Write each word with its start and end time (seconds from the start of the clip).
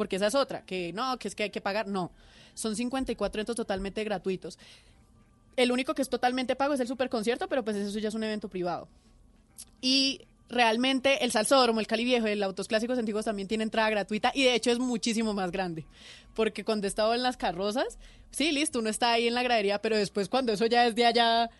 porque 0.00 0.16
esa 0.16 0.28
es 0.28 0.34
otra, 0.34 0.64
que 0.64 0.94
no, 0.94 1.18
que 1.18 1.28
es 1.28 1.34
que 1.34 1.42
hay 1.42 1.50
que 1.50 1.60
pagar, 1.60 1.86
no. 1.86 2.10
Son 2.54 2.74
54 2.74 3.38
eventos 3.38 3.54
totalmente 3.54 4.02
gratuitos. 4.02 4.58
El 5.56 5.72
único 5.72 5.94
que 5.94 6.00
es 6.00 6.08
totalmente 6.08 6.56
pago 6.56 6.72
es 6.72 6.80
el 6.80 6.88
superconcierto, 6.88 7.48
pero 7.48 7.62
pues 7.62 7.76
eso 7.76 7.98
ya 7.98 8.08
es 8.08 8.14
un 8.14 8.24
evento 8.24 8.48
privado. 8.48 8.88
Y 9.82 10.22
realmente 10.48 11.22
el 11.22 11.32
Salsódromo, 11.32 11.80
el 11.80 11.86
Cali 11.86 12.06
Viejo 12.06 12.26
el 12.28 12.42
Autos 12.42 12.66
Clásicos 12.66 12.98
Antiguos 12.98 13.26
también 13.26 13.46
tiene 13.46 13.62
entrada 13.62 13.90
gratuita 13.90 14.32
y 14.34 14.44
de 14.44 14.54
hecho 14.54 14.70
es 14.70 14.78
muchísimo 14.78 15.34
más 15.34 15.50
grande. 15.50 15.84
Porque 16.34 16.64
cuando 16.64 16.86
he 16.86 17.14
en 17.14 17.22
las 17.22 17.36
carrozas, 17.36 17.98
sí, 18.30 18.52
listo, 18.52 18.78
uno 18.78 18.88
está 18.88 19.12
ahí 19.12 19.28
en 19.28 19.34
la 19.34 19.42
gradería, 19.42 19.82
pero 19.82 19.98
después 19.98 20.30
cuando 20.30 20.50
eso 20.54 20.64
ya 20.64 20.86
es 20.86 20.94
de 20.94 21.04
allá, 21.04 21.50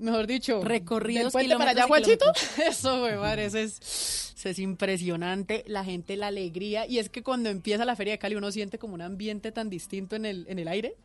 mejor 0.00 0.26
dicho, 0.26 0.62
Recorridos, 0.62 1.24
del 1.24 1.32
puente 1.32 1.56
para 1.56 1.70
allá, 1.72 1.86
Juanchito, 1.86 2.24
eso, 2.68 3.00
güey, 3.00 3.16
madre, 3.16 3.46
eso 3.46 3.58
es, 3.58 4.32
eso 4.36 4.48
es 4.48 4.58
impresionante, 4.58 5.64
la 5.66 5.84
gente, 5.84 6.16
la 6.16 6.28
alegría, 6.28 6.86
y 6.86 6.98
es 6.98 7.08
que 7.08 7.22
cuando 7.22 7.48
empieza 7.50 7.84
la 7.84 7.96
Feria 7.96 8.12
de 8.14 8.18
Cali 8.18 8.34
uno 8.36 8.50
siente 8.52 8.78
como 8.78 8.94
un 8.94 9.02
ambiente 9.02 9.52
tan 9.52 9.70
distinto 9.70 10.16
en 10.16 10.24
el, 10.26 10.46
en 10.48 10.58
el 10.58 10.68
aire. 10.68 10.96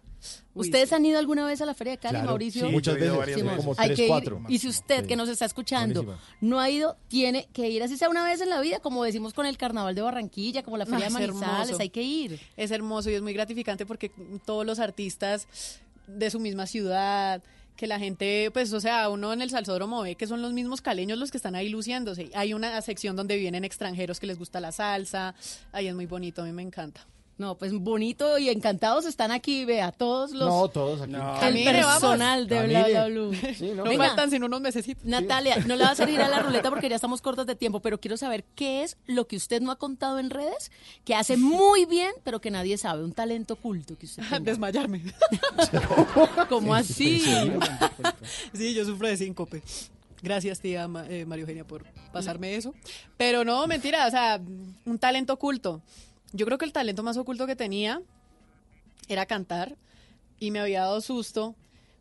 Uy, 0.53 0.67
¿Ustedes 0.67 0.89
sí. 0.89 0.95
han 0.95 1.03
ido 1.03 1.17
alguna 1.17 1.47
vez 1.47 1.61
a 1.61 1.65
la 1.65 1.73
Feria 1.73 1.93
de 1.93 1.97
Cali, 1.97 2.11
Claro, 2.13 2.27
Mauricio? 2.27 2.67
sí, 2.67 2.71
muchas 2.71 2.95
he 2.95 3.05
ido 3.05 3.17
veces, 3.17 3.43
como 3.57 3.73
Hay 3.77 3.87
tres, 3.87 3.95
que 3.97 4.03
ir. 4.03 4.07
cuatro. 4.09 4.41
Y 4.49 4.59
si 4.59 4.67
usted 4.67 5.01
Sí. 5.01 5.07
que 5.07 5.15
nos 5.15 5.27
está 5.29 5.45
escuchando 5.45 6.03
Buenísima. 6.03 6.29
no 6.41 6.59
ha 6.59 6.69
ido, 6.69 6.95
tiene 7.07 7.47
que 7.53 7.67
ir 7.69 7.81
así 7.81 7.97
sea 7.97 8.07
una 8.07 8.23
vez 8.23 8.39
en 8.39 8.49
la 8.49 8.61
vida, 8.61 8.79
como 8.81 9.03
decimos 9.03 9.33
con 9.33 9.47
el 9.47 9.57
Carnaval 9.57 9.95
de 9.95 10.01
Barranquilla, 10.03 10.61
como 10.61 10.77
la 10.77 10.85
Feria 10.85 11.07
Ah, 11.11 11.17
de 11.17 11.25
es 11.25 11.33
Manizales, 11.33 11.79
hay 11.79 11.89
que 11.89 12.03
ir. 12.03 12.39
es 12.55 12.69
hermoso 12.69 13.09
y 13.09 13.15
es 13.15 13.23
muy 13.23 13.33
gratificante 13.33 13.87
porque 13.87 14.11
todos 14.45 14.63
los 14.63 14.77
artistas 14.77 15.47
de 16.05 16.29
su 16.29 16.39
misma 16.39 16.67
ciudad, 16.67 17.41
que 17.75 17.87
la 17.87 17.99
gente, 17.99 18.51
pues, 18.51 18.71
o 18.73 18.79
sea, 18.79 19.09
uno 19.09 19.33
en 19.33 19.41
el 19.41 19.49
Salsódromo 19.49 20.01
ve 20.01 20.15
que 20.15 20.27
son 20.27 20.41
los 20.41 20.53
mismos 20.53 20.81
caleños 20.81 21.17
los 21.17 21.31
que 21.31 21.37
están 21.37 21.55
ahí 21.55 21.69
luciéndose. 21.69 22.29
Hay 22.35 22.53
una 22.53 22.81
sección 22.81 23.15
donde 23.15 23.37
vienen 23.37 23.63
extranjeros 23.63 24.19
que 24.19 24.27
les 24.27 24.37
gusta 24.37 24.59
la 24.59 24.71
salsa, 24.71 25.35
ahí 25.71 25.87
es 25.87 25.95
muy 25.95 26.05
bonito, 26.05 26.41
a 26.41 26.45
mí 26.45 26.51
me 26.51 26.61
encanta. 26.61 27.05
No, 27.37 27.57
pues 27.57 27.73
bonito 27.73 28.37
y 28.37 28.49
encantados 28.49 29.05
están 29.07 29.31
aquí, 29.31 29.65
vea, 29.65 29.91
todos 29.91 30.31
los 30.31 30.47
No, 30.47 30.67
todos 30.67 31.01
aquí. 31.01 31.11
No. 31.11 31.41
el 31.41 31.63
personal 31.63 32.47
de 32.47 32.67
Bla. 32.67 33.07
Bla. 33.07 33.53
Sí, 33.55 33.69
¿no? 33.69 33.77
No 33.77 33.83
Venga. 33.85 34.05
faltan 34.07 34.29
sino 34.29 34.45
unos 34.45 34.61
mesecitos. 34.61 35.03
Natalia, 35.05 35.57
no 35.65 35.75
le 35.75 35.81
va 35.83 35.89
a 35.89 35.93
hacer 35.93 36.07
ir 36.09 36.21
a 36.21 36.27
la 36.29 36.39
ruleta 36.39 36.69
porque 36.69 36.87
ya 36.87 36.95
estamos 36.95 37.19
cortos 37.21 37.47
de 37.47 37.55
tiempo, 37.55 37.79
pero 37.79 37.99
quiero 37.99 38.15
saber 38.15 38.43
qué 38.53 38.83
es 38.83 38.95
lo 39.07 39.25
que 39.27 39.37
usted 39.37 39.59
no 39.59 39.71
ha 39.71 39.77
contado 39.77 40.19
en 40.19 40.29
redes, 40.29 40.71
que 41.03 41.15
hace 41.15 41.35
muy 41.35 41.85
bien, 41.85 42.11
pero 42.23 42.41
que 42.41 42.51
nadie 42.51 42.77
sabe, 42.77 43.03
un 43.03 43.13
talento 43.13 43.55
oculto 43.55 43.97
que 43.97 44.05
usted 44.05 44.21
tenga. 44.29 44.39
Desmayarme. 44.41 45.01
¿Cómo 46.49 46.75
así? 46.75 47.23
Sí, 48.53 48.73
yo 48.75 48.85
sufro 48.85 49.07
de 49.07 49.17
síncope. 49.17 49.63
Gracias, 50.21 50.59
tía 50.59 50.87
eh, 51.09 51.25
María 51.25 51.41
Eugenia, 51.41 51.65
por 51.65 51.83
pasarme 52.13 52.55
eso. 52.55 52.75
Pero 53.17 53.43
no, 53.43 53.65
mentira, 53.65 54.05
o 54.05 54.11
sea, 54.11 54.39
un 54.85 54.99
talento 54.99 55.33
oculto. 55.33 55.81
Yo 56.33 56.45
creo 56.45 56.57
que 56.57 56.65
el 56.65 56.73
talento 56.73 57.03
más 57.03 57.17
oculto 57.17 57.45
que 57.45 57.55
tenía 57.55 58.01
era 59.07 59.25
cantar 59.25 59.75
y 60.39 60.51
me 60.51 60.59
había 60.59 60.81
dado 60.81 61.01
susto 61.01 61.55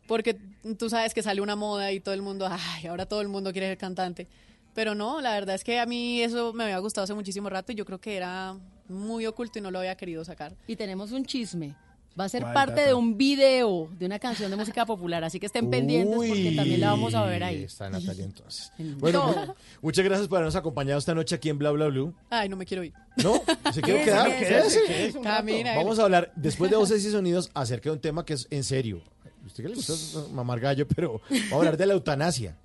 porque 0.07 0.37
tú 0.77 0.89
sabes 0.89 1.13
que 1.13 1.23
sale 1.23 1.41
una 1.41 1.55
moda 1.55 1.91
y 1.91 1.99
todo 1.99 2.13
el 2.13 2.21
mundo, 2.21 2.47
ay, 2.49 2.87
ahora 2.87 3.05
todo 3.05 3.21
el 3.21 3.27
mundo 3.27 3.51
quiere 3.51 3.67
ser 3.67 3.77
cantante. 3.77 4.27
Pero 4.73 4.95
no, 4.95 5.21
la 5.21 5.31
verdad 5.31 5.55
es 5.55 5.63
que 5.63 5.79
a 5.79 5.85
mí 5.85 6.21
eso 6.21 6.53
me 6.53 6.63
había 6.63 6.77
gustado 6.79 7.03
hace 7.03 7.13
muchísimo 7.13 7.49
rato 7.49 7.71
y 7.71 7.75
yo 7.75 7.85
creo 7.85 7.99
que 7.99 8.15
era 8.15 8.57
muy 8.87 9.25
oculto 9.25 9.59
y 9.59 9.61
no 9.61 9.71
lo 9.71 9.79
había 9.79 9.95
querido 9.95 10.23
sacar. 10.23 10.55
Y 10.67 10.75
tenemos 10.75 11.11
un 11.11 11.25
chisme. 11.25 11.75
Va 12.19 12.25
a 12.25 12.29
ser 12.29 12.41
¿Cuál, 12.41 12.53
parte 12.53 12.75
Tata? 12.75 12.87
de 12.87 12.93
un 12.93 13.17
video 13.17 13.87
de 13.97 14.05
una 14.05 14.19
canción 14.19 14.51
de 14.51 14.57
música 14.57 14.85
popular, 14.85 15.23
así 15.23 15.39
que 15.39 15.45
estén 15.45 15.69
pendientes 15.69 16.13
porque 16.15 16.53
también 16.55 16.81
la 16.81 16.89
vamos 16.91 17.13
a 17.15 17.23
ver 17.25 17.41
ahí. 17.43 17.63
Está 17.63 17.89
Natalia 17.89 18.25
entonces. 18.25 18.71
En- 18.79 18.97
Bueno, 18.97 19.33
No. 19.33 19.45
mu- 19.47 19.53
muchas 19.81 20.03
gracias 20.03 20.27
por 20.27 20.37
habernos 20.37 20.55
acompañado 20.57 20.99
esta 20.99 21.15
noche 21.15 21.35
aquí 21.35 21.47
en 21.49 21.57
Bla 21.57 21.71
Bla 21.71 21.87
Blue. 21.87 22.13
Ay, 22.29 22.49
no 22.49 22.57
me 22.57 22.65
quiero 22.65 22.83
ir. 22.83 22.93
¿No? 23.23 23.41
¿Se 23.73 23.81
quiere 23.81 24.03
quedar? 24.03 24.27
quédese, 24.37 24.79
Quédese. 24.87 25.21
Camina. 25.21 25.75
Vamos 25.75 25.99
a 25.99 26.03
hablar, 26.03 26.31
después 26.35 26.69
de 26.69 26.77
voces 26.77 27.03
y 27.05 27.11
sonidos, 27.11 27.49
acerca 27.53 27.89
de 27.89 27.93
un 27.95 28.01
tema 28.01 28.25
que 28.25 28.33
es 28.33 28.45
en 28.49 28.63
serio. 28.65 29.01
Usted 29.45 29.63
que 29.63 29.69
le 29.69 29.75
gusta 29.75 29.93
mamar 30.33 30.59
gallo, 30.59 30.85
pero 30.87 31.21
vamos 31.29 31.51
a 31.53 31.55
hablar 31.55 31.77
de 31.77 31.85
la 31.85 31.93
eutanasia. 31.93 32.57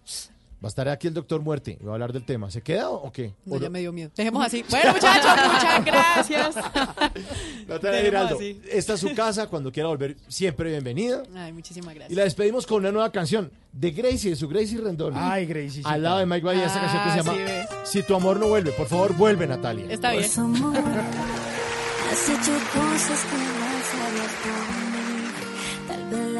Va 0.65 0.69
a 0.69 0.71
estar 0.71 0.89
aquí 0.89 1.06
el 1.06 1.12
doctor 1.12 1.43
Muerte 1.43 1.77
y 1.78 1.84
va 1.84 1.91
a 1.93 1.94
hablar 1.94 2.15
del 2.15 2.25
tema. 2.25 2.50
¿Se 2.50 2.62
queda 2.62 2.89
o 2.89 3.12
qué? 3.12 3.34
No, 3.44 3.56
¿O 3.56 3.59
ya 3.59 3.67
no? 3.67 3.72
me 3.72 3.81
dio 3.81 3.93
miedo. 3.93 4.11
Dejemos 4.17 4.44
así. 4.47 4.65
Bueno, 4.71 4.94
muchachos, 4.94 5.31
muchas 5.53 5.84
gracias. 5.84 6.55
Natalia 7.69 8.00
Giraldo, 8.03 8.37
así. 8.37 8.61
esta 8.71 8.95
es 8.95 9.00
su 9.00 9.15
casa. 9.15 9.49
Cuando 9.49 9.71
quiera 9.71 9.89
volver, 9.91 10.16
siempre 10.28 10.71
bienvenida. 10.71 11.22
Ay, 11.34 11.53
muchísimas 11.53 11.95
Y 11.95 11.99
gracias. 11.99 12.16
la 12.16 12.25
despedimos 12.25 12.66
con 12.66 12.78
una 12.78 12.91
nueva 12.91 13.12
canción 13.12 13.50
de 13.72 13.91
Gracie, 13.91 14.31
de 14.31 14.37
su 14.37 14.49
Gracie 14.49 14.78
Rendón. 14.81 15.12
Ay, 15.15 15.45
Gracie. 15.45 15.83
Al 15.84 16.03
lado 16.03 16.19
de 16.19 16.27
Mike 16.27 16.47
Bahía, 16.47 16.66
esta 16.66 16.78
Ah, 16.78 16.81
canción 16.83 17.05
que 17.05 17.11
se 17.11 17.16
llama 17.19 17.33
sí, 17.34 17.39
ves. 17.45 17.89
Si 17.91 18.03
tu 18.03 18.15
amor 18.15 18.41
no 18.41 18.49
vuelve. 18.49 18.72
Por 18.72 18.87
favor, 18.87 19.15
vuelve, 19.15 19.47
Natalia. 19.47 19.87
Está 19.91 20.12
bien. 20.12 20.25
Amor, 20.39 20.77
has 22.12 22.28
hecho 22.31 22.53
cosas 22.72 23.25
que 23.25 23.56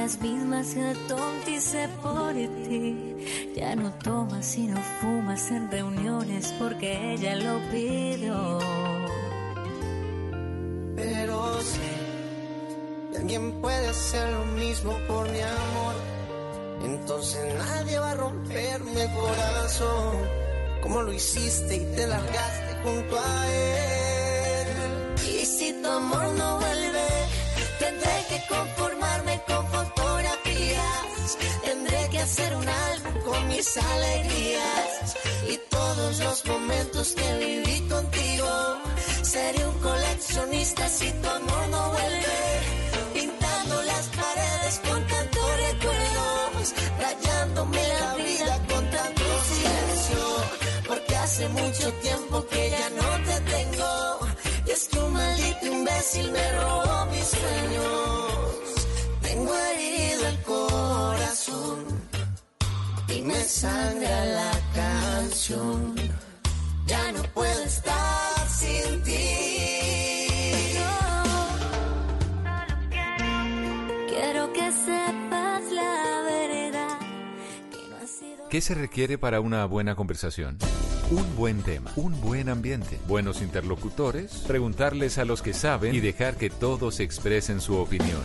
las 0.07 0.21
mismas 0.21 0.73
que 0.73 0.95
tontice 1.09 1.89
por 2.01 2.33
ti. 2.33 3.53
Ya 3.57 3.75
no 3.75 3.91
tomas 4.05 4.47
sino 4.47 4.77
fumas 5.01 5.51
en 5.51 5.69
reuniones 5.69 6.55
porque 6.61 7.15
ella 7.15 7.35
lo 7.35 7.59
pidió. 7.73 8.61
Pero 10.95 11.61
sé 11.61 11.93
que 13.11 13.19
alguien 13.19 13.61
puede 13.61 13.89
hacer 13.89 14.31
lo 14.31 14.45
mismo 14.63 14.97
por 15.09 15.29
mi 15.29 15.41
amor. 15.41 15.95
Entonces 16.85 17.43
nadie 17.59 17.99
va 17.99 18.13
a 18.13 18.15
romperme 18.15 19.03
el 19.03 19.11
corazón. 19.11 20.15
Como 20.85 21.03
lo 21.03 21.13
hiciste 21.13 21.79
y 21.79 21.97
te 21.97 22.07
largaste 22.07 22.71
junto 22.85 23.19
a 23.19 23.49
él. 23.49 24.69
Y 25.33 25.45
si 25.45 25.73
tu 25.83 25.89
amor 25.89 26.27
no 26.39 26.59
vuelve, 26.61 27.09
tendré 27.81 28.15
que 28.29 28.41
conformarme 28.49 28.86
hacer 32.27 32.57
un 32.57 32.69
álbum 32.69 33.15
con 33.25 33.49
mis 33.49 33.77
alegrías 33.77 35.17
y 35.49 35.57
todos 35.71 36.19
los 36.19 36.47
momentos 36.47 37.15
que 37.19 37.29
viví 37.45 37.79
contigo. 37.89 38.51
Seré 39.23 39.65
un 39.73 39.79
coleccionista 39.79 40.89
si 40.89 41.09
tu 41.23 41.29
amor 41.29 41.65
no 41.75 41.83
vuelve. 41.97 42.39
Pintando 43.15 43.75
las 43.93 44.05
paredes 44.21 44.75
con 44.87 45.01
tantos 45.15 45.49
recuerdos, 45.69 46.65
rayándome 47.05 47.83
la 47.95 48.15
vida 48.25 48.55
con 48.71 48.85
tanto 48.97 49.25
silencio. 49.53 50.23
Porque 50.89 51.17
hace 51.17 51.49
mucho 51.49 51.87
tiempo 52.07 52.45
que 52.51 52.63
ya 52.77 52.89
no 53.01 53.09
te 53.29 53.37
tengo. 53.55 53.93
Y 54.67 54.71
es 54.73 54.89
que 54.89 54.99
un 54.99 55.13
maldito 55.13 55.67
imbécil 55.67 56.33
me 56.33 56.47
robó 56.59 57.07
mis 57.13 57.29
sueños. 57.39 58.27
Tengo 59.23 59.55
herido 59.71 60.27
el 60.27 60.39
corazón 60.43 61.96
y 63.17 63.23
me 63.23 63.35
sangra 63.35 64.25
la 64.27 64.53
canción. 64.75 65.95
Ya 66.87 67.13
no 67.13 67.23
puedo 67.35 67.63
estar 67.65 68.49
sin 68.49 69.03
ti. 69.03 69.13
Quiero 74.09 74.53
que 74.53 74.73
sepas 74.73 75.73
la 75.73 76.23
verdad. 76.25 76.99
Que 77.71 77.89
no 77.91 77.97
ha 77.97 78.07
sido. 78.07 78.49
¿Qué 78.49 78.61
se 78.61 78.75
requiere 78.75 79.19
para 79.19 79.41
una 79.41 79.65
buena 79.67 79.95
conversación? 79.95 80.59
Un 81.11 81.37
buen 81.37 81.63
tema, 81.63 81.93
un 81.95 82.21
buen 82.21 82.49
ambiente, 82.49 82.99
buenos 83.07 83.41
interlocutores, 83.41 84.39
preguntarles 84.47 85.19
a 85.19 85.25
los 85.25 85.41
que 85.41 85.55
saben 85.55 85.95
y 85.95 86.01
dejar 86.01 86.37
que 86.37 86.51
todos 86.51 86.99
expresen 86.99 87.61
su 87.61 87.77
opinión. 87.77 88.25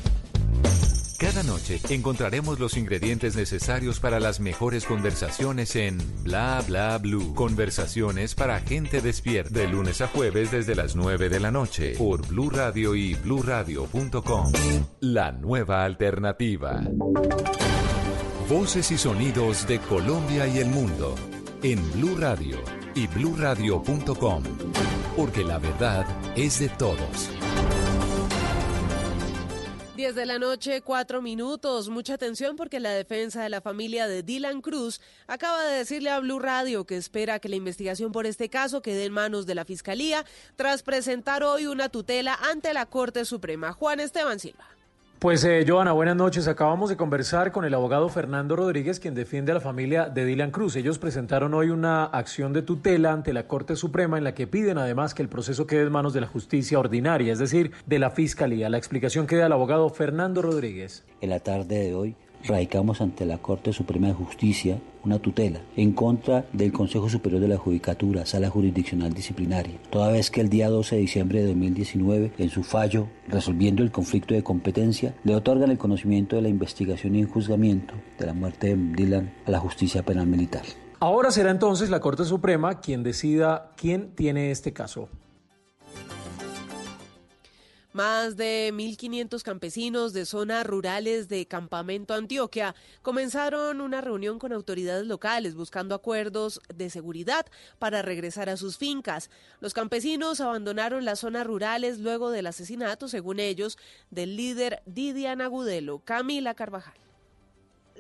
Cada 1.21 1.43
noche 1.43 1.79
encontraremos 1.89 2.59
los 2.59 2.75
ingredientes 2.77 3.35
necesarios 3.35 3.99
para 3.99 4.19
las 4.19 4.39
mejores 4.39 4.85
conversaciones 4.85 5.75
en 5.75 5.99
Bla 6.23 6.63
Bla 6.67 6.97
Blue. 6.97 7.35
Conversaciones 7.35 8.33
para 8.33 8.59
gente 8.61 9.01
despierta. 9.01 9.51
De 9.51 9.67
lunes 9.67 10.01
a 10.01 10.07
jueves 10.07 10.49
desde 10.49 10.73
las 10.73 10.95
9 10.95 11.29
de 11.29 11.39
la 11.39 11.51
noche 11.51 11.93
por 11.95 12.25
Blue 12.25 12.49
Radio 12.49 12.95
y 12.95 13.13
bluradio.com. 13.13 14.51
La 15.01 15.31
nueva 15.31 15.85
alternativa. 15.85 16.81
Voces 18.50 18.89
y 18.89 18.97
sonidos 18.97 19.67
de 19.67 19.77
Colombia 19.77 20.47
y 20.47 20.57
el 20.57 20.69
mundo 20.69 21.13
en 21.62 21.79
Blue 21.91 22.17
Radio 22.17 22.57
y 22.95 23.06
bluradio.com, 23.06 24.44
porque 25.15 25.44
la 25.44 25.59
verdad 25.59 26.03
es 26.35 26.57
de 26.57 26.69
todos. 26.69 27.29
10 30.01 30.15
de 30.15 30.25
la 30.25 30.39
noche, 30.39 30.81
4 30.81 31.21
minutos. 31.21 31.89
Mucha 31.89 32.15
atención 32.15 32.56
porque 32.56 32.80
la 32.80 32.89
defensa 32.89 33.44
de 33.44 33.50
la 33.50 33.62
familia 33.62 34.07
de 34.07 34.24
Dylan 34.24 34.62
Cruz 34.62 35.00
acaba 35.27 35.63
de 35.63 35.77
decirle 35.77 36.09
a 36.09 36.19
Blue 36.19 36.39
Radio 36.39 36.86
que 36.86 36.98
espera 36.98 37.38
que 37.38 37.50
la 37.50 37.56
investigación 37.56 38.12
por 38.12 38.25
este 38.25 38.50
caso 38.50 38.81
quede 38.81 39.06
en 39.06 39.13
manos 39.13 39.45
de 39.45 39.53
la 39.53 39.63
Fiscalía 39.63 40.25
tras 40.56 40.81
presentar 40.81 41.44
hoy 41.44 41.68
una 41.68 41.89
tutela 41.89 42.33
ante 42.33 42.74
la 42.74 42.88
Corte 42.88 43.25
Suprema. 43.25 43.74
Juan 43.74 44.00
Esteban 44.00 44.39
Silva. 44.39 44.65
Pues 45.21 45.44
eh, 45.45 45.63
Joana, 45.68 45.91
buenas 45.91 46.15
noches. 46.15 46.47
Acabamos 46.47 46.89
de 46.89 46.97
conversar 46.97 47.51
con 47.51 47.63
el 47.63 47.75
abogado 47.75 48.09
Fernando 48.09 48.56
Rodríguez, 48.56 49.00
quien 49.00 49.13
defiende 49.13 49.51
a 49.51 49.53
la 49.53 49.62
familia 49.62 50.09
de 50.09 50.25
Dylan 50.25 50.50
Cruz. 50.50 50.75
Ellos 50.75 50.97
presentaron 50.97 51.53
hoy 51.53 51.69
una 51.69 52.06
acción 52.06 52.53
de 52.53 52.63
tutela 52.63 53.12
ante 53.12 53.31
la 53.31 53.45
Corte 53.45 53.75
Suprema 53.75 54.18
en 54.18 54.23
la 54.23 54.33
que 54.33 54.47
piden 54.47 54.79
además 54.79 55.13
que 55.13 55.21
el 55.21 55.29
proceso 55.29 55.68
quede 55.68 55.83
en 55.83 55.91
manos 55.91 56.13
de 56.13 56.21
la 56.21 56.27
justicia 56.27 56.79
ordinaria, 56.79 57.31
es 57.31 57.38
decir, 57.38 57.71
de 57.85 58.00
la 58.00 58.09
Fiscalía. 58.09 58.68
La 58.69 58.79
explicación 58.79 59.27
queda 59.27 59.45
al 59.45 59.51
abogado 59.51 59.88
Fernando 59.91 60.41
Rodríguez. 60.41 61.06
En 61.21 61.29
la 61.29 61.39
tarde 61.39 61.77
de 61.77 61.94
hoy 61.94 62.15
radicamos 62.43 63.01
ante 63.01 63.25
la 63.25 63.38
Corte 63.38 63.73
Suprema 63.73 64.07
de 64.07 64.13
Justicia 64.13 64.79
una 65.03 65.19
tutela 65.19 65.61
en 65.75 65.93
contra 65.93 66.45
del 66.53 66.71
Consejo 66.71 67.09
Superior 67.09 67.41
de 67.41 67.47
la 67.47 67.57
Judicatura, 67.57 68.25
Sala 68.25 68.49
Jurisdiccional 68.49 69.13
Disciplinaria, 69.13 69.79
toda 69.89 70.11
vez 70.11 70.29
que 70.29 70.41
el 70.41 70.49
día 70.49 70.69
12 70.69 70.95
de 70.95 71.01
diciembre 71.01 71.39
de 71.41 71.47
2019, 71.47 72.33
en 72.38 72.49
su 72.49 72.63
fallo 72.63 73.07
resolviendo 73.27 73.83
el 73.83 73.91
conflicto 73.91 74.33
de 74.33 74.43
competencia, 74.43 75.15
le 75.23 75.35
otorgan 75.35 75.71
el 75.71 75.77
conocimiento 75.77 76.35
de 76.35 76.43
la 76.43 76.49
investigación 76.49 77.15
y 77.15 77.23
juzgamiento 77.23 77.93
de 78.19 78.25
la 78.25 78.33
muerte 78.33 78.75
de 78.75 78.75
Dylan 78.75 79.33
a 79.45 79.51
la 79.51 79.59
justicia 79.59 80.03
penal 80.03 80.27
militar. 80.27 80.63
Ahora 80.99 81.31
será 81.31 81.49
entonces 81.49 81.89
la 81.89 81.99
Corte 81.99 82.25
Suprema 82.25 82.79
quien 82.79 83.01
decida 83.01 83.71
quién 83.75 84.11
tiene 84.13 84.51
este 84.51 84.71
caso. 84.71 85.09
Más 87.93 88.38
de 88.38 88.71
1.500 88.73 89.43
campesinos 89.43 90.13
de 90.13 90.25
zonas 90.25 90.65
rurales 90.65 91.27
de 91.27 91.45
Campamento 91.45 92.13
Antioquia 92.13 92.73
comenzaron 93.01 93.81
una 93.81 93.99
reunión 93.99 94.39
con 94.39 94.53
autoridades 94.53 95.05
locales 95.05 95.55
buscando 95.55 95.93
acuerdos 95.93 96.61
de 96.73 96.89
seguridad 96.89 97.45
para 97.79 98.01
regresar 98.01 98.47
a 98.47 98.55
sus 98.55 98.77
fincas. 98.77 99.29
Los 99.59 99.73
campesinos 99.73 100.39
abandonaron 100.39 101.03
las 101.03 101.19
zonas 101.19 101.45
rurales 101.45 101.99
luego 101.99 102.31
del 102.31 102.47
asesinato, 102.47 103.09
según 103.09 103.41
ellos, 103.41 103.77
del 104.09 104.38
líder 104.38 104.81
Didian 104.85 105.41
Agudelo, 105.41 105.99
Camila 105.99 106.53
Carvajal 106.53 107.11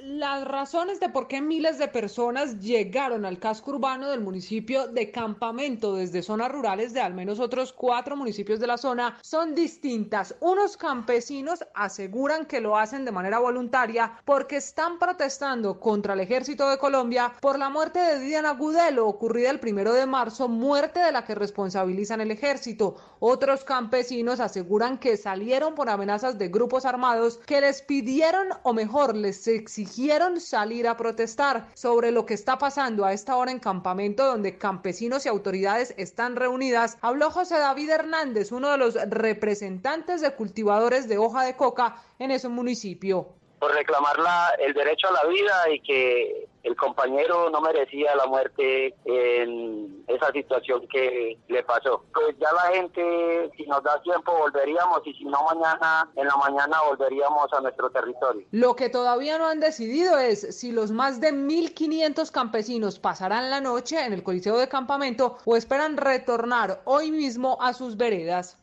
las 0.03 0.45
razones 0.45 0.99
de 0.99 1.09
por 1.09 1.27
qué 1.27 1.41
miles 1.41 1.77
de 1.77 1.87
personas 1.87 2.59
llegaron 2.59 3.23
al 3.23 3.37
casco 3.37 3.71
urbano 3.71 4.09
del 4.09 4.21
municipio 4.21 4.87
de 4.87 5.11
Campamento 5.11 5.95
desde 5.95 6.23
zonas 6.23 6.51
rurales 6.51 6.93
de 6.93 7.01
al 7.01 7.13
menos 7.13 7.39
otros 7.39 7.71
cuatro 7.71 8.15
municipios 8.15 8.59
de 8.59 8.67
la 8.67 8.77
zona 8.77 9.19
son 9.21 9.53
distintas. 9.53 10.35
Unos 10.39 10.75
campesinos 10.75 11.63
aseguran 11.75 12.45
que 12.45 12.61
lo 12.61 12.77
hacen 12.77 13.05
de 13.05 13.11
manera 13.11 13.39
voluntaria 13.39 14.13
porque 14.25 14.57
están 14.57 14.97
protestando 14.97 15.79
contra 15.79 16.13
el 16.13 16.21
ejército 16.21 16.67
de 16.69 16.79
Colombia 16.79 17.33
por 17.39 17.59
la 17.59 17.69
muerte 17.69 17.99
de 17.99 18.19
Diana 18.19 18.51
Agudelo 18.51 19.07
ocurrida 19.07 19.51
el 19.51 19.59
primero 19.59 19.93
de 19.93 20.07
marzo, 20.07 20.47
muerte 20.47 20.99
de 20.99 21.11
la 21.11 21.25
que 21.25 21.35
responsabilizan 21.35 22.21
el 22.21 22.31
ejército. 22.31 22.95
Otros 23.23 23.63
campesinos 23.63 24.39
aseguran 24.39 24.97
que 24.97 25.15
salieron 25.15 25.75
por 25.75 25.91
amenazas 25.91 26.39
de 26.39 26.47
grupos 26.47 26.85
armados 26.85 27.37
que 27.45 27.61
les 27.61 27.83
pidieron 27.83 28.47
o 28.63 28.73
mejor 28.73 29.15
les 29.15 29.47
exigieron 29.47 30.41
salir 30.41 30.87
a 30.87 30.97
protestar 30.97 31.67
sobre 31.75 32.09
lo 32.09 32.25
que 32.25 32.33
está 32.33 32.57
pasando 32.57 33.05
a 33.05 33.13
esta 33.13 33.37
hora 33.37 33.51
en 33.51 33.59
campamento 33.59 34.25
donde 34.25 34.57
campesinos 34.57 35.27
y 35.27 35.29
autoridades 35.29 35.93
están 35.97 36.35
reunidas. 36.35 36.97
Habló 37.01 37.29
José 37.29 37.59
David 37.59 37.91
Hernández, 37.91 38.51
uno 38.51 38.71
de 38.71 38.79
los 38.79 38.95
representantes 38.95 40.21
de 40.21 40.33
cultivadores 40.33 41.07
de 41.07 41.19
hoja 41.19 41.43
de 41.43 41.55
coca 41.55 41.97
en 42.17 42.31
ese 42.31 42.49
municipio 42.49 43.35
por 43.61 43.75
reclamar 43.75 44.17
la, 44.17 44.55
el 44.57 44.73
derecho 44.73 45.07
a 45.09 45.11
la 45.11 45.25
vida 45.29 45.69
y 45.71 45.79
que 45.81 46.49
el 46.63 46.75
compañero 46.75 47.49
no 47.49 47.61
merecía 47.61 48.15
la 48.15 48.27
muerte 48.27 48.93
en 49.05 50.03
esa 50.07 50.31
situación 50.31 50.87
que 50.87 51.37
le 51.47 51.63
pasó. 51.63 52.03
Pues 52.13 52.35
ya 52.39 52.51
la 52.53 52.75
gente, 52.75 53.51
si 53.57 53.65
nos 53.65 53.83
da 53.83 54.01
tiempo, 54.01 54.31
volveríamos 54.37 55.01
y 55.05 55.13
si 55.13 55.25
no 55.25 55.39
mañana, 55.43 56.09
en 56.15 56.27
la 56.27 56.35
mañana 56.37 56.77
volveríamos 56.87 57.51
a 57.53 57.61
nuestro 57.61 57.89
territorio. 57.89 58.45
Lo 58.51 58.75
que 58.75 58.89
todavía 58.89 59.37
no 59.37 59.47
han 59.47 59.59
decidido 59.59 60.17
es 60.17 60.55
si 60.57 60.71
los 60.71 60.91
más 60.91 61.19
de 61.19 61.33
1.500 61.33 62.31
campesinos 62.31 62.99
pasarán 62.99 63.49
la 63.49 63.61
noche 63.61 64.03
en 64.03 64.13
el 64.13 64.23
Coliseo 64.23 64.57
de 64.57 64.67
Campamento 64.67 65.37
o 65.45 65.55
esperan 65.55 65.97
retornar 65.97 66.81
hoy 66.85 67.11
mismo 67.11 67.57
a 67.61 67.73
sus 67.73 67.97
veredas. 67.97 68.57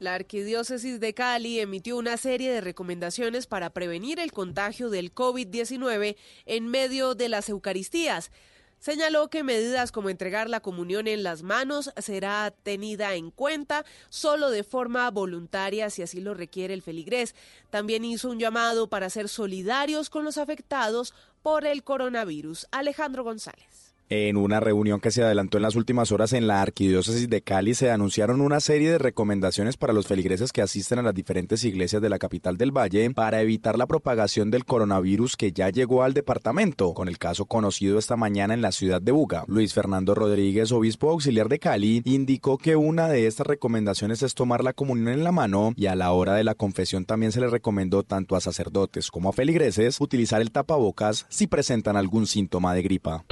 La 0.00 0.14
Arquidiócesis 0.14 1.00
de 1.00 1.12
Cali 1.12 1.58
emitió 1.58 1.96
una 1.96 2.16
serie 2.16 2.52
de 2.52 2.60
recomendaciones 2.60 3.48
para 3.48 3.70
prevenir 3.70 4.20
el 4.20 4.30
contagio 4.30 4.90
del 4.90 5.12
COVID-19 5.12 6.16
en 6.46 6.68
medio 6.68 7.16
de 7.16 7.28
las 7.28 7.48
Eucaristías. 7.48 8.30
Señaló 8.78 9.28
que 9.28 9.42
medidas 9.42 9.90
como 9.90 10.08
entregar 10.08 10.48
la 10.48 10.60
comunión 10.60 11.08
en 11.08 11.24
las 11.24 11.42
manos 11.42 11.90
será 11.96 12.54
tenida 12.62 13.14
en 13.14 13.32
cuenta 13.32 13.84
solo 14.08 14.50
de 14.50 14.62
forma 14.62 15.10
voluntaria 15.10 15.90
si 15.90 16.02
así 16.02 16.20
lo 16.20 16.32
requiere 16.32 16.74
el 16.74 16.82
feligrés. 16.82 17.34
También 17.70 18.04
hizo 18.04 18.30
un 18.30 18.38
llamado 18.38 18.88
para 18.88 19.10
ser 19.10 19.28
solidarios 19.28 20.10
con 20.10 20.24
los 20.24 20.38
afectados 20.38 21.12
por 21.42 21.66
el 21.66 21.82
coronavirus. 21.82 22.68
Alejandro 22.70 23.24
González. 23.24 23.87
En 24.10 24.38
una 24.38 24.58
reunión 24.58 25.00
que 25.00 25.10
se 25.10 25.22
adelantó 25.22 25.58
en 25.58 25.64
las 25.64 25.76
últimas 25.76 26.12
horas 26.12 26.32
en 26.32 26.46
la 26.46 26.62
Arquidiócesis 26.62 27.28
de 27.28 27.42
Cali 27.42 27.74
se 27.74 27.90
anunciaron 27.90 28.40
una 28.40 28.58
serie 28.58 28.90
de 28.90 28.96
recomendaciones 28.96 29.76
para 29.76 29.92
los 29.92 30.06
feligreses 30.06 30.50
que 30.50 30.62
asisten 30.62 30.98
a 30.98 31.02
las 31.02 31.12
diferentes 31.12 31.62
iglesias 31.62 32.00
de 32.00 32.08
la 32.08 32.18
capital 32.18 32.56
del 32.56 32.72
Valle 32.72 33.10
para 33.10 33.42
evitar 33.42 33.76
la 33.76 33.86
propagación 33.86 34.50
del 34.50 34.64
coronavirus 34.64 35.36
que 35.36 35.52
ya 35.52 35.68
llegó 35.68 36.04
al 36.04 36.14
departamento, 36.14 36.94
con 36.94 37.08
el 37.08 37.18
caso 37.18 37.44
conocido 37.44 37.98
esta 37.98 38.16
mañana 38.16 38.54
en 38.54 38.62
la 38.62 38.72
ciudad 38.72 39.02
de 39.02 39.12
Buga. 39.12 39.44
Luis 39.46 39.74
Fernando 39.74 40.14
Rodríguez, 40.14 40.72
obispo 40.72 41.10
auxiliar 41.10 41.50
de 41.50 41.58
Cali, 41.58 42.00
indicó 42.06 42.56
que 42.56 42.76
una 42.76 43.08
de 43.08 43.26
estas 43.26 43.46
recomendaciones 43.46 44.22
es 44.22 44.32
tomar 44.32 44.64
la 44.64 44.72
comunión 44.72 45.08
en 45.08 45.22
la 45.22 45.32
mano 45.32 45.74
y 45.76 45.84
a 45.84 45.94
la 45.94 46.12
hora 46.12 46.32
de 46.32 46.44
la 46.44 46.54
confesión 46.54 47.04
también 47.04 47.30
se 47.30 47.42
le 47.42 47.48
recomendó 47.48 48.04
tanto 48.04 48.36
a 48.36 48.40
sacerdotes 48.40 49.10
como 49.10 49.28
a 49.28 49.32
feligreses 49.34 50.00
utilizar 50.00 50.40
el 50.40 50.50
tapabocas 50.50 51.26
si 51.28 51.46
presentan 51.46 51.98
algún 51.98 52.26
síntoma 52.26 52.72
de 52.72 52.80
gripa. 52.80 53.26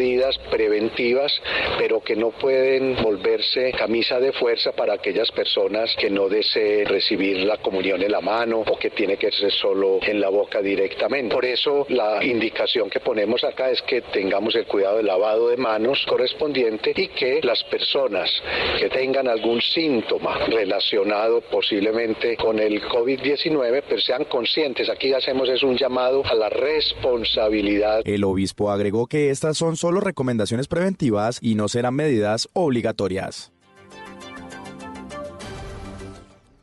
Medidas 0.00 0.38
preventivas, 0.50 1.30
pero 1.78 2.00
que 2.00 2.16
no 2.16 2.30
pueden 2.30 2.96
volverse 3.02 3.70
camisa 3.72 4.18
de 4.18 4.32
fuerza 4.32 4.72
para 4.72 4.94
aquellas 4.94 5.30
personas 5.30 5.94
que 5.98 6.08
no 6.08 6.28
deseen 6.28 6.86
recibir 6.86 7.36
la 7.44 7.58
comunión 7.58 8.02
en 8.02 8.10
la 8.10 8.22
mano 8.22 8.60
o 8.60 8.78
que 8.78 8.88
tiene 8.90 9.18
que 9.18 9.30
ser 9.30 9.52
solo 9.52 9.98
en 10.02 10.18
la 10.18 10.30
boca 10.30 10.62
directamente. 10.62 11.34
Por 11.34 11.44
eso 11.44 11.84
la 11.90 12.24
indicación 12.24 12.88
que 12.88 13.00
ponemos 13.00 13.44
acá 13.44 13.70
es 13.70 13.82
que 13.82 14.00
tengamos 14.00 14.54
el 14.54 14.64
cuidado 14.64 14.96
del 14.96 15.06
lavado 15.06 15.48
de 15.48 15.58
manos 15.58 16.02
correspondiente 16.08 16.94
y 16.96 17.08
que 17.08 17.40
las 17.42 17.62
personas 17.64 18.30
que 18.78 18.88
tengan 18.88 19.28
algún 19.28 19.60
síntoma 19.60 20.46
relacionado 20.46 21.42
posiblemente 21.42 22.38
con 22.38 22.58
el 22.58 22.80
COVID-19 22.82 23.82
pues 23.86 24.04
sean 24.04 24.24
conscientes. 24.24 24.88
Aquí 24.88 25.12
hacemos 25.12 25.50
es 25.50 25.62
un 25.62 25.76
llamado 25.76 26.22
a 26.24 26.34
la 26.34 26.48
responsabilidad. 26.48 28.00
El 28.06 28.24
obispo 28.24 28.70
agregó 28.70 29.06
que 29.06 29.28
estas 29.28 29.58
son 29.58 29.76
solo 29.76 29.89
solo 29.90 30.00
recomendaciones 30.00 30.68
preventivas 30.68 31.40
y 31.42 31.56
no 31.56 31.66
serán 31.66 31.96
medidas 31.96 32.48
obligatorias. 32.52 33.50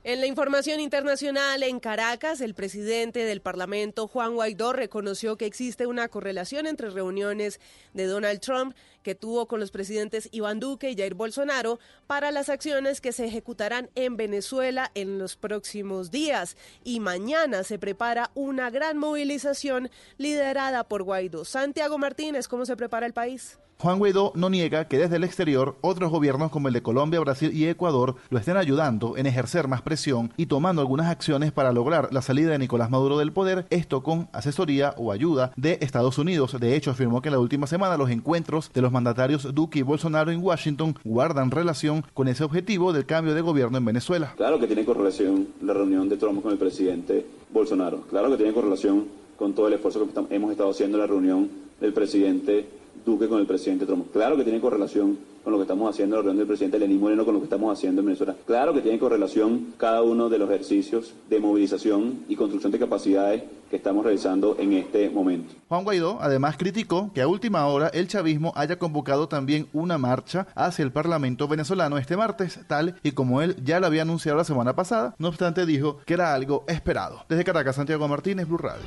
En 0.07 0.21
la 0.21 0.25
información 0.25 0.79
internacional, 0.79 1.63
en 1.63 1.81
Caracas, 1.81 2.39
el 2.39 2.53
presidente 2.53 3.25
del 3.25 3.41
Parlamento, 3.41 4.07
Juan 4.07 4.35
Guaidó, 4.35 4.71
reconoció 4.71 5.35
que 5.35 5.45
existe 5.45 5.85
una 5.85 6.07
correlación 6.07 6.65
entre 6.65 6.89
reuniones 6.91 7.59
de 7.93 8.05
Donald 8.05 8.39
Trump 8.39 8.73
que 9.03 9.15
tuvo 9.15 9.49
con 9.49 9.59
los 9.59 9.69
presidentes 9.69 10.29
Iván 10.31 10.61
Duque 10.61 10.89
y 10.89 10.95
Jair 10.95 11.13
Bolsonaro 11.13 11.81
para 12.07 12.31
las 12.31 12.47
acciones 12.47 13.01
que 13.01 13.11
se 13.11 13.25
ejecutarán 13.25 13.89
en 13.95 14.15
Venezuela 14.15 14.91
en 14.95 15.19
los 15.19 15.35
próximos 15.35 16.09
días. 16.09 16.55
Y 16.85 17.01
mañana 17.01 17.65
se 17.65 17.77
prepara 17.77 18.31
una 18.33 18.69
gran 18.69 18.97
movilización 18.97 19.89
liderada 20.17 20.85
por 20.85 21.03
Guaidó. 21.03 21.43
Santiago 21.43 21.97
Martínez, 21.97 22.47
¿cómo 22.47 22.65
se 22.65 22.77
prepara 22.77 23.05
el 23.05 23.13
país? 23.13 23.59
Juan 23.79 23.99
Guaidó 23.99 24.31
no 24.33 24.49
niega 24.49 24.87
que 24.87 24.97
desde 24.97 25.17
el 25.17 25.23
exterior 25.23 25.77
otros 25.81 26.09
gobiernos 26.09 26.49
como 26.49 26.67
el 26.67 26.73
de 26.73 26.81
Colombia, 26.81 27.19
Brasil 27.19 27.51
y 27.53 27.67
Ecuador 27.67 28.15
lo 28.31 28.39
estén 28.39 28.57
ayudando 28.57 29.17
en 29.17 29.27
ejercer 29.27 29.67
más 29.67 29.83
presión 29.83 30.33
y 30.35 30.47
tomando 30.47 30.81
algunas 30.81 31.11
acciones 31.11 31.51
para 31.51 31.71
lograr 31.71 32.11
la 32.11 32.23
salida 32.23 32.49
de 32.49 32.57
Nicolás 32.57 32.89
Maduro 32.89 33.19
del 33.19 33.31
poder, 33.31 33.67
esto 33.69 34.01
con 34.01 34.29
asesoría 34.33 34.95
o 34.97 35.11
ayuda 35.11 35.51
de 35.57 35.77
Estados 35.81 36.17
Unidos. 36.17 36.59
De 36.59 36.75
hecho, 36.75 36.89
afirmó 36.89 37.21
que 37.21 37.29
en 37.29 37.33
la 37.33 37.39
última 37.39 37.67
semana 37.67 37.97
los 37.97 38.09
encuentros 38.09 38.71
de 38.73 38.81
los 38.81 38.91
mandatarios 38.91 39.53
Duque 39.53 39.77
y 39.77 39.83
Bolsonaro 39.83 40.31
en 40.31 40.43
Washington 40.43 40.95
guardan 41.03 41.51
relación 41.51 42.03
con 42.15 42.27
ese 42.27 42.43
objetivo 42.43 42.93
del 42.93 43.05
cambio 43.05 43.35
de 43.35 43.41
gobierno 43.41 43.77
en 43.77 43.85
Venezuela. 43.85 44.33
Claro 44.37 44.59
que 44.59 44.65
tiene 44.65 44.85
correlación 44.85 45.49
la 45.61 45.75
reunión 45.75 46.09
de 46.09 46.17
Trump 46.17 46.41
con 46.41 46.51
el 46.51 46.57
presidente 46.57 47.27
Bolsonaro. 47.53 48.01
Claro 48.09 48.31
que 48.31 48.37
tiene 48.37 48.53
correlación 48.53 49.05
con 49.37 49.53
todo 49.53 49.67
el 49.67 49.73
esfuerzo 49.73 50.07
que 50.07 50.35
hemos 50.35 50.49
estado 50.49 50.71
haciendo 50.71 50.97
en 50.97 51.01
la 51.01 51.07
reunión 51.07 51.47
del 51.79 51.93
presidente 51.93 52.65
Duque 53.07 53.29
con 53.29 53.39
el 53.39 53.47
presidente 53.47 53.85
Trump. 53.85 54.11
Claro 54.11 54.35
que 54.35 54.43
tiene 54.43 54.59
correlación 54.59 55.17
con 55.41 55.53
lo 55.53 55.59
que 55.59 55.61
estamos 55.61 55.89
haciendo 55.89 56.17
en 56.17 56.19
la 56.19 56.23
reunión 56.23 56.39
del 56.39 56.47
presidente 56.47 56.77
Lenín 56.77 56.99
Moreno, 56.99 57.23
con 57.23 57.33
lo 57.35 57.39
que 57.39 57.45
estamos 57.45 57.71
haciendo 57.71 58.01
en 58.01 58.07
Venezuela. 58.07 58.35
Claro 58.45 58.73
que 58.73 58.81
tiene 58.81 58.99
correlación 58.99 59.73
cada 59.77 60.01
uno 60.01 60.27
de 60.27 60.37
los 60.37 60.49
ejercicios 60.49 61.13
de 61.29 61.39
movilización 61.39 62.25
y 62.27 62.35
construcción 62.35 62.73
de 62.73 62.79
capacidades 62.79 63.43
que 63.69 63.77
estamos 63.77 64.03
realizando 64.03 64.57
en 64.59 64.73
este 64.73 65.09
momento. 65.09 65.55
Juan 65.69 65.85
Guaidó 65.85 66.17
además 66.19 66.57
criticó 66.57 67.09
que 67.13 67.21
a 67.21 67.29
última 67.29 67.65
hora 67.67 67.87
el 67.93 68.09
chavismo 68.09 68.51
haya 68.57 68.77
convocado 68.77 69.29
también 69.29 69.67
una 69.71 69.97
marcha 69.97 70.47
hacia 70.53 70.83
el 70.83 70.91
Parlamento 70.91 71.47
venezolano 71.47 71.97
este 71.97 72.17
martes, 72.17 72.59
tal 72.67 72.95
y 73.03 73.11
como 73.11 73.41
él 73.41 73.55
ya 73.63 73.79
lo 73.79 73.87
había 73.87 74.01
anunciado 74.01 74.37
la 74.37 74.43
semana 74.43 74.75
pasada. 74.75 75.15
No 75.17 75.29
obstante, 75.29 75.65
dijo 75.65 75.99
que 76.05 76.15
era 76.15 76.33
algo 76.33 76.65
esperado. 76.67 77.23
Desde 77.29 77.45
Caracas, 77.45 77.77
Santiago 77.77 78.05
Martínez, 78.09 78.49
Blue 78.49 78.57
Radio. 78.57 78.83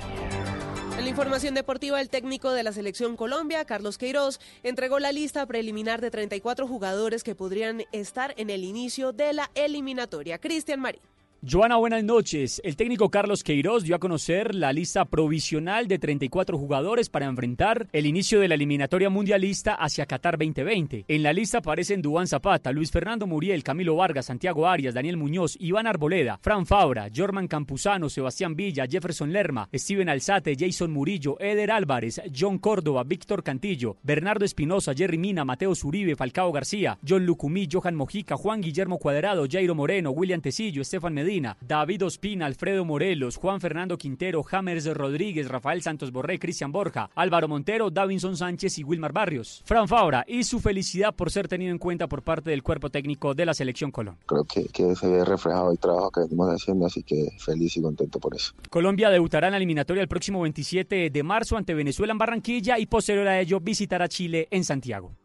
Información 1.10 1.54
deportiva, 1.54 2.00
el 2.00 2.08
técnico 2.08 2.52
de 2.52 2.62
la 2.62 2.72
selección 2.72 3.16
Colombia, 3.16 3.64
Carlos 3.64 3.98
Queiroz, 3.98 4.38
entregó 4.62 5.00
la 5.00 5.10
lista 5.10 5.44
preliminar 5.44 6.00
de 6.00 6.12
34 6.12 6.68
jugadores 6.68 7.24
que 7.24 7.34
podrían 7.34 7.82
estar 7.90 8.32
en 8.36 8.48
el 8.48 8.62
inicio 8.62 9.10
de 9.10 9.32
la 9.32 9.50
eliminatoria. 9.56 10.38
Cristian 10.38 10.78
Marín. 10.78 11.02
Joana, 11.42 11.78
buenas 11.78 12.04
noches. 12.04 12.60
El 12.64 12.76
técnico 12.76 13.08
Carlos 13.08 13.42
Queiroz 13.42 13.82
dio 13.82 13.96
a 13.96 13.98
conocer 13.98 14.54
la 14.54 14.74
lista 14.74 15.06
provisional 15.06 15.88
de 15.88 15.98
34 15.98 16.58
jugadores 16.58 17.08
para 17.08 17.24
enfrentar 17.24 17.88
el 17.94 18.04
inicio 18.04 18.40
de 18.40 18.48
la 18.48 18.56
eliminatoria 18.56 19.08
mundialista 19.08 19.72
hacia 19.72 20.04
Qatar 20.04 20.36
2020. 20.36 21.06
En 21.08 21.22
la 21.22 21.32
lista 21.32 21.58
aparecen 21.58 22.02
Dubán 22.02 22.26
Zapata, 22.26 22.72
Luis 22.72 22.90
Fernando 22.90 23.26
Muriel, 23.26 23.62
Camilo 23.62 23.96
Vargas, 23.96 24.26
Santiago 24.26 24.68
Arias, 24.68 24.92
Daniel 24.92 25.16
Muñoz, 25.16 25.56
Iván 25.58 25.86
Arboleda, 25.86 26.38
Fran 26.42 26.66
Fabra, 26.66 27.08
Jorman 27.10 27.48
Campuzano, 27.48 28.10
Sebastián 28.10 28.54
Villa, 28.54 28.84
Jefferson 28.86 29.32
Lerma, 29.32 29.66
Steven 29.74 30.10
Alzate, 30.10 30.56
Jason 30.58 30.90
Murillo, 30.90 31.40
Eder 31.40 31.70
Álvarez, 31.70 32.20
John 32.38 32.58
Córdoba, 32.58 33.02
Víctor 33.02 33.42
Cantillo, 33.42 33.96
Bernardo 34.02 34.44
Espinosa, 34.44 34.92
Jerry 34.92 35.16
Mina, 35.16 35.46
Mateo 35.46 35.74
Zuribe, 35.74 36.16
Falcao 36.16 36.52
García, 36.52 36.98
John 37.08 37.24
Lucumí, 37.24 37.66
Johan 37.66 37.94
Mojica, 37.94 38.36
Juan 38.36 38.60
Guillermo 38.60 38.98
Cuadrado, 38.98 39.46
Jairo 39.50 39.74
Moreno, 39.74 40.10
William 40.10 40.42
Tecillo, 40.42 40.82
Estefan 40.82 41.14
Medina, 41.14 41.29
David 41.60 42.06
Ospina, 42.06 42.46
Alfredo 42.46 42.84
Morelos, 42.84 43.36
Juan 43.36 43.60
Fernando 43.60 43.96
Quintero, 43.96 44.42
James 44.42 44.84
Rodríguez, 44.86 45.46
Rafael 45.46 45.80
Santos 45.80 46.10
Borré, 46.10 46.40
Cristian 46.40 46.72
Borja, 46.72 47.08
Álvaro 47.14 47.46
Montero, 47.46 47.88
Davinson 47.88 48.36
Sánchez 48.36 48.78
y 48.78 48.84
Wilmar 48.84 49.12
Barrios. 49.12 49.62
Fran 49.64 49.86
Fabra 49.86 50.24
y 50.26 50.42
su 50.42 50.58
felicidad 50.58 51.14
por 51.14 51.30
ser 51.30 51.46
tenido 51.46 51.70
en 51.70 51.78
cuenta 51.78 52.08
por 52.08 52.22
parte 52.22 52.50
del 52.50 52.64
cuerpo 52.64 52.90
técnico 52.90 53.32
de 53.32 53.46
la 53.46 53.54
selección 53.54 53.92
Colón. 53.92 54.18
Creo 54.26 54.42
que, 54.44 54.64
que 54.66 54.96
se 54.96 55.08
ve 55.08 55.24
reflejado 55.24 55.70
el 55.70 55.78
trabajo 55.78 56.10
que 56.10 56.22
venimos 56.22 56.48
haciendo, 56.48 56.86
así 56.86 57.04
que 57.04 57.28
feliz 57.38 57.76
y 57.76 57.82
contento 57.82 58.18
por 58.18 58.34
eso. 58.34 58.52
Colombia 58.68 59.08
debutará 59.10 59.46
en 59.46 59.52
la 59.52 59.58
eliminatoria 59.58 60.02
el 60.02 60.08
próximo 60.08 60.40
27 60.40 61.10
de 61.10 61.22
marzo 61.22 61.56
ante 61.56 61.74
Venezuela 61.74 62.12
en 62.12 62.18
Barranquilla 62.18 62.76
y 62.80 62.86
posterior 62.86 63.28
a 63.28 63.38
ello 63.38 63.60
visitará 63.60 64.08
Chile 64.08 64.48
en 64.50 64.64
Santiago. 64.64 65.19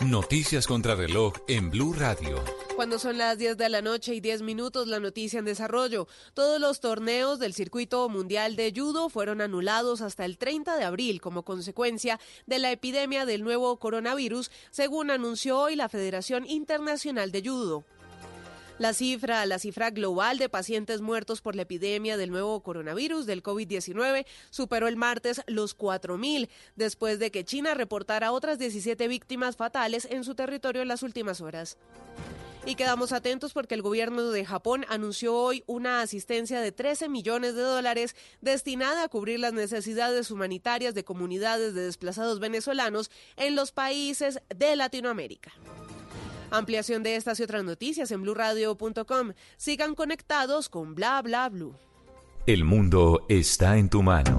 Noticias 0.00 0.66
contra 0.66 0.94
reloj 0.94 1.34
en 1.46 1.70
Blue 1.70 1.92
Radio. 1.92 2.42
Cuando 2.74 2.98
son 2.98 3.18
las 3.18 3.36
10 3.36 3.58
de 3.58 3.68
la 3.68 3.82
noche 3.82 4.14
y 4.14 4.20
10 4.20 4.40
minutos, 4.40 4.88
la 4.88 4.98
noticia 4.98 5.38
en 5.38 5.44
desarrollo. 5.44 6.08
Todos 6.32 6.58
los 6.58 6.80
torneos 6.80 7.38
del 7.38 7.52
circuito 7.52 8.08
mundial 8.08 8.56
de 8.56 8.72
judo 8.74 9.10
fueron 9.10 9.42
anulados 9.42 10.00
hasta 10.00 10.24
el 10.24 10.38
30 10.38 10.78
de 10.78 10.84
abril 10.84 11.20
como 11.20 11.42
consecuencia 11.42 12.18
de 12.46 12.58
la 12.58 12.72
epidemia 12.72 13.26
del 13.26 13.44
nuevo 13.44 13.78
coronavirus, 13.78 14.50
según 14.70 15.10
anunció 15.10 15.58
hoy 15.58 15.76
la 15.76 15.90
Federación 15.90 16.48
Internacional 16.48 17.30
de 17.30 17.42
Judo. 17.42 17.84
La 18.80 18.94
cifra, 18.94 19.44
la 19.44 19.58
cifra 19.58 19.90
global 19.90 20.38
de 20.38 20.48
pacientes 20.48 21.02
muertos 21.02 21.42
por 21.42 21.54
la 21.54 21.60
epidemia 21.60 22.16
del 22.16 22.30
nuevo 22.30 22.62
coronavirus 22.62 23.26
del 23.26 23.42
COVID-19 23.42 24.24
superó 24.48 24.88
el 24.88 24.96
martes 24.96 25.42
los 25.46 25.76
4.000, 25.76 26.48
después 26.76 27.18
de 27.18 27.30
que 27.30 27.44
China 27.44 27.74
reportara 27.74 28.32
otras 28.32 28.58
17 28.58 29.06
víctimas 29.06 29.56
fatales 29.56 30.08
en 30.10 30.24
su 30.24 30.34
territorio 30.34 30.80
en 30.80 30.88
las 30.88 31.02
últimas 31.02 31.42
horas. 31.42 31.76
Y 32.64 32.74
quedamos 32.74 33.12
atentos 33.12 33.52
porque 33.52 33.74
el 33.74 33.82
gobierno 33.82 34.30
de 34.30 34.46
Japón 34.46 34.86
anunció 34.88 35.36
hoy 35.36 35.62
una 35.66 36.00
asistencia 36.00 36.62
de 36.62 36.72
13 36.72 37.10
millones 37.10 37.54
de 37.54 37.60
dólares 37.60 38.16
destinada 38.40 39.02
a 39.02 39.08
cubrir 39.08 39.40
las 39.40 39.52
necesidades 39.52 40.30
humanitarias 40.30 40.94
de 40.94 41.04
comunidades 41.04 41.74
de 41.74 41.82
desplazados 41.82 42.40
venezolanos 42.40 43.10
en 43.36 43.56
los 43.56 43.72
países 43.72 44.40
de 44.48 44.74
Latinoamérica. 44.74 45.52
Ampliación 46.50 47.02
de 47.02 47.16
estas 47.16 47.38
y 47.40 47.42
otras 47.42 47.64
noticias 47.64 48.10
en 48.10 48.22
blurradio.com. 48.22 49.32
Sigan 49.56 49.94
conectados 49.94 50.68
con 50.68 50.94
bla 50.94 51.22
bla 51.22 51.48
blue. 51.48 51.74
El 52.46 52.64
mundo 52.64 53.26
está 53.28 53.76
en 53.76 53.88
tu 53.88 54.02
mano. 54.02 54.36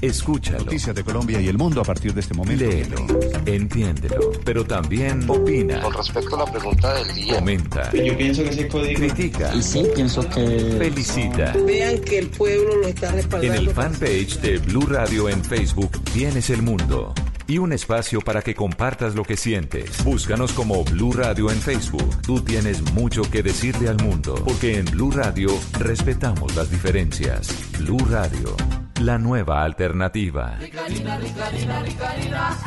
Escúchalo. 0.00 0.58
Noticias 0.58 0.94
de 0.94 1.02
Colombia 1.02 1.40
y 1.40 1.48
el 1.48 1.58
mundo 1.58 1.80
a 1.80 1.84
partir 1.84 2.14
de 2.14 2.20
este 2.20 2.34
momento. 2.34 2.64
Léelo, 2.64 3.04
entiéndelo, 3.46 4.30
pero 4.44 4.64
también 4.64 5.28
opina. 5.28 5.80
Con 5.80 5.94
respecto 5.94 6.36
a 6.36 6.44
la 6.44 6.52
pregunta 6.52 6.94
del 6.94 7.14
día. 7.16 7.34
Comenta. 7.34 7.90
Yo 7.92 8.16
pienso 8.16 8.44
que 8.44 8.50
ese 8.50 8.68
código. 8.68 9.00
Critica. 9.00 9.52
Y 9.56 9.62
sí, 9.62 9.84
pienso 9.94 10.20
que. 10.28 10.76
Felicita. 10.78 11.52
Vean 11.66 11.98
que 12.00 12.18
el 12.18 12.28
pueblo 12.28 12.76
lo 12.76 12.86
está 12.86 13.10
respaldando. 13.10 13.54
En 13.54 13.60
el 13.60 13.70
fanpage 13.70 14.38
de 14.40 14.58
Blue 14.58 14.86
Radio 14.86 15.28
en 15.28 15.42
Facebook 15.42 15.90
tienes 16.12 16.50
el 16.50 16.62
mundo 16.62 17.12
y 17.48 17.58
un 17.58 17.72
espacio 17.72 18.20
para 18.20 18.42
que 18.42 18.54
compartas 18.54 19.14
lo 19.14 19.24
que 19.24 19.36
sientes. 19.36 20.04
Búscanos 20.04 20.52
como 20.52 20.84
Blue 20.84 21.12
Radio 21.12 21.50
en 21.50 21.58
Facebook. 21.60 22.20
Tú 22.20 22.42
tienes 22.42 22.82
mucho 22.92 23.22
que 23.22 23.42
decirle 23.42 23.88
al 23.88 23.96
mundo, 23.96 24.34
porque 24.44 24.78
en 24.78 24.84
Blue 24.84 25.10
Radio 25.10 25.48
respetamos 25.80 26.54
las 26.54 26.70
diferencias. 26.70 27.48
Blue 27.78 28.04
Radio, 28.10 28.54
la 29.00 29.18
nueva 29.18 29.64
alternativa. 29.64 30.56
Ricarina, 30.60 31.18
ricarina, 31.18 31.82
ricarina, 31.82 32.58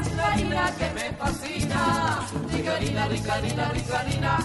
es 0.00 0.16
la 0.16 0.32
harina 0.32 0.72
que 0.78 0.90
me 0.94 1.16
fascina. 1.18 2.20
Ricarina, 2.50 3.08
ricarina, 3.08 3.72
ricarina, 3.72 4.38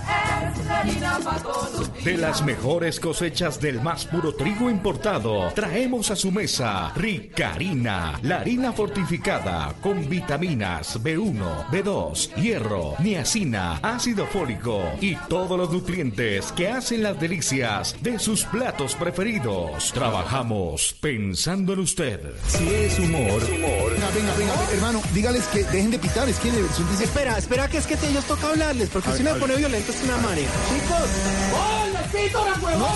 es 0.51 0.65
la 0.65 0.79
harina 0.79 1.19
para 1.23 1.41
todos. 1.41 2.03
De 2.03 2.17
las 2.17 2.43
mejores 2.43 2.99
cosechas 2.99 3.61
del 3.61 3.81
más 3.81 4.05
puro 4.05 4.35
trigo 4.35 4.69
importado, 4.69 5.51
traemos 5.53 6.11
a 6.11 6.15
su 6.15 6.31
mesa 6.31 6.91
Ricarina, 6.95 8.19
la 8.21 8.39
harina 8.41 8.73
fortificada 8.73 9.73
con 9.85 10.09
vitaminas 10.09 10.99
B1, 10.99 11.67
B2, 11.69 12.33
hierro, 12.41 12.95
niacina, 12.97 13.77
ácido 13.83 14.25
fólico 14.25 14.81
y 14.99 15.15
todos 15.29 15.59
los 15.59 15.69
nutrientes 15.69 16.51
que 16.53 16.69
hacen 16.69 17.03
las 17.03 17.19
delicias 17.19 17.95
de 18.01 18.17
sus 18.17 18.45
platos 18.45 18.95
preferidos. 18.95 19.91
Trabajamos 19.93 20.95
pensando 20.99 21.73
en 21.73 21.79
usted. 21.81 22.19
Si 22.47 22.67
es 22.67 22.97
humor. 22.97 23.39
Venga, 23.47 24.09
venga, 24.09 24.33
venga, 24.39 24.71
hermano, 24.73 25.03
dígales 25.13 25.45
que 25.49 25.63
dejen 25.65 25.91
de 25.91 25.99
pitar, 25.99 26.27
es 26.27 26.39
que 26.39 26.49
en 26.49 26.63
versión 26.63 26.89
dice... 26.89 27.03
Espera, 27.03 27.37
espera, 27.37 27.67
que 27.67 27.77
es 27.77 27.85
que 27.85 27.93
ellos 27.93 28.25
toca 28.25 28.49
hablarles, 28.49 28.89
porque 28.89 29.11
si 29.11 29.21
me 29.21 29.35
pone 29.35 29.55
violento 29.55 29.91
es 29.91 30.03
una 30.03 30.17
marea. 30.17 30.49
Chicos, 30.67 31.09
¡hola, 31.53 32.01
pito, 32.11 32.43
la 32.43 32.59
huevón! 32.59 32.89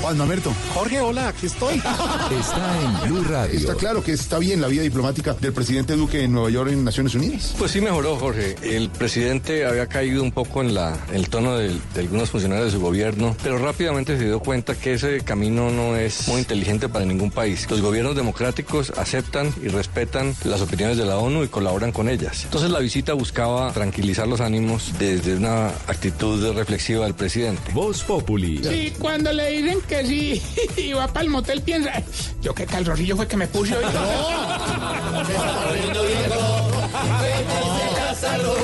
Juan 0.00 0.16
Mamerto. 0.16 0.52
Jorge, 0.74 1.00
hola, 1.00 1.28
aquí 1.28 1.46
estoy. 1.46 1.74
Está 1.76 2.80
en 2.82 3.10
Blue 3.10 3.24
Radio. 3.24 3.58
Está 3.58 3.74
claro 3.74 4.02
que 4.02 4.12
está 4.12 4.38
bien 4.38 4.60
la 4.60 4.68
vida 4.68 4.82
diplomática 4.82 5.34
del 5.34 5.52
presidente 5.52 5.94
Duque 5.96 6.22
en 6.24 6.32
Nueva 6.32 6.50
York 6.50 6.70
en 6.70 6.84
Naciones 6.84 7.14
Unidas. 7.14 7.54
Pues 7.58 7.72
sí 7.72 7.80
mejoró, 7.80 8.16
Jorge. 8.16 8.56
El 8.62 8.90
presidente 8.90 9.66
había 9.66 9.86
caído 9.86 10.22
un 10.22 10.32
poco 10.32 10.60
en 10.62 10.74
la, 10.74 10.96
en 11.10 11.16
el 11.16 11.28
tono 11.28 11.56
del- 11.56 11.80
de, 11.94 12.00
algunos 12.00 12.30
funcionarios 12.30 12.66
de 12.66 12.78
su 12.78 12.80
gobierno, 12.80 13.36
pero 13.42 13.58
rápidamente 13.58 14.16
se 14.18 14.24
dio 14.24 14.40
cuenta 14.40 14.74
que 14.74 14.94
ese 14.94 15.20
camino 15.22 15.70
no 15.70 15.96
es 15.96 16.28
muy 16.28 16.38
inteligente 16.40 16.88
para 16.88 17.04
ningún 17.04 17.30
país. 17.30 17.66
Los 17.70 17.80
gobiernos 17.80 18.14
democráticos 18.16 18.92
aceptan 18.96 19.52
y 19.62 19.68
respetan 19.68 20.34
las 20.44 20.60
opiniones 20.60 20.96
de 20.96 21.04
la 21.06 21.18
ONU 21.18 21.44
y 21.44 21.48
colaboran 21.48 21.92
con 21.92 22.08
ellas. 22.08 22.44
Entonces 22.44 22.70
la 22.70 22.78
visita 22.78 23.14
buscaba 23.14 23.72
tranquilizar 23.72 24.28
los 24.28 24.40
ánimos 24.40 24.92
desde 24.98 25.34
una 25.36 25.68
actitud 25.86 26.52
reflexiva 26.54 27.04
del 27.04 27.14
presidente. 27.14 27.72
Voz 27.72 28.02
Populi. 28.02 28.60
Sí, 28.62 28.92
cuando 28.98 29.32
le 29.32 29.39
dicen 29.48 29.80
que 29.82 30.06
sí 30.06 30.42
y 30.76 30.92
va 30.92 31.08
para 31.08 31.24
el 31.24 31.30
motel 31.30 31.62
piensa, 31.62 32.02
yo 32.40 32.54
qué 32.54 32.66
calzoncillo 32.66 33.16
fue 33.16 33.26
que 33.26 33.36
me 33.36 33.46
puse 33.48 33.76
hoy. 33.76 33.84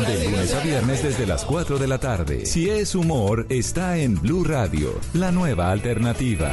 De 0.07 0.25
lunes 0.25 0.55
a 0.55 0.61
viernes 0.61 1.03
desde 1.03 1.27
las 1.27 1.45
4 1.45 1.79
de 1.79 1.87
la 1.87 1.99
tarde. 1.99 2.47
Si 2.47 2.69
es 2.69 2.95
humor, 2.95 3.47
está 3.49 3.97
en 3.97 4.21
Blue 4.21 4.45
Radio, 4.45 5.01
la 5.15 5.33
nueva 5.33 5.71
alternativa. 5.71 6.53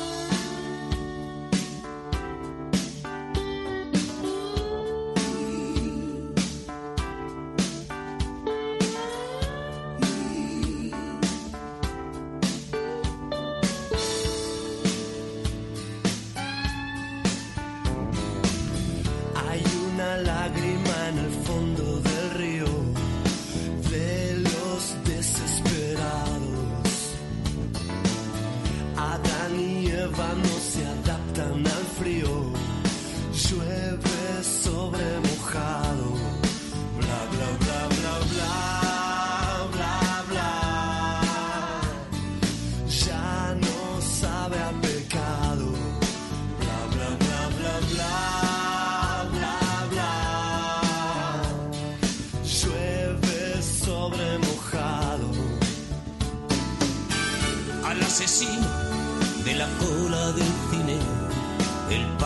Una 20.53 20.80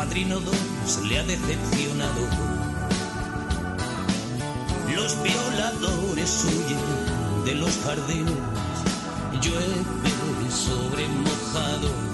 padrino 0.05 0.39
2 0.39 1.01
le 1.09 1.19
ha 1.19 1.23
decepcionado. 1.23 2.21
Los 4.95 5.23
violadores 5.23 6.45
huyen 6.45 7.45
de 7.45 7.55
los 7.55 7.71
jardines. 7.83 8.35
Llueve 9.41 10.51
sobre 10.51 11.07
mojado. 11.07 12.04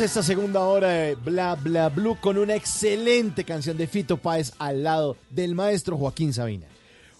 Esta 0.00 0.22
segunda 0.22 0.60
hora 0.60 0.88
de 0.88 1.14
Bla 1.16 1.54
Bla 1.54 1.90
Blue 1.90 2.16
con 2.18 2.38
una 2.38 2.54
excelente 2.54 3.44
canción 3.44 3.76
de 3.76 3.86
Fito 3.86 4.16
Páez 4.16 4.52
al 4.58 4.82
lado 4.82 5.18
del 5.28 5.54
maestro 5.54 5.98
Joaquín 5.98 6.32
Sabina. 6.32 6.66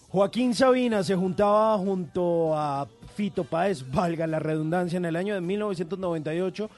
Joaquín 0.08 0.54
Sabina 0.54 1.04
se 1.04 1.14
juntaba 1.14 1.76
junto 1.76 2.56
a 2.56 2.88
Fito 3.14 3.44
Páez, 3.44 3.84
valga 3.92 4.26
la 4.26 4.38
redundancia, 4.38 4.96
en 4.96 5.04
el 5.04 5.16
año 5.16 5.34
de 5.34 5.42
1998 5.42 6.70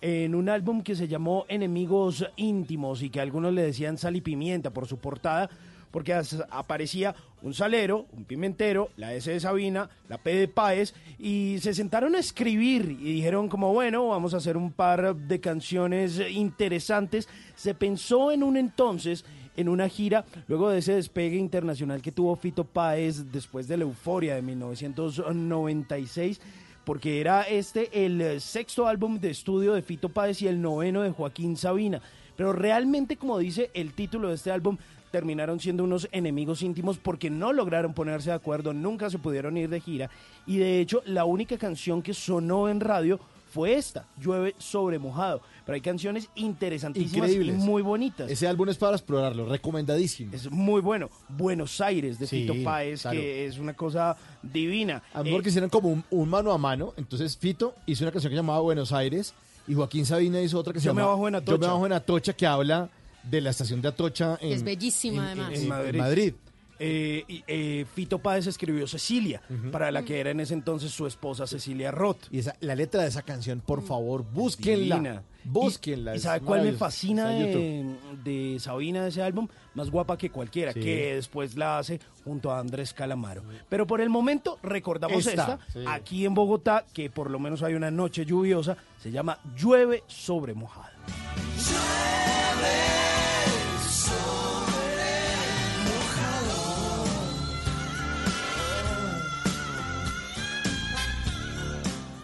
en 0.00 0.34
un 0.34 0.48
álbum 0.48 0.82
que 0.82 0.96
se 0.96 1.06
llamó 1.06 1.46
Enemigos 1.48 2.26
Íntimos 2.34 3.02
y 3.02 3.10
que 3.10 3.20
algunos 3.20 3.52
le 3.52 3.62
decían 3.62 3.98
sal 3.98 4.16
y 4.16 4.20
pimienta 4.22 4.70
por 4.70 4.88
su 4.88 4.98
portada, 4.98 5.48
porque 5.92 6.20
aparecía 6.50 7.14
un 7.46 7.54
salero, 7.54 8.06
un 8.12 8.24
pimentero, 8.24 8.90
la 8.96 9.14
S 9.14 9.30
de 9.30 9.38
Sabina, 9.38 9.88
la 10.08 10.18
P 10.18 10.34
de 10.34 10.48
Páez, 10.48 10.94
y 11.16 11.58
se 11.60 11.74
sentaron 11.74 12.16
a 12.16 12.18
escribir 12.18 12.98
y 13.00 13.12
dijeron 13.12 13.48
como, 13.48 13.72
bueno, 13.72 14.08
vamos 14.08 14.34
a 14.34 14.38
hacer 14.38 14.56
un 14.56 14.72
par 14.72 15.14
de 15.14 15.38
canciones 15.38 16.20
interesantes. 16.28 17.28
Se 17.54 17.72
pensó 17.72 18.32
en 18.32 18.42
un 18.42 18.56
entonces 18.56 19.24
en 19.56 19.68
una 19.68 19.88
gira, 19.88 20.24
luego 20.48 20.70
de 20.70 20.78
ese 20.78 20.96
despegue 20.96 21.36
internacional 21.36 22.02
que 22.02 22.10
tuvo 22.10 22.34
Fito 22.34 22.64
Páez 22.64 23.30
después 23.30 23.68
de 23.68 23.76
la 23.76 23.84
euforia 23.84 24.34
de 24.34 24.42
1996, 24.42 26.40
porque 26.84 27.20
era 27.20 27.42
este 27.42 28.04
el 28.04 28.40
sexto 28.40 28.88
álbum 28.88 29.20
de 29.20 29.30
estudio 29.30 29.74
de 29.74 29.82
Fito 29.82 30.08
Páez 30.08 30.42
y 30.42 30.48
el 30.48 30.60
noveno 30.60 31.02
de 31.02 31.12
Joaquín 31.12 31.56
Sabina. 31.56 32.02
Pero 32.36 32.52
realmente, 32.52 33.16
como 33.16 33.38
dice 33.38 33.70
el 33.72 33.92
título 33.92 34.28
de 34.28 34.34
este 34.34 34.50
álbum, 34.50 34.76
terminaron 35.10 35.60
siendo 35.60 35.84
unos 35.84 36.08
enemigos 36.12 36.62
íntimos 36.62 36.98
porque 36.98 37.30
no 37.30 37.52
lograron 37.52 37.94
ponerse 37.94 38.30
de 38.30 38.36
acuerdo, 38.36 38.72
nunca 38.72 39.08
se 39.10 39.18
pudieron 39.18 39.56
ir 39.56 39.68
de 39.68 39.80
gira 39.80 40.10
y 40.46 40.56
de 40.58 40.80
hecho 40.80 41.02
la 41.06 41.24
única 41.24 41.56
canción 41.58 42.02
que 42.02 42.12
sonó 42.14 42.68
en 42.68 42.80
radio 42.80 43.18
fue 43.48 43.74
esta, 43.74 44.04
Llueve 44.20 44.54
sobre 44.58 44.98
mojado. 44.98 45.40
Pero 45.64 45.74
hay 45.74 45.80
canciones 45.80 46.28
interesantísimas, 46.34 47.30
Increíbles. 47.30 47.56
muy 47.56 47.80
bonitas. 47.80 48.30
Ese 48.30 48.46
álbum 48.46 48.68
es 48.68 48.76
para 48.76 48.96
explorarlo, 48.96 49.46
recomendadísimo. 49.48 50.32
Es 50.34 50.50
muy 50.50 50.80
bueno. 50.80 51.08
Buenos 51.28 51.80
Aires 51.80 52.18
de 52.18 52.26
Sí, 52.26 52.40
Fito 52.42 52.54
Páez, 52.62 53.02
claro. 53.02 53.18
que 53.18 53.46
es 53.46 53.58
una 53.58 53.72
cosa 53.74 54.16
divina. 54.42 55.02
A 55.14 55.22
mejor 55.22 55.40
Eh, 55.40 55.42
que 55.44 55.48
hicieron 55.48 55.70
como 55.70 55.88
un, 55.88 56.04
un 56.10 56.28
mano 56.28 56.52
a 56.52 56.58
mano. 56.58 56.92
Entonces 56.96 57.36
Fito 57.36 57.74
hizo 57.86 58.04
una 58.04 58.12
canción 58.12 58.30
que 58.30 58.36
llamaba 58.36 58.60
Buenos 58.60 58.92
Aires 58.92 59.32
y 59.66 59.74
Joaquín 59.74 60.04
Sabina 60.06 60.40
hizo 60.40 60.58
otra 60.58 60.72
que 60.72 60.80
se 60.80 60.86
Yo 60.86 60.94
me 60.94 61.00
llama 61.02 61.12
bajo 61.14 61.28
en 61.28 61.44
Yo 61.44 61.58
me 61.58 61.66
bajo 61.66 61.86
en 61.86 61.92
Atocha 61.92 62.32
que 62.34 62.46
habla 62.46 62.90
de 63.30 63.40
la 63.40 63.50
estación 63.50 63.82
de 63.82 63.88
Atocha 63.88 64.38
en, 64.40 64.52
es 64.52 64.62
bellísima, 64.62 65.32
en- 65.32 65.40
además. 65.40 65.48
en- 65.50 65.54
en 65.56 65.62
en 65.62 65.68
Madrid. 65.68 65.98
Madrid. 65.98 66.34
Eh, 66.78 67.24
y, 67.26 67.42
eh, 67.46 67.86
Fito 67.94 68.18
Páez 68.18 68.46
escribió 68.46 68.86
Cecilia, 68.86 69.40
para 69.72 69.90
la 69.90 70.02
que 70.02 70.20
era 70.20 70.30
en 70.30 70.40
ese 70.40 70.52
entonces 70.52 70.90
su 70.90 71.06
esposa 71.06 71.46
Cecilia 71.46 71.90
Roth. 71.90 72.26
Y 72.30 72.40
esa, 72.40 72.54
la 72.60 72.74
letra 72.74 73.00
de 73.00 73.08
esa 73.08 73.22
canción, 73.22 73.62
por 73.64 73.80
favor, 73.82 74.26
búsquenla. 74.30 74.96
Divina. 74.96 75.22
Búsquenla. 75.44 76.16
¿Y, 76.16 76.18
sabe 76.18 76.40
cuál 76.40 76.64
me 76.64 76.72
fascina 76.72 77.30
de, 77.30 77.96
de 78.22 78.58
Sabina 78.60 79.02
de 79.04 79.08
ese 79.08 79.22
álbum? 79.22 79.48
Más 79.72 79.88
guapa 79.90 80.18
que 80.18 80.28
cualquiera, 80.28 80.74
Sí. 80.74 80.80
que 80.80 81.14
después 81.14 81.56
la 81.56 81.78
hace 81.78 81.98
junto 82.24 82.50
a 82.50 82.58
Andrés 82.58 82.92
Calamaro. 82.92 83.42
Pero 83.70 83.86
por 83.86 84.02
el 84.02 84.10
momento 84.10 84.58
recordamos 84.62 85.26
Esta, 85.26 85.30
esta, 85.54 85.58
sí. 85.72 85.82
aquí 85.88 86.26
en 86.26 86.34
Bogotá, 86.34 86.84
que 86.92 87.08
por 87.08 87.30
lo 87.30 87.38
menos 87.38 87.62
hay 87.62 87.72
una 87.72 87.90
noche 87.90 88.26
lluviosa, 88.26 88.76
se 89.02 89.10
llama 89.10 89.38
Llueve 89.56 90.02
sobre 90.08 90.52
mojado. 90.52 90.90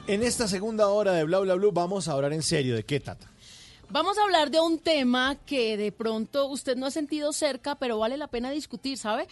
En 0.08 0.24
esta 0.24 0.48
segunda 0.48 0.88
hora 0.88 1.12
de 1.12 1.22
Bla 1.22 1.38
Bla 1.38 1.54
Blue 1.54 1.70
vamos 1.70 2.08
a 2.08 2.12
hablar 2.12 2.32
en 2.32 2.42
serio 2.42 2.74
de 2.74 2.82
qué 2.82 2.98
tata. 2.98 3.30
Vamos 3.88 4.18
a 4.18 4.22
hablar 4.22 4.50
de 4.50 4.58
un 4.58 4.78
tema 4.80 5.36
que 5.46 5.76
de 5.76 5.92
pronto 5.92 6.46
usted 6.46 6.76
no 6.76 6.86
ha 6.86 6.90
sentido 6.90 7.32
cerca, 7.32 7.76
pero 7.76 7.98
vale 7.98 8.16
la 8.16 8.26
pena 8.26 8.50
discutir, 8.50 8.98
¿sabe? 8.98 9.28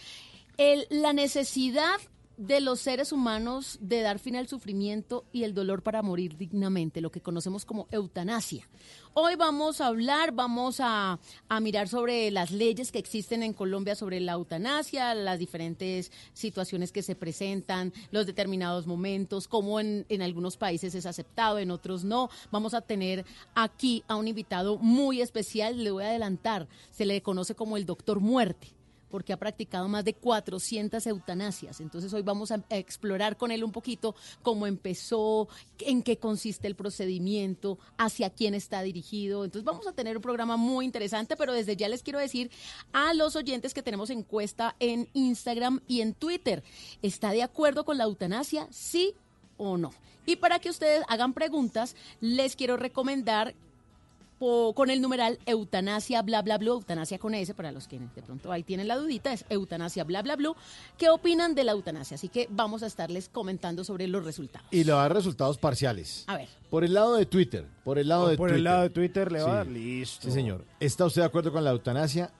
La 0.89 1.11
necesidad 1.11 1.99
de 2.41 2.59
los 2.59 2.79
seres 2.79 3.11
humanos 3.11 3.77
de 3.81 4.01
dar 4.01 4.17
fin 4.17 4.35
al 4.35 4.47
sufrimiento 4.47 5.25
y 5.31 5.43
el 5.43 5.53
dolor 5.53 5.83
para 5.83 6.01
morir 6.01 6.37
dignamente, 6.37 6.99
lo 6.99 7.11
que 7.11 7.21
conocemos 7.21 7.65
como 7.65 7.87
eutanasia. 7.91 8.67
Hoy 9.13 9.35
vamos 9.35 9.79
a 9.79 9.87
hablar, 9.87 10.31
vamos 10.31 10.79
a, 10.79 11.19
a 11.49 11.59
mirar 11.59 11.87
sobre 11.87 12.31
las 12.31 12.49
leyes 12.49 12.91
que 12.91 12.97
existen 12.97 13.43
en 13.43 13.53
Colombia 13.53 13.93
sobre 13.93 14.19
la 14.19 14.31
eutanasia, 14.31 15.13
las 15.13 15.37
diferentes 15.37 16.11
situaciones 16.33 16.91
que 16.91 17.03
se 17.03 17.15
presentan, 17.15 17.93
los 18.09 18.25
determinados 18.25 18.87
momentos, 18.87 19.47
cómo 19.47 19.79
en, 19.79 20.07
en 20.09 20.23
algunos 20.23 20.57
países 20.57 20.95
es 20.95 21.05
aceptado, 21.05 21.59
en 21.59 21.69
otros 21.69 22.03
no. 22.03 22.31
Vamos 22.49 22.73
a 22.73 22.81
tener 22.81 23.23
aquí 23.53 24.03
a 24.07 24.15
un 24.15 24.27
invitado 24.27 24.79
muy 24.79 25.21
especial, 25.21 25.83
le 25.83 25.91
voy 25.91 26.05
a 26.05 26.07
adelantar, 26.07 26.67
se 26.89 27.05
le 27.05 27.21
conoce 27.21 27.53
como 27.53 27.77
el 27.77 27.85
doctor 27.85 28.19
muerte 28.19 28.80
porque 29.11 29.33
ha 29.33 29.37
practicado 29.37 29.87
más 29.87 30.03
de 30.03 30.15
400 30.15 31.05
eutanasias. 31.05 31.81
Entonces 31.81 32.11
hoy 32.13 32.23
vamos 32.23 32.51
a 32.51 32.63
explorar 32.69 33.37
con 33.37 33.51
él 33.51 33.63
un 33.63 33.71
poquito 33.71 34.15
cómo 34.41 34.65
empezó, 34.65 35.47
en 35.79 36.01
qué 36.01 36.17
consiste 36.17 36.67
el 36.67 36.75
procedimiento, 36.75 37.77
hacia 37.97 38.31
quién 38.31 38.55
está 38.55 38.81
dirigido. 38.81 39.45
Entonces 39.45 39.65
vamos 39.65 39.85
a 39.85 39.93
tener 39.93 40.15
un 40.17 40.23
programa 40.23 40.57
muy 40.57 40.85
interesante, 40.85 41.35
pero 41.35 41.53
desde 41.53 41.75
ya 41.75 41.89
les 41.89 42.01
quiero 42.01 42.19
decir 42.19 42.49
a 42.93 43.13
los 43.13 43.35
oyentes 43.35 43.73
que 43.73 43.83
tenemos 43.83 44.09
encuesta 44.09 44.75
en 44.79 45.09
Instagram 45.13 45.81
y 45.87 46.01
en 46.01 46.13
Twitter. 46.13 46.63
¿Está 47.01 47.31
de 47.31 47.43
acuerdo 47.43 47.85
con 47.85 47.97
la 47.97 48.05
eutanasia? 48.05 48.67
Sí 48.71 49.13
o 49.57 49.77
no. 49.77 49.91
Y 50.25 50.37
para 50.37 50.59
que 50.59 50.69
ustedes 50.69 51.03
hagan 51.07 51.33
preguntas, 51.33 51.95
les 52.19 52.55
quiero 52.55 52.77
recomendar 52.77 53.55
po- 54.41 54.73
con 54.73 54.89
el 54.89 54.99
numeral 55.01 55.37
eutanasia 55.45 56.23
bla 56.23 56.41
bla 56.41 56.57
bla, 56.57 56.71
eutanasia 56.71 57.19
con 57.19 57.35
S 57.35 57.53
para 57.53 57.71
los 57.71 57.87
que 57.87 57.99
de 57.99 58.21
pronto 58.23 58.51
ahí 58.51 58.63
tienen 58.63 58.87
la 58.87 58.97
dudita, 58.97 59.31
es 59.31 59.45
eutanasia 59.49 60.03
bla 60.03 60.23
bla 60.23 60.35
bla. 60.35 60.51
¿Qué 60.97 61.09
opinan 61.09 61.53
de 61.53 61.63
la 61.63 61.73
eutanasia? 61.73 62.15
Así 62.15 62.27
que 62.27 62.47
vamos 62.49 62.81
a 62.81 62.87
estarles 62.87 63.29
comentando 63.29 63.83
sobre 63.83 64.07
los 64.07 64.25
resultados. 64.25 64.67
Y 64.71 64.83
le 64.83 64.91
va 64.93 64.99
a 64.99 65.03
dar 65.03 65.13
resultados 65.13 65.59
parciales. 65.59 66.23
A 66.25 66.37
ver. 66.37 66.49
Por 66.71 66.83
el 66.83 66.93
lado 66.95 67.15
de 67.15 67.25
Twitter, 67.27 67.65
por 67.83 67.99
el 67.99 68.07
lado 68.09 68.23
O 68.23 68.27
de 68.29 68.37
por 68.37 68.47
Twitter. 68.49 68.57
el 68.57 68.63
lado 68.63 68.81
de 68.81 68.89
Twitter 68.89 69.31
le 69.31 69.43
va 69.43 69.51
a 69.51 69.55
dar 69.57 69.67
listo. 69.67 70.27
Sí, 70.27 70.31
señor. 70.33 70.65
¿Está 70.79 71.05
usted 71.05 71.21
de 71.21 71.27
acuerdo 71.27 71.51
con 71.51 71.63
la 71.63 71.69
eutanasia? 71.71 72.31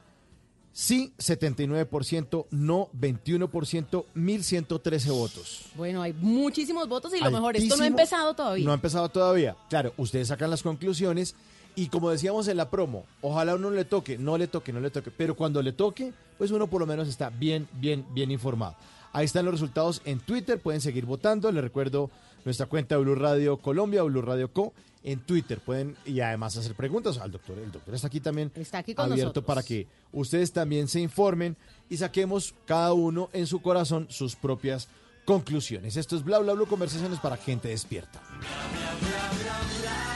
Sí, 0.74 1.14
79%, 1.18 2.46
no 2.52 2.90
21%, 2.98 4.06
1113 4.14 5.12
votos. 5.12 5.66
Bueno, 5.76 6.02
hay 6.02 6.14
muchísimos 6.14 6.88
votos 6.88 7.14
y 7.14 7.20
lo 7.20 7.30
mejor, 7.30 7.58
esto 7.58 7.76
no 7.76 7.84
ha 7.84 7.88
empezado 7.88 8.34
todavía. 8.34 8.66
No 8.66 8.72
ha 8.72 8.76
empezado 8.76 9.10
todavía. 9.10 9.56
Claro, 9.70 9.94
ustedes 9.98 10.30
sacan 10.30 10.50
las 10.50 10.64
conclusiones 10.64 11.36
y 11.76 11.88
como 11.88 12.10
decíamos 12.10 12.48
en 12.48 12.58
la 12.58 12.70
promo, 12.70 13.06
ojalá 13.22 13.56
uno 13.56 13.70
le 13.72 13.86
toque, 13.86 14.18
no 14.18 14.38
le 14.38 14.48
toque, 14.48 14.74
no 14.74 14.80
le 14.80 14.90
toque, 14.90 15.12
pero 15.12 15.36
cuando 15.36 15.62
le 15.62 15.72
toque, 15.74 16.14
pues 16.38 16.52
uno 16.52 16.68
por 16.68 16.80
lo 16.82 16.88
menos 16.88 17.08
está 17.08 17.30
bien, 17.30 17.68
bien, 17.74 18.06
bien 18.14 18.32
informado. 18.32 18.76
Ahí 19.14 19.26
están 19.26 19.46
los 19.46 19.54
resultados 19.54 20.02
en 20.06 20.20
Twitter, 20.20 20.60
pueden 20.60 20.80
seguir 20.82 21.06
votando. 21.06 21.52
Les 21.52 21.64
recuerdo 21.64 22.10
nuestra 22.46 22.66
cuenta 22.66 22.96
de 22.96 23.02
Blue 23.02 23.16
Radio 23.16 23.58
Colombia, 23.58 24.04
Blue 24.04 24.22
Radio 24.22 24.52
Co. 24.52 24.74
En 25.04 25.20
Twitter 25.20 25.60
pueden 25.60 25.96
y 26.06 26.20
además 26.20 26.56
hacer 26.58 26.76
preguntas 26.76 27.18
al 27.18 27.32
doctor. 27.32 27.58
El 27.58 27.72
doctor 27.72 27.96
está 27.96 28.08
aquí 28.08 28.20
también 28.20 28.52
Está 28.56 28.78
aquí 28.78 28.94
con 28.94 29.06
abierto 29.06 29.24
nosotros. 29.26 29.46
para 29.46 29.64
que 29.64 29.88
ustedes 30.12 30.54
también 30.54 30.88
se 30.88 31.00
informen 31.00 31.58
y 31.90 31.98
saquemos 31.98 32.54
cada 32.66 32.94
uno 32.94 33.30
en 33.34 33.48
su 33.48 33.62
corazón 33.64 34.06
sus 34.12 34.36
propias 34.36 34.88
conclusiones. 35.26 35.98
Esto 35.98 36.16
es 36.16 36.24
Bla 36.24 36.38
Bla 36.40 36.54
Blue, 36.54 36.68
conversaciones 36.68 37.20
para 37.20 37.36
gente 37.36 37.70
despierta. 37.70 38.22
Cosas 38.22 40.11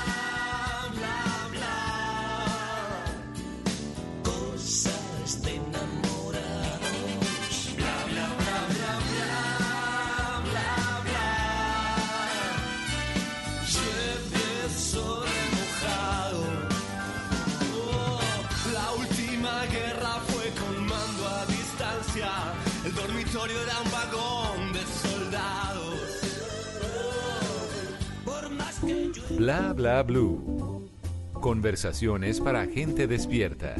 Bla 29.45 29.73
bla 29.73 30.01
blue. 30.01 30.89
Conversaciones 31.34 32.41
para 32.41 32.65
gente 32.65 33.05
despierta. 33.05 33.75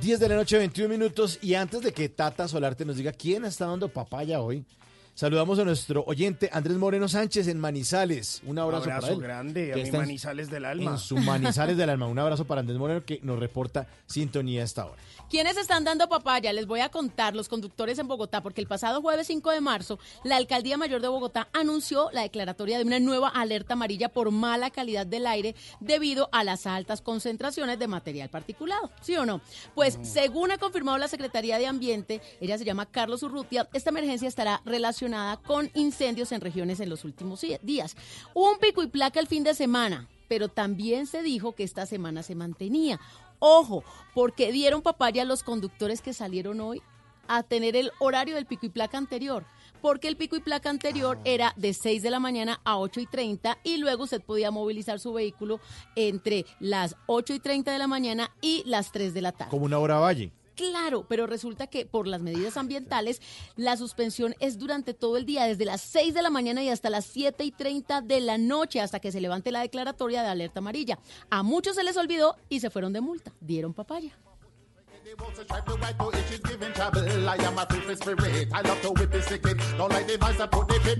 Diez 0.00 0.18
de 0.18 0.28
la 0.28 0.34
noche, 0.34 0.58
21 0.58 0.88
minutos. 0.88 1.38
Y 1.40 1.54
antes 1.54 1.82
de 1.82 1.92
que 1.92 2.08
Tata 2.08 2.48
Solarte 2.48 2.84
nos 2.84 2.96
diga 2.96 3.12
quién 3.12 3.44
está 3.44 3.66
dando 3.66 3.88
papaya 3.88 4.40
hoy, 4.40 4.66
saludamos 5.14 5.58
a 5.58 5.64
nuestro 5.64 6.04
oyente 6.06 6.48
Andrés 6.52 6.76
Moreno 6.78 7.08
Sánchez 7.08 7.48
en 7.48 7.60
Manizales. 7.60 8.40
Un 8.46 8.58
abrazo, 8.58 8.84
Abrazo 8.84 9.00
para 9.02 9.12
él. 9.14 9.20
grande 9.20 9.72
a 9.72 9.74
que 9.74 9.80
mi 9.80 9.82
está 9.82 9.96
en- 9.98 10.02
Manizales 10.04 10.50
del 10.50 10.64
alma. 10.64 10.90
En 10.92 10.98
su 10.98 11.16
Manizales 11.16 11.76
del 11.76 11.90
alma. 11.90 12.06
Un 12.06 12.18
abrazo 12.18 12.44
para 12.46 12.60
Andrés 12.60 12.78
Moreno 12.78 13.04
que 13.04 13.20
nos 13.22 13.38
reporta 13.38 13.86
sintonía 14.06 14.62
a 14.62 14.64
esta 14.64 14.86
hora. 14.86 14.96
¿Quiénes 15.30 15.56
están 15.56 15.84
dando 15.84 16.08
papaya? 16.08 16.52
Les 16.52 16.66
voy 16.66 16.80
a 16.80 16.90
contar 16.90 17.34
los 17.34 17.48
conductores 17.48 17.98
en 17.98 18.06
Bogotá, 18.06 18.42
porque 18.42 18.60
el 18.60 18.66
pasado 18.66 19.00
jueves 19.00 19.26
5 19.26 19.50
de 19.50 19.60
marzo, 19.62 19.98
la 20.24 20.36
Alcaldía 20.36 20.76
Mayor 20.76 21.00
de 21.00 21.08
Bogotá 21.08 21.48
anunció 21.54 22.10
la 22.12 22.22
declaratoria 22.22 22.76
de 22.78 22.84
una 22.84 23.00
nueva 23.00 23.28
alerta 23.28 23.72
amarilla 23.74 24.10
por 24.10 24.30
mala 24.30 24.70
calidad 24.70 25.06
del 25.06 25.26
aire 25.26 25.54
debido 25.80 26.28
a 26.32 26.44
las 26.44 26.66
altas 26.66 27.00
concentraciones 27.00 27.78
de 27.78 27.86
material 27.88 28.28
particulado. 28.28 28.90
¿Sí 29.00 29.16
o 29.16 29.24
no? 29.24 29.40
Pues 29.74 29.98
según 30.02 30.50
ha 30.50 30.58
confirmado 30.58 30.98
la 30.98 31.08
Secretaría 31.08 31.58
de 31.58 31.66
Ambiente, 31.66 32.20
ella 32.40 32.58
se 32.58 32.64
llama 32.64 32.84
Carlos 32.86 33.22
Urrutia, 33.22 33.68
esta 33.72 33.88
emergencia 33.90 34.28
estará 34.28 34.60
relacionada 34.66 35.01
con 35.44 35.70
incendios 35.74 36.30
en 36.32 36.40
regiones 36.40 36.78
en 36.80 36.88
los 36.88 37.04
últimos 37.04 37.44
días. 37.62 37.96
Hubo 38.34 38.52
un 38.52 38.58
pico 38.58 38.82
y 38.82 38.86
placa 38.86 39.18
el 39.18 39.26
fin 39.26 39.42
de 39.42 39.54
semana, 39.54 40.08
pero 40.28 40.48
también 40.48 41.06
se 41.06 41.22
dijo 41.22 41.52
que 41.52 41.64
esta 41.64 41.86
semana 41.86 42.22
se 42.22 42.34
mantenía. 42.36 43.00
Ojo, 43.40 43.82
porque 44.14 44.52
dieron 44.52 44.82
papaya 44.82 45.22
a 45.22 45.24
los 45.24 45.42
conductores 45.42 46.00
que 46.00 46.12
salieron 46.12 46.60
hoy 46.60 46.82
a 47.26 47.42
tener 47.42 47.74
el 47.74 47.90
horario 47.98 48.36
del 48.36 48.46
pico 48.46 48.66
y 48.66 48.68
placa 48.68 48.98
anterior. 48.98 49.44
Porque 49.80 50.06
el 50.06 50.16
pico 50.16 50.36
y 50.36 50.40
placa 50.40 50.70
anterior 50.70 51.18
era 51.24 51.52
de 51.56 51.74
6 51.74 52.02
de 52.02 52.10
la 52.10 52.20
mañana 52.20 52.60
a 52.62 52.78
8 52.78 53.00
y 53.00 53.06
30 53.06 53.58
y 53.64 53.78
luego 53.78 54.04
usted 54.04 54.22
podía 54.22 54.52
movilizar 54.52 55.00
su 55.00 55.12
vehículo 55.12 55.58
entre 55.96 56.46
las 56.60 56.94
8 57.06 57.34
y 57.34 57.40
30 57.40 57.72
de 57.72 57.78
la 57.78 57.88
mañana 57.88 58.30
y 58.40 58.62
las 58.64 58.92
3 58.92 59.12
de 59.12 59.22
la 59.22 59.32
tarde. 59.32 59.50
Como 59.50 59.64
una 59.64 59.80
hora 59.80 59.98
valle. 59.98 60.30
Claro, 60.54 61.06
pero 61.08 61.26
resulta 61.26 61.66
que 61.66 61.86
por 61.86 62.06
las 62.06 62.20
medidas 62.20 62.56
ambientales, 62.56 63.20
la 63.56 63.76
suspensión 63.76 64.34
es 64.38 64.58
durante 64.58 64.94
todo 64.94 65.16
el 65.16 65.24
día, 65.24 65.44
desde 65.44 65.64
las 65.64 65.80
6 65.80 66.14
de 66.14 66.22
la 66.22 66.30
mañana 66.30 66.62
y 66.62 66.68
hasta 66.68 66.90
las 66.90 67.06
7 67.06 67.44
y 67.44 67.52
30 67.52 68.02
de 68.02 68.20
la 68.20 68.38
noche, 68.38 68.80
hasta 68.80 69.00
que 69.00 69.12
se 69.12 69.20
levante 69.20 69.50
la 69.50 69.60
declaratoria 69.60 70.22
de 70.22 70.28
alerta 70.28 70.60
amarilla. 70.60 70.98
A 71.30 71.42
muchos 71.42 71.76
se 71.76 71.84
les 71.84 71.96
olvidó 71.96 72.36
y 72.48 72.60
se 72.60 72.70
fueron 72.70 72.92
de 72.92 73.00
multa. 73.00 73.32
Dieron 73.40 73.72
papaya. 73.72 74.18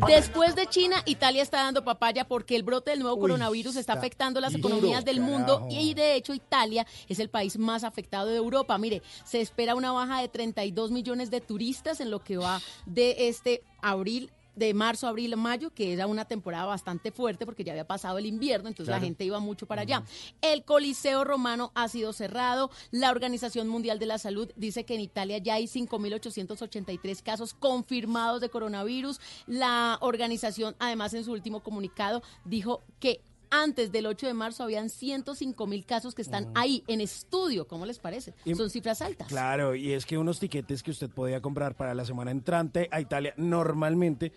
Después 0.06 0.56
de 0.56 0.66
China, 0.66 1.02
Italia 1.06 1.42
está 1.42 1.58
dando 1.58 1.84
papaya 1.84 2.26
porque 2.26 2.56
el 2.56 2.62
brote 2.62 2.90
del 2.90 3.00
nuevo 3.00 3.16
Uy, 3.16 3.20
coronavirus 3.22 3.76
está 3.76 3.92
está 3.92 3.92
afectando 3.94 4.40
las 4.40 4.52
duro, 4.54 4.68
economías 4.68 5.04
del 5.04 5.20
mundo 5.20 5.58
carajo. 5.58 5.68
y 5.70 5.94
de 5.94 6.16
hecho 6.16 6.34
Italia 6.34 6.86
es 7.08 7.18
el 7.18 7.28
país 7.28 7.58
más 7.58 7.84
afectado 7.84 8.26
de 8.26 8.36
Europa. 8.36 8.76
Mire, 8.78 9.02
se 9.24 9.40
espera 9.40 9.74
una 9.74 9.92
baja 9.92 10.20
de 10.20 10.28
32 10.28 10.90
millones 10.90 11.30
de 11.30 11.40
turistas 11.40 12.00
en 12.00 12.10
lo 12.10 12.20
que 12.20 12.38
va 12.38 12.60
de 12.86 13.28
este 13.28 13.62
abril 13.82 14.30
de 14.54 14.74
marzo, 14.74 15.06
abril, 15.06 15.36
mayo, 15.36 15.70
que 15.70 15.92
era 15.92 16.06
una 16.06 16.24
temporada 16.24 16.66
bastante 16.66 17.10
fuerte 17.10 17.46
porque 17.46 17.64
ya 17.64 17.72
había 17.72 17.86
pasado 17.86 18.18
el 18.18 18.26
invierno, 18.26 18.68
entonces 18.68 18.92
la 18.92 19.00
gente 19.00 19.24
iba 19.24 19.40
mucho 19.40 19.66
para 19.66 19.82
allá. 19.82 20.02
El 20.40 20.64
Coliseo 20.64 21.24
Romano 21.24 21.72
ha 21.74 21.88
sido 21.88 22.12
cerrado. 22.12 22.70
La 22.90 23.10
Organización 23.10 23.68
Mundial 23.68 23.98
de 23.98 24.06
la 24.06 24.18
Salud 24.18 24.50
dice 24.56 24.84
que 24.84 24.94
en 24.94 25.00
Italia 25.00 25.38
ya 25.38 25.54
hay 25.54 25.64
5.883 25.64 27.22
casos 27.22 27.54
confirmados 27.54 28.40
de 28.40 28.50
coronavirus. 28.50 29.20
La 29.46 29.98
organización, 30.00 30.76
además, 30.78 31.14
en 31.14 31.24
su 31.24 31.32
último 31.32 31.62
comunicado, 31.62 32.22
dijo 32.44 32.82
que 33.00 33.20
antes 33.52 33.92
del 33.92 34.06
8 34.06 34.26
de 34.26 34.34
marzo 34.34 34.62
habían 34.64 34.88
105 34.88 35.66
mil 35.66 35.84
casos 35.84 36.14
que 36.14 36.22
están 36.22 36.50
ahí 36.54 36.82
en 36.88 37.00
estudio. 37.02 37.68
¿Cómo 37.68 37.84
les 37.86 37.98
parece? 37.98 38.32
Y- 38.44 38.54
Son 38.54 38.70
cifras 38.70 39.02
altas. 39.02 39.28
Claro, 39.28 39.74
y 39.74 39.92
es 39.92 40.06
que 40.06 40.16
unos 40.18 40.40
tiquetes 40.40 40.82
que 40.82 40.90
usted 40.90 41.10
podía 41.10 41.40
comprar 41.42 41.76
para 41.76 41.94
la 41.94 42.04
semana 42.06 42.30
entrante 42.30 42.88
a 42.90 43.00
Italia 43.00 43.34
normalmente 43.36 44.32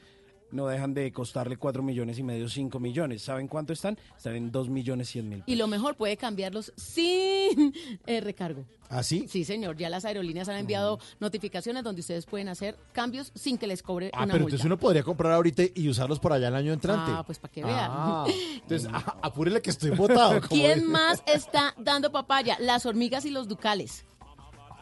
no 0.52 0.68
dejan 0.68 0.94
de 0.94 1.12
costarle 1.12 1.58
4 1.58 1.84
millones 1.84 2.18
y 2.20 2.24
medio, 2.24 2.48
5 2.48 2.80
millones. 2.80 3.22
¿Saben 3.24 3.48
cuánto 3.48 3.74
están? 3.74 3.98
Están 4.16 4.36
en 4.36 4.52
2 4.52 4.70
millones 4.70 5.10
100 5.10 5.30
mil. 5.30 5.44
Y 5.46 5.56
lo 5.56 5.68
mejor 5.68 5.96
puede 5.96 6.16
cambiarlos 6.18 6.72
sin 6.78 7.74
eh, 8.06 8.22
recargo. 8.22 8.64
¿Ah, 8.90 9.02
sí? 9.04 9.26
Sí, 9.28 9.44
señor. 9.44 9.76
Ya 9.78 9.90
las 9.90 10.06
aerolíneas 10.06 10.48
han 10.48 10.58
enviado 10.58 11.00
notificaciones 11.20 11.84
donde 11.84 12.02
ustedes 12.02 12.26
pueden 12.26 12.48
hacer 12.50 12.78
cambios 12.94 13.32
sin 13.34 13.58
que 13.58 13.66
les 13.68 13.82
cobre 13.82 14.12
Ah, 14.14 14.24
una 14.24 14.34
pero 14.34 14.44
multa. 14.44 14.56
entonces 14.56 14.66
uno 14.66 14.78
podría 14.78 15.04
comprar 15.04 15.34
ahorita 15.34 15.64
y 15.74 15.90
usarlos 15.90 16.20
por 16.20 16.32
allá 16.34 16.48
el 16.50 16.56
año 16.56 16.72
entrante. 16.72 17.12
Ah, 17.14 17.24
pues 17.26 17.40
para 17.40 17.52
que 17.52 17.64
vean. 17.64 17.90
Ah, 17.92 18.26
entonces, 18.62 18.88
apúrele 19.24 19.62
que 19.62 19.72
estoy 19.72 19.90
votado. 19.90 20.40
como 20.48 20.50
¿Quién 20.62 20.76
dice. 20.80 20.88
más 20.92 21.24
está 21.26 21.74
dando 21.78 22.12
papaya? 22.12 22.58
Las 22.60 22.86
hormigas 22.86 23.26
y 23.26 23.32
los 23.32 23.48
ducales. 23.48 24.06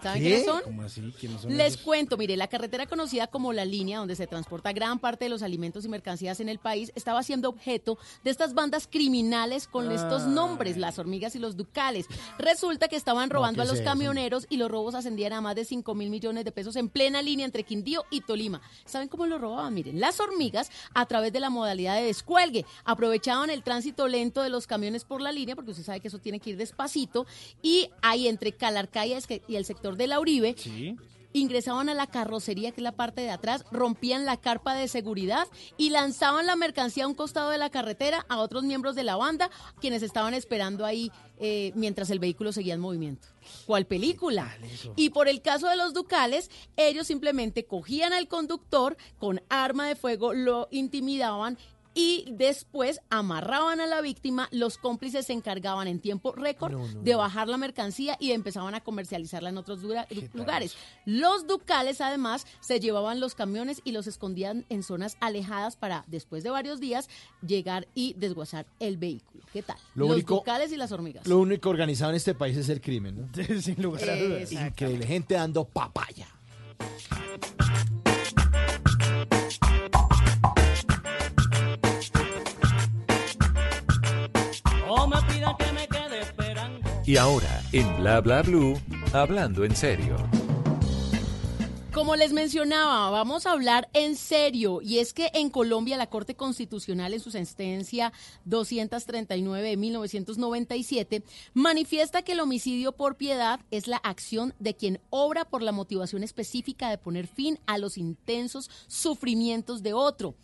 ¿Saben 0.03 0.21
¿Qué? 0.21 0.29
quiénes 0.29 0.45
son? 0.45 0.61
¿Cómo 0.63 0.81
así? 0.83 1.13
¿Quiénes 1.19 1.41
son 1.41 1.55
Les 1.55 1.73
esos? 1.73 1.85
cuento, 1.85 2.17
mire, 2.17 2.35
la 2.37 2.47
carretera 2.47 2.85
conocida 2.85 3.27
como 3.27 3.53
la 3.53 3.65
línea 3.65 3.99
donde 3.99 4.15
se 4.15 4.27
transporta 4.27 4.73
gran 4.73 4.99
parte 4.99 5.25
de 5.25 5.29
los 5.29 5.41
alimentos 5.41 5.85
y 5.85 5.89
mercancías 5.89 6.39
en 6.39 6.49
el 6.49 6.59
país 6.59 6.91
estaba 6.95 7.23
siendo 7.23 7.49
objeto 7.49 7.97
de 8.23 8.31
estas 8.31 8.53
bandas 8.53 8.87
criminales 8.91 9.67
con 9.67 9.91
estos 9.91 10.27
nombres, 10.27 10.77
las 10.77 10.99
hormigas 10.99 11.35
y 11.35 11.39
los 11.39 11.55
ducales. 11.55 12.07
Resulta 12.37 12.87
que 12.87 12.95
estaban 12.95 13.29
robando 13.29 13.63
¿qué 13.63 13.69
a 13.69 13.71
los 13.71 13.79
es 13.79 13.85
camioneros 13.85 14.45
y 14.49 14.57
los 14.57 14.69
robos 14.69 14.95
ascendían 14.95 15.33
a 15.33 15.41
más 15.41 15.55
de 15.55 15.65
5 15.65 15.95
mil 15.95 16.09
millones 16.09 16.43
de 16.45 16.51
pesos 16.51 16.75
en 16.75 16.89
plena 16.89 17.21
línea 17.21 17.45
entre 17.45 17.63
Quindío 17.63 18.05
y 18.09 18.21
Tolima. 18.21 18.61
¿Saben 18.85 19.07
cómo 19.07 19.25
lo 19.25 19.37
robaban? 19.37 19.73
Miren, 19.73 19.99
las 19.99 20.19
hormigas 20.19 20.69
a 20.93 21.05
través 21.05 21.31
de 21.31 21.39
la 21.39 21.49
modalidad 21.49 21.95
de 21.95 22.03
descuelgue 22.03 22.65
aprovechaban 22.83 23.49
el 23.49 23.63
tránsito 23.63 24.07
lento 24.07 24.41
de 24.41 24.49
los 24.49 24.67
camiones 24.67 25.05
por 25.05 25.21
la 25.21 25.31
línea, 25.31 25.55
porque 25.55 25.71
usted 25.71 25.83
sabe 25.83 25.99
que 25.99 26.09
eso 26.09 26.19
tiene 26.19 26.39
que 26.39 26.51
ir 26.51 26.57
despacito, 26.57 27.25
y 27.61 27.89
ahí 28.01 28.27
entre 28.27 28.51
Calarcaya 28.51 29.17
y 29.47 29.55
el 29.55 29.65
sector 29.65 29.92
de 29.97 30.07
la 30.07 30.19
Uribe, 30.19 30.55
ingresaban 31.33 31.89
a 31.89 31.93
la 31.93 32.07
carrocería, 32.07 32.71
que 32.71 32.81
es 32.81 32.83
la 32.83 32.93
parte 32.93 33.21
de 33.21 33.31
atrás, 33.31 33.65
rompían 33.71 34.25
la 34.25 34.37
carpa 34.37 34.75
de 34.75 34.87
seguridad 34.87 35.47
y 35.77 35.89
lanzaban 35.89 36.45
la 36.45 36.55
mercancía 36.55 37.05
a 37.05 37.07
un 37.07 37.15
costado 37.15 37.49
de 37.49 37.57
la 37.57 37.69
carretera 37.69 38.25
a 38.29 38.39
otros 38.39 38.63
miembros 38.63 38.95
de 38.95 39.03
la 39.03 39.15
banda, 39.15 39.49
quienes 39.81 40.03
estaban 40.03 40.33
esperando 40.33 40.85
ahí 40.85 41.11
eh, 41.39 41.71
mientras 41.75 42.09
el 42.11 42.19
vehículo 42.19 42.53
seguía 42.53 42.75
en 42.75 42.79
movimiento. 42.79 43.27
¿Cuál 43.65 43.85
película? 43.85 44.55
Y 44.95 45.09
por 45.09 45.27
el 45.27 45.41
caso 45.41 45.67
de 45.67 45.75
los 45.75 45.93
ducales, 45.93 46.49
ellos 46.77 47.07
simplemente 47.07 47.65
cogían 47.65 48.13
al 48.13 48.27
conductor 48.27 48.95
con 49.17 49.41
arma 49.49 49.87
de 49.87 49.95
fuego, 49.95 50.33
lo 50.33 50.67
intimidaban 50.71 51.57
y 51.93 52.25
después 52.31 52.99
amarraban 53.09 53.79
a 53.79 53.85
la 53.85 54.01
víctima, 54.01 54.47
los 54.51 54.77
cómplices 54.77 55.27
se 55.27 55.33
encargaban 55.33 55.87
en 55.87 55.99
tiempo 55.99 56.31
récord 56.33 56.73
de 57.01 57.15
bajar 57.15 57.47
la 57.47 57.57
mercancía 57.57 58.17
y 58.19 58.31
empezaban 58.31 58.75
a 58.75 58.81
comercializarla 58.81 59.49
en 59.49 59.57
otros 59.57 59.81
dura- 59.81 60.07
lugares. 60.33 60.75
Los 61.05 61.45
ducales 61.47 62.01
además 62.01 62.45
se 62.61 62.79
llevaban 62.79 63.19
los 63.19 63.35
camiones 63.35 63.81
y 63.83 63.91
los 63.91 64.07
escondían 64.07 64.65
en 64.69 64.83
zonas 64.83 65.17
alejadas 65.19 65.75
para 65.75 66.03
después 66.07 66.43
de 66.43 66.49
varios 66.49 66.79
días 66.79 67.09
llegar 67.45 67.87
y 67.93 68.13
desguazar 68.13 68.65
el 68.79 68.97
vehículo. 68.97 69.43
¿Qué 69.53 69.61
tal? 69.61 69.77
Lo 69.95 70.05
los 70.07 70.15
único- 70.15 70.35
ducales 70.35 70.71
y 70.71 70.77
las 70.77 70.91
hormigas. 70.91 71.27
Lo 71.27 71.37
único 71.39 71.69
organizado 71.69 72.09
en 72.11 72.15
este 72.17 72.33
país 72.33 72.57
es 72.57 72.69
el 72.69 72.81
crimen, 72.81 73.17
¿no? 73.21 73.29
Sin 73.61 73.81
lugar 73.81 74.09
a 74.09 74.15
dudas. 74.15 74.51
Increíble, 74.51 75.05
gente 75.05 75.35
dando 75.35 75.65
papaya. 75.65 76.27
Me 85.07 85.33
pida 85.33 85.55
que 85.57 85.71
me 85.73 85.87
quede 85.87 86.21
esperando. 86.21 86.89
Y 87.05 87.17
ahora, 87.17 87.61
en 87.71 87.97
Bla 87.97 88.21
Bla 88.21 88.43
Blue, 88.43 88.79
hablando 89.11 89.65
en 89.65 89.75
serio. 89.75 90.15
Como 91.91 92.15
les 92.15 92.31
mencionaba, 92.31 93.09
vamos 93.09 93.45
a 93.45 93.51
hablar 93.51 93.89
en 93.93 94.15
serio 94.15 94.81
y 94.81 94.99
es 94.99 95.13
que 95.13 95.29
en 95.33 95.49
Colombia 95.49 95.97
la 95.97 96.07
Corte 96.07 96.35
Constitucional 96.35 97.13
en 97.13 97.19
su 97.19 97.31
sentencia 97.31 98.13
239 98.45 99.69
de 99.69 99.77
1997 99.77 101.23
manifiesta 101.53 102.21
que 102.21 102.31
el 102.31 102.39
homicidio 102.39 102.93
por 102.93 103.15
piedad 103.15 103.59
es 103.69 103.87
la 103.87 103.97
acción 103.97 104.55
de 104.59 104.75
quien 104.75 105.01
obra 105.09 105.45
por 105.45 105.61
la 105.61 105.71
motivación 105.71 106.23
específica 106.23 106.89
de 106.89 106.97
poner 106.97 107.27
fin 107.27 107.59
a 107.67 107.77
los 107.77 107.97
intensos 107.97 108.71
sufrimientos 108.87 109.83
de 109.83 109.93
otro 109.93 110.35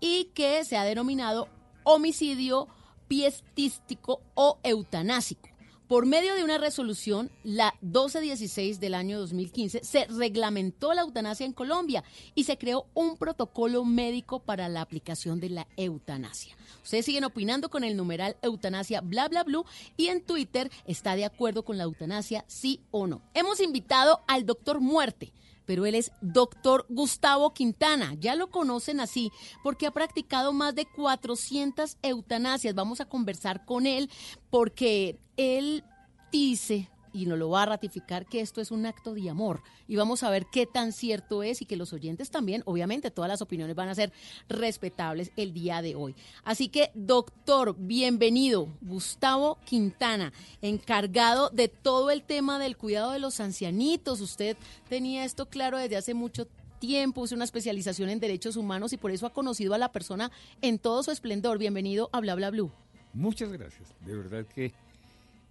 y 0.00 0.30
que 0.34 0.64
se 0.64 0.76
ha 0.76 0.84
denominado 0.84 1.48
homicidio 1.84 2.66
piestístico 3.08 4.20
o 4.34 4.58
eutanásico. 4.62 5.48
Por 5.88 6.04
medio 6.04 6.34
de 6.34 6.42
una 6.42 6.58
resolución, 6.58 7.30
la 7.44 7.72
1216 7.80 8.80
del 8.80 8.94
año 8.94 9.20
2015, 9.20 9.84
se 9.84 10.06
reglamentó 10.06 10.92
la 10.94 11.02
eutanasia 11.02 11.46
en 11.46 11.52
Colombia 11.52 12.02
y 12.34 12.42
se 12.42 12.58
creó 12.58 12.86
un 12.92 13.16
protocolo 13.16 13.84
médico 13.84 14.40
para 14.40 14.68
la 14.68 14.80
aplicación 14.80 15.38
de 15.38 15.50
la 15.50 15.68
eutanasia. 15.76 16.56
Ustedes 16.82 17.04
siguen 17.04 17.22
opinando 17.22 17.68
con 17.68 17.84
el 17.84 17.96
numeral 17.96 18.36
eutanasia 18.42 19.00
bla 19.00 19.28
bla 19.28 19.44
blue 19.44 19.64
y 19.96 20.08
en 20.08 20.22
Twitter 20.22 20.72
está 20.86 21.14
de 21.14 21.24
acuerdo 21.24 21.64
con 21.64 21.78
la 21.78 21.84
eutanasia 21.84 22.44
sí 22.48 22.80
o 22.90 23.06
no. 23.06 23.22
Hemos 23.34 23.60
invitado 23.60 24.22
al 24.26 24.44
doctor 24.44 24.80
Muerte 24.80 25.32
pero 25.66 25.84
él 25.84 25.94
es 25.94 26.12
doctor 26.22 26.86
Gustavo 26.88 27.52
Quintana. 27.52 28.14
Ya 28.18 28.34
lo 28.34 28.50
conocen 28.50 29.00
así 29.00 29.30
porque 29.62 29.86
ha 29.86 29.90
practicado 29.90 30.52
más 30.52 30.74
de 30.74 30.86
400 30.86 31.98
eutanasias. 32.02 32.74
Vamos 32.74 33.00
a 33.00 33.08
conversar 33.08 33.64
con 33.64 33.86
él 33.86 34.10
porque 34.50 35.18
él 35.36 35.84
dice 36.32 36.88
y 37.16 37.26
nos 37.26 37.38
lo 37.38 37.48
va 37.48 37.62
a 37.62 37.66
ratificar 37.66 38.26
que 38.26 38.40
esto 38.40 38.60
es 38.60 38.70
un 38.70 38.84
acto 38.84 39.14
de 39.14 39.30
amor 39.30 39.62
y 39.88 39.96
vamos 39.96 40.22
a 40.22 40.30
ver 40.30 40.46
qué 40.52 40.66
tan 40.66 40.92
cierto 40.92 41.42
es 41.42 41.62
y 41.62 41.64
que 41.64 41.76
los 41.76 41.92
oyentes 41.92 42.30
también, 42.30 42.62
obviamente 42.66 43.10
todas 43.10 43.28
las 43.28 43.40
opiniones 43.40 43.74
van 43.74 43.88
a 43.88 43.94
ser 43.94 44.12
respetables 44.48 45.32
el 45.36 45.54
día 45.54 45.80
de 45.80 45.94
hoy. 45.94 46.14
Así 46.44 46.68
que, 46.68 46.90
doctor, 46.94 47.74
bienvenido, 47.78 48.68
Gustavo 48.82 49.58
Quintana, 49.64 50.32
encargado 50.60 51.48
de 51.50 51.68
todo 51.68 52.10
el 52.10 52.22
tema 52.22 52.58
del 52.58 52.76
cuidado 52.76 53.12
de 53.12 53.18
los 53.18 53.40
ancianitos. 53.40 54.20
Usted 54.20 54.56
tenía 54.88 55.24
esto 55.24 55.46
claro 55.46 55.78
desde 55.78 55.96
hace 55.96 56.12
mucho 56.12 56.46
tiempo, 56.78 57.24
hizo 57.24 57.34
una 57.34 57.44
especialización 57.44 58.10
en 58.10 58.20
derechos 58.20 58.56
humanos 58.56 58.92
y 58.92 58.98
por 58.98 59.10
eso 59.10 59.26
ha 59.26 59.32
conocido 59.32 59.72
a 59.72 59.78
la 59.78 59.92
persona 59.92 60.30
en 60.60 60.78
todo 60.78 61.02
su 61.02 61.10
esplendor. 61.10 61.56
Bienvenido 61.56 62.10
a 62.12 62.20
Bla 62.20 62.34
Bla 62.34 62.50
Blue. 62.50 62.70
Muchas 63.14 63.50
gracias. 63.50 63.94
De 64.04 64.14
verdad 64.14 64.44
que 64.46 64.74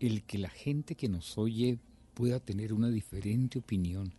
el 0.07 0.23
que 0.23 0.37
la 0.37 0.49
gente 0.49 0.95
que 0.95 1.09
nos 1.09 1.37
oye 1.37 1.79
pueda 2.13 2.39
tener 2.39 2.73
una 2.73 2.89
diferente 2.89 3.59
opinión 3.59 4.13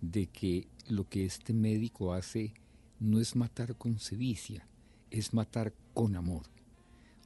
de 0.00 0.26
que 0.26 0.66
lo 0.88 1.08
que 1.08 1.24
este 1.24 1.52
médico 1.52 2.12
hace 2.12 2.54
no 3.00 3.20
es 3.20 3.36
matar 3.36 3.76
con 3.76 3.98
sevicia, 3.98 4.66
es 5.10 5.34
matar 5.34 5.72
con 5.94 6.16
amor. 6.16 6.42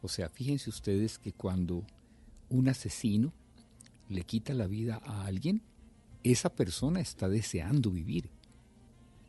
O 0.02 0.08
sea, 0.08 0.28
fíjense 0.28 0.68
ustedes 0.68 1.18
que 1.18 1.32
cuando 1.32 1.84
un 2.48 2.68
asesino 2.68 3.32
le 4.08 4.24
quita 4.24 4.52
la 4.52 4.66
vida 4.66 5.00
a 5.04 5.24
alguien, 5.26 5.62
esa 6.24 6.50
persona 6.50 7.00
está 7.00 7.28
deseando 7.28 7.90
vivir. 7.90 8.28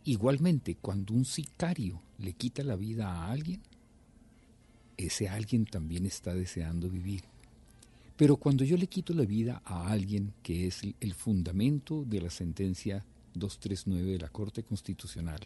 Igualmente, 0.04 0.76
cuando 0.76 1.14
un 1.14 1.26
sicario 1.26 2.02
le 2.18 2.34
quita 2.34 2.64
la 2.64 2.76
vida 2.76 3.10
a 3.12 3.32
alguien, 3.32 3.62
ese 4.98 5.30
alguien 5.30 5.66
también 5.66 6.06
está 6.06 6.34
deseando 6.34 6.90
vivir. 6.90 7.24
Pero 8.24 8.38
cuando 8.38 8.64
yo 8.64 8.78
le 8.78 8.88
quito 8.88 9.14
la 9.14 9.26
vida 9.26 9.62
a 9.66 9.92
alguien, 9.92 10.32
que 10.44 10.66
es 10.66 10.82
el, 11.02 11.14
fundamento 11.14 12.06
de 12.06 12.22
la 12.22 12.30
sentencia 12.30 13.04
239 13.34 14.14
de 14.14 14.18
la 14.18 14.30
Corte 14.30 14.64
Constitucional, 14.64 15.42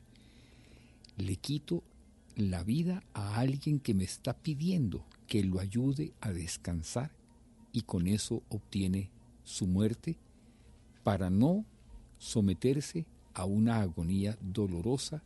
le 1.17 1.37
quito 1.37 1.81
la 2.35 2.61
vida 2.61 3.03
a 3.15 3.39
alguien 3.39 3.79
que 3.79 3.95
me 3.95 4.03
está 4.03 4.35
pidiendo 4.35 5.03
que 5.25 5.43
lo 5.43 5.59
ayude 5.59 6.13
a 6.21 6.31
descansar 6.31 7.09
y 7.73 7.81
con 7.81 8.05
eso 8.05 8.43
obtiene 8.49 9.09
su 9.43 9.65
muerte 9.65 10.15
para 11.03 11.31
no 11.31 11.65
someterse 12.19 13.07
a 13.33 13.45
una 13.45 13.81
agonía 13.81 14.37
dolorosa 14.39 15.23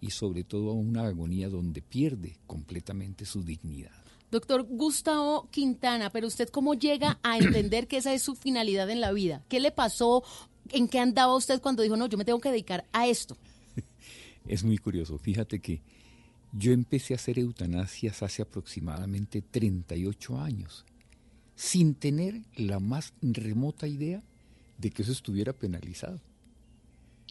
y 0.00 0.10
sobre 0.10 0.42
todo 0.42 0.70
a 0.70 0.74
una 0.74 1.06
agonía 1.06 1.50
donde 1.50 1.82
pierde 1.82 2.36
completamente 2.48 3.26
su 3.26 3.44
dignidad. 3.44 3.99
Doctor 4.30 4.62
Gustavo 4.64 5.48
Quintana, 5.50 6.10
pero 6.10 6.26
usted 6.28 6.48
cómo 6.48 6.74
llega 6.74 7.18
a 7.22 7.38
entender 7.38 7.86
que 7.88 7.96
esa 7.98 8.12
es 8.14 8.22
su 8.22 8.34
finalidad 8.36 8.88
en 8.90 9.00
la 9.00 9.12
vida? 9.12 9.42
¿Qué 9.48 9.60
le 9.60 9.72
pasó? 9.72 10.22
¿En 10.70 10.88
qué 10.88 10.98
andaba 11.00 11.34
usted 11.36 11.60
cuando 11.60 11.82
dijo, 11.82 11.96
no, 11.96 12.06
yo 12.06 12.16
me 12.18 12.24
tengo 12.24 12.40
que 12.40 12.50
dedicar 12.50 12.84
a 12.92 13.06
esto? 13.06 13.36
Es 14.46 14.64
muy 14.64 14.78
curioso. 14.78 15.18
Fíjate 15.18 15.60
que 15.60 15.82
yo 16.52 16.72
empecé 16.72 17.12
a 17.14 17.16
hacer 17.16 17.38
eutanasias 17.38 18.22
hace 18.22 18.42
aproximadamente 18.42 19.42
38 19.42 20.38
años, 20.40 20.84
sin 21.54 21.94
tener 21.94 22.40
la 22.56 22.80
más 22.80 23.12
remota 23.20 23.86
idea 23.86 24.22
de 24.78 24.90
que 24.90 25.02
eso 25.02 25.12
estuviera 25.12 25.52
penalizado. 25.52 26.20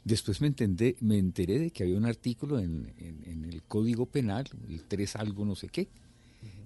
Después 0.05 0.39
me, 0.39 0.47
entendé, 0.47 0.95
me 1.01 1.17
enteré 1.17 1.59
de 1.59 1.71
que 1.71 1.83
había 1.83 1.97
un 1.97 2.05
artículo 2.05 2.59
en, 2.59 2.93
en- 2.99 3.23
en 3.25 3.43
el 3.45 3.63
Código 3.63 4.05
Penal, 4.05 4.45
el 4.69 4.83
3 4.83 5.15
algo 5.17 5.45
no 5.45 5.55
sé 5.55 5.67
qué, 5.67 5.89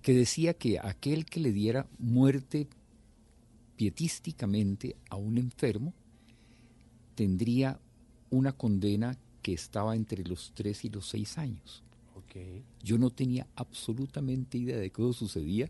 que 0.03 0.13
decía 0.13 0.53
que 0.53 0.77
aquel 0.77 1.25
que 1.25 1.39
le 1.39 1.51
diera 1.51 1.87
muerte 1.97 2.67
pietísticamente 3.77 4.97
a 5.09 5.15
un 5.15 5.37
enfermo 5.37 5.93
tendría 7.15 7.79
una 8.29 8.51
condena 8.51 9.17
que 9.41 9.53
estaba 9.53 9.95
entre 9.95 10.23
los 10.23 10.51
3 10.53 10.85
y 10.85 10.89
los 10.89 11.07
6 11.07 11.37
años. 11.39 11.83
Yo 12.83 12.97
no 12.97 13.11
tenía 13.11 13.45
absolutamente 13.55 14.57
idea 14.57 14.77
de 14.77 14.91
cómo 14.91 15.13
sucedía 15.13 15.69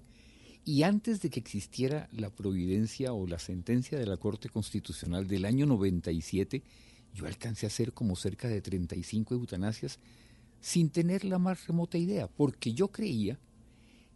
y 0.65 0.83
antes 0.83 1.21
de 1.21 1.29
que 1.29 1.41
existiera 1.41 2.07
la 2.13 2.29
providencia 2.29 3.11
o 3.11 3.27
la 3.27 3.37
sentencia 3.37 3.99
de 3.99 4.05
la 4.05 4.15
Corte 4.15 4.47
Constitucional 4.47 5.27
del 5.27 5.43
año 5.43 5.65
97, 5.65 6.63
yo 7.13 7.25
alcancé 7.25 7.65
a 7.65 7.67
hacer 7.67 7.91
como 7.91 8.15
cerca 8.15 8.47
de 8.47 8.61
35 8.61 9.35
eutanasias 9.35 9.99
sin 10.61 10.89
tener 10.89 11.25
la 11.25 11.37
más 11.37 11.67
remota 11.67 11.97
idea, 11.97 12.29
porque 12.29 12.73
yo 12.73 12.87
creía 12.87 13.37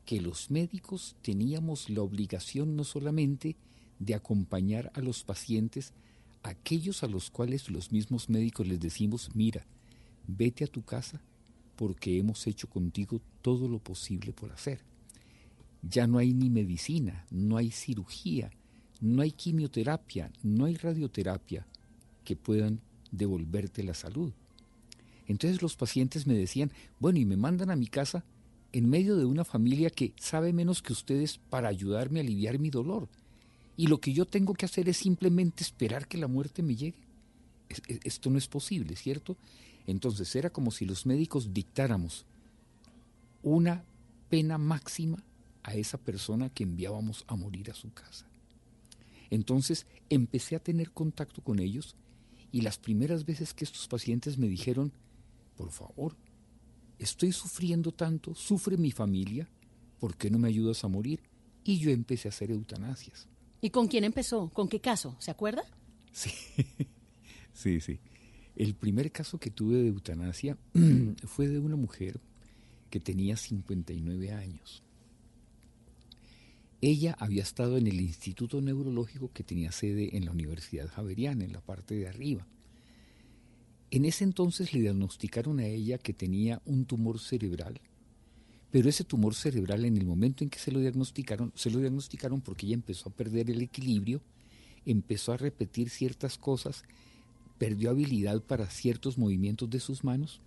que 0.07 0.21
los 0.21 0.49
médicos 0.49 1.17
teníamos 1.21 1.89
la 1.89 2.01
obligación 2.01 2.77
no 2.77 2.85
solamente 2.85 3.57
de 3.99 4.15
acompañar 4.15 4.89
a 4.95 5.01
los 5.01 5.25
pacientes 5.25 5.91
aquellos 6.43 7.03
a 7.03 7.07
los 7.07 7.29
cuales 7.29 7.69
los 7.69 7.91
mismos 7.91 8.29
médicos 8.29 8.65
les 8.65 8.79
decimos, 8.79 9.31
mira, 9.33 9.65
vete 10.25 10.63
a 10.63 10.67
tu 10.67 10.81
casa 10.81 11.21
porque 11.75 12.17
hemos 12.17 12.47
hecho 12.47 12.69
contigo 12.69 13.19
todo 13.41 13.67
lo 13.67 13.79
posible 13.79 14.31
por 14.31 14.53
hacer. 14.53 14.79
Ya 15.81 16.07
no 16.07 16.19
hay 16.19 16.33
ni 16.33 16.49
medicina, 16.49 17.25
no 17.29 17.57
hay 17.57 17.69
cirugía, 17.71 18.49
no 19.01 19.21
hay 19.21 19.31
quimioterapia, 19.31 20.31
no 20.41 20.65
hay 20.65 20.75
radioterapia 20.75 21.67
que 22.23 22.37
puedan 22.37 22.79
devolverte 23.11 23.83
la 23.83 23.93
salud. 23.93 24.31
Entonces 25.27 25.61
los 25.61 25.75
pacientes 25.75 26.27
me 26.27 26.33
decían, 26.33 26.71
bueno, 26.97 27.19
y 27.19 27.25
me 27.25 27.35
mandan 27.35 27.71
a 27.71 27.75
mi 27.75 27.87
casa 27.87 28.23
en 28.73 28.89
medio 28.89 29.15
de 29.17 29.25
una 29.25 29.43
familia 29.45 29.89
que 29.89 30.13
sabe 30.19 30.53
menos 30.53 30.81
que 30.81 30.93
ustedes 30.93 31.37
para 31.49 31.69
ayudarme 31.69 32.19
a 32.19 32.23
aliviar 32.23 32.59
mi 32.59 32.69
dolor. 32.69 33.07
Y 33.75 33.87
lo 33.87 33.99
que 33.99 34.13
yo 34.13 34.25
tengo 34.25 34.53
que 34.53 34.65
hacer 34.65 34.89
es 34.89 34.97
simplemente 34.97 35.63
esperar 35.63 36.07
que 36.07 36.17
la 36.17 36.27
muerte 36.27 36.63
me 36.63 36.75
llegue. 36.75 36.97
Es- 37.69 37.81
es- 37.87 37.99
Esto 38.03 38.29
no 38.29 38.37
es 38.37 38.47
posible, 38.47 38.95
¿cierto? 38.95 39.37
Entonces 39.85 40.35
era 40.35 40.49
como 40.49 40.71
si 40.71 40.85
los 40.85 41.05
médicos 41.05 41.53
dictáramos 41.53 42.25
una 43.43 43.83
pena 44.29 44.57
máxima 44.57 45.23
a 45.63 45.75
esa 45.75 45.97
persona 45.97 46.49
que 46.49 46.63
enviábamos 46.63 47.23
a 47.27 47.35
morir 47.35 47.71
a 47.71 47.75
su 47.75 47.91
casa. 47.93 48.25
Entonces 49.29 49.85
empecé 50.09 50.55
a 50.55 50.59
tener 50.63 50.91
contacto 50.91 51.41
con 51.41 51.59
ellos 51.59 51.95
y 52.51 52.61
las 52.61 52.77
primeras 52.77 53.25
veces 53.25 53.53
que 53.53 53.65
estos 53.65 53.87
pacientes 53.87 54.37
me 54.37 54.47
dijeron, 54.47 54.91
por 55.57 55.71
favor, 55.71 56.15
estoy 56.99 57.31
sufriendo 57.31 57.91
tanto, 57.91 58.35
sufre 58.35 58.77
mi 58.77 58.91
familia, 58.91 59.49
¿por 59.99 60.15
qué 60.15 60.29
no 60.29 60.39
me 60.39 60.47
ayudas 60.47 60.83
a 60.83 60.87
morir? 60.87 61.21
Y 61.63 61.79
yo 61.79 61.91
empecé 61.91 62.27
a 62.27 62.31
hacer 62.31 62.51
eutanasias. 62.51 63.27
¿Y 63.61 63.69
con 63.69 63.87
quién 63.87 64.03
empezó? 64.03 64.49
¿Con 64.49 64.67
qué 64.67 64.79
caso? 64.79 65.15
¿Se 65.19 65.31
acuerda? 65.31 65.63
Sí, 66.11 66.31
sí, 67.53 67.81
sí. 67.81 67.99
El 68.55 68.73
primer 68.73 69.11
caso 69.11 69.37
que 69.37 69.51
tuve 69.51 69.77
de 69.77 69.87
eutanasia 69.87 70.57
fue 71.25 71.47
de 71.47 71.59
una 71.59 71.75
mujer 71.75 72.19
que 72.89 72.99
tenía 72.99 73.37
59 73.37 74.31
años. 74.31 74.83
Ella 76.81 77.15
había 77.19 77.41
estado 77.41 77.77
en 77.77 77.87
el 77.87 77.99
Instituto 77.99 78.61
Neurológico 78.61 79.31
que 79.33 79.43
tenía 79.43 79.71
sede 79.71 80.15
en 80.15 80.25
la 80.25 80.31
Universidad 80.31 80.87
Javeriana, 80.87 81.43
en 81.43 81.53
la 81.53 81.61
parte 81.61 81.95
de 81.95 82.07
arriba. 82.07 82.45
En 83.89 84.05
ese 84.05 84.23
entonces 84.23 84.73
le 84.73 84.81
diagnosticaron 84.81 85.59
a 85.59 85.65
ella 85.65 85.97
que 85.97 86.13
tenía 86.13 86.61
un 86.65 86.85
tumor 86.85 87.19
cerebral, 87.19 87.79
pero 88.69 88.89
ese 88.89 89.05
tumor 89.05 89.33
cerebral 89.33 89.85
en 89.85 89.95
el 89.95 90.05
momento 90.05 90.43
en 90.43 90.49
que 90.49 90.59
se 90.59 90.71
lo 90.71 90.79
diagnosticaron, 90.79 91.53
se 91.55 91.71
lo 91.71 91.79
diagnosticaron 91.79 92.41
porque 92.41 92.65
ella 92.65 92.75
empezó 92.75 93.09
a 93.09 93.13
perder 93.13 93.49
el 93.49 93.61
equilibrio, 93.61 94.21
empezó 94.85 95.31
a 95.31 95.37
repetir 95.37 95.89
ciertas 95.89 96.37
cosas, 96.37 96.83
perdió 97.57 97.89
habilidad 97.89 98.41
para 98.41 98.69
ciertos 98.69 99.17
movimientos 99.17 99.69
de 99.69 99.79
sus 99.79 100.03
manos, 100.03 100.41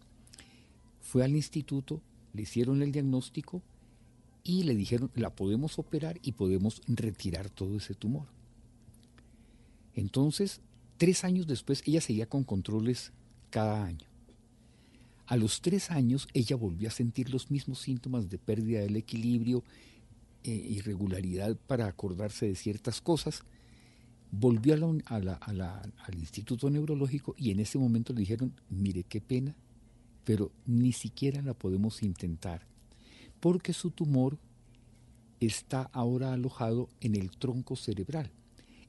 fue 1.01 1.25
al 1.25 1.35
instituto, 1.35 2.03
le 2.35 2.43
hicieron 2.43 2.83
el 2.83 2.93
diagnóstico 2.93 3.63
y 4.45 4.65
le 4.65 4.75
dijeron, 4.75 5.11
la 5.15 5.35
podemos 5.35 5.79
operar 5.79 6.19
y 6.23 6.33
podemos 6.33 6.83
retirar 6.87 7.49
todo 7.49 7.77
ese 7.77 7.95
tumor. 7.95 8.27
Entonces, 9.95 10.61
tres 10.99 11.25
años 11.25 11.47
después, 11.47 11.83
ella 11.87 12.01
seguía 12.01 12.27
con 12.27 12.45
controles 12.45 13.13
cada 13.51 13.85
año. 13.85 14.07
A 15.27 15.37
los 15.37 15.61
tres 15.61 15.91
años, 15.91 16.27
ella 16.35 16.57
volvió 16.57 16.89
a 16.89 16.93
sentir 16.93 17.31
los 17.31 17.51
mismos 17.51 17.79
síntomas 17.81 18.29
de 18.31 18.39
pérdida 18.39 18.81
del 18.81 18.97
equilibrio, 18.97 19.63
eh, 20.43 20.51
irregularidad 20.51 21.57
para 21.67 21.87
acordarse 21.87 22.47
de 22.47 22.57
ciertas 22.57 23.01
cosas. 23.01 23.43
Volvió 24.33 24.75
a 24.75 25.19
la- 25.21 25.39
a 25.41 25.83
al 26.07 26.15
Instituto 26.19 26.71
Neurológico 26.71 27.35
y 27.37 27.51
en 27.51 27.61
ese 27.61 27.79
momento 27.79 28.13
le 28.13 28.21
dijeron, 28.21 28.53
mire 28.71 29.05
qué 29.05 29.21
pena, 29.21 29.55
pero 30.25 30.51
ni 30.67 30.93
siquiera 30.93 31.43
la 31.43 31.55
podemos 31.55 32.03
intentar, 32.03 32.67
porque 33.41 33.73
su 33.73 33.91
tumor 33.91 34.39
está 35.41 35.83
ahora 35.93 36.33
alojado 36.33 36.89
en 37.01 37.15
el 37.15 37.31
tronco 37.31 37.77
cerebral. 37.77 38.31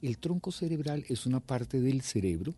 El 0.02 0.18
tronco 0.18 0.50
cerebral 0.52 1.04
es 1.08 1.26
una 1.26 1.40
parte 1.40 1.80
del 1.80 2.02
cerebro 2.02 2.54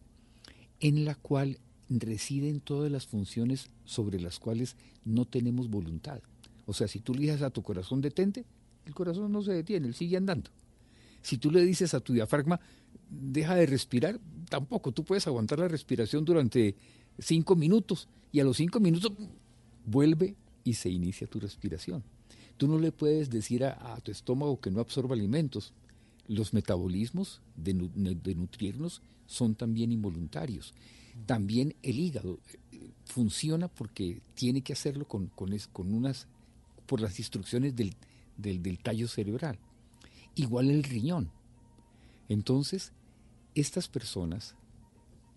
en 0.80 1.04
la 1.04 1.14
cual 1.14 1.58
residen 1.88 2.60
todas 2.60 2.90
las 2.90 3.06
funciones 3.06 3.70
sobre 3.84 4.20
las 4.20 4.38
cuales 4.38 4.76
no 5.04 5.24
tenemos 5.24 5.68
voluntad. 5.68 6.20
O 6.66 6.72
sea, 6.72 6.88
si 6.88 7.00
tú 7.00 7.14
le 7.14 7.20
dices 7.20 7.42
a 7.42 7.50
tu 7.50 7.62
corazón 7.62 8.00
detente, 8.00 8.44
el 8.86 8.94
corazón 8.94 9.32
no 9.32 9.42
se 9.42 9.52
detiene, 9.52 9.88
él 9.88 9.94
sigue 9.94 10.16
andando. 10.16 10.50
Si 11.22 11.38
tú 11.38 11.50
le 11.50 11.64
dices 11.64 11.94
a 11.94 12.00
tu 12.00 12.12
diafragma 12.12 12.60
deja 13.10 13.54
de 13.54 13.66
respirar, 13.66 14.20
tampoco. 14.48 14.92
Tú 14.92 15.04
puedes 15.04 15.26
aguantar 15.26 15.58
la 15.58 15.68
respiración 15.68 16.24
durante 16.24 16.74
cinco 17.18 17.56
minutos 17.56 18.08
y 18.32 18.40
a 18.40 18.44
los 18.44 18.56
cinco 18.56 18.80
minutos 18.80 19.12
vuelve 19.86 20.34
y 20.64 20.74
se 20.74 20.90
inicia 20.90 21.26
tu 21.26 21.40
respiración. 21.40 22.02
Tú 22.56 22.68
no 22.68 22.78
le 22.78 22.92
puedes 22.92 23.30
decir 23.30 23.64
a, 23.64 23.98
tu 24.02 24.10
estómago 24.10 24.60
que 24.60 24.70
no 24.70 24.80
absorba 24.80 25.14
alimentos. 25.14 25.72
Los 26.28 26.54
metabolismos 26.54 27.40
de 27.56 27.74
nutrirnos 27.74 29.02
son 29.26 29.54
también 29.54 29.92
involuntarios. 29.92 30.74
También 31.26 31.74
el 31.82 31.98
hígado 31.98 32.40
eh, 32.72 32.90
funciona 33.04 33.68
porque 33.68 34.20
tiene 34.34 34.62
que 34.62 34.72
hacerlo 34.72 35.06
con, 35.06 35.28
con, 35.28 35.56
con 35.72 35.94
unas, 35.94 36.26
por 36.86 37.00
las 37.00 37.18
instrucciones 37.18 37.74
del, 37.76 37.94
del, 38.36 38.62
del 38.62 38.78
tallo 38.78 39.08
cerebral. 39.08 39.58
Igual 40.34 40.70
el 40.70 40.82
riñón. 40.82 41.30
Entonces, 42.28 42.92
estas 43.54 43.88
personas 43.88 44.54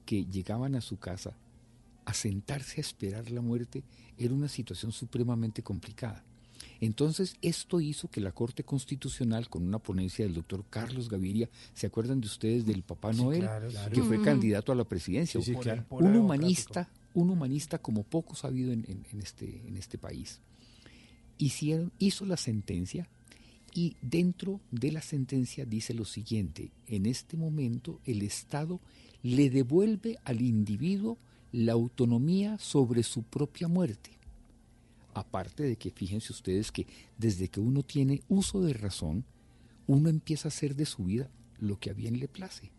que 0.05 0.25
llegaban 0.25 0.75
a 0.75 0.81
su 0.81 0.97
casa 0.97 1.35
a 2.05 2.13
sentarse 2.13 2.79
a 2.79 2.81
esperar 2.81 3.29
la 3.29 3.41
muerte 3.41 3.83
era 4.17 4.33
una 4.33 4.47
situación 4.47 4.91
supremamente 4.91 5.61
complicada. 5.61 6.23
Entonces, 6.81 7.35
esto 7.41 7.79
hizo 7.81 8.07
que 8.09 8.21
la 8.21 8.31
Corte 8.31 8.63
Constitucional, 8.63 9.49
con 9.49 9.63
una 9.63 9.79
ponencia 9.79 10.25
del 10.25 10.33
doctor 10.35 10.63
Carlos 10.69 11.09
Gaviria, 11.09 11.49
¿se 11.73 11.87
acuerdan 11.87 12.21
de 12.21 12.27
ustedes 12.27 12.65
del 12.65 12.83
Papá 12.83 13.13
Sí, 13.13 13.21
Noel? 13.21 13.39
claro, 13.41 13.67
claro. 13.69 13.91
Que 13.93 14.01
fue 14.03 14.21
candidato 14.21 14.71
a 14.71 14.75
la 14.75 14.83
presidencia. 14.83 15.41
Sí, 15.41 15.53
sí, 15.53 15.59
claro. 15.59 15.85
Un 15.89 16.15
humanista, 16.15 16.89
un 17.13 17.29
humanista 17.29 17.77
como 17.79 18.03
pocos 18.03 18.43
ha 18.45 18.47
habido 18.49 18.71
en, 18.71 18.85
en- 18.87 19.05
en 19.11 19.19
este, 19.21 19.61
en 19.67 19.77
este 19.77 19.97
país. 19.97 20.39
Hicieron, 21.37 21.91
hizo 21.99 22.25
la 22.25 22.37
sentencia 22.37 23.07
y 23.73 23.95
dentro 24.01 24.59
de 24.71 24.91
la 24.91 25.01
sentencia 25.01 25.65
dice 25.65 25.93
lo 25.93 26.05
siguiente, 26.05 26.71
en 26.87 27.05
este 27.05 27.37
momento 27.37 27.99
el 28.05 28.23
Estado 28.23 28.79
le 29.21 29.49
devuelve 29.51 30.17
al 30.23 30.41
individuo 30.41 31.17
la 31.51 31.73
autonomía 31.73 32.57
sobre 32.57 33.03
su 33.03 33.21
propia 33.23 33.67
muerte. 33.67 34.11
Aparte 35.17 35.63
de 35.63 35.75
que 35.77 35.89
fíjense 35.91 36.31
ustedes 36.31 36.71
que 36.71 36.85
desde 37.17 37.47
que 37.49 37.59
uno 37.59 37.81
tiene 37.83 38.21
uso 38.29 38.61
de 38.61 38.73
razón, 38.73 39.25
uno 39.87 40.09
empieza 40.09 40.47
a 40.47 40.49
hacer 40.49 40.75
de 40.75 40.85
su 40.85 41.05
vida 41.05 41.29
lo 41.59 41.79
que 41.79 41.89
a 41.89 41.93
bien 41.93 42.19
le 42.19 42.27
place. 42.27 42.71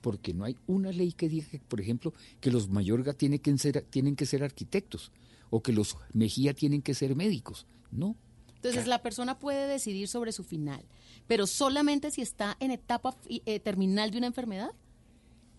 Porque 0.00 0.32
no 0.32 0.44
hay 0.44 0.56
una 0.66 0.90
ley 0.90 1.12
que 1.12 1.28
diga, 1.28 1.46
por 1.68 1.80
ejemplo, 1.80 2.12
que 2.40 2.50
los 2.50 2.68
Mayorga 2.68 3.12
tienen 3.12 3.38
que, 3.40 3.56
ser, 3.58 3.82
tienen 3.90 4.16
que 4.16 4.26
ser 4.26 4.42
arquitectos 4.42 5.12
o 5.50 5.62
que 5.62 5.72
los 5.72 5.96
Mejía 6.12 6.54
tienen 6.54 6.80
que 6.82 6.94
ser 6.94 7.14
médicos. 7.14 7.66
No, 7.90 8.16
Entonces 8.56 8.86
la 8.86 9.02
persona 9.02 9.38
puede 9.38 9.66
decidir 9.68 10.08
sobre 10.08 10.32
su 10.32 10.44
final, 10.44 10.82
pero 11.26 11.46
solamente 11.46 12.10
si 12.10 12.22
está 12.22 12.56
en 12.58 12.70
etapa 12.70 13.14
eh, 13.28 13.60
terminal 13.60 14.10
de 14.10 14.18
una 14.18 14.28
enfermedad 14.28 14.70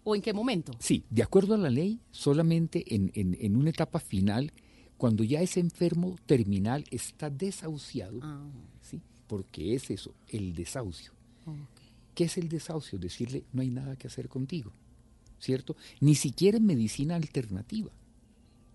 o 0.03 0.15
en 0.15 0.21
qué 0.21 0.33
momento. 0.33 0.73
Sí, 0.79 1.03
de 1.09 1.21
acuerdo 1.23 1.53
a 1.53 1.57
la 1.57 1.69
ley, 1.69 1.99
solamente 2.11 2.83
en, 2.95 3.11
en- 3.13 3.37
en 3.39 3.55
una 3.55 3.69
etapa 3.69 3.99
final, 3.99 4.51
cuando 5.03 5.25
ya 5.25 5.41
ese 5.41 5.59
enfermo 5.59 6.15
terminal 6.25 6.85
está 6.89 7.29
desahuciado, 7.29 8.21
¿sí? 8.81 9.01
porque 9.27 9.75
es 9.75 9.91
eso, 9.91 10.13
el 10.29 10.55
desahucio. 10.55 11.11
¿Qué 12.15 12.23
es 12.23 12.37
el 12.37 12.47
desahucio? 12.47 12.97
Decirle, 12.97 13.43
no 13.51 13.63
hay 13.63 13.69
nada 13.69 13.97
que 13.97 14.07
hacer 14.07 14.29
contigo, 14.29 14.71
¿cierto? 15.41 15.75
Ni 15.99 16.15
siquiera 16.15 16.57
en 16.57 16.65
medicina 16.65 17.17
alternativa, 17.17 17.91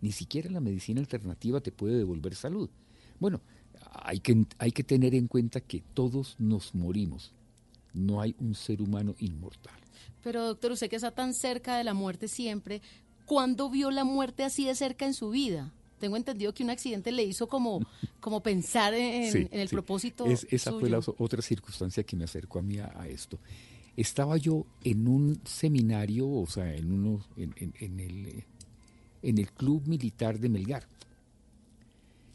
ni 0.02 0.12
siquiera 0.12 0.50
la 0.50 0.60
medicina 0.60 1.00
alternativa 1.00 1.62
te 1.62 1.72
puede 1.72 1.96
devolver 1.96 2.34
salud. 2.34 2.68
Bueno, 3.18 3.40
hay 3.90 4.20
que, 4.20 4.44
hay 4.58 4.72
que 4.72 4.84
tener 4.84 5.14
en 5.14 5.28
cuenta 5.28 5.62
que 5.62 5.82
todos 5.94 6.36
nos 6.38 6.74
morimos, 6.74 7.32
no 7.94 8.20
hay 8.20 8.36
un 8.38 8.54
ser 8.54 8.82
humano 8.82 9.14
inmortal. 9.18 9.80
Pero 10.22 10.44
doctor, 10.44 10.72
usted 10.72 10.90
que 10.90 10.96
está 10.96 11.10
tan 11.10 11.32
cerca 11.32 11.78
de 11.78 11.84
la 11.84 11.94
muerte 11.94 12.28
siempre, 12.28 12.82
¿cuándo 13.24 13.70
vio 13.70 13.90
la 13.90 14.04
muerte 14.04 14.44
así 14.44 14.66
de 14.66 14.74
cerca 14.74 15.06
en 15.06 15.14
su 15.14 15.30
vida? 15.30 15.72
Tengo 15.98 16.16
entendido 16.16 16.52
que 16.54 16.62
un 16.62 16.70
accidente 16.70 17.10
le 17.12 17.24
hizo 17.24 17.48
como, 17.48 17.80
como 18.20 18.42
pensar 18.42 18.94
en, 18.94 19.32
Sí, 19.32 19.48
en 19.50 19.60
el 19.60 19.68
sí. 19.68 19.74
propósito. 19.74 20.26
Es- 20.26 20.46
esa 20.50 20.72
fue 20.72 20.88
la 20.88 20.98
otra 21.18 21.42
circunstancia 21.42 22.02
que 22.04 22.16
me 22.16 22.24
acercó 22.24 22.58
a 22.60 22.62
mí 22.62 22.78
a, 22.78 22.92
a 22.98 23.08
esto. 23.08 23.38
Estaba 23.96 24.36
yo 24.36 24.64
en 24.84 25.08
un 25.08 25.40
seminario, 25.44 26.28
o 26.30 26.46
sea, 26.46 26.72
en, 26.74 26.92
uno, 26.92 27.24
en, 27.36 27.52
en- 27.56 27.74
en 27.80 28.00
el, 28.00 28.44
en 29.22 29.38
el 29.38 29.50
Club 29.52 29.82
Militar 29.86 30.38
de 30.38 30.48
Melgar. 30.48 30.86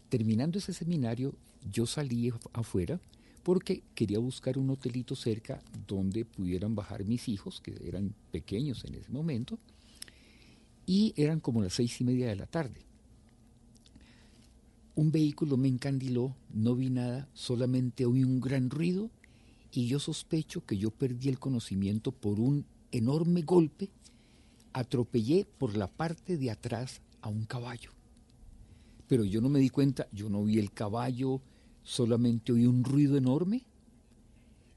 Terminando 0.10 0.60
ese 0.60 0.74
seminario, 0.74 1.34
yo 1.72 1.86
salí 1.86 2.30
af- 2.30 2.50
afuera 2.54 3.00
porque 3.44 3.82
quería 3.96 4.20
buscar 4.20 4.58
un 4.58 4.70
hotelito 4.70 5.16
cerca 5.16 5.62
donde 5.88 6.24
pudieran 6.26 6.76
bajar 6.76 7.04
mis 7.04 7.28
hijos, 7.28 7.60
que 7.62 7.76
eran 7.86 8.14
pequeños 8.32 8.86
en 8.86 8.96
ese 8.96 9.12
momento, 9.12 9.58
y 10.86 11.14
eran 11.18 11.40
como 11.40 11.62
las 11.62 11.74
seis 11.74 12.00
y 12.00 12.04
media 12.04 12.28
de 12.28 12.36
la 12.36 12.46
tarde. 12.46 12.82
Un 14.96 15.12
vehículo 15.12 15.58
me 15.58 15.68
encandiló, 15.68 16.36
no 16.54 16.76
vi 16.76 16.90
nada, 16.90 17.28
solamente 17.34 18.06
oí 18.06 18.24
un 18.24 18.40
gran 18.40 18.70
ruido 18.70 19.10
y 19.72 19.88
yo 19.88 20.00
sospecho 20.00 20.66
que 20.66 20.78
yo 20.78 20.92
perdí 20.92 21.30
el 21.30 21.40
conocimiento 21.40 22.12
por 22.12 22.40
un 22.40 22.66
enorme 22.92 23.42
golpe, 23.42 23.90
atropellé 24.72 25.48
por 25.58 25.76
la 25.76 25.88
parte 25.88 26.38
de 26.38 26.52
atrás 26.52 27.02
a 27.22 27.30
un 27.30 27.46
caballo. 27.46 27.90
Pero 29.08 29.24
yo 29.24 29.42
no 29.42 29.50
me 29.50 29.60
di 29.60 29.70
cuenta, 29.70 30.08
yo 30.12 30.30
no 30.30 30.44
vi 30.44 30.60
el 30.60 30.72
caballo, 30.72 31.42
solamente 31.82 32.52
oí 32.52 32.68
un 32.68 32.84
ruido 32.84 33.18
enorme 33.18 33.64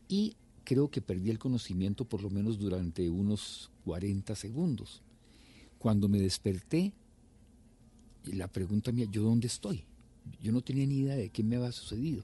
y 0.08 0.34
creo 0.64 0.90
que 0.90 1.02
perdí 1.02 1.30
el 1.30 1.38
conocimiento 1.38 2.06
por 2.06 2.22
lo 2.22 2.30
menos 2.30 2.58
durante 2.58 3.10
unos 3.10 3.70
40 3.84 4.34
segundos. 4.34 5.02
Cuando 5.78 6.08
me 6.08 6.18
desperté, 6.18 6.94
la 8.24 8.48
pregunta 8.48 8.92
mía, 8.92 9.06
¿yo 9.10 9.22
dónde 9.22 9.46
estoy? 9.46 9.84
Yo 10.42 10.52
no 10.52 10.60
tenía 10.60 10.86
ni 10.86 10.98
idea 10.98 11.16
de 11.16 11.28
qué 11.30 11.42
me 11.42 11.56
había 11.56 11.72
sucedido. 11.72 12.22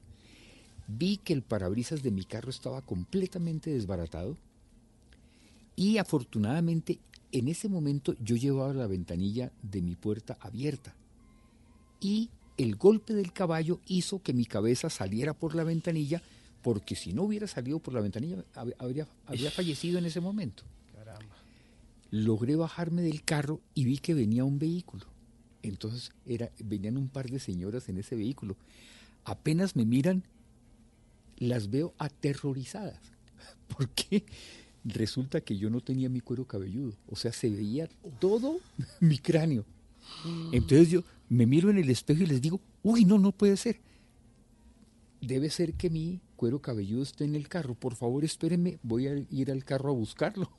Vi 0.89 1.17
que 1.19 1.33
el 1.33 1.43
parabrisas 1.43 2.03
de 2.03 2.11
mi 2.11 2.25
carro 2.25 2.51
estaba 2.51 2.83
completamente 2.83 3.71
desbaratado 3.71 4.37
y 5.77 5.99
afortunadamente 5.99 6.99
en 7.31 7.49
ese 7.49 7.69
momento 7.69 8.15
yo 8.23 8.37
llevaba 8.37 8.75
la 8.75 8.87
ventanilla 8.87 9.53
de 9.63 9.81
mi 9.81 9.95
puerta 9.97 10.37
abierta 10.41 10.95
y 12.01 12.29
el 12.59 12.77
golpe 12.77 13.15
del 13.15 13.33
caballo 13.33 13.81
hizo 13.87 14.23
que 14.23 14.35
mi 14.35 14.45
cabeza 14.45 14.91
saliera 14.91 15.33
por 15.33 15.55
la 15.55 15.65
ventanilla 15.65 16.21
porque 16.63 16.95
si 16.95 17.13
no 17.13 17.23
hubiera 17.23 17.47
salido 17.47 17.79
por 17.79 17.95
la 17.95 18.01
ventanilla 18.01 18.45
hab- 18.55 18.75
habría, 18.79 19.09
habría 19.27 19.51
fallecido 19.51 19.99
en 19.99 20.05
ese 20.05 20.21
momento. 20.21 20.63
Logré 22.11 22.57
bajarme 22.57 23.03
del 23.03 23.23
carro 23.25 23.61
y 23.75 23.85
vi 23.85 23.99
que 23.99 24.13
venía 24.15 24.45
un 24.45 24.59
vehículo. 24.59 25.07
Entonces 25.63 26.11
era, 26.27 26.51
venían 26.59 26.97
un 26.97 27.09
par 27.09 27.31
de 27.31 27.39
señoras 27.39 27.89
en 27.89 27.99
ese 27.99 28.17
vehículo. 28.17 28.57
Apenas 29.25 29.77
me 29.77 29.85
miran, 29.85 30.25
las 31.39 31.71
veo 31.71 31.95
aterrorizadas. 31.99 33.01
Porque 33.77 34.25
resulta 34.85 35.41
que 35.41 35.57
yo 35.57 35.71
no 35.71 35.81
tenía 35.81 36.09
mi 36.09 36.21
cuero 36.21 36.47
cabelludo. 36.47 36.95
O 37.09 37.17
sea, 37.17 37.33
se 37.33 37.49
veía 37.49 37.89
todo 38.21 38.59
mi 39.01 39.19
cráneo. 39.19 39.65
Entonces 40.51 40.91
yo 40.91 41.05
me 41.29 41.47
miro 41.47 41.71
en 41.71 41.79
el 41.79 41.89
espejo 41.89 42.23
y 42.23 42.27
les 42.27 42.43
digo, 42.43 42.61
uy, 42.83 43.05
no, 43.05 43.19
no 43.19 43.33
puede 43.33 43.57
ser. 43.57 43.81
Debe 45.21 45.49
ser 45.51 45.75
que 45.75 45.89
mi 45.89 46.21
cuero 46.37 46.61
cabelludo 46.61 47.05
esté 47.05 47.25
en 47.25 47.37
el 47.37 47.49
carro. 47.49 47.75
Por 47.75 47.95
favor, 47.95 48.25
espérenme, 48.25 48.79
voy 48.83 49.07
a 49.07 49.25
ir 49.31 49.51
al 49.53 49.65
carro 49.65 49.91
a 49.91 49.95
buscarlo. 49.95 50.51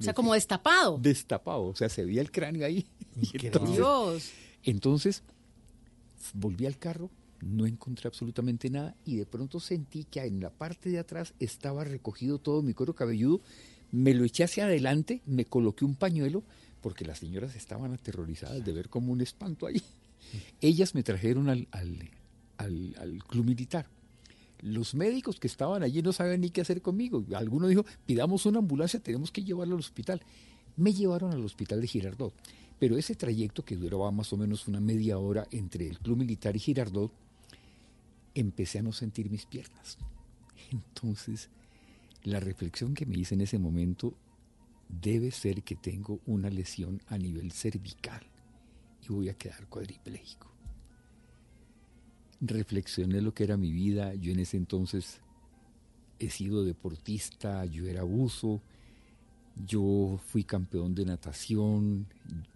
O 0.00 0.02
sea, 0.02 0.14
como 0.14 0.34
destapado. 0.34 0.98
Destapado, 0.98 1.62
o 1.66 1.76
sea, 1.76 1.88
se 1.88 2.04
veía 2.04 2.20
el 2.22 2.30
cráneo 2.32 2.64
ahí. 2.66 2.86
Y 3.20 3.28
entonces, 3.46 3.76
Dios. 3.76 4.30
entonces, 4.64 5.22
volví 6.34 6.66
al 6.66 6.78
carro, 6.78 7.10
no 7.42 7.66
encontré 7.66 8.06
absolutamente 8.08 8.68
nada 8.70 8.94
y 9.04 9.16
de 9.16 9.26
pronto 9.26 9.60
sentí 9.60 10.04
que 10.04 10.20
en 10.20 10.40
la 10.40 10.50
parte 10.50 10.90
de 10.90 10.98
atrás 10.98 11.34
estaba 11.38 11.84
recogido 11.84 12.38
todo 12.38 12.62
mi 12.62 12.74
cuero 12.74 12.94
cabelludo. 12.94 13.40
Me 13.92 14.14
lo 14.14 14.24
eché 14.24 14.44
hacia 14.44 14.64
adelante, 14.64 15.20
me 15.26 15.44
coloqué 15.44 15.84
un 15.84 15.94
pañuelo 15.96 16.42
porque 16.80 17.04
las 17.04 17.18
señoras 17.18 17.56
estaban 17.56 17.92
aterrorizadas 17.92 18.64
de 18.64 18.72
ver 18.72 18.88
como 18.88 19.12
un 19.12 19.20
espanto 19.20 19.66
ahí. 19.66 19.82
Ellas 20.60 20.94
me 20.94 21.02
trajeron 21.02 21.48
al, 21.48 21.66
al- 21.72 22.10
al- 22.58 22.94
al 23.00 23.24
club 23.24 23.46
militar. 23.46 23.86
Los 24.62 24.94
médicos 24.94 25.40
que 25.40 25.46
estaban 25.46 25.82
allí 25.82 26.02
no 26.02 26.12
sabían 26.12 26.40
ni 26.40 26.50
qué 26.50 26.60
hacer 26.60 26.82
conmigo. 26.82 27.24
Alguno 27.34 27.66
dijo, 27.66 27.84
pidamos 28.06 28.46
una 28.46 28.58
ambulancia, 28.58 29.00
tenemos 29.00 29.30
que 29.30 29.42
llevarlo 29.42 29.74
al 29.74 29.80
hospital. 29.80 30.22
Me 30.76 30.92
llevaron 30.92 31.32
al 31.32 31.44
hospital 31.44 31.80
de 31.80 31.86
Girardot. 31.86 32.34
Pero 32.78 32.96
ese 32.96 33.14
trayecto 33.14 33.64
que 33.64 33.76
duraba 33.76 34.10
más 34.10 34.32
o 34.32 34.36
menos 34.36 34.66
una 34.68 34.80
media 34.80 35.18
hora 35.18 35.46
entre 35.50 35.86
el 35.86 35.98
club 35.98 36.18
militar 36.18 36.56
y 36.56 36.58
Girardot, 36.58 37.12
empecé 38.34 38.78
a 38.78 38.82
no 38.82 38.92
sentir 38.92 39.30
mis 39.30 39.46
piernas. 39.46 39.98
Entonces, 40.72 41.48
la 42.24 42.40
reflexión 42.40 42.94
que 42.94 43.06
me 43.06 43.18
hice 43.18 43.34
en 43.34 43.42
ese 43.42 43.58
momento 43.58 44.14
debe 44.88 45.30
ser 45.30 45.62
que 45.62 45.76
tengo 45.76 46.20
una 46.26 46.50
lesión 46.50 47.00
a 47.08 47.16
nivel 47.16 47.52
cervical 47.52 48.22
y 49.02 49.12
voy 49.12 49.28
a 49.28 49.34
quedar 49.34 49.66
cuadripléjico. 49.68 50.50
Reflexioné 52.40 53.20
lo 53.20 53.34
que 53.34 53.44
era 53.44 53.56
mi 53.56 53.72
vida. 53.72 54.14
Yo 54.14 54.32
en 54.32 54.40
ese 54.40 54.56
entonces 54.56 55.20
he 56.18 56.30
sido 56.30 56.64
deportista, 56.64 57.64
yo 57.66 57.86
era 57.86 58.02
buzo, 58.02 58.60
yo 59.66 60.20
fui 60.28 60.44
campeón 60.44 60.94
de 60.94 61.04
natación, 61.04 62.06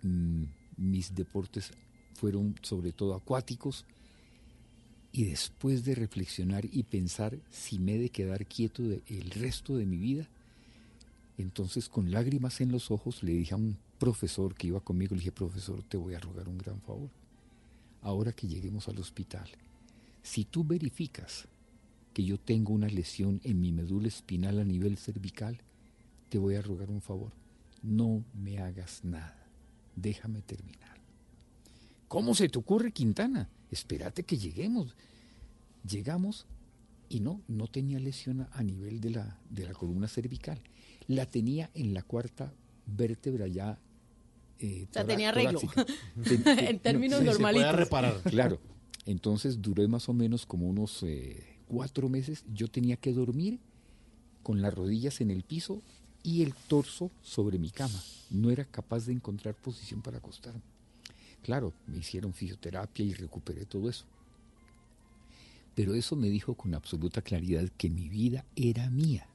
mm, 0.03 0.45
mis 0.77 1.15
deportes 1.15 1.73
fueron 2.15 2.55
sobre 2.63 2.93
todo 2.93 3.15
acuáticos. 3.15 3.85
Y 5.13 5.25
después 5.25 5.85
de 5.85 5.95
reflexionar 5.95 6.65
y 6.65 6.83
pensar 6.83 7.39
si 7.51 7.79
me 7.79 7.95
he 7.95 7.99
de 7.99 8.09
quedar 8.09 8.47
quieto 8.47 8.83
el 8.83 9.31
resto 9.31 9.77
de 9.77 9.87
mi 9.87 9.97
vida, 9.97 10.29
entonces 11.39 11.89
con 11.89 12.11
lágrimas 12.11 12.61
en 12.61 12.73
los 12.73 12.91
ojos 12.91 13.23
le 13.23 13.33
dije 13.33 13.55
a 13.55 13.59
un 13.59 13.77
profesor 13.99 14.55
que 14.55 14.69
iba 14.69 14.81
conmigo, 14.81 15.15
le 15.15 15.21
dije, 15.21 15.33
profesor, 15.33 15.83
te 15.83 15.97
voy 15.97 16.15
a 16.15 16.21
rogar 16.21 16.49
un 16.49 16.59
gran 16.59 16.81
favor. 16.81 17.11
Ahora 18.03 18.33
que 18.33 18.49
lleguemos 18.49 18.89
al 18.89 18.99
hospital, 18.99 19.49
si 20.25 20.45
tú 20.45 20.65
verificas 20.65 21.47
que 22.13 22.25
yo 22.25 22.39
tengo 22.41 22.73
una 22.73 22.89
lesión 22.89 23.41
en 23.45 23.61
mi 23.61 23.71
médula 23.71 24.09
espinal 24.09 24.59
a 24.59 24.65
nivel 24.65 24.97
cervical, 24.97 25.61
te 26.31 26.39
voy 26.39 26.57
a 26.57 26.63
rogar 26.63 26.91
un 26.91 27.01
favor. 27.01 27.33
No 27.83 28.25
me 28.35 28.59
hagas 28.59 29.05
nada. 29.05 29.47
Déjame 29.95 30.43
terminar. 30.43 30.99
¿Cómo 32.09 32.35
se 32.35 32.49
te 32.49 32.59
ocurre, 32.59 32.91
Quintana? 32.93 33.49
Espérate 33.71 34.23
que 34.25 34.39
lleguemos. 34.39 34.97
Llegamos 35.89 36.47
y 37.09 37.21
no, 37.21 37.41
no 37.49 37.67
tenía 37.69 37.99
lesión 37.99 38.49
a- 38.51 38.63
nivel 38.63 39.01
de 39.01 39.11
la, 39.11 39.39
de 39.51 39.67
la 39.67 39.73
columna 39.75 40.09
cervical. 40.09 40.61
La 41.07 41.27
tenía 41.27 41.71
en 41.75 41.93
la 41.93 42.03
cuarta 42.03 42.53
vértebra 42.87 43.47
ya. 43.47 43.79
eh, 44.59 44.87
O 44.89 44.93
sea, 44.93 45.03
tora- 45.03 45.07
tenía 45.15 45.29
arreglo. 45.29 45.61
torácica. 45.75 45.85
Ten- 46.25 46.43
ten- 46.43 46.59
En 46.61 46.79
términos 46.79 47.21
sí, 47.21 47.27
se 47.33 47.39
puede 47.39 47.73
reparar. 47.73 48.23
Claro. 48.31 48.59
Entonces 49.07 49.61
duré 49.61 49.89
más 49.89 50.09
o 50.09 50.15
menos 50.15 50.47
como 50.47 50.69
unos 50.69 51.03
eh, 51.03 51.45
cuatro 51.69 52.09
meses. 52.09 52.45
Yo 52.55 52.69
tenía 52.69 52.97
que 52.97 53.13
dormir 53.13 53.59
con 54.43 54.63
las 54.63 54.75
rodillas 54.75 55.21
en 55.21 55.31
el 55.31 55.43
piso 55.43 55.83
y 56.23 56.43
el 56.43 56.55
torso 56.55 57.11
sobre 57.23 57.59
mi 57.59 57.71
cama. 57.71 58.03
No 58.31 58.51
era 58.51 58.65
capaz 58.65 59.07
de 59.07 59.13
encontrar 59.13 59.55
posición 59.55 60.01
para 60.01 60.19
acostarme. 60.19 60.63
Claro, 61.43 61.75
me 61.87 61.99
hicieron 61.99 62.33
fisioterapia 62.33 63.05
y 63.05 63.13
recuperé 63.13 63.67
todo 63.67 63.91
eso. 63.91 64.07
Pero 65.75 65.95
eso 65.95 66.17
me 66.17 66.31
dijo 66.31 66.55
con 66.55 66.75
absoluta 66.75 67.21
claridad 67.21 67.69
que 67.77 67.91
mi 67.91 68.09
vida 68.09 68.45
era 68.57 68.89
mía. 68.89 69.27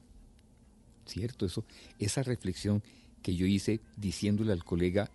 ¿Cierto? 1.06 1.46
Eso, 1.46 1.64
esa 1.98 2.22
reflexión 2.22 2.82
que 3.22 3.36
yo 3.36 3.46
hice 3.46 3.80
diciéndole 3.96 4.52
al 4.52 4.64
colega, 4.64 5.10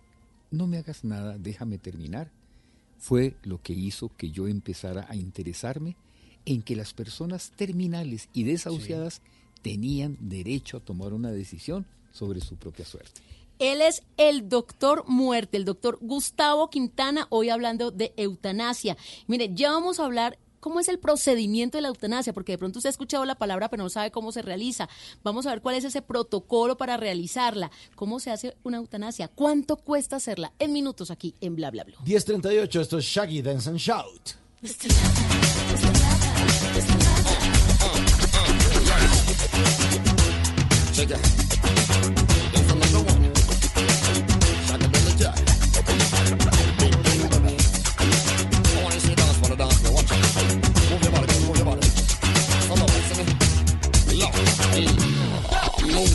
no 0.50 0.66
me 0.66 0.78
hagas 0.78 1.04
nada, 1.04 1.36
déjame 1.38 1.78
terminar, 1.78 2.30
fue 2.98 3.36
lo 3.42 3.62
que 3.62 3.72
hizo 3.72 4.10
que 4.16 4.30
yo 4.30 4.48
empezara 4.48 5.06
a 5.08 5.16
interesarme 5.16 5.96
en 6.44 6.62
que 6.62 6.76
las 6.76 6.94
personas 6.94 7.52
terminales 7.56 8.28
y 8.32 8.44
desahuciadas 8.44 9.20
tenían 9.62 10.16
derecho 10.20 10.76
a 10.76 10.80
tomar 10.80 11.12
una 11.12 11.32
decisión 11.32 11.86
sobre 12.12 12.40
su 12.40 12.56
propia 12.56 12.84
suerte. 12.84 13.20
Él 13.58 13.80
es 13.80 14.02
el 14.16 14.48
doctor 14.48 15.04
muerte, 15.08 15.56
el 15.56 15.64
doctor 15.64 15.98
Gustavo 16.00 16.68
Quintana, 16.68 17.26
hoy 17.30 17.48
hablando 17.48 17.90
de 17.90 18.12
eutanasia. 18.16 18.96
Mire, 19.26 19.50
ya 19.54 19.70
vamos 19.70 19.98
a 19.98 20.04
hablar 20.04 20.38
cómo 20.66 20.80
es 20.80 20.88
el 20.88 20.98
procedimiento 20.98 21.78
de 21.78 21.82
la 21.82 21.86
eutanasia, 21.86 22.32
porque 22.32 22.50
de 22.50 22.58
pronto 22.58 22.80
usted 22.80 22.88
ha 22.88 22.90
escuchado 22.90 23.24
la 23.24 23.36
palabra 23.36 23.68
pero 23.68 23.84
no 23.84 23.88
sabe 23.88 24.10
cómo 24.10 24.32
se 24.32 24.42
realiza. 24.42 24.88
Vamos 25.22 25.46
a 25.46 25.50
ver 25.50 25.62
cuál 25.62 25.76
es 25.76 25.84
ese 25.84 26.02
protocolo 26.02 26.76
para 26.76 26.96
realizarla, 26.96 27.70
cómo 27.94 28.18
se 28.18 28.32
hace 28.32 28.56
una 28.64 28.78
eutanasia, 28.78 29.28
cuánto 29.28 29.76
cuesta 29.76 30.16
hacerla. 30.16 30.52
En 30.58 30.72
minutos 30.72 31.12
aquí 31.12 31.36
en 31.40 31.54
Bla 31.54 31.70
Bla 31.70 31.84
Bla. 31.84 31.98
1038, 32.04 32.80
esto 32.80 32.98
es 32.98 33.04
Shaggy 33.04 33.42
Dance 33.42 33.70
and 33.70 33.78
Shout. 33.78 34.32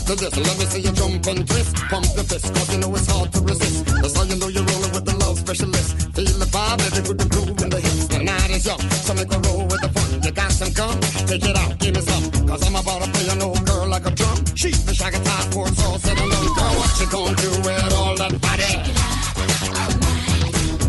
To 0.06 0.14
this, 0.16 0.36
let 0.36 0.58
me 0.58 0.64
see 0.66 0.80
you 0.80 0.92
jump 0.92 1.26
and 1.26 1.46
twist. 1.46 1.76
Pump 1.90 2.06
the 2.14 2.24
fist, 2.24 2.54
cause 2.54 2.72
you 2.72 2.78
know 2.78 2.94
it's 2.94 3.06
hard 3.06 3.32
to 3.32 3.40
resist. 3.40 3.86
That's 3.86 4.16
how 4.16 4.24
you 4.24 4.36
know 4.36 4.48
you're 4.48 4.64
rolling 4.64 4.92
with 4.92 5.04
the 5.04 5.16
love 5.22 5.38
specialist. 5.38 5.90
Feel 6.14 6.38
the 6.38 6.46
vibe, 6.46 6.80
put 7.06 7.18
the 7.18 7.28
groove 7.28 7.60
in 7.62 7.70
the 7.70 7.80
hips. 7.80 8.06
The 8.08 8.18
night 8.22 8.50
is 8.50 8.66
young, 8.66 8.80
so 8.80 9.14
make 9.14 9.32
a 9.32 9.38
roll 9.46 9.66
with 9.66 9.80
the 9.82 9.90
fun. 9.90 10.22
You 10.22 10.30
got 10.32 10.50
some 10.50 10.72
gum, 10.72 10.98
Take 11.26 11.44
it 11.44 11.56
out, 11.56 11.78
give 11.78 11.94
me 11.94 12.00
some. 12.00 12.24
Cause 12.48 12.62
I'm 12.66 12.76
about 12.76 13.02
to 13.02 13.10
play 13.10 13.28
an 13.28 13.42
old 13.42 13.64
girl 13.66 13.86
like 13.88 14.06
a 14.06 14.10
drum. 14.10 14.38
She's 14.54 14.84
the 14.84 14.94
shaggy 14.94 15.20
task 15.22 15.52
force 15.52 15.78
all 15.84 15.98
said 15.98 16.18
and 16.18 16.30
done. 16.30 16.46
Girl, 16.56 16.74
what 16.78 16.92
you 17.00 17.06
gonna 17.10 17.36
do 17.36 17.50
with 17.62 17.92
all 17.94 18.14
that 18.16 18.32
body? 18.40 18.72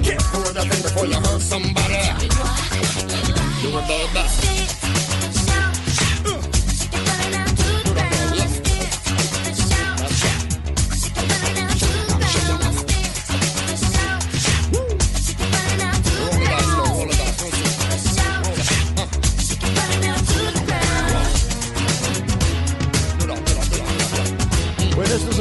Get 0.02 0.22
for 0.22 0.48
the 0.54 0.64
thing 0.64 0.82
before 0.82 1.08
you 1.08 1.20
hurt 1.20 1.42
somebody. 1.42 2.02
Do 3.62 3.70
it, 3.78 3.88
baby. 3.88 4.53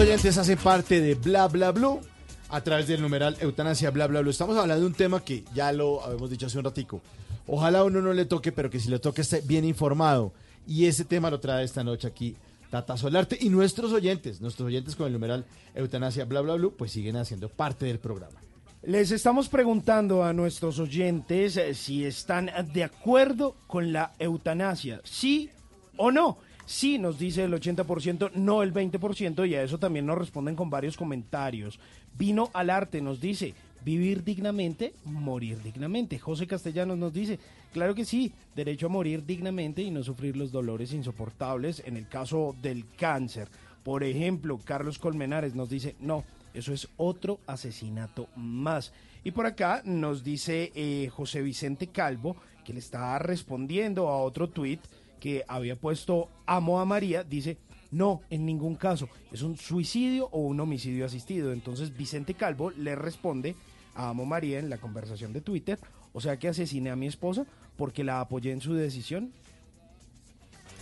Oyentes 0.03 0.37
hacen 0.37 0.59
parte 0.59 1.01
de 1.01 1.15
Bla 1.15 1.47
Bla 1.47 1.71
Blue 1.71 2.01
a 2.49 2.61
través 2.61 2.89
del 2.89 3.01
numeral 3.01 3.37
Eutanasia 3.41 3.93
Bla 3.93 4.09
Bla 4.09 4.21
Blue. 4.21 4.31
Estamos 4.31 4.57
hablando 4.57 4.81
de 4.81 4.87
un 4.89 4.95
tema 4.95 5.25
que 5.25 5.45
ya 5.55 5.71
lo 5.71 6.03
habíamos 6.03 6.29
dicho 6.29 6.47
hace 6.47 6.59
un 6.59 6.65
ratico. 6.65 7.01
Ojalá 7.47 7.81
a 7.81 7.85
uno 7.85 8.03
no 8.03 8.13
le 8.13 8.25
toque, 8.25 8.51
pero 8.51 8.69
que 8.69 8.81
si 8.81 8.91
le 8.91 8.99
toque 8.99 9.21
esté 9.21 9.43
bien 9.43 9.65
informado. 9.65 10.33
Y 10.67 10.87
ese 10.87 11.05
tema 11.05 11.31
lo 11.31 11.39
trae 11.39 11.65
esta 11.65 11.85
noche 11.85 12.09
aquí 12.09 12.35
Tata 12.69 12.97
Solarte 12.97 13.39
y 13.41 13.49
nuestros 13.49 13.93
oyentes, 13.93 14.41
nuestros 14.41 14.67
oyentes 14.67 14.97
con 14.97 15.07
el 15.07 15.13
numeral 15.13 15.45
Eutanasia 15.73 16.25
Bla 16.25 16.41
Bla 16.41 16.55
Blue, 16.55 16.75
pues 16.77 16.91
siguen 16.91 17.17
haciendo 17.17 17.49
parte 17.49 17.87
del 17.87 18.01
programa. 18.01 18.41
Les 18.83 19.13
estamos 19.13 19.49
preguntando 19.49 20.25
a 20.25 20.33
nuestros 20.33 20.81
oyentes 20.81 21.57
eh, 21.57 21.75
si 21.75 22.05
están 22.05 22.51
de 22.75 22.83
acuerdo 22.83 23.55
con 23.69 23.93
la 23.93 24.15
eutanasia, 24.19 25.01
sí 25.05 25.51
o 25.97 26.11
no. 26.11 26.39
Sí, 26.65 26.99
nos 26.99 27.19
dice 27.19 27.45
el 27.45 27.53
80%, 27.53 28.33
no 28.35 28.63
el 28.63 28.73
20%, 28.73 29.49
y 29.49 29.55
a 29.55 29.63
eso 29.63 29.79
también 29.79 30.07
nos 30.07 30.19
responden 30.19 30.57
con 30.57 30.71
varios 30.71 30.97
comentarios. 30.97 31.79
Vino 32.17 32.51
al 32.55 32.71
arte 32.71 33.01
nos 33.01 33.21
dice, 33.21 33.55
vivir 33.85 34.23
dignamente, 34.25 34.95
morir 35.05 35.61
dignamente. 35.63 36.19
José 36.19 36.47
Castellanos 36.47 36.99
nos 36.99 37.13
dice, 37.13 37.39
claro 37.73 37.95
que 37.95 38.05
sí, 38.05 38.33
derecho 38.55 38.87
a 38.87 38.91
morir 38.91 39.25
dignamente 39.27 39.83
y 39.83 39.91
no 39.91 40.03
sufrir 40.03 40.37
los 40.37 40.53
dolores 40.53 40.93
insoportables 40.93 41.83
en 41.85 41.97
el 41.97 42.09
caso 42.09 42.55
del 42.63 42.87
cáncer. 42.97 43.49
Por 43.83 44.05
ejemplo, 44.05 44.61
Carlos 44.65 44.99
Colmenares 44.99 45.55
nos 45.55 45.69
dice, 45.69 45.97
no, 46.01 46.25
eso 46.55 46.73
es 46.73 46.89
otro 46.97 47.41
asesinato 47.47 48.29
más. 48.37 48.93
Y 49.25 49.33
por 49.33 49.47
acá 49.47 49.83
nos 49.85 50.23
dice 50.23 50.73
eh, 50.75 51.09
José 51.13 51.43
Vicente 51.43 51.89
Calvo, 51.89 52.37
que 52.65 52.73
le 52.73 52.79
está 52.79 53.19
respondiendo 53.19 54.09
a 54.09 54.19
otro 54.19 54.49
tuit 54.49 54.81
que 55.23 55.45
había 55.47 55.77
puesto 55.77 56.31
amo 56.47 56.81
a 56.81 56.85
María, 56.85 57.23
dice, 57.23 57.57
no, 57.93 58.23
en 58.29 58.45
ningún 58.45 58.75
caso, 58.75 59.09
es 59.31 59.43
un 59.43 59.57
suicidio 59.57 60.27
o 60.33 60.41
un 60.41 60.59
homicidio 60.59 61.07
asistido. 61.07 61.53
Entonces 61.53 61.97
Vicente 61.97 62.35
Calvo 62.35 62.73
le 62.73 62.97
responde 62.97 63.55
a 63.95 64.09
amo 64.09 64.27
María 64.27 64.59
en 64.59 64.69
la 64.69 64.79
conversación 64.79 65.33
de 65.33 65.41
Twitter, 65.41 65.79
o 66.13 66.21
sea 66.21 66.41
que 66.41 66.49
asesiné 66.49 66.91
a 66.91 66.97
mi 66.97 67.07
esposa 67.07 67.47
porque 67.77 68.03
la 68.03 68.21
apoyé 68.21 68.51
en 68.51 68.61
su 68.61 68.75
decisión. 68.75 69.33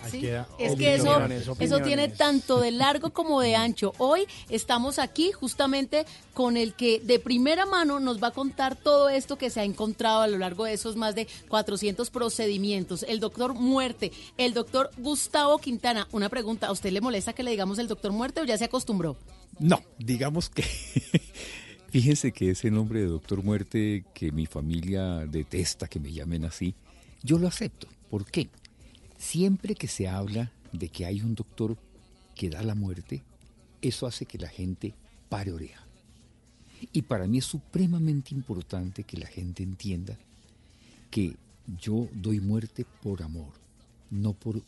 Ahí 0.02 0.10
Sí, 0.10 0.20
queda. 0.22 0.48
Es 0.58 0.76
que 0.76 0.94
eso, 0.94 1.10
Opiniones, 1.10 1.42
eso 1.42 1.52
opiniones. 1.52 1.86
tiene 1.86 2.08
tanto 2.08 2.60
de 2.60 2.70
largo 2.70 3.10
como 3.10 3.40
de 3.40 3.56
ancho. 3.56 3.92
Hoy 3.98 4.26
estamos 4.48 4.98
aquí 4.98 5.32
justamente 5.32 6.06
con 6.34 6.56
el 6.56 6.74
que 6.74 7.00
de 7.00 7.18
primera 7.18 7.66
mano 7.66 8.00
nos 8.00 8.22
va 8.22 8.28
a 8.28 8.30
contar 8.32 8.76
todo 8.76 9.08
esto 9.08 9.36
que 9.36 9.50
se 9.50 9.60
ha 9.60 9.64
encontrado 9.64 10.22
a 10.22 10.26
lo 10.26 10.38
largo 10.38 10.64
de 10.64 10.72
esos 10.74 10.96
más 10.96 11.14
de 11.14 11.26
400 11.48 12.10
procedimientos. 12.10 13.04
El 13.08 13.20
doctor 13.20 13.54
Muerte, 13.54 14.12
el 14.38 14.54
doctor 14.54 14.90
Gustavo 14.98 15.58
Quintana. 15.58 16.08
Una 16.12 16.28
pregunta, 16.28 16.68
¿a 16.68 16.72
usted 16.72 16.90
le 16.92 17.00
molesta 17.00 17.32
que 17.32 17.42
le 17.42 17.50
digamos 17.50 17.78
el 17.78 17.88
doctor 17.88 18.12
Muerte 18.12 18.40
o 18.40 18.44
ya 18.44 18.56
se 18.56 18.64
acostumbró? 18.64 19.16
No, 19.58 19.82
digamos 19.98 20.48
que. 20.48 20.64
Fíjense 21.90 22.30
que 22.30 22.50
ese 22.50 22.70
nombre 22.70 23.00
de 23.00 23.06
Doctor 23.06 23.42
Muerte 23.42 24.04
que 24.14 24.30
mi 24.30 24.46
familia 24.46 25.26
detesta 25.26 25.88
que 25.88 25.98
me 25.98 26.12
llamen 26.12 26.44
así, 26.44 26.74
yo 27.24 27.36
lo 27.36 27.48
acepto. 27.48 27.88
¿Por 28.08 28.24
qué? 28.26 28.48
Siempre 29.20 29.74
que 29.74 29.86
se 29.86 30.08
habla 30.08 30.50
de 30.72 30.88
que 30.88 31.04
hay 31.04 31.20
un 31.20 31.34
doctor 31.34 31.76
que 32.34 32.48
da 32.48 32.62
la 32.62 32.74
muerte, 32.74 33.22
eso 33.82 34.06
hace 34.06 34.24
que 34.24 34.38
la 34.38 34.48
gente 34.48 34.94
pare 35.28 35.52
oreja. 35.52 35.84
Y 36.90 37.02
para 37.02 37.26
mí 37.26 37.36
es 37.36 37.44
supremamente 37.44 38.34
importante 38.34 39.04
que 39.04 39.18
la 39.18 39.26
gente 39.26 39.62
entienda 39.62 40.16
que 41.10 41.36
yo 41.78 42.08
doy 42.14 42.40
muerte 42.40 42.86
por 43.02 43.22
amor, 43.22 43.52
no 44.10 44.32
por, 44.32 44.62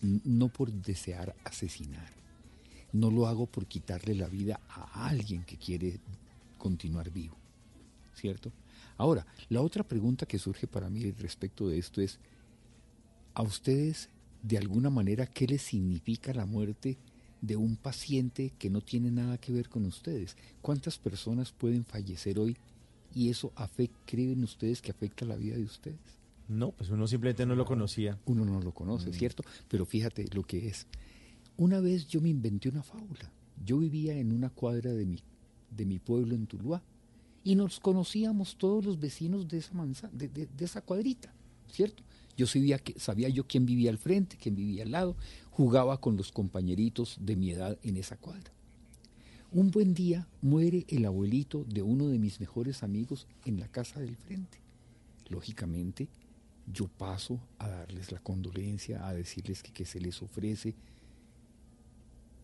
no 0.00 0.48
por 0.50 0.70
desear 0.70 1.34
asesinar. 1.42 2.12
No 2.92 3.10
lo 3.10 3.26
hago 3.26 3.46
por 3.46 3.66
quitarle 3.66 4.14
la 4.14 4.28
vida 4.28 4.60
a 4.68 5.08
alguien 5.08 5.42
que 5.42 5.56
quiere 5.56 5.98
continuar 6.58 7.10
vivo. 7.10 7.34
¿Cierto? 8.14 8.52
Ahora, 8.98 9.26
la 9.48 9.62
otra 9.62 9.82
pregunta 9.82 10.26
que 10.26 10.38
surge 10.38 10.68
para 10.68 10.88
mí 10.88 11.10
respecto 11.10 11.68
de 11.68 11.78
esto 11.78 12.00
es, 12.00 12.20
¿a 13.36 13.42
ustedes 13.42 14.08
de 14.42 14.56
alguna 14.58 14.88
manera 14.90 15.26
qué 15.26 15.46
les 15.46 15.60
significa 15.62 16.32
la 16.32 16.46
muerte 16.46 16.96
de 17.42 17.54
un 17.56 17.76
paciente 17.76 18.52
que 18.58 18.70
no 18.70 18.80
tiene 18.80 19.10
nada 19.10 19.36
que 19.38 19.52
ver 19.52 19.68
con 19.68 19.84
ustedes? 19.84 20.36
¿Cuántas 20.62 20.98
personas 20.98 21.52
pueden 21.52 21.84
fallecer 21.84 22.38
hoy 22.38 22.56
y 23.14 23.28
eso 23.28 23.52
afect- 23.54 23.90
creen 24.06 24.42
ustedes 24.42 24.80
que 24.80 24.90
afecta 24.90 25.24
la 25.26 25.36
vida 25.36 25.56
de 25.56 25.64
ustedes? 25.64 25.98
No, 26.48 26.70
pues 26.72 26.88
uno 26.90 27.06
simplemente 27.06 27.44
no 27.44 27.54
lo 27.54 27.64
conocía. 27.66 28.18
Uno 28.24 28.44
no 28.44 28.60
lo 28.60 28.72
conoce, 28.72 29.12
¿cierto? 29.12 29.44
Pero 29.68 29.84
fíjate 29.84 30.26
lo 30.32 30.42
que 30.44 30.68
es. 30.68 30.86
Una 31.58 31.80
vez 31.80 32.06
yo 32.08 32.20
me 32.22 32.28
inventé 32.30 32.68
una 32.70 32.82
fábula. 32.82 33.30
Yo 33.64 33.78
vivía 33.78 34.16
en 34.16 34.32
una 34.32 34.48
cuadra 34.50 34.92
de 34.92 35.04
mi, 35.06 35.18
de 35.70 35.84
mi 35.86 35.98
pueblo 35.98 36.34
en 36.34 36.46
Tuluá 36.46 36.82
y 37.44 37.54
nos 37.54 37.80
conocíamos 37.80 38.56
todos 38.56 38.84
los 38.84 38.98
vecinos 38.98 39.46
de 39.48 39.58
esa, 39.58 39.74
manza- 39.74 40.10
de, 40.12 40.28
de- 40.28 40.46
de 40.46 40.64
esa 40.64 40.80
cuadrita, 40.82 41.32
¿cierto? 41.70 42.02
Yo 42.36 42.46
sabía, 42.46 43.28
yo 43.30 43.46
quién 43.46 43.64
vivía 43.64 43.90
al 43.90 43.98
frente, 43.98 44.36
quién 44.36 44.54
vivía 44.54 44.82
al 44.82 44.90
lado, 44.90 45.16
jugaba 45.50 46.00
con 46.00 46.16
los 46.16 46.32
compañeritos 46.32 47.16
de 47.20 47.34
mi 47.34 47.50
edad 47.50 47.78
en 47.82 47.96
esa 47.96 48.16
cuadra. 48.16 48.52
Un 49.52 49.70
buen 49.70 49.94
día 49.94 50.28
muere 50.42 50.84
el 50.88 51.06
abuelito 51.06 51.64
de 51.64 51.80
uno 51.80 52.08
de 52.08 52.18
mis 52.18 52.40
mejores 52.40 52.82
amigos 52.82 53.26
en 53.46 53.58
la 53.58 53.68
casa 53.68 54.00
del 54.00 54.16
frente. 54.16 54.58
Lógicamente, 55.30 56.08
yo 56.70 56.88
paso 56.88 57.40
a 57.58 57.68
darles 57.68 58.12
la 58.12 58.20
condolencia, 58.20 59.06
a 59.06 59.14
decirles 59.14 59.62
que, 59.62 59.72
que 59.72 59.86
se 59.86 60.00
les 60.00 60.20
ofrece. 60.20 60.74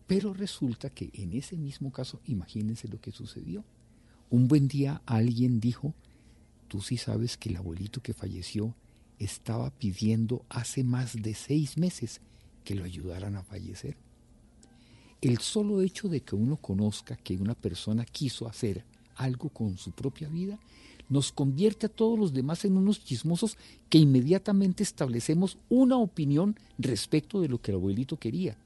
Pero 0.07 0.33
resulta 0.33 0.89
que 0.89 1.11
en 1.13 1.33
ese 1.33 1.55
mismo 1.55 1.91
caso, 1.91 2.19
imagínense 2.25 2.87
lo 2.87 2.99
que 2.99 3.11
sucedió. 3.11 3.63
Un 4.31 4.47
buen 4.47 4.67
día 4.67 5.03
alguien 5.05 5.59
dijo, 5.59 5.93
tú 6.67 6.81
sí 6.81 6.97
sabes 6.97 7.37
que 7.37 7.49
el 7.49 7.57
abuelito 7.57 8.01
que 8.01 8.13
falleció 8.13 8.73
estaba 9.23 9.69
pidiendo 9.71 10.45
hace 10.49 10.83
más 10.83 11.21
de 11.21 11.33
seis 11.33 11.77
meses 11.77 12.21
que 12.63 12.75
lo 12.75 12.83
ayudaran 12.83 13.35
a 13.35 13.43
fallecer. 13.43 13.97
El 15.21 15.37
solo 15.39 15.81
hecho 15.81 16.09
de 16.09 16.21
que 16.21 16.35
uno 16.35 16.57
conozca 16.57 17.15
que 17.15 17.37
una 17.37 17.55
persona 17.55 18.05
quiso 18.05 18.47
hacer 18.47 18.83
algo 19.15 19.49
con 19.49 19.77
su 19.77 19.91
propia 19.91 20.27
vida 20.27 20.59
nos 21.09 21.31
convierte 21.31 21.85
a 21.85 21.89
todos 21.89 22.17
los 22.17 22.33
demás 22.33 22.65
en 22.65 22.77
unos 22.77 23.03
chismosos 23.03 23.57
que 23.89 23.97
inmediatamente 23.97 24.83
establecemos 24.83 25.57
una 25.69 25.97
opinión 25.97 26.57
respecto 26.77 27.41
de 27.41 27.49
lo 27.49 27.61
que 27.61 27.71
el 27.71 27.77
abuelito 27.77 28.17
quería. 28.17 28.57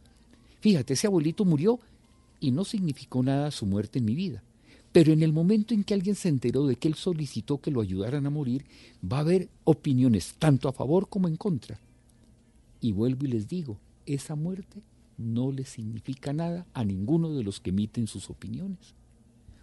Fíjate, 0.62 0.93
ese 0.93 1.08
abuelito 1.08 1.45
murió 1.45 1.80
y 2.39 2.51
no 2.51 2.64
significó 2.64 3.24
nada 3.24 3.51
su 3.51 3.66
muerte 3.66 3.99
en 3.99 4.05
mi 4.05 4.16
vida. 4.16 4.43
Pero 4.97 5.13
en 5.13 5.21
el 5.21 5.31
momento 5.31 5.75
en 5.75 5.83
que 5.83 5.93
alguien 5.93 6.15
se 6.15 6.27
enteró 6.27 6.65
de 6.65 6.75
que 6.75 6.87
él 6.87 6.95
solicitó 6.95 7.61
que 7.61 7.69
lo 7.69 7.81
ayudaran 7.81 8.25
a 8.25 8.31
morir, 8.31 8.65
va 9.03 9.17
a 9.17 9.19
haber 9.19 9.47
opiniones 9.63 10.33
tanto 10.39 10.67
a 10.67 10.73
favor 10.73 11.07
como 11.07 11.27
en 11.27 11.35
contra. 11.35 11.79
Y 12.81 12.93
vuelvo 12.93 13.25
y 13.25 13.27
les 13.27 13.47
digo, 13.47 13.77
esa 14.07 14.33
muerte 14.33 14.81
no 15.15 15.51
le 15.51 15.65
significa 15.65 16.33
nada 16.33 16.65
a 16.73 16.83
ninguno 16.83 17.31
de 17.35 17.43
los 17.43 17.59
que 17.59 17.69
emiten 17.69 18.07
sus 18.07 18.31
opiniones. 18.31 18.95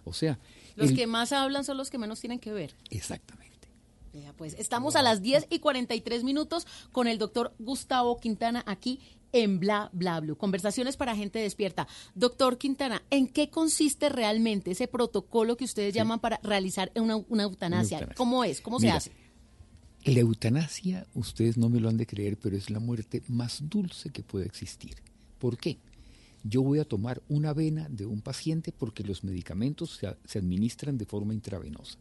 O 0.05 0.13
sea, 0.13 0.39
Los 0.77 0.91
el- 0.91 0.97
que 0.97 1.09
más 1.09 1.33
hablan 1.33 1.65
son 1.65 1.79
los 1.79 1.91
que 1.91 1.99
menos 1.99 2.21
tienen 2.21 2.39
que 2.39 2.53
ver. 2.53 2.77
Exactamente. 2.91 3.67
Vea, 4.13 4.33
pues 4.35 4.55
estamos 4.57 4.95
a 4.95 5.03
las 5.03 5.21
10 5.21 5.49
y 5.51 5.59
43 5.59 6.23
minutos 6.23 6.65
con 6.93 7.09
el 7.09 7.19
doctor 7.19 7.53
Gustavo 7.59 8.21
Quintana 8.21 8.63
aquí 8.69 9.01
en 9.35 9.59
Bla 9.59 9.91
Bla 9.93 10.21
Blue. 10.21 10.37
Conversaciones 10.37 10.97
para 10.97 11.15
gente 11.15 11.41
despierta. 11.41 11.87
Doctor 12.15 12.57
Quintana, 12.57 13.03
¿en 13.11 13.27
qué 13.27 13.51
consiste 13.51 14.09
realmente 14.09 14.71
ese 14.71 14.89
protocolo 14.89 15.57
que 15.57 15.65
ustedes 15.65 15.93
llaman 15.93 16.21
para 16.21 16.41
realizar 16.43 16.91
una, 16.95 17.17
una 17.17 17.43
eutanasia? 17.43 17.99
eutanasia. 17.99 18.15
¿Cómo 18.17 18.45
es? 18.45 18.61
¿Cómo 18.61 18.81
se 18.81 18.91
hace? 18.91 19.11
La 20.05 20.21
eutanasia, 20.21 21.07
ustedes 21.15 21.57
no 21.57 21.69
me 21.69 21.81
lo 21.81 21.89
han 21.89 21.97
de 21.97 22.07
creer, 22.07 22.39
pero 22.39 22.57
es 22.57 22.71
la 22.71 22.79
muerte 22.79 23.23
más 23.27 23.63
dulce 23.69 24.11
que 24.11 24.23
puede 24.23 24.47
existir. 24.47 24.95
¿Por 25.39 25.59
qué? 25.59 25.79
Yo 26.45 26.63
voy 26.63 26.79
a 26.79 26.85
tomar 26.85 27.23
una 27.29 27.53
vena 27.53 27.89
de 27.89 28.07
un 28.07 28.21
paciente 28.21 28.71
porque 28.71 29.03
los 29.03 29.25
medicamentos 29.25 29.97
se, 29.97 30.15
se 30.27 30.39
administran 30.39 30.97
de 30.97 31.07
forma 31.07 31.35
intravenosa. 31.35 31.99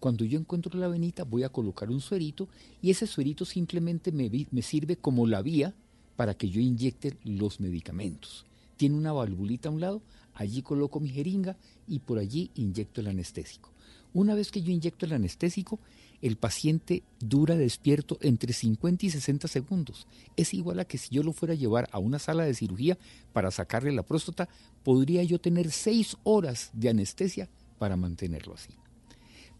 Cuando 0.00 0.24
yo 0.24 0.38
encuentro 0.38 0.78
la 0.78 0.88
venita, 0.88 1.24
voy 1.24 1.44
a 1.44 1.50
colocar 1.50 1.90
un 1.90 2.00
suerito 2.00 2.48
y 2.82 2.90
ese 2.90 3.06
suerito 3.06 3.44
simplemente 3.44 4.10
me, 4.10 4.30
me 4.50 4.62
sirve 4.62 4.96
como 4.96 5.26
la 5.26 5.42
vía 5.42 5.74
para 6.18 6.34
que 6.34 6.50
yo 6.50 6.60
inyecte 6.60 7.16
los 7.22 7.60
medicamentos. 7.60 8.44
Tiene 8.76 8.96
una 8.96 9.12
valvulita 9.12 9.68
a 9.68 9.72
un 9.72 9.80
lado, 9.80 10.02
allí 10.34 10.62
coloco 10.62 10.98
mi 10.98 11.10
jeringa 11.10 11.56
y 11.86 12.00
por 12.00 12.18
allí 12.18 12.50
inyecto 12.56 13.00
el 13.00 13.06
anestésico. 13.06 13.70
Una 14.12 14.34
vez 14.34 14.50
que 14.50 14.60
yo 14.60 14.72
inyecto 14.72 15.06
el 15.06 15.12
anestésico, 15.12 15.78
el 16.20 16.36
paciente 16.36 17.04
dura 17.20 17.54
despierto 17.54 18.18
entre 18.20 18.52
50 18.52 19.06
y 19.06 19.10
60 19.10 19.46
segundos. 19.46 20.08
Es 20.34 20.54
igual 20.54 20.80
a 20.80 20.86
que 20.86 20.98
si 20.98 21.14
yo 21.14 21.22
lo 21.22 21.32
fuera 21.32 21.54
a 21.54 21.56
llevar 21.56 21.88
a 21.92 22.00
una 22.00 22.18
sala 22.18 22.42
de 22.42 22.54
cirugía 22.54 22.98
para 23.32 23.52
sacarle 23.52 23.92
la 23.92 24.02
próstata, 24.02 24.48
podría 24.82 25.22
yo 25.22 25.38
tener 25.38 25.70
6 25.70 26.16
horas 26.24 26.70
de 26.72 26.88
anestesia 26.88 27.48
para 27.78 27.96
mantenerlo 27.96 28.54
así. 28.54 28.74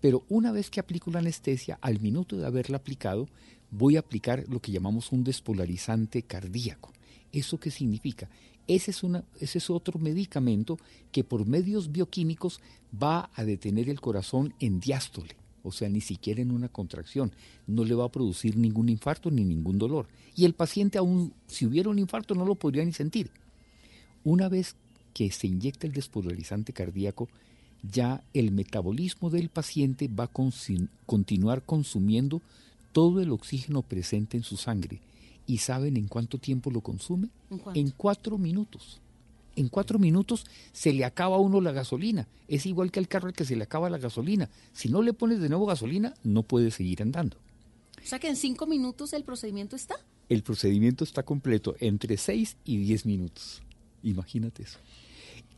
Pero 0.00 0.24
una 0.28 0.50
vez 0.50 0.70
que 0.70 0.80
aplico 0.80 1.12
la 1.12 1.20
anestesia, 1.20 1.78
al 1.80 2.00
minuto 2.00 2.36
de 2.36 2.46
haberla 2.46 2.78
aplicado, 2.78 3.28
voy 3.70 3.96
a 3.96 4.00
aplicar 4.00 4.44
lo 4.48 4.60
que 4.60 4.72
llamamos 4.72 5.12
un 5.12 5.24
despolarizante 5.24 6.22
cardíaco. 6.22 6.92
¿Eso 7.32 7.58
qué 7.58 7.70
significa? 7.70 8.28
Ese 8.66 8.90
es, 8.90 9.02
ese 9.40 9.58
es 9.58 9.70
otro 9.70 9.98
medicamento 9.98 10.78
que 11.10 11.24
por 11.24 11.46
medios 11.46 11.90
bioquímicos 11.90 12.60
va 12.92 13.30
a 13.34 13.44
detener 13.44 13.88
el 13.88 14.00
corazón 14.00 14.54
en 14.60 14.78
diástole, 14.78 15.36
o 15.62 15.72
sea, 15.72 15.88
ni 15.88 16.00
siquiera 16.00 16.42
en 16.42 16.50
una 16.50 16.68
contracción. 16.68 17.32
No 17.66 17.84
le 17.84 17.94
va 17.94 18.04
a 18.04 18.12
producir 18.12 18.56
ningún 18.56 18.88
infarto 18.88 19.30
ni 19.30 19.44
ningún 19.44 19.78
dolor. 19.78 20.06
Y 20.34 20.44
el 20.44 20.54
paciente, 20.54 20.98
aún 20.98 21.32
si 21.46 21.66
hubiera 21.66 21.88
un 21.88 21.98
infarto, 21.98 22.34
no 22.34 22.44
lo 22.44 22.54
podría 22.54 22.84
ni 22.84 22.92
sentir. 22.92 23.30
Una 24.24 24.48
vez 24.48 24.76
que 25.14 25.30
se 25.30 25.46
inyecta 25.46 25.86
el 25.86 25.92
despolarizante 25.94 26.72
cardíaco, 26.72 27.28
ya 27.82 28.22
el 28.34 28.50
metabolismo 28.50 29.30
del 29.30 29.48
paciente 29.48 30.08
va 30.08 30.24
a 30.24 30.30
continuar 31.06 31.62
consumiendo 31.62 32.42
todo 32.98 33.20
el 33.20 33.30
oxígeno 33.30 33.82
presente 33.82 34.36
en 34.36 34.42
su 34.42 34.56
sangre. 34.56 35.00
¿Y 35.46 35.58
saben 35.58 35.96
en 35.96 36.08
cuánto 36.08 36.38
tiempo 36.38 36.68
lo 36.72 36.80
consume? 36.80 37.28
¿En 37.74 37.92
cuatro 37.92 38.38
minutos. 38.38 39.00
En 39.54 39.68
cuatro 39.68 40.00
minutos 40.00 40.46
se 40.72 40.92
le 40.92 41.04
acaba 41.04 41.36
a 41.36 41.38
uno 41.38 41.60
la 41.60 41.70
gasolina. 41.70 42.26
Es 42.48 42.66
igual 42.66 42.90
que 42.90 42.98
al 42.98 43.06
carro 43.06 43.28
al 43.28 43.34
que 43.34 43.44
se 43.44 43.54
le 43.54 43.62
acaba 43.62 43.88
la 43.88 43.98
gasolina. 43.98 44.50
Si 44.72 44.88
no 44.88 45.00
le 45.00 45.12
pones 45.12 45.38
de 45.38 45.48
nuevo 45.48 45.64
gasolina, 45.64 46.12
no 46.24 46.42
puede 46.42 46.72
seguir 46.72 47.00
andando. 47.00 47.36
O 48.02 48.04
sea 48.04 48.18
que 48.18 48.26
en 48.26 48.34
cinco 48.34 48.66
minutos 48.66 49.12
el 49.12 49.22
procedimiento 49.22 49.76
está. 49.76 49.94
El 50.28 50.42
procedimiento 50.42 51.04
está 51.04 51.22
completo 51.22 51.76
entre 51.78 52.16
6 52.16 52.56
y 52.64 52.78
10 52.78 53.06
minutos. 53.06 53.62
Imagínate 54.02 54.64
eso. 54.64 54.80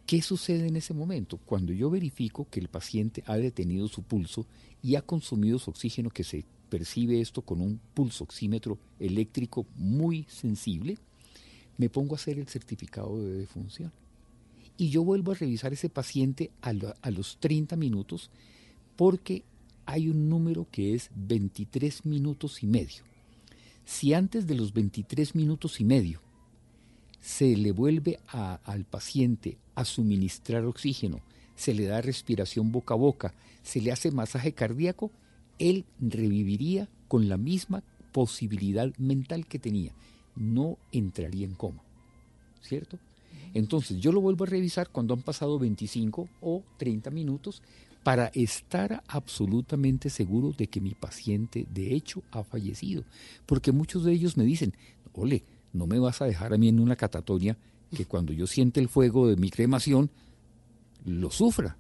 ¿Qué 0.05 0.21
sucede 0.21 0.69
en 0.69 0.77
ese 0.77 0.93
momento? 0.93 1.39
Cuando 1.39 1.73
yo 1.73 1.89
verifico 1.89 2.47
que 2.51 2.61
el 2.61 2.69
paciente 2.69 3.25
ha 3.25 3.39
detenido 3.39 3.89
su 3.89 4.03
pulso 4.03 4.45
y 4.83 4.97
ha 4.97 5.01
consumido 5.01 5.59
su 5.59 5.71
oxígeno, 5.71 6.11
que 6.11 6.23
se 6.23 6.45
percibe 6.71 7.21
esto 7.21 7.43
con 7.43 7.61
un 7.61 7.81
pulsoxímetro 7.95 8.79
eléctrico 8.99 9.67
muy 9.77 10.25
sensible, 10.29 10.97
me 11.77 11.91
pongo 11.91 12.15
a 12.15 12.19
hacer 12.19 12.39
el 12.39 12.49
certificado 12.49 13.23
de 13.23 13.35
defunción. 13.35 13.93
Y 14.77 14.89
yo 14.89 15.05
vuelvo 15.05 15.33
a 15.33 15.35
revisar 15.35 15.75
ese 15.75 15.91
paciente 15.91 16.51
a, 16.63 16.73
a 17.03 17.11
los 17.11 17.37
30 17.41 17.77
minutos 17.77 18.31
porque 18.97 19.45
hay 19.85 20.09
un 20.09 20.29
número 20.29 20.67
que 20.71 20.95
es 20.95 21.11
23 21.15 22.07
minutos 22.07 22.63
y 22.63 22.67
medio. 22.67 23.03
Si 23.85 24.15
antes 24.15 24.47
de 24.47 24.55
los 24.55 24.73
23 24.73 25.35
minutos 25.35 25.81
y 25.81 25.85
medio 25.85 26.21
se 27.21 27.57
le 27.57 27.73
vuelve 27.73 28.21
al 28.29 28.85
paciente 28.85 29.59
a 29.75 29.85
suministrar 29.85 30.65
oxígeno, 30.65 31.21
se 31.57 31.75
le 31.75 31.85
da 31.85 32.01
respiración 32.01 32.73
boca 32.73 32.95
a 32.95 32.97
boca, 32.97 33.35
se 33.63 33.81
le 33.81 33.93
hace 33.93 34.11
masaje 34.11 34.53
cardíaco, 34.53 35.11
él 35.61 35.85
reviviría 36.01 36.89
con 37.07 37.29
la 37.29 37.37
misma 37.37 37.85
posibilidad 38.11 38.93
mental 38.99 39.47
que 39.47 39.61
tenía. 39.61 39.93
No 40.35 40.79
entraría 40.91 41.47
en 41.47 41.55
coma. 41.55 41.83
¿Cierto? 42.63 42.99
Entonces 43.55 44.01
yo 44.01 44.11
lo 44.13 44.21
vuelvo 44.21 44.45
a 44.45 44.49
revisar 44.49 44.89
cuando 44.91 45.15
han 45.15 45.23
pasado 45.23 45.59
25 45.59 46.29
o 46.41 46.63
30 46.79 47.11
minutos 47.11 47.63
para 48.03 48.29
estar 48.29 49.03
absolutamente 49.09 50.09
seguro 50.09 50.53
de 50.57 50.69
que 50.69 50.81
mi 50.81 50.95
paciente 50.95 51.67
de 51.73 51.95
hecho 51.95 52.23
ha 52.31 52.43
fallecido. 52.43 53.05
Porque 53.47 53.73
muchos 53.73 54.05
de 54.05 54.13
ellos 54.13 54.37
me 54.37 54.45
dicen, 54.45 54.75
ole, 55.13 55.45
no 55.73 55.87
me 55.87 55.99
vas 55.99 56.23
a 56.23 56.27
dejar 56.27 56.55
a 56.55 56.59
mí 56.59 56.69
en 56.69 56.81
una 56.81 56.97
catatonia 56.97 57.57
que 57.95 58.07
cuando 58.07 58.33
yo 58.33 58.47
siente 58.47 58.81
el 58.81 58.89
fuego 58.89 59.29
de 59.29 59.37
mi 59.37 59.51
cremación 59.51 60.11
lo 61.05 61.31
sufra. 61.31 61.77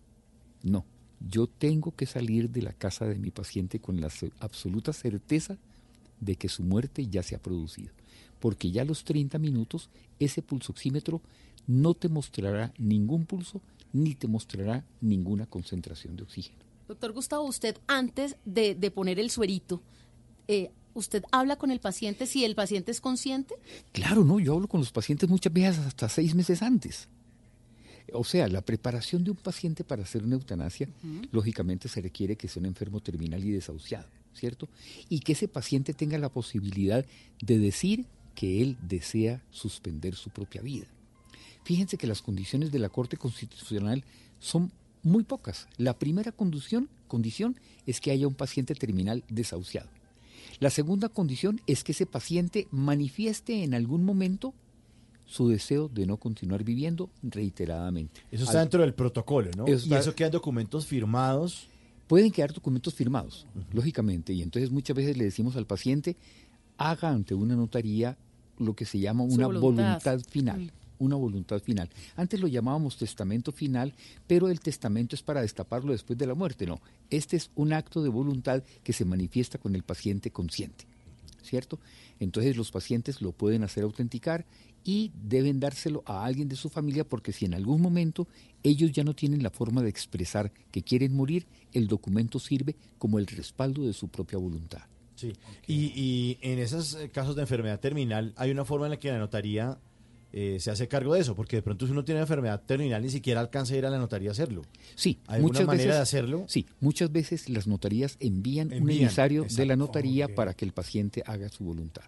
No, 0.62 0.84
yo 1.20 1.46
tengo 1.46 1.94
que 1.94 2.06
salir 2.06 2.50
de 2.50 2.62
la 2.62 2.72
casa 2.72 3.06
de 3.06 3.18
mi 3.18 3.30
paciente 3.30 3.78
con 3.78 4.00
la 4.00 4.08
absoluta 4.40 4.92
certeza 4.92 5.58
de 6.20 6.36
que 6.36 6.48
su 6.48 6.62
muerte 6.62 7.06
ya 7.06 7.22
se 7.22 7.34
ha 7.34 7.42
producido. 7.42 7.92
Porque 8.40 8.70
ya 8.70 8.82
a 8.82 8.86
los 8.86 9.04
30 9.04 9.38
minutos 9.38 9.90
ese 10.18 10.42
pulsoxímetro 10.42 11.20
no 11.66 11.94
te 11.94 12.08
mostrará 12.08 12.72
ningún 12.78 13.26
pulso 13.26 13.60
ni 13.92 14.14
te 14.14 14.28
mostrará 14.28 14.84
ninguna 15.00 15.46
concentración 15.46 16.16
de 16.16 16.22
oxígeno. 16.22 16.58
Doctor 16.88 17.12
Gustavo, 17.12 17.44
usted 17.44 17.76
antes 17.86 18.36
de, 18.44 18.74
de 18.74 18.90
poner 18.90 19.18
el 19.18 19.30
suerito, 19.30 19.82
eh, 20.48 20.70
¿usted 20.94 21.22
habla 21.30 21.56
con 21.56 21.70
el 21.70 21.80
paciente 21.80 22.26
si 22.26 22.44
el 22.44 22.54
paciente 22.54 22.90
es 22.90 23.00
consciente? 23.00 23.54
Claro, 23.92 24.24
no, 24.24 24.40
yo 24.40 24.54
hablo 24.54 24.68
con 24.68 24.80
los 24.80 24.90
pacientes 24.90 25.28
muchas 25.28 25.52
veces 25.52 25.78
hasta 25.86 26.08
seis 26.08 26.34
meses 26.34 26.62
antes. 26.62 27.08
O 28.12 28.24
sea, 28.24 28.48
la 28.48 28.62
preparación 28.62 29.24
de 29.24 29.30
un 29.30 29.36
paciente 29.36 29.84
para 29.84 30.02
hacer 30.02 30.24
una 30.24 30.36
eutanasia, 30.36 30.88
lógicamente 31.32 31.88
se 31.88 32.00
requiere 32.00 32.36
que 32.36 32.48
sea 32.48 32.60
un 32.60 32.66
enfermo 32.66 33.00
terminal 33.00 33.44
y 33.44 33.50
desahuciado, 33.50 34.08
¿cierto? 34.34 34.68
Y 35.08 35.20
que 35.20 35.32
ese 35.32 35.48
paciente 35.48 35.94
tenga 35.94 36.18
la 36.18 36.28
posibilidad 36.28 37.04
de 37.42 37.58
decir 37.58 38.06
que 38.34 38.62
él 38.62 38.76
desea 38.82 39.42
suspender 39.50 40.14
su 40.14 40.30
propia 40.30 40.62
vida. 40.62 40.86
Fíjense 41.64 41.96
que 41.96 42.06
las 42.06 42.22
condiciones 42.22 42.72
de 42.72 42.78
la 42.78 42.88
Corte 42.88 43.16
Constitucional 43.16 44.04
son 44.38 44.72
muy 45.02 45.24
pocas. 45.24 45.68
La 45.76 45.98
primera 45.98 46.32
condición, 46.32 46.88
condición 47.08 47.56
es 47.86 48.00
que 48.00 48.10
haya 48.10 48.26
un 48.26 48.34
paciente 48.34 48.74
terminal 48.74 49.24
desahuciado. 49.28 49.88
La 50.58 50.70
segunda 50.70 51.08
condición 51.08 51.60
es 51.66 51.84
que 51.84 51.92
ese 51.92 52.06
paciente 52.06 52.66
manifieste 52.70 53.62
en 53.62 53.74
algún 53.74 54.04
momento 54.04 54.54
su 55.30 55.48
deseo 55.48 55.88
de 55.88 56.06
no 56.06 56.16
continuar 56.16 56.64
viviendo 56.64 57.08
reiteradamente. 57.22 58.20
Eso 58.32 58.44
está 58.44 58.58
Al- 58.58 58.64
dentro 58.64 58.80
del 58.82 58.94
protocolo, 58.94 59.50
¿no? 59.56 59.66
Eso 59.66 59.86
y 59.88 59.94
eso 59.94 60.14
quedan 60.14 60.32
documentos 60.32 60.86
firmados. 60.86 61.68
Pueden 62.08 62.32
quedar 62.32 62.52
documentos 62.52 62.92
firmados, 62.94 63.46
lógicamente, 63.72 64.32
y 64.32 64.42
entonces 64.42 64.72
muchas 64.72 64.96
veces 64.96 65.16
le 65.16 65.22
decimos 65.24 65.54
al 65.54 65.66
paciente, 65.66 66.16
haga 66.76 67.10
ante 67.10 67.34
una 67.34 67.54
notaría 67.54 68.16
lo 68.58 68.74
que 68.74 68.84
se 68.84 68.98
llama 68.98 69.22
una 69.22 69.46
voluntad. 69.46 69.60
voluntad, 69.60 70.20
final. 70.28 70.72
Una 70.98 71.14
voluntad 71.16 71.60
final. 71.62 71.88
Antes 72.16 72.40
lo 72.40 72.48
llamábamos 72.48 72.96
testamento 72.96 73.52
final, 73.52 73.94
pero 74.26 74.48
el 74.48 74.58
testamento 74.58 75.14
es 75.14 75.22
para 75.22 75.40
destaparlo 75.42 75.92
después 75.92 76.18
de 76.18 76.26
la 76.26 76.34
muerte. 76.34 76.66
No, 76.66 76.80
este 77.08 77.36
es 77.36 77.50
un 77.54 77.72
acto 77.72 78.02
de 78.02 78.08
voluntad 78.08 78.62
que 78.82 78.92
se 78.92 79.04
manifiesta 79.04 79.56
con 79.58 79.76
el 79.76 79.84
paciente 79.84 80.30
consciente. 80.32 80.84
¿Cierto? 81.42 81.78
Entonces 82.18 82.56
los 82.56 82.70
pacientes 82.70 83.20
lo 83.22 83.32
pueden 83.32 83.62
hacer 83.62 83.84
autenticar 83.84 84.46
y 84.84 85.12
deben 85.14 85.60
dárselo 85.60 86.02
a 86.06 86.24
alguien 86.24 86.48
de 86.48 86.56
su 86.56 86.68
familia 86.68 87.04
porque 87.04 87.32
si 87.32 87.44
en 87.44 87.54
algún 87.54 87.82
momento 87.82 88.26
ellos 88.62 88.92
ya 88.92 89.04
no 89.04 89.14
tienen 89.14 89.42
la 89.42 89.50
forma 89.50 89.82
de 89.82 89.90
expresar 89.90 90.52
que 90.70 90.82
quieren 90.82 91.14
morir, 91.14 91.46
el 91.72 91.86
documento 91.86 92.38
sirve 92.38 92.76
como 92.98 93.18
el 93.18 93.26
respaldo 93.26 93.86
de 93.86 93.92
su 93.92 94.08
propia 94.08 94.38
voluntad. 94.38 94.82
Sí. 95.16 95.32
Y, 95.66 95.92
y 95.94 96.38
en 96.40 96.58
esos 96.58 96.96
casos 97.12 97.36
de 97.36 97.42
enfermedad 97.42 97.78
terminal, 97.78 98.32
hay 98.36 98.50
una 98.50 98.64
forma 98.64 98.86
en 98.86 98.90
la 98.90 98.98
que 98.98 99.10
la 99.10 99.18
notaría 99.18 99.78
eh, 100.32 100.58
se 100.60 100.70
hace 100.70 100.86
cargo 100.88 101.14
de 101.14 101.20
eso, 101.20 101.34
porque 101.34 101.56
de 101.56 101.62
pronto 101.62 101.86
si 101.86 101.92
uno 101.92 102.04
tiene 102.04 102.20
enfermedad 102.20 102.62
terminal 102.64 103.02
ni 103.02 103.10
siquiera 103.10 103.40
alcanza 103.40 103.74
a 103.74 103.78
ir 103.78 103.86
a 103.86 103.90
la 103.90 103.98
notaría 103.98 104.30
a 104.30 104.32
hacerlo. 104.32 104.62
Sí, 104.94 105.18
¿Hay 105.26 105.40
muchas 105.40 105.66
manera 105.66 105.84
veces, 105.84 105.96
de 105.96 106.02
hacerlo? 106.02 106.44
Sí, 106.48 106.66
muchas 106.80 107.10
veces 107.10 107.48
las 107.48 107.66
notarías 107.66 108.16
envían, 108.20 108.72
un 108.72 108.90
emisario 108.90 109.44
de 109.44 109.66
la 109.66 109.76
notaría 109.76 110.34
para 110.34 110.54
que 110.54 110.64
el 110.64 110.72
paciente 110.72 111.22
haga 111.26 111.48
su 111.48 111.64
voluntad. 111.64 112.04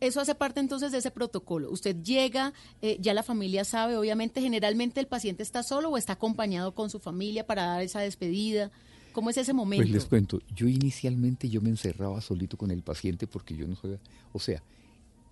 Eso 0.00 0.20
hace 0.20 0.36
parte 0.36 0.60
entonces 0.60 0.92
de 0.92 0.98
ese 0.98 1.10
protocolo. 1.10 1.70
Usted 1.70 1.96
llega, 2.02 2.52
eh, 2.82 2.98
ya 3.00 3.14
la 3.14 3.24
familia 3.24 3.64
sabe, 3.64 3.96
obviamente, 3.96 4.40
generalmente 4.40 5.00
el 5.00 5.08
paciente 5.08 5.42
está 5.42 5.64
solo 5.64 5.90
o 5.90 5.96
está 5.96 6.12
acompañado 6.12 6.72
con 6.72 6.88
su 6.88 7.00
familia 7.00 7.44
para 7.46 7.66
dar 7.66 7.82
esa 7.82 8.00
despedida. 8.00 8.70
¿Cómo 9.12 9.30
es 9.30 9.36
ese 9.38 9.52
momento? 9.52 9.82
Pues 9.82 9.92
les 9.92 10.04
cuento, 10.04 10.40
yo 10.54 10.68
inicialmente 10.68 11.48
yo 11.48 11.60
me 11.60 11.70
encerraba 11.70 12.20
solito 12.20 12.56
con 12.56 12.70
el 12.70 12.82
paciente 12.82 13.26
porque 13.26 13.56
yo 13.56 13.66
no 13.66 13.74
sabía, 13.74 13.98
o 14.32 14.38
sea, 14.38 14.62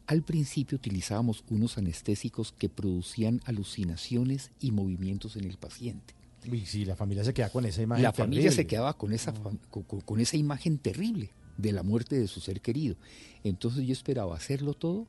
al 0.07 0.22
principio 0.22 0.76
utilizábamos 0.76 1.44
unos 1.50 1.78
anestésicos 1.78 2.52
que 2.52 2.68
producían 2.68 3.40
alucinaciones 3.44 4.50
y 4.61 4.70
movimientos 4.70 5.36
en 5.36 5.44
el 5.44 5.57
paciente. 5.57 6.14
Y 6.50 6.61
sí, 6.66 6.84
la 6.84 6.94
familia 6.94 7.24
se 7.24 7.34
queda 7.34 7.50
con 7.50 7.64
esa 7.66 7.82
imagen. 7.82 8.02
La 8.04 8.12
familia 8.12 8.44
terrible. 8.44 8.57
se 8.62 8.66
quedaba 8.68 8.96
con 8.96 9.12
esa, 9.12 9.32
con, 9.34 9.59
con- 10.04 10.20
esa 10.20 10.36
imagen 10.36 10.78
terrible 10.78 11.30
de 11.59 11.72
la 11.72 11.82
muerte 11.82 12.16
de 12.18 12.28
su 12.28 12.40
ser 12.40 12.61
querido. 12.61 12.94
Entonces 13.42 13.84
yo 13.86 13.92
esperaba 13.92 14.36
hacerlo 14.36 14.74
todo, 14.74 15.09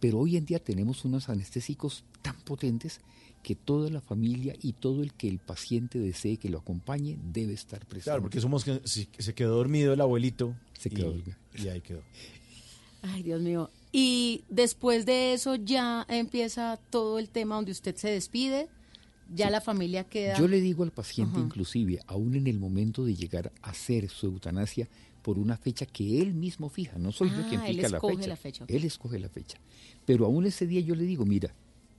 pero 0.00 0.18
hoy 0.18 0.36
en 0.38 0.46
día 0.46 0.60
tenemos 0.60 1.04
unos 1.04 1.28
anestésicos 1.28 2.04
tan 2.22 2.36
potentes 2.40 3.00
que 3.42 3.54
toda 3.54 3.90
la 3.90 4.00
familia 4.00 4.54
y 4.62 4.72
todo 4.72 5.02
el 5.02 5.12
que 5.12 5.28
el 5.28 5.38
paciente 5.40 5.98
desee 5.98 6.38
que 6.38 6.48
lo 6.48 6.58
acompañe 6.58 7.18
debe 7.32 7.52
estar 7.52 7.80
presente. 7.80 8.04
Claro, 8.04 8.22
porque 8.22 8.40
somos 8.40 8.64
que 8.64 8.80
si- 8.84 9.08
se 9.18 9.34
quedó 9.34 9.56
dormido 9.56 9.92
el 9.92 10.00
abuelito. 10.00 10.54
Se 10.78 10.88
y- 10.88 10.92
quedó 10.92 11.10
dormido. 11.12 11.36
Y 11.54 11.68
ahí 11.68 11.80
quedó. 11.82 12.02
Ay, 13.02 13.22
Dios 13.22 13.40
mío. 13.42 13.70
Y 14.00 14.44
después 14.48 15.06
de 15.06 15.32
eso 15.32 15.56
ya 15.56 16.06
empieza 16.08 16.78
todo 16.90 17.18
el 17.18 17.28
tema 17.30 17.56
donde 17.56 17.72
usted 17.72 17.96
se 17.96 18.08
despide, 18.10 18.68
ya 19.34 19.50
la 19.50 19.60
familia 19.60 20.04
queda... 20.04 20.38
Yo 20.38 20.46
le 20.46 20.60
digo 20.60 20.84
al 20.84 20.92
paciente, 20.92 21.36
Ajá. 21.36 21.44
inclusive, 21.44 21.98
aún 22.06 22.34
en 22.36 22.46
el 22.46 22.58
momento 22.60 23.04
de 23.04 23.14
llegar 23.16 23.52
a 23.62 23.70
hacer 23.70 24.08
su 24.08 24.26
eutanasia, 24.26 24.88
por 25.22 25.36
una 25.38 25.56
fecha 25.56 25.84
que 25.84 26.22
él 26.22 26.32
mismo 26.32 26.68
fija, 26.68 26.96
no 26.96 27.10
soy 27.12 27.28
yo 27.30 27.36
Ah, 27.40 27.46
quien 27.48 27.60
fija 27.62 27.88
la 27.88 27.96
escoge 27.98 28.16
fecha. 28.16 28.28
la 28.28 28.36
fecha. 28.36 28.64
Él 28.68 28.84
escoge 28.84 29.18
la 29.18 29.28
fecha. 29.28 29.58
Pero 30.06 30.24
aún 30.26 30.46
ese 30.46 30.66
día 30.66 30.80
yo 30.80 30.94
le 30.94 31.04
digo, 31.04 31.26
mira, 31.26 31.52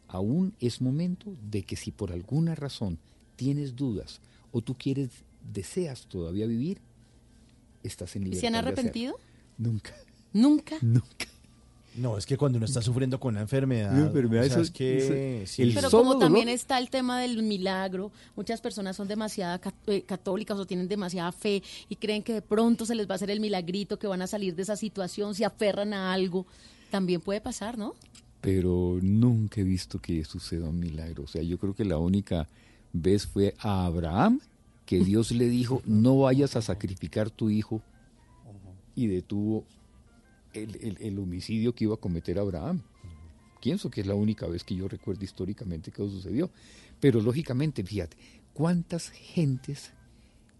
aún 0.07 0.53
es 0.59 0.81
momento 0.81 1.35
de 1.51 1.63
que 1.63 1.75
si 1.75 1.91
por 1.91 2.11
alguna 2.11 2.55
razón 2.55 2.97
tienes 3.35 3.75
dudas 3.75 4.21
o 4.51 4.61
tú 4.61 4.73
quieres, 4.75 5.09
deseas 5.53 6.07
todavía 6.07 6.47
vivir, 6.47 6.79
estás 7.83 8.15
en 8.15 8.23
¿Y 8.23 8.25
libertad. 8.25 8.41
¿Se 8.41 8.47
han 8.47 8.53
de 8.53 8.59
arrepentido? 8.59 9.19
Nunca. 9.57 9.93
Nunca. 10.33 10.75
Nunca. 10.81 11.27
No, 11.95 12.17
es 12.17 12.25
que 12.25 12.37
cuando 12.37 12.57
uno 12.57 12.65
está 12.65 12.81
sufriendo 12.81 13.19
con 13.19 13.33
una 13.33 13.41
enfermedad. 13.41 13.91
Una 13.93 14.07
enfermedad, 14.07 14.43
o 14.43 14.47
sea, 14.47 14.53
eso- 14.53 14.61
es 14.61 14.71
que. 14.71 15.41
eso- 15.43 15.51
sí. 15.51 15.61
el 15.63 15.73
Pero 15.73 15.89
como 15.89 16.17
también 16.19 16.45
dolor- 16.47 16.55
está 16.55 16.77
el 16.77 16.89
tema 16.89 17.19
del 17.19 17.41
milagro, 17.43 18.11
muchas 18.35 18.61
personas 18.61 18.95
son 18.95 19.07
demasiado 19.07 19.59
eh, 19.87 20.03
católicas 20.03 20.57
o 20.57 20.65
tienen 20.65 20.87
demasiada 20.87 21.31
fe 21.31 21.61
y 21.89 21.95
creen 21.95 22.23
que 22.23 22.33
de 22.33 22.41
pronto 22.41 22.85
se 22.85 22.95
les 22.95 23.07
va 23.09 23.13
a 23.13 23.15
hacer 23.15 23.31
el 23.31 23.39
milagrito, 23.39 23.97
que 23.99 24.07
van 24.07 24.21
a 24.21 24.27
salir 24.27 24.55
de 24.55 24.61
esa 24.61 24.75
situación, 24.75 25.33
se 25.35 25.45
aferran 25.45 25.93
a 25.93 26.13
algo. 26.13 26.45
También 26.91 27.21
puede 27.21 27.41
pasar, 27.41 27.77
¿no? 27.77 27.95
pero 28.41 28.97
nunca 29.01 29.59
he 29.59 29.65
visto 29.65 29.99
que 29.99 30.23
suceda 30.23 30.69
un 30.69 30.79
milagro. 30.79 31.23
O 31.23 31.27
sea, 31.27 31.41
yo 31.41 31.57
creo 31.57 31.75
que 31.75 31.83
la 31.83 31.97
única 31.97 32.47
vez 32.93 33.27
fue 33.27 33.53
a 33.59 33.85
Abraham 33.85 34.39
que 34.85 34.99
Dios 35.03 35.31
le 35.31 35.49
dijo, 35.49 35.81
no 35.85 36.19
vayas 36.19 36.55
a 36.55 36.61
sacrificar 36.61 37.29
tu 37.29 37.49
hijo 37.49 37.81
y 38.95 39.07
detuvo 39.07 39.65
el, 40.53 40.75
el- 40.81 40.97
el 40.99 41.19
homicidio 41.19 41.73
que 41.73 41.83
iba 41.85 41.93
a 41.95 41.97
cometer 41.97 42.39
Abraham. 42.39 42.81
Pienso 43.61 43.89
que 43.89 44.01
es 44.01 44.07
la 44.07 44.15
única 44.15 44.47
vez 44.47 44.63
que 44.63 44.75
yo 44.75 44.87
recuerdo 44.87 45.23
históricamente 45.23 45.91
que 45.91 46.01
eso 46.01 46.11
sucedió. 46.11 46.49
Pero 46.99 47.19
lógicamente, 47.21 47.83
fíjate, 47.83 48.15
¿cuántas 48.53 49.09
gentes 49.09 49.91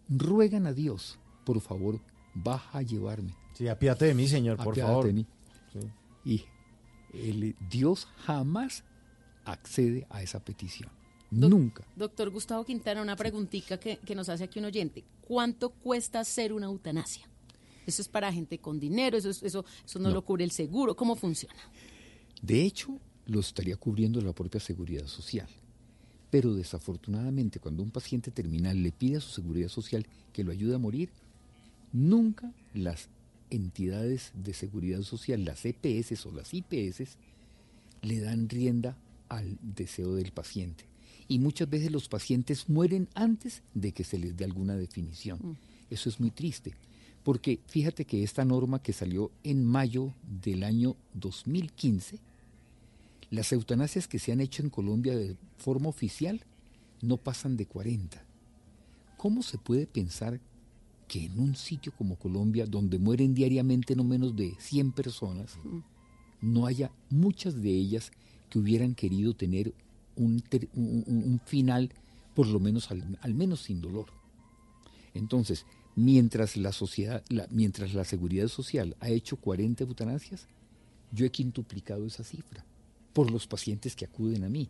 ruegan 0.10 0.66
a 0.68 0.74
Dios, 0.74 1.18
por 1.46 1.62
favor, 1.62 2.02
baja 2.34 2.80
a 2.80 2.82
llevarme? 2.82 3.34
Sí, 3.54 3.68
apiádate 3.68 4.06
de 4.06 4.14
mí, 4.16 4.28
señor, 4.28 4.58
por 4.58 4.70
Apiádate 4.74 4.92
favor. 4.94 5.06
de 5.08 5.14
mí. 5.14 5.26
Sí. 5.74 5.80
Y 6.26 6.46
el- 7.14 7.56
Dios 7.70 8.06
jamás 8.26 8.84
accede 9.46 10.06
a 10.10 10.22
esa 10.22 10.44
petición. 10.44 10.90
Nunca. 11.32 11.86
Doctor 11.96 12.32
Gustavo 12.32 12.66
Quintana, 12.66 13.02
una 13.04 13.16
preguntita 13.16 13.80
que, 13.80 13.98
que 13.98 14.16
nos 14.16 14.30
hace 14.30 14.44
aquí 14.46 14.58
un 14.60 14.66
oyente. 14.66 15.04
¿Cuánto 15.22 15.70
cuesta 15.70 16.20
hacer 16.20 16.52
una 16.54 16.66
eutanasia? 16.66 17.29
Eso 17.86 18.02
es 18.02 18.08
para 18.08 18.32
gente 18.32 18.58
con 18.60 18.80
dinero, 18.80 19.18
eso, 19.18 19.30
es- 19.30 19.44
eso, 19.44 19.66
eso 19.86 20.00
no, 20.00 20.10
No. 20.10 20.16
lo 20.16 20.26
cubre 20.26 20.44
el 20.44 20.52
seguro. 20.52 20.96
¿Cómo 20.96 21.16
funciona? 21.16 21.56
De 22.42 22.64
hecho, 22.64 23.00
lo 23.26 23.40
estaría 23.40 23.76
cubriendo 23.78 24.22
la 24.22 24.34
propia 24.34 24.60
seguridad 24.60 25.08
social. 25.08 25.48
Pero 26.32 26.54
desafortunadamente, 26.54 27.60
cuando 27.60 27.82
un 27.84 27.92
paciente 27.92 28.30
terminal 28.32 28.82
le 28.84 28.92
pide 28.92 29.18
a 29.18 29.22
su 29.22 29.30
seguridad 29.32 29.70
social 29.70 30.06
que 30.32 30.44
lo 30.44 30.52
ayude 30.52 30.76
a 30.76 30.78
morir, 30.78 31.10
nunca 31.92 32.54
las 32.74 33.10
entidades 33.50 34.32
de 34.36 34.54
seguridad 34.54 35.02
social, 35.02 35.44
las 35.44 35.66
EPS 35.66 36.26
o 36.28 36.32
las 36.32 36.54
IPS, 36.54 37.18
le 38.04 38.20
dan 38.20 38.48
rienda 38.48 38.96
al 39.28 39.58
deseo 39.62 40.14
del 40.16 40.32
paciente. 40.32 40.86
Y 41.28 41.40
muchas 41.40 41.70
veces 41.70 41.92
los 41.92 42.08
pacientes 42.08 42.70
mueren 42.70 43.08
antes 43.16 43.62
de 43.74 43.92
que 43.92 44.04
se 44.04 44.18
les 44.18 44.36
dé 44.38 44.46
alguna 44.46 44.76
definición. 44.76 45.58
Eso 45.90 46.10
es 46.10 46.20
muy 46.20 46.32
triste, 46.32 46.74
porque 47.30 47.60
fíjate 47.68 48.06
que 48.06 48.24
esta 48.24 48.44
norma 48.44 48.82
que 48.82 48.92
salió 48.92 49.30
en 49.44 49.64
mayo 49.64 50.16
del 50.42 50.64
año 50.64 50.96
2015, 51.14 52.18
las 53.30 53.52
eutanasias 53.52 54.08
que 54.08 54.18
se 54.18 54.32
han 54.32 54.42
hecho 54.42 54.64
en 54.64 54.72
Colombia 54.72 55.16
de 55.16 55.38
forma 55.60 55.90
oficial 55.90 56.42
no 57.04 57.18
pasan 57.18 57.56
de 57.56 57.68
40. 57.68 58.26
¿Cómo 59.16 59.44
se 59.44 59.60
puede 59.60 59.86
pensar 59.86 60.40
que 61.08 61.26
en 61.26 61.40
un 61.40 61.56
sitio 61.56 61.94
como 61.96 62.16
Colombia, 62.16 62.66
donde 62.66 62.98
mueren 62.98 63.36
diariamente 63.36 63.96
no 63.96 64.04
menos 64.04 64.36
de 64.36 64.56
100 64.58 64.92
personas, 64.94 65.60
no 66.42 66.66
haya 66.66 66.92
muchas 67.12 67.62
de 67.62 67.70
ellas 67.70 68.12
que 68.50 68.58
hubieran 68.58 68.96
querido 68.96 69.36
tener 69.36 69.76
un, 70.16 70.42
final, 71.46 71.92
por 72.34 72.48
lo 72.48 72.60
menos 72.60 72.90
al, 72.90 73.20
al 73.22 73.36
menos 73.36 73.62
sin 73.62 73.82
dolor? 73.82 74.08
Entonces, 75.14 75.68
mientras 76.00 76.56
la 76.58 76.72
sociedad, 76.72 77.24
mientras 77.50 77.94
la 77.94 78.06
seguridad 78.06 78.48
social 78.48 78.96
ha 79.00 79.10
hecho 79.10 79.38
40 79.38 79.84
eutanasias, 79.84 80.48
yo 81.12 81.26
he 81.26 81.32
quintuplicado 81.32 82.06
esa 82.06 82.24
cifra 82.24 82.64
por 83.14 83.32
los 83.32 83.48
pacientes 83.48 83.96
que 83.96 84.06
acuden 84.06 84.44
a 84.44 84.50
mí. 84.50 84.70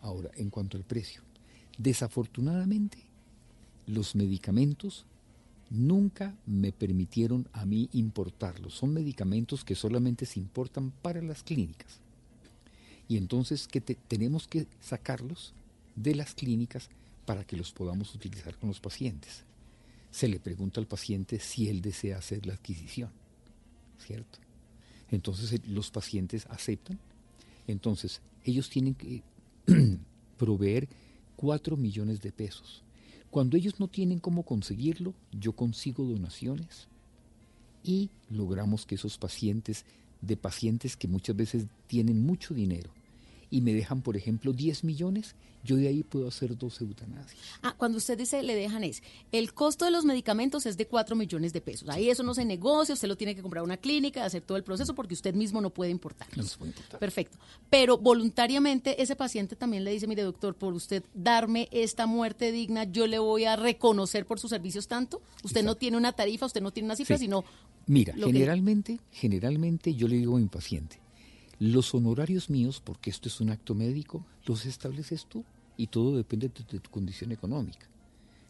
Ahora, 0.00 0.30
en 0.36 0.50
cuanto 0.50 0.76
al 0.76 0.84
precio, 0.84 1.22
desafortunadamente, 1.78 2.98
los 3.86 4.14
medicamentos 4.14 5.04
nunca 5.70 6.34
me 6.46 6.72
permitieron 6.72 7.48
a 7.52 7.64
mí 7.66 7.88
importarlos. 7.92 8.74
Son 8.74 8.92
medicamentos 8.92 9.64
que 9.64 9.74
solamente 9.74 10.26
se 10.26 10.38
importan 10.40 10.90
para 11.02 11.20
las 11.22 11.42
clínicas. 11.42 12.00
Y 13.08 13.16
entonces 13.16 13.68
que 13.68 13.80
te- 13.80 13.94
tenemos 14.08 14.46
que 14.48 14.66
sacarlos 14.80 15.52
de 15.96 16.14
las 16.14 16.34
clínicas 16.34 16.88
para 17.26 17.44
que 17.44 17.56
los 17.56 17.72
podamos 17.72 18.14
utilizar 18.14 18.56
con 18.58 18.68
los 18.68 18.80
pacientes. 18.80 19.44
Se 20.10 20.28
le 20.28 20.40
pregunta 20.40 20.80
al 20.80 20.86
paciente 20.86 21.38
si 21.38 21.68
él 21.68 21.80
desea 21.80 22.18
hacer 22.18 22.46
la 22.46 22.54
adquisición, 22.54 23.10
¿cierto? 23.98 24.38
Entonces 25.10 25.66
los 25.68 25.90
pacientes 25.90 26.46
aceptan. 26.46 26.98
Entonces 27.66 28.20
ellos 28.44 28.70
tienen 28.70 28.94
que 28.94 29.22
proveer 30.38 30.88
4 31.36 31.76
millones 31.76 32.20
de 32.20 32.32
pesos. 32.32 32.82
Cuando 33.30 33.56
ellos 33.56 33.78
no 33.78 33.88
tienen 33.88 34.20
cómo 34.20 34.42
conseguirlo, 34.42 35.14
yo 35.32 35.52
consigo 35.52 36.04
donaciones 36.04 36.88
y 37.84 38.10
logramos 38.30 38.86
que 38.86 38.94
esos 38.94 39.18
pacientes, 39.18 39.84
de 40.22 40.36
pacientes 40.36 40.96
que 40.96 41.08
muchas 41.08 41.36
veces 41.36 41.66
tienen 41.86 42.24
mucho 42.24 42.54
dinero 42.54 42.90
y 43.50 43.60
me 43.62 43.72
dejan, 43.72 44.02
por 44.02 44.16
ejemplo, 44.16 44.52
10 44.52 44.84
millones, 44.84 45.34
yo 45.64 45.74
de 45.76 45.88
ahí 45.88 46.02
puedo 46.04 46.28
hacer 46.28 46.56
dos 46.56 46.80
eutanasias. 46.80 47.36
Ah, 47.62 47.74
cuando 47.76 47.98
usted 47.98 48.16
dice 48.16 48.42
le 48.42 48.54
dejan 48.54 48.84
es, 48.84 49.02
el 49.32 49.52
costo 49.54 49.84
de 49.84 49.90
los 49.90 50.04
medicamentos 50.04 50.66
es 50.66 50.76
de 50.76 50.86
4 50.86 51.16
millones 51.16 51.52
de 51.52 51.60
pesos. 51.60 51.88
Ahí 51.88 52.08
eso 52.10 52.22
no 52.22 52.32
se 52.34 52.44
negocia, 52.44 52.94
usted 52.94 53.08
lo 53.08 53.16
tiene 53.16 53.34
que 53.34 53.42
comprar 53.42 53.62
a 53.62 53.64
una 53.64 53.76
clínica, 53.76 54.24
hacer 54.24 54.42
todo 54.42 54.56
el 54.56 54.62
proceso 54.64 54.94
porque 54.94 55.14
usted 55.14 55.34
mismo 55.34 55.60
no 55.60 55.70
puede 55.70 55.90
importar. 55.90 56.28
No 56.36 56.44
se 56.44 56.56
puede 56.56 56.70
importar. 56.70 57.00
Perfecto. 57.00 57.38
Pero 57.70 57.98
voluntariamente 57.98 59.02
ese 59.02 59.16
paciente 59.16 59.56
también 59.56 59.82
le 59.84 59.90
dice, 59.90 60.06
mire 60.06 60.22
doctor, 60.22 60.54
por 60.54 60.74
usted 60.74 61.02
darme 61.12 61.68
esta 61.72 62.06
muerte 62.06 62.52
digna, 62.52 62.84
yo 62.84 63.06
le 63.06 63.18
voy 63.18 63.44
a 63.44 63.56
reconocer 63.56 64.26
por 64.26 64.38
sus 64.38 64.50
servicios 64.50 64.86
tanto. 64.86 65.20
Usted 65.42 65.64
no 65.64 65.74
tiene 65.74 65.96
una 65.96 66.12
tarifa, 66.12 66.46
usted 66.46 66.60
no 66.62 66.70
tiene 66.70 66.86
una 66.86 66.96
cifra, 66.96 67.16
Sí. 67.18 67.24
sino... 67.24 67.44
Mira, 67.86 68.12
que- 68.14 68.20
generalmente, 68.26 69.00
generalmente 69.10 69.94
yo 69.94 70.06
le 70.08 70.16
digo 70.18 70.36
a 70.36 70.40
mi 70.40 70.46
paciente, 70.48 71.00
los 71.58 71.94
honorarios 71.94 72.50
míos, 72.50 72.80
porque 72.84 73.10
esto 73.10 73.28
es 73.28 73.40
un 73.40 73.50
acto 73.50 73.74
médico, 73.74 74.24
los 74.46 74.66
estableces 74.66 75.26
tú 75.26 75.44
y 75.76 75.88
todo 75.88 76.16
depende 76.16 76.48
de, 76.48 76.64
de 76.70 76.80
tu 76.80 76.90
condición 76.90 77.32
económica. 77.32 77.86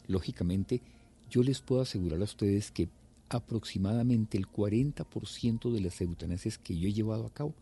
Lógicamente, 0.07 0.81
yo 1.31 1.43
les 1.43 1.61
puedo 1.61 1.83
asegurar 1.83 2.21
a 2.21 2.25
ustedes 2.25 2.71
que 2.71 2.89
aproximadamente 3.29 4.39
el 4.39 4.49
40% 4.51 5.71
de 5.71 5.81
las 5.81 6.01
eutanasias 6.01 6.59
que 6.59 6.79
yo 6.79 6.89
he 6.89 6.93
llevado 6.93 7.27
a 7.27 7.33
cabo 7.33 7.55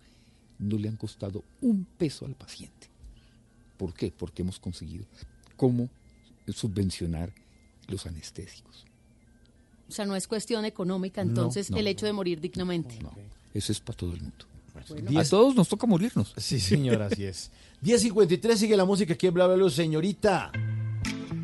no 0.58 0.78
le 0.78 0.88
han 0.88 0.96
costado 0.96 1.44
un 1.60 1.84
peso 1.84 2.24
al 2.24 2.34
paciente. 2.34 2.88
¿Por 3.76 3.92
qué? 3.92 4.12
Porque 4.16 4.42
hemos 4.42 4.58
conseguido 4.58 5.04
cómo 5.56 5.88
subvencionar 6.48 7.32
los 7.88 8.06
anestésicos. 8.06 8.84
O 9.88 9.92
sea, 9.92 10.06
no 10.06 10.16
es 10.16 10.26
cuestión 10.26 10.64
económica, 10.64 11.22
No, 11.24 11.30
entonces, 11.30 11.70
no, 11.70 11.76
el 11.76 11.86
hecho 11.86 12.06
de 12.06 12.12
morir 12.12 12.40
dignamente. 12.40 12.98
Eso 13.54 13.72
es 13.72 13.80
para 13.80 13.96
todo 13.96 14.14
el 14.14 14.20
mundo. 14.20 14.46
A 14.78 15.10
Diez- 15.10 15.30
todos 15.30 15.54
nos 15.54 15.68
toca 15.68 15.86
morirnos. 15.86 16.34
Sí, 16.38 16.60
señor, 16.60 17.02
así 17.02 17.24
es. 17.24 17.50
10.53 17.84 18.56
sigue 18.56 18.76
la 18.76 18.84
música 18.84 19.14
aquí 19.14 19.26
en 19.26 19.34
Bla 19.34 19.46
Bla 19.46 19.56
Blue, 19.56 19.70
señorita. 19.70 20.50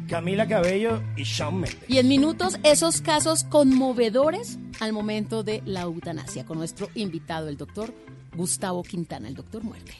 Camila 0.08 0.46
Cabello 0.46 1.02
y 1.16 1.22
Shawn 1.24 1.54
Mendes. 1.60 1.88
Y 1.88 1.98
en 1.98 2.08
minutos, 2.08 2.58
esos 2.64 3.00
casos 3.00 3.44
conmovedores 3.44 4.58
al 4.80 4.92
momento 4.92 5.42
de 5.42 5.62
la 5.64 5.82
eutanasia, 5.82 6.44
con 6.44 6.58
nuestro 6.58 6.90
invitado, 6.94 7.48
el 7.48 7.56
doctor 7.56 7.94
Gustavo 8.36 8.82
Quintana, 8.82 9.28
el 9.28 9.34
doctor 9.34 9.62
Muerte. 9.62 9.94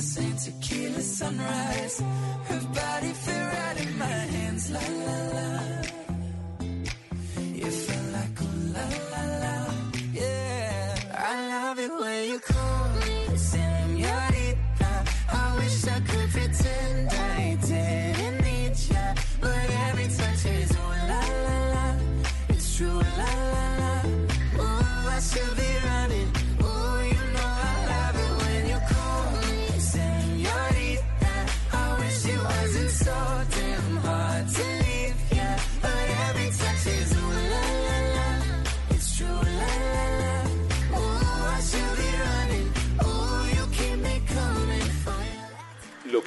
Same 0.00 0.36
tequila 0.36 1.00
sunrise. 1.00 2.00
Her 2.48 2.60
body 2.74 3.12
fit 3.12 3.44
right 3.54 3.86
in 3.86 3.98
my 3.98 4.04
hands, 4.06 4.70
la 4.70 4.80
la. 4.80 5.07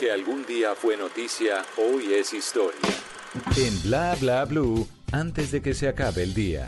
Que 0.01 0.11
algún 0.11 0.43
día 0.47 0.73
fue 0.73 0.97
noticia, 0.97 1.63
hoy 1.77 2.11
es 2.11 2.33
historia. 2.33 2.79
En 3.55 3.83
Bla 3.83 4.15
Bla 4.19 4.45
Blue, 4.45 4.87
antes 5.11 5.51
de 5.51 5.61
que 5.61 5.75
se 5.75 5.87
acabe 5.87 6.23
el 6.23 6.33
día. 6.33 6.65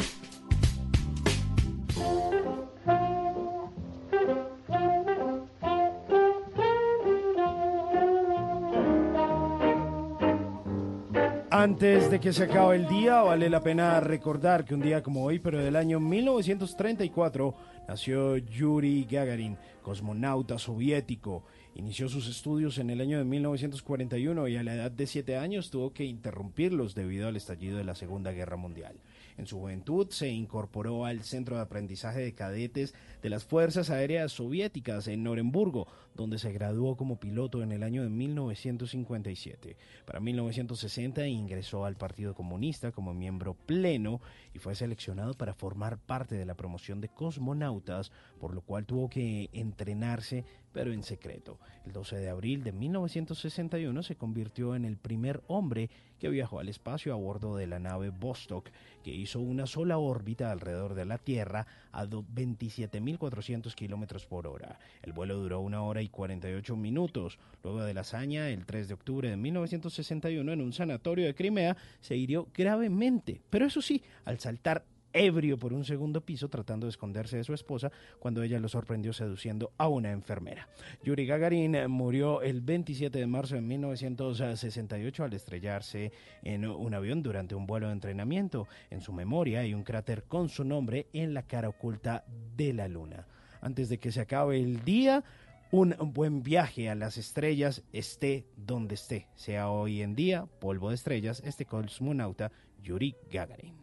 Antes 11.50 12.12
de 12.12 12.20
que 12.20 12.34
se 12.34 12.44
acabe 12.44 12.76
el 12.76 12.88
día, 12.88 13.22
vale 13.22 13.50
la 13.50 13.64
pena 13.64 14.00
recordar 14.00 14.64
que 14.64 14.76
un 14.76 14.82
día 14.82 15.02
como 15.02 15.24
hoy, 15.24 15.40
pero 15.40 15.58
del 15.58 15.76
año 15.76 16.00
1934, 16.00 17.56
nació 17.88 18.38
Yuri 18.38 19.08
Gagarin, 19.10 19.58
cosmonauta 19.82 20.60
soviético. 20.60 21.46
Inició 21.76 22.08
sus 22.08 22.28
estudios 22.28 22.78
en 22.78 22.92
el 22.92 23.02
año 23.02 23.18
de 23.18 23.24
1941 23.24 24.48
y 24.48 24.58
a 24.58 24.64
la 24.64 24.76
edad 24.76 24.92
de 24.92 25.08
7 25.08 25.38
años 25.38 25.72
tuvo 25.72 25.92
que 25.92 26.06
interrumpirlos 26.06 26.94
debido 26.94 27.28
al 27.28 27.36
estallido 27.36 27.80
de 27.80 27.84
la 27.84 27.96
Segunda 27.96 28.32
Guerra 28.32 28.58
Mundial. 28.58 28.96
En 29.40 29.48
su 29.48 29.58
juventud 29.58 30.08
se 30.12 30.30
incorporó 30.30 31.06
al 31.06 31.24
Centro 31.24 31.56
de 31.56 31.64
Aprendizaje 31.64 32.20
de 32.20 32.36
Cadetes 32.36 32.94
de 33.24 33.30
las 33.30 33.44
Fuerzas 33.44 33.90
Aéreas 33.90 34.34
Soviéticas 34.34 35.08
en 35.08 35.24
Noremburgo, 35.24 35.88
donde 36.16 36.40
se 36.40 36.52
graduó 36.52 36.96
como 36.96 37.20
piloto 37.20 37.64
en 37.64 37.72
el 37.72 37.84
año 37.84 38.04
de 38.04 38.10
1957. 38.10 39.78
Para 40.06 40.20
1960 40.20 41.28
ingresó 41.28 41.86
al 41.86 41.96
Partido 41.96 42.36
Comunista 42.36 42.92
como 42.92 43.14
miembro 43.14 43.54
pleno 43.54 44.22
y 44.54 44.60
fue 44.60 44.76
seleccionado 44.76 45.34
para 45.34 45.54
formar 45.54 45.98
parte 45.98 46.36
de 46.36 46.46
la 46.46 46.56
promoción 46.56 47.02
de 47.02 47.10
cosmonautas, 47.10 48.12
por 48.40 48.54
lo 48.54 48.62
cual 48.62 48.86
tuvo 48.86 49.10
que 49.10 49.50
entrenarse 49.54 50.46
pero 50.74 50.92
en 50.92 51.04
secreto. 51.04 51.60
El 51.86 51.94
12 51.94 52.18
de 52.18 52.30
abril 52.30 52.64
de 52.64 52.74
1961 52.74 54.04
se 54.04 54.16
convirtió 54.16 54.76
en 54.76 54.86
el 54.86 54.98
primer 54.98 55.44
hombre 55.48 55.90
que 56.20 56.30
viajó 56.30 56.60
al 56.60 56.70
espacio 56.70 57.14
a 57.14 57.18
bordo 57.18 57.56
de 57.56 57.68
la 57.68 57.80
nave 57.80 58.10
Vostok, 58.10 58.70
que 59.04 59.12
hizo 59.12 59.40
una 59.40 59.68
sola 59.68 59.98
órbita 59.98 60.52
alrededor 60.52 60.96
de 60.96 61.06
la 61.06 61.20
Tierra 61.20 61.68
a 61.94 62.06
do- 62.06 62.26
27.400 62.36 63.74
kilómetros 63.76 64.26
por 64.26 64.48
hora. 64.48 64.80
El 65.02 65.14
vuelo 65.14 65.38
duró 65.38 65.62
una 65.62 65.82
hora 65.82 66.02
y 66.02 66.10
48 66.10 66.76
minutos. 66.76 67.40
Luego 67.64 67.84
de 67.84 67.94
la 67.94 68.02
hazaña, 68.02 68.50
el 68.50 68.66
3 68.66 68.88
de 68.90 68.94
octubre 68.94 69.30
de 69.30 69.38
1961, 69.38 70.52
en 70.52 70.62
un 70.62 70.74
sanatorio 70.74 71.26
de 71.26 71.36
Crimea, 71.36 71.78
se 72.02 72.16
hirió 72.18 72.48
gravemente, 72.54 73.42
pero 73.50 73.66
eso 73.68 73.82
sí, 73.82 74.04
al 74.26 74.40
saltar 74.40 74.84
ebrio 75.14 75.58
por 75.58 75.74
un 75.74 75.86
segundo 75.86 76.22
piso 76.22 76.50
tratando 76.50 76.88
de 76.88 76.92
esconderse 76.92 77.38
de 77.38 77.44
su 77.44 77.54
esposa 77.54 77.92
cuando 78.20 78.44
ella 78.44 78.60
lo 78.60 78.68
sorprendió 78.68 79.14
seduciendo 79.14 79.72
a 79.78 79.88
una 79.88 80.12
enfermera. 80.12 80.68
Yuri 81.04 81.26
Gagarin 81.26 81.76
eh, 81.76 81.88
murió 81.88 82.42
el 82.42 82.62
27 82.62 83.18
de 83.18 83.28
marzo 83.28 83.56
de 83.56 83.62
1968 83.62 85.24
al 85.24 85.34
estrellarse 85.34 86.12
en 86.42 86.66
un 86.66 86.94
avión 86.94 87.24
durante 87.24 87.56
un 87.56 87.66
vuelo 87.66 87.88
de 87.88 87.94
entrenamiento. 87.94 88.68
En 88.90 89.02
su 89.02 89.14
memoria 89.14 89.62
hay 89.62 89.74
un 89.74 89.84
cráter 89.84 90.24
con 90.24 90.50
su 90.50 90.64
nombre 90.64 91.08
en 91.14 91.34
la 91.34 91.44
cara 91.44 91.70
oculta 91.70 92.26
de 92.56 92.74
la 92.74 92.88
luna. 92.88 93.28
Antes 93.62 93.90
de 93.90 94.00
que 94.00 94.12
se 94.12 94.22
acabe 94.22 94.60
el 94.60 94.84
día, 94.84 95.24
un 95.72 95.96
buen 96.14 96.44
viaje 96.44 96.90
a 96.90 96.96
las 96.96 97.18
estrellas 97.18 97.84
esté 97.94 98.46
donde 98.58 98.96
esté, 98.96 99.28
sea 99.36 99.70
hoy 99.70 100.02
en 100.02 100.16
día 100.16 100.46
polvo 100.60 100.90
de 100.90 100.96
estrellas, 100.96 101.42
este 101.46 101.66
cosmonauta 101.66 102.52
Yuri 102.84 103.16
Gagarin. 103.32 103.83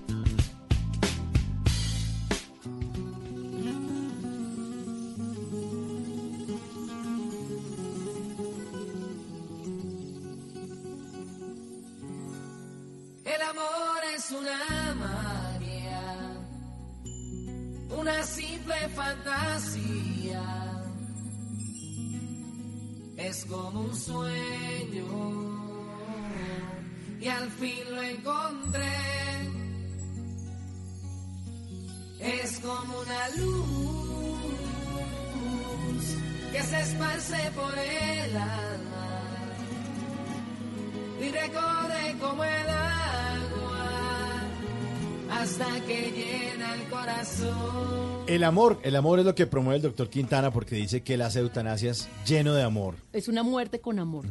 El 48.83 48.95
amor, 48.95 49.19
es 49.19 49.25
lo 49.25 49.35
que 49.35 49.45
promueve 49.45 49.75
el 49.77 49.81
doctor 49.83 50.09
Quintana 50.09 50.51
porque 50.51 50.75
dice 50.75 51.01
que 51.01 51.15
las 51.15 51.35
eutanasias 51.35 52.09
lleno 52.25 52.53
de 52.55 52.63
amor. 52.63 52.95
Es 53.13 53.27
una 53.27 53.43
muerte 53.43 53.79
con 53.79 53.99
amor. 53.99 54.25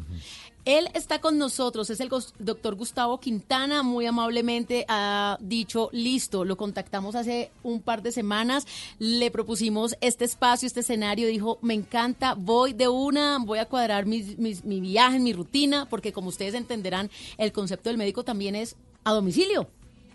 Él 0.65 0.89
está 0.95 1.21
con 1.21 1.39
nosotros, 1.39 1.89
es 1.89 2.01
el 2.01 2.11
doctor 2.39 2.75
Gustavo 2.75 3.19
Quintana, 3.21 3.83
muy 3.83 4.07
amablemente 4.07 4.85
ha 4.89 5.39
dicho, 5.41 5.89
listo, 5.93 6.45
lo 6.45 6.57
contactamos 6.57 7.15
hace 7.15 7.51
un 7.63 7.81
par 7.81 8.03
de 8.03 8.13
semanas, 8.13 8.67
le 8.99 9.31
propusimos 9.31 9.97
este 10.01 10.25
espacio, 10.27 10.67
este 10.67 10.81
escenario, 10.81 11.29
dijo, 11.29 11.59
me 11.63 11.73
encanta, 11.75 12.35
voy 12.35 12.73
de 12.75 12.89
una, 12.89 13.39
voy 13.39 13.59
a 13.59 13.67
cuadrar 13.67 14.05
mis- 14.05 14.37
mi 14.37 14.81
viaje, 14.81 15.19
mi 15.19 15.33
rutina, 15.33 15.87
porque 15.89 16.13
como 16.13 16.29
ustedes 16.29 16.55
entenderán, 16.55 17.09
el 17.39 17.53
concepto 17.53 17.89
del 17.89 17.97
médico 17.99 18.23
también 18.25 18.55
es 18.55 18.77
a 19.05 19.13
domicilio. 19.13 19.69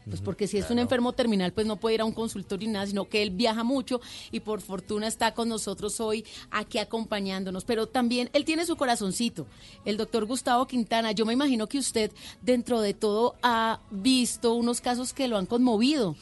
Pues 0.08 0.22
porque 0.22 0.47
si 0.47 0.58
es 0.58 0.70
un 0.70 0.78
enfermo 0.78 1.14
terminal, 1.14 1.51
pues 1.51 1.66
no 1.66 1.78
puede 1.78 1.95
ir 1.95 2.01
a 2.01 2.06
un 2.06 2.12
consultorio 2.12 2.68
ni 2.68 2.74
nada, 2.74 2.86
sino 2.86 3.10
que 3.10 3.24
él 3.24 3.32
viaja 3.32 3.64
mucho 3.64 4.01
y 4.32 4.39
por 4.39 4.62
fortuna 4.62 5.08
está 5.08 5.34
con 5.34 5.49
nosotros 5.49 5.99
hoy 5.99 6.26
aquí 6.51 6.78
acompañándonos. 6.78 7.66
Pero 7.66 7.88
también 7.88 8.30
él 8.34 8.45
tiene 8.45 8.66
su 8.66 8.76
corazoncito, 8.76 9.47
el 9.84 9.97
doctor 9.97 10.26
Gustavo 10.26 10.68
Quintana. 10.68 11.12
Yo 11.12 11.26
me 11.26 11.34
imagino 11.34 11.68
que 11.68 11.80
usted, 11.80 12.12
dentro 12.41 12.82
de 12.82 12.93
todo, 12.93 13.36
ha 13.41 13.80
visto 13.89 14.53
unos 14.53 14.80
casos 14.80 15.14
que 15.14 15.28
lo 15.28 15.38
han 15.38 15.47
conmovido. 15.47 16.16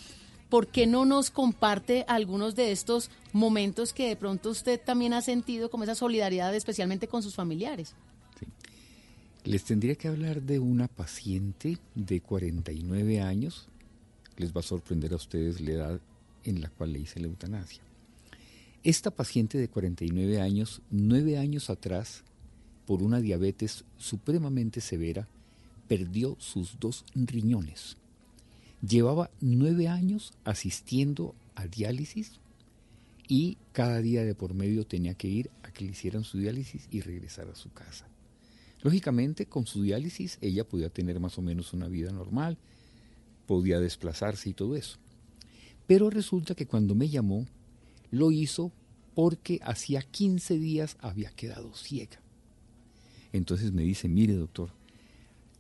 ¿Por 0.50 0.68
qué 0.68 0.86
no 0.86 1.04
nos 1.04 1.32
comparte 1.32 2.06
algunos 2.08 2.56
de 2.56 2.72
estos 2.72 3.10
momentos 3.32 3.92
que 3.92 4.08
de 4.08 4.16
pronto 4.16 4.52
usted 4.52 4.80
también 4.80 5.14
ha 5.14 5.22
sentido 5.22 5.70
como 5.70 5.84
esa 5.84 5.96
solidaridad, 5.96 6.54
especialmente 6.56 7.08
con 7.08 7.24
sus 7.24 7.34
familiares? 7.34 7.96
Les 9.46 9.64
tendría 9.64 9.96
que 9.96 10.08
hablar 10.08 10.42
de 10.42 10.60
una 10.60 10.88
paciente 10.88 11.78
de 11.96 12.22
49 12.22 13.20
años. 13.20 13.68
Les 14.38 14.56
va 14.56 14.60
a 14.60 14.64
sorprender 14.64 15.14
a 15.14 15.18
ustedes 15.18 15.62
la 15.62 15.72
edad 15.72 16.02
en 16.44 16.62
la 16.62 16.70
cual 16.70 16.94
le 16.94 17.00
hice 17.00 17.20
la 17.20 17.28
eutanasia. 17.28 17.84
Esta 18.84 19.12
paciente 19.12 19.58
de 19.58 19.70
49 19.70 20.42
años, 20.42 20.82
nueve 20.92 21.38
años 21.38 21.70
atrás, 21.70 22.24
por 22.86 23.02
una 23.02 23.22
diabetes 23.22 23.86
supremamente 23.98 24.82
severa, 24.82 25.28
perdió 25.88 26.36
sus 26.40 26.80
dos 26.80 27.06
riñones. 27.16 27.98
Llevaba 28.86 29.30
nueve 29.40 29.88
años 29.88 30.34
asistiendo 30.44 31.36
a 31.56 31.68
diálisis 31.68 32.40
y 33.28 33.58
cada 33.72 34.02
día 34.02 34.26
de 34.26 34.36
por 34.36 34.54
medio 34.54 34.86
tenía 34.86 35.14
que 35.14 35.30
ir 35.30 35.50
a 35.64 35.72
que 35.72 35.86
le 35.86 35.92
hicieran 35.92 36.26
su 36.26 36.38
diálisis 36.38 36.88
y 36.92 37.00
regresar 37.00 37.48
a 37.48 37.56
su 37.56 37.72
casa. 37.72 38.08
Lógicamente, 38.82 39.46
con 39.46 39.66
su 39.66 39.82
diálisis 39.82 40.38
ella 40.42 40.68
podía 40.68 40.90
tener 40.90 41.22
más 41.22 41.38
o 41.38 41.42
menos 41.42 41.72
una 41.72 41.88
vida 41.88 42.12
normal, 42.12 42.58
podía 43.46 43.80
desplazarse 43.80 44.50
y 44.50 44.54
todo 44.54 44.76
eso. 44.76 44.98
Pero 45.88 46.10
resulta 46.10 46.56
que 46.56 46.66
cuando 46.66 46.96
me 46.96 47.10
llamó, 47.10 47.46
lo 48.12 48.32
hizo 48.32 48.72
porque 49.16 49.60
hacía 49.64 50.02
15 50.02 50.58
días 50.58 50.98
había 51.00 51.30
quedado 51.32 51.74
ciega. 51.76 52.20
Entonces 53.32 53.72
me 53.72 53.84
dice, 53.84 54.08
mire 54.08 54.34
doctor, 54.34 54.72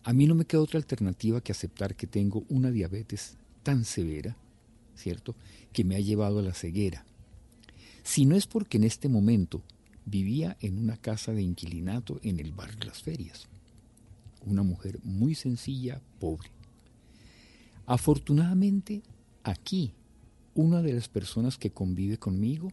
a 0.04 0.14
mí 0.14 0.28
no 0.28 0.36
me 0.36 0.46
queda 0.46 0.62
otra 0.62 0.80
alternativa 0.80 1.42
que 1.42 1.52
aceptar 1.52 1.96
que 1.96 2.08
tengo 2.08 2.44
una 2.50 2.72
diabetes 2.72 3.38
tan 3.64 3.86
severa, 3.86 4.36
¿cierto?, 4.96 5.36
que 5.72 5.84
me 5.84 5.96
ha 5.96 6.00
llevado 6.00 6.40
a 6.40 6.44
la 6.44 6.54
ceguera. 6.54 7.06
Si 8.04 8.26
no 8.26 8.36
es 8.36 8.48
porque 8.48 8.78
en 8.78 8.84
este 8.84 9.10
momento 9.10 9.64
vivía 10.06 10.58
en 10.60 10.78
una 10.78 10.98
casa 10.98 11.32
de 11.32 11.42
inquilinato 11.42 12.20
en 12.22 12.40
el 12.40 12.52
barrio 12.52 12.86
Las 12.86 13.02
Ferias. 13.02 13.48
Una 14.46 14.62
mujer 14.62 15.00
muy 15.04 15.36
sencilla, 15.36 16.02
pobre. 16.20 16.52
Afortunadamente, 17.86 19.04
aquí, 19.44 19.94
una 20.56 20.82
de 20.82 20.94
las 20.94 21.10
personas 21.10 21.58
que 21.58 21.72
convive 21.72 22.18
conmigo 22.18 22.72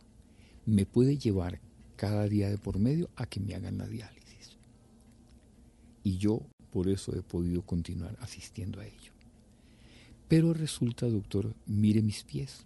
me 0.66 0.86
puede 0.86 1.18
llevar 1.18 1.60
cada 1.96 2.28
día 2.28 2.48
de 2.48 2.58
por 2.58 2.78
medio 2.78 3.10
a 3.16 3.26
que 3.26 3.40
me 3.40 3.54
hagan 3.54 3.78
la 3.78 3.86
diálisis. 3.86 4.56
Y 6.04 6.18
yo 6.18 6.42
por 6.70 6.88
eso 6.88 7.16
he 7.16 7.22
podido 7.22 7.62
continuar 7.62 8.16
asistiendo 8.20 8.80
a 8.80 8.86
ello. 8.86 9.12
Pero 10.28 10.54
resulta, 10.54 11.08
doctor, 11.08 11.54
mire 11.66 12.02
mis 12.02 12.22
pies. 12.22 12.64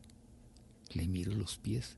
Le 0.93 1.09
miro 1.09 1.35
los 1.35 1.57
pies 1.57 1.97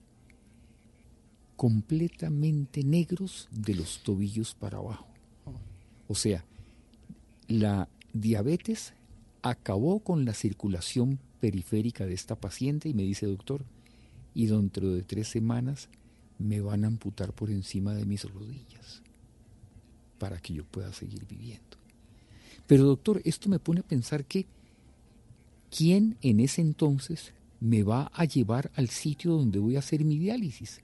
completamente 1.56 2.84
negros 2.84 3.48
de 3.50 3.74
los 3.74 4.02
tobillos 4.02 4.54
para 4.54 4.78
abajo. 4.78 5.08
O 6.06 6.14
sea, 6.14 6.44
la 7.48 7.88
diabetes 8.12 8.92
acabó 9.42 10.00
con 10.00 10.24
la 10.24 10.34
circulación 10.34 11.18
periférica 11.40 12.06
de 12.06 12.14
esta 12.14 12.36
paciente 12.36 12.88
y 12.88 12.94
me 12.94 13.02
dice, 13.02 13.26
doctor, 13.26 13.64
y 14.34 14.46
dentro 14.46 14.92
de 14.92 15.02
tres 15.02 15.28
semanas 15.28 15.88
me 16.38 16.60
van 16.60 16.84
a 16.84 16.88
amputar 16.88 17.32
por 17.32 17.50
encima 17.50 17.94
de 17.94 18.04
mis 18.04 18.24
rodillas 18.24 19.02
para 20.18 20.38
que 20.38 20.54
yo 20.54 20.64
pueda 20.64 20.92
seguir 20.92 21.26
viviendo. 21.26 21.76
Pero 22.66 22.84
doctor, 22.84 23.20
esto 23.24 23.48
me 23.48 23.58
pone 23.58 23.80
a 23.80 23.86
pensar 23.86 24.24
que 24.24 24.46
¿quién 25.70 26.16
en 26.22 26.40
ese 26.40 26.60
entonces 26.60 27.32
me 27.60 27.82
va 27.82 28.10
a 28.14 28.24
llevar 28.24 28.70
al 28.74 28.88
sitio 28.88 29.32
donde 29.32 29.58
voy 29.58 29.76
a 29.76 29.80
hacer 29.80 30.04
mi 30.04 30.18
diálisis? 30.18 30.80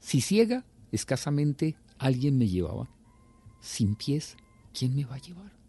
Si 0.00 0.20
ciega, 0.20 0.64
escasamente 0.90 1.76
alguien 1.98 2.36
me 2.36 2.48
llevaba. 2.48 2.88
Sin 3.60 3.94
pies, 3.94 4.36
¿quién 4.76 4.94
me 4.94 5.04
va 5.04 5.16
a 5.16 5.20
llevar? 5.20 5.61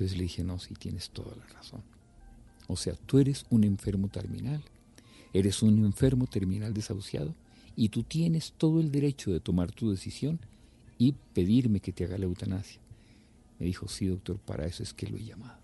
Entonces 0.00 0.16
le 0.16 0.22
dije, 0.22 0.42
no, 0.42 0.58
sí, 0.58 0.72
tienes 0.72 1.10
toda 1.10 1.36
la 1.36 1.44
razón. 1.48 1.82
O 2.68 2.76
sea, 2.76 2.94
tú 2.94 3.18
eres 3.18 3.44
un 3.50 3.64
enfermo 3.64 4.08
terminal, 4.08 4.64
eres 5.34 5.62
un 5.62 5.84
enfermo 5.84 6.26
terminal 6.26 6.72
desahuciado 6.72 7.34
y 7.76 7.90
tú 7.90 8.02
tienes 8.02 8.54
todo 8.56 8.80
el 8.80 8.90
derecho 8.90 9.30
de 9.30 9.40
tomar 9.40 9.72
tu 9.72 9.90
decisión 9.90 10.40
y 10.96 11.12
pedirme 11.34 11.80
que 11.80 11.92
te 11.92 12.04
haga 12.04 12.16
la 12.16 12.24
eutanasia. 12.24 12.80
Me 13.58 13.66
dijo, 13.66 13.88
sí, 13.88 14.06
doctor, 14.06 14.38
para 14.38 14.64
eso 14.64 14.82
es 14.82 14.94
que 14.94 15.06
lo 15.06 15.18
he 15.18 15.24
llamado. 15.24 15.58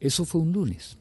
Eso 0.00 0.24
fue 0.24 0.40
un 0.40 0.50
lunes. 0.50 0.96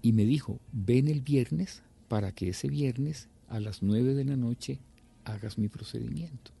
Y 0.00 0.12
me 0.12 0.26
dijo, 0.26 0.60
ven 0.70 1.08
el 1.08 1.22
viernes 1.22 1.82
para 2.06 2.30
que 2.30 2.50
ese 2.50 2.68
viernes 2.68 3.26
a 3.48 3.58
las 3.58 3.82
9 3.82 4.14
de 4.14 4.24
la 4.26 4.36
noche 4.36 4.78
hagas 5.24 5.58
mi 5.58 5.66
procedimiento. 5.66 6.52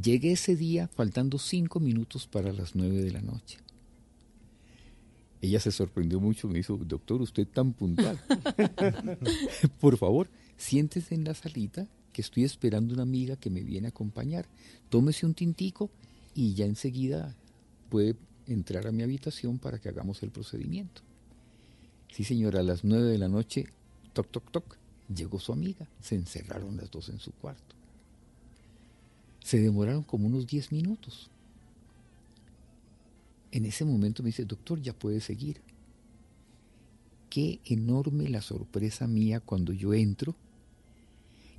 Llegué 0.00 0.32
ese 0.32 0.54
día 0.54 0.86
faltando 0.86 1.38
cinco 1.38 1.80
minutos 1.80 2.28
para 2.28 2.52
las 2.52 2.76
9 2.76 3.02
de 3.02 3.10
la 3.10 3.20
noche. 3.20 3.58
Ella 5.40 5.58
se 5.58 5.72
sorprendió 5.72 6.20
mucho, 6.20 6.46
me 6.46 6.54
dijo, 6.54 6.76
doctor, 6.76 7.20
usted 7.20 7.48
tan 7.48 7.72
puntual. 7.72 8.20
Por 9.80 9.96
favor, 9.96 10.28
siéntese 10.56 11.16
en 11.16 11.24
la 11.24 11.34
salita 11.34 11.88
que 12.12 12.22
estoy 12.22 12.44
esperando 12.44 12.94
una 12.94 13.02
amiga 13.02 13.34
que 13.36 13.50
me 13.50 13.64
viene 13.64 13.88
a 13.88 13.90
acompañar. 13.90 14.46
Tómese 14.88 15.26
un 15.26 15.34
tintico 15.34 15.90
y 16.32 16.54
ya 16.54 16.64
enseguida 16.64 17.34
puede 17.88 18.14
entrar 18.46 18.86
a 18.86 18.92
mi 18.92 19.02
habitación 19.02 19.58
para 19.58 19.80
que 19.80 19.88
hagamos 19.88 20.22
el 20.22 20.30
procedimiento. 20.30 21.02
Sí, 22.12 22.22
señora, 22.22 22.60
a 22.60 22.64
las 22.64 22.84
nueve 22.84 23.06
de 23.06 23.18
la 23.18 23.28
noche, 23.28 23.66
toc, 24.12 24.30
toc, 24.30 24.48
toc, 24.52 24.76
llegó 25.12 25.40
su 25.40 25.52
amiga. 25.52 25.88
Se 26.00 26.14
encerraron 26.14 26.76
las 26.76 26.88
dos 26.88 27.08
en 27.08 27.18
su 27.18 27.32
cuarto. 27.32 27.77
Se 29.48 29.58
demoraron 29.58 30.02
como 30.02 30.26
unos 30.26 30.46
diez 30.46 30.72
minutos. 30.72 31.30
En 33.50 33.64
ese 33.64 33.86
momento 33.86 34.22
me 34.22 34.26
dice, 34.26 34.44
doctor, 34.44 34.82
ya 34.82 34.92
puede 34.92 35.22
seguir. 35.22 35.62
Qué 37.30 37.58
enorme 37.64 38.28
la 38.28 38.42
sorpresa 38.42 39.06
mía 39.06 39.40
cuando 39.40 39.72
yo 39.72 39.94
entro 39.94 40.36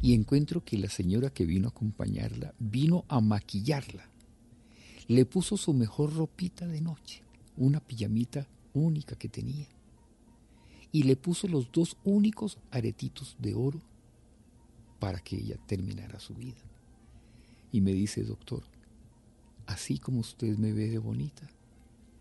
y 0.03 0.13
encuentro 0.13 0.63
que 0.63 0.77
la 0.77 0.87
señora 0.87 1.31
que 1.31 1.47
vino 1.47 1.67
a 1.67 1.71
acompañarla 1.71 2.53
vino 2.59 3.05
a 3.07 3.21
maquillarla. 3.21 4.07
Le 5.07 5.25
puso 5.25 5.57
su 5.57 5.73
mejor 5.73 6.13
ropita 6.13 6.67
de 6.67 6.81
noche, 6.81 7.23
una 7.57 7.79
pijamita 7.79 8.45
única 8.75 9.15
que 9.15 9.29
tenía 9.29 9.65
y 10.91 11.01
le 11.01 11.15
puso 11.15 11.47
los 11.47 11.71
dos 11.71 11.97
únicos 12.03 12.59
aretitos 12.69 13.35
de 13.39 13.55
oro 13.55 13.81
para 14.99 15.21
que 15.21 15.37
ella 15.37 15.57
terminara 15.65 16.19
su 16.19 16.35
vida. 16.35 16.68
Y 17.71 17.81
me 17.81 17.93
dice, 17.93 18.23
doctor, 18.23 18.63
así 19.67 19.99
como 19.99 20.19
usted 20.19 20.57
me 20.57 20.73
ve 20.73 20.89
de 20.89 20.97
bonita, 20.97 21.49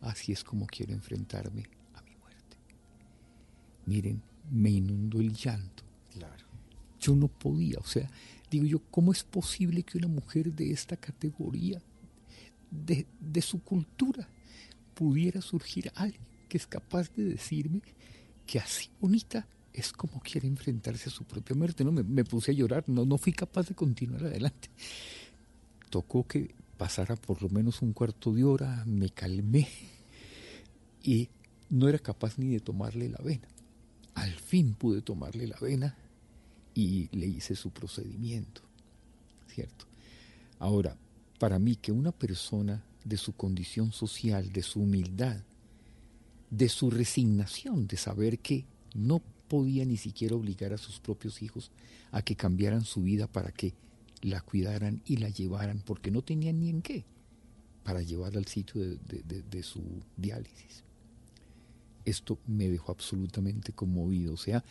así 0.01 0.33
es 0.33 0.45
como 0.45 0.67
quiero 0.67 0.93
enfrentarme 0.93 1.65
a 1.95 2.03
mi 2.03 2.15
muerte. 2.17 2.57
Miren, 3.87 4.23
me 4.51 4.71
inundó 4.71 5.21
el 5.21 5.33
llanto. 5.33 5.83
Claro. 6.13 6.47
Yo 7.01 7.15
no 7.15 7.29
podía, 7.29 7.79
o 7.79 7.87
sea, 7.87 8.11
digo 8.51 8.67
yo, 8.67 8.81
¿cómo 8.91 9.13
es 9.13 9.23
posible 9.25 9.83
que 9.83 9.99
una 9.99 10.09
mujer 10.09 10.53
de 10.53 10.73
esta 10.73 10.97
categoría, 10.97 11.81
de, 12.71 13.07
de 13.21 13.43
su 13.43 13.63
cultura, 13.63 14.29
pudiera 14.95 15.41
surgir 15.41 15.91
alguien 15.95 16.29
que 16.49 16.57
es 16.57 16.67
capaz 16.67 17.13
de 17.15 17.25
decirme 17.25 17.83
que 18.47 18.59
así 18.59 18.89
bonita 19.01 19.47
es 19.73 19.93
como 19.93 20.21
quiere 20.21 20.49
enfrentarse 20.49 21.09
a 21.09 21.13
su 21.13 21.25
propia 21.25 21.55
muerte. 21.55 21.85
¿no? 21.85 21.93
Me, 21.93 22.25
puse 22.25 22.51
a 22.51 22.55
llorar, 22.55 22.85
no, 22.89 23.05
no 23.05 23.19
fui 23.19 23.33
capaz 23.33 23.69
de 23.69 23.75
continuar 23.75 24.25
adelante. 24.25 24.71
Tocó 25.91 26.27
que 26.27 26.55
pasara 26.77 27.17
por 27.17 27.43
lo 27.43 27.49
menos 27.49 27.83
un 27.83 27.93
cuarto 27.93 28.33
de 28.33 28.45
hora, 28.45 28.85
me 28.87 29.11
calmé 29.11 29.69
y 31.03 31.29
no 31.71 31.89
era 31.89 31.99
capaz 31.99 32.39
ni 32.39 32.49
de 32.49 32.61
tomarle 32.61 33.09
la 33.09 33.19
vena. 33.19 33.49
Al 34.15 34.33
fin 34.33 34.75
pude 34.75 35.03
tomarle 35.03 35.47
la 35.47 35.59
vena 35.61 35.97
y 36.75 37.09
le 37.17 37.27
hice 37.27 37.57
su 37.57 37.71
procedimiento, 37.71 38.63
¿cierto? 39.49 39.87
Ahora, 40.59 40.97
para 41.39 41.59
mí 41.59 41.77
que 41.77 41.93
una 41.93 42.13
persona 42.13 42.83
de 43.05 43.17
su 43.17 43.33
condición 43.33 43.93
social, 43.93 44.53
de 44.53 44.63
su 44.63 44.81
humildad, 44.81 45.41
de 46.51 46.69
su 46.69 46.91
resignación 46.91 47.87
de 47.87 47.97
saber 47.97 48.39
que 48.39 48.65
no 48.95 49.23
podía 49.49 49.85
ni 49.85 49.97
siquiera 49.97 50.37
obligar 50.37 50.73
a 50.73 50.79
sus 50.79 51.01
propios 51.01 51.43
hijos 51.43 51.71
a 52.11 52.23
que 52.23 52.37
cambiaran 52.37 52.85
su 52.85 53.03
vida 53.03 53.27
para 53.27 53.51
que 53.51 53.75
la 54.23 54.41
cuidaran 54.41 55.03
y 55.05 55.17
la 55.17 55.29
llevaran, 55.29 55.83
porque 55.85 56.11
no 56.11 56.23
tenían 56.23 56.61
ni 56.61 56.71
en 56.71 56.83
qué, 56.83 57.05
para 57.85 58.03
llevarla 58.03 58.39
al 58.39 58.47
sitio 58.47 58.81
de, 58.83 59.63
su 59.63 59.83
diálisis. 60.17 60.85
Esto 62.05 62.39
me 62.47 62.69
dejó 62.69 62.93
absolutamente 62.93 63.73
conmovido, 63.73 64.35
o 64.35 64.39
sea, 64.39 64.65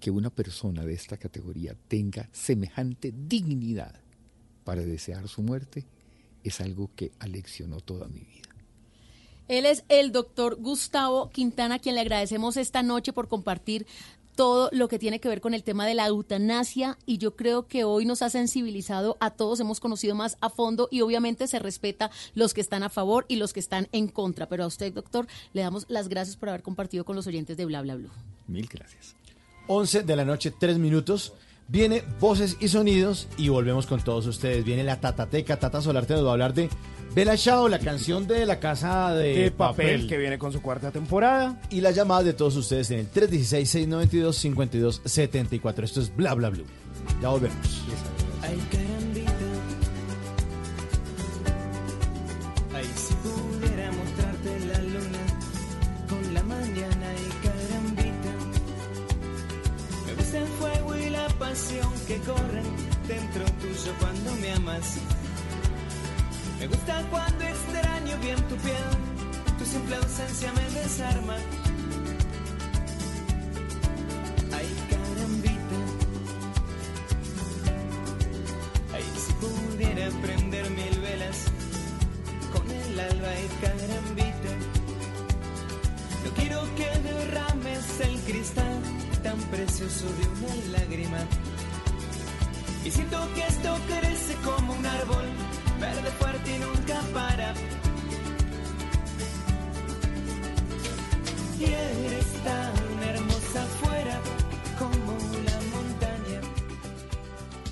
que 0.00 0.10
una 0.10 0.30
persona 0.30 0.84
de 0.84 0.94
esta 0.94 1.16
categoría 1.16 1.76
tenga 1.88 2.28
semejante 2.32 3.12
dignidad 3.16 4.00
para 4.64 4.82
desear 4.82 5.28
su 5.28 5.42
muerte 5.42 5.84
es 6.44 6.60
algo 6.60 6.90
que 6.94 7.12
aleccionó 7.18 7.80
toda 7.80 8.08
mi 8.08 8.20
vida. 8.20 8.46
Él 9.48 9.64
es 9.64 9.84
el 9.88 10.10
doctor 10.10 10.56
Gustavo 10.56 11.30
Quintana, 11.30 11.76
a 11.76 11.78
quien 11.78 11.94
le 11.94 12.00
agradecemos 12.00 12.56
esta 12.56 12.82
noche 12.82 13.12
por 13.12 13.28
compartir 13.28 13.86
todo 14.36 14.68
lo 14.70 14.86
que 14.86 14.98
tiene 14.98 15.18
que 15.18 15.28
ver 15.28 15.40
con 15.40 15.54
el 15.54 15.64
tema 15.64 15.86
de 15.86 15.94
la 15.94 16.06
eutanasia 16.06 16.98
y 17.06 17.18
yo 17.18 17.34
creo 17.34 17.66
que 17.66 17.84
hoy 17.84 18.04
nos 18.04 18.22
ha 18.22 18.30
sensibilizado 18.30 19.16
a 19.18 19.30
todos, 19.30 19.58
hemos 19.58 19.80
conocido 19.80 20.14
más 20.14 20.36
a 20.40 20.50
fondo 20.50 20.88
y 20.90 21.00
obviamente 21.00 21.48
se 21.48 21.58
respeta 21.58 22.10
los 22.34 22.54
que 22.54 22.60
están 22.60 22.82
a 22.82 22.90
favor 22.90 23.24
y 23.28 23.36
los 23.36 23.52
que 23.52 23.60
están 23.60 23.88
en 23.92 24.08
contra. 24.08 24.48
Pero 24.48 24.64
a 24.64 24.66
usted, 24.66 24.92
doctor, 24.92 25.26
le 25.54 25.62
damos 25.62 25.86
las 25.88 26.08
gracias 26.08 26.36
por 26.36 26.50
haber 26.50 26.62
compartido 26.62 27.04
con 27.04 27.16
los 27.16 27.26
oyentes 27.26 27.56
de 27.56 27.64
Bla 27.64 27.82
Bla 27.82 27.96
Blue. 27.96 28.10
Mil 28.46 28.68
gracias. 28.68 29.16
11 29.68 30.02
de 30.02 30.16
la 30.16 30.24
noche, 30.24 30.52
tres 30.52 30.78
minutos. 30.78 31.32
Viene 31.68 32.04
Voces 32.20 32.56
y 32.60 32.68
Sonidos 32.68 33.26
y 33.36 33.48
volvemos 33.48 33.86
con 33.86 34.00
todos 34.00 34.24
ustedes. 34.26 34.64
Viene 34.64 34.84
la 34.84 35.00
Tatateca, 35.00 35.56
Tata 35.56 35.80
Solarte 35.80 36.14
nos 36.14 36.24
va 36.24 36.28
a 36.28 36.32
hablar 36.32 36.54
de 36.54 36.68
Bella 37.14 37.36
Chao, 37.36 37.68
la 37.68 37.78
canción 37.80 38.24
de 38.26 38.46
la 38.46 38.58
casa 38.60 39.12
de, 39.14 39.36
de 39.36 39.50
papel, 39.50 40.06
que 40.06 40.16
viene 40.16 40.38
con 40.38 40.52
su 40.52 40.62
cuarta 40.62 40.92
temporada. 40.92 41.60
Y 41.70 41.80
las 41.80 41.96
llamadas 41.96 42.24
de 42.26 42.34
todos 42.34 42.54
ustedes 42.56 42.90
en 42.92 43.00
el 43.00 43.10
316-692-5274. 43.10 45.82
Esto 45.82 46.00
es 46.00 46.14
Bla 46.14 46.34
Bla 46.34 46.50
Blue. 46.50 46.66
Ya 47.20 47.30
volvemos. 47.30 47.56
Ay, 48.42 48.58
que 62.06 62.18
corren 62.20 62.66
dentro 63.08 63.44
tuyo 63.60 63.92
cuando 63.98 64.34
me 64.36 64.52
amas. 64.52 64.96
Me 66.60 66.66
gusta 66.66 67.02
cuando 67.10 67.44
extraño 67.44 68.18
bien 68.18 68.36
tu 68.48 68.56
piel, 68.56 68.90
tu 69.58 69.64
simple 69.64 69.96
ausencia 69.96 70.52
me 70.52 70.80
desarma. 70.80 71.36
Ay, 74.52 74.68
carambita. 74.90 75.78
Ay, 78.92 79.04
si 79.24 79.32
pudiera 79.34 80.10
prender 80.20 80.70
mil 80.70 81.00
velas 81.00 81.38
con 82.52 82.70
el 82.70 83.00
alba 83.00 83.32
y 83.40 83.48
carambita. 83.64 84.52
No 86.22 86.30
quiero 86.32 86.60
que 86.76 86.88
derrames 87.08 88.00
el 88.00 88.20
cristal 88.20 89.05
tan 89.22 89.38
precioso 89.50 90.06
de 90.06 90.28
una 90.28 90.78
lágrima. 90.78 91.18
Y 92.84 92.90
siento 92.90 93.18
que 93.34 93.40
esto 93.42 93.76
crece 93.88 94.34
como 94.44 94.72
un 94.72 94.86
árbol, 94.86 95.24
verde 95.80 96.10
fuerte 96.18 96.54
y 96.54 96.58
nunca 96.58 97.00
para. 97.12 97.52
Y 101.58 101.64
eres 101.64 102.32
tan 102.44 103.08
hermosa 103.08 103.62
afuera 103.64 104.20
como 104.78 105.12
la 105.44 105.60
montaña. 105.76 106.40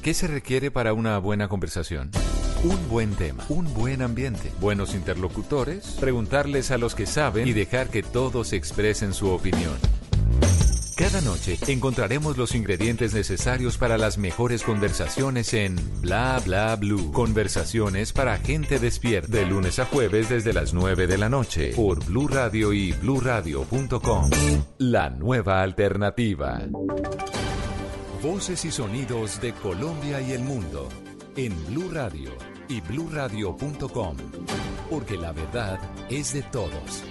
¿Qué 0.02 0.14
se 0.14 0.26
requiere 0.26 0.70
para 0.70 0.94
una 0.94 1.18
buena 1.18 1.48
conversación? 1.48 2.10
Un 2.64 2.88
buen 2.88 3.14
tema, 3.14 3.44
un 3.50 3.72
buen 3.74 4.00
ambiente, 4.00 4.50
buenos 4.58 4.94
interlocutores, 4.94 5.96
preguntarles 6.00 6.70
a 6.70 6.78
los 6.78 6.94
que 6.94 7.04
saben 7.04 7.46
y 7.46 7.52
dejar 7.52 7.88
que 7.88 8.02
todos 8.02 8.54
expresen 8.54 9.12
su 9.12 9.28
opinión. 9.28 9.76
Cada 10.96 11.20
noche 11.20 11.58
encontraremos 11.66 12.36
los 12.36 12.54
ingredientes 12.54 13.14
necesarios 13.14 13.78
para 13.78 13.98
las 13.98 14.16
mejores 14.16 14.62
conversaciones 14.62 15.52
en 15.52 15.76
Bla 16.00 16.40
Bla 16.44 16.76
Blue. 16.76 17.10
Conversaciones 17.10 18.12
para 18.12 18.38
gente 18.38 18.78
despierta. 18.78 19.32
De 19.32 19.44
lunes 19.44 19.80
a 19.80 19.86
jueves 19.86 20.28
desde 20.28 20.52
las 20.52 20.72
9 20.72 21.08
de 21.08 21.18
la 21.18 21.28
noche 21.28 21.72
por 21.74 22.04
Blue 22.04 22.28
Radio 22.28 22.72
y 22.72 22.92
bluradio.com. 22.92 24.30
La 24.78 25.10
nueva 25.10 25.62
alternativa. 25.62 26.62
Voces 28.22 28.64
y 28.64 28.70
sonidos 28.70 29.40
de 29.40 29.52
Colombia 29.52 30.20
y 30.20 30.32
el 30.32 30.42
mundo 30.42 30.88
en 31.36 31.52
Blue 31.66 31.90
Radio 31.92 32.30
y 32.68 32.80
bluradio.com. 32.80 34.16
Porque 34.88 35.16
la 35.16 35.32
verdad 35.32 35.80
es 36.08 36.34
de 36.34 36.42
todos. 36.42 37.02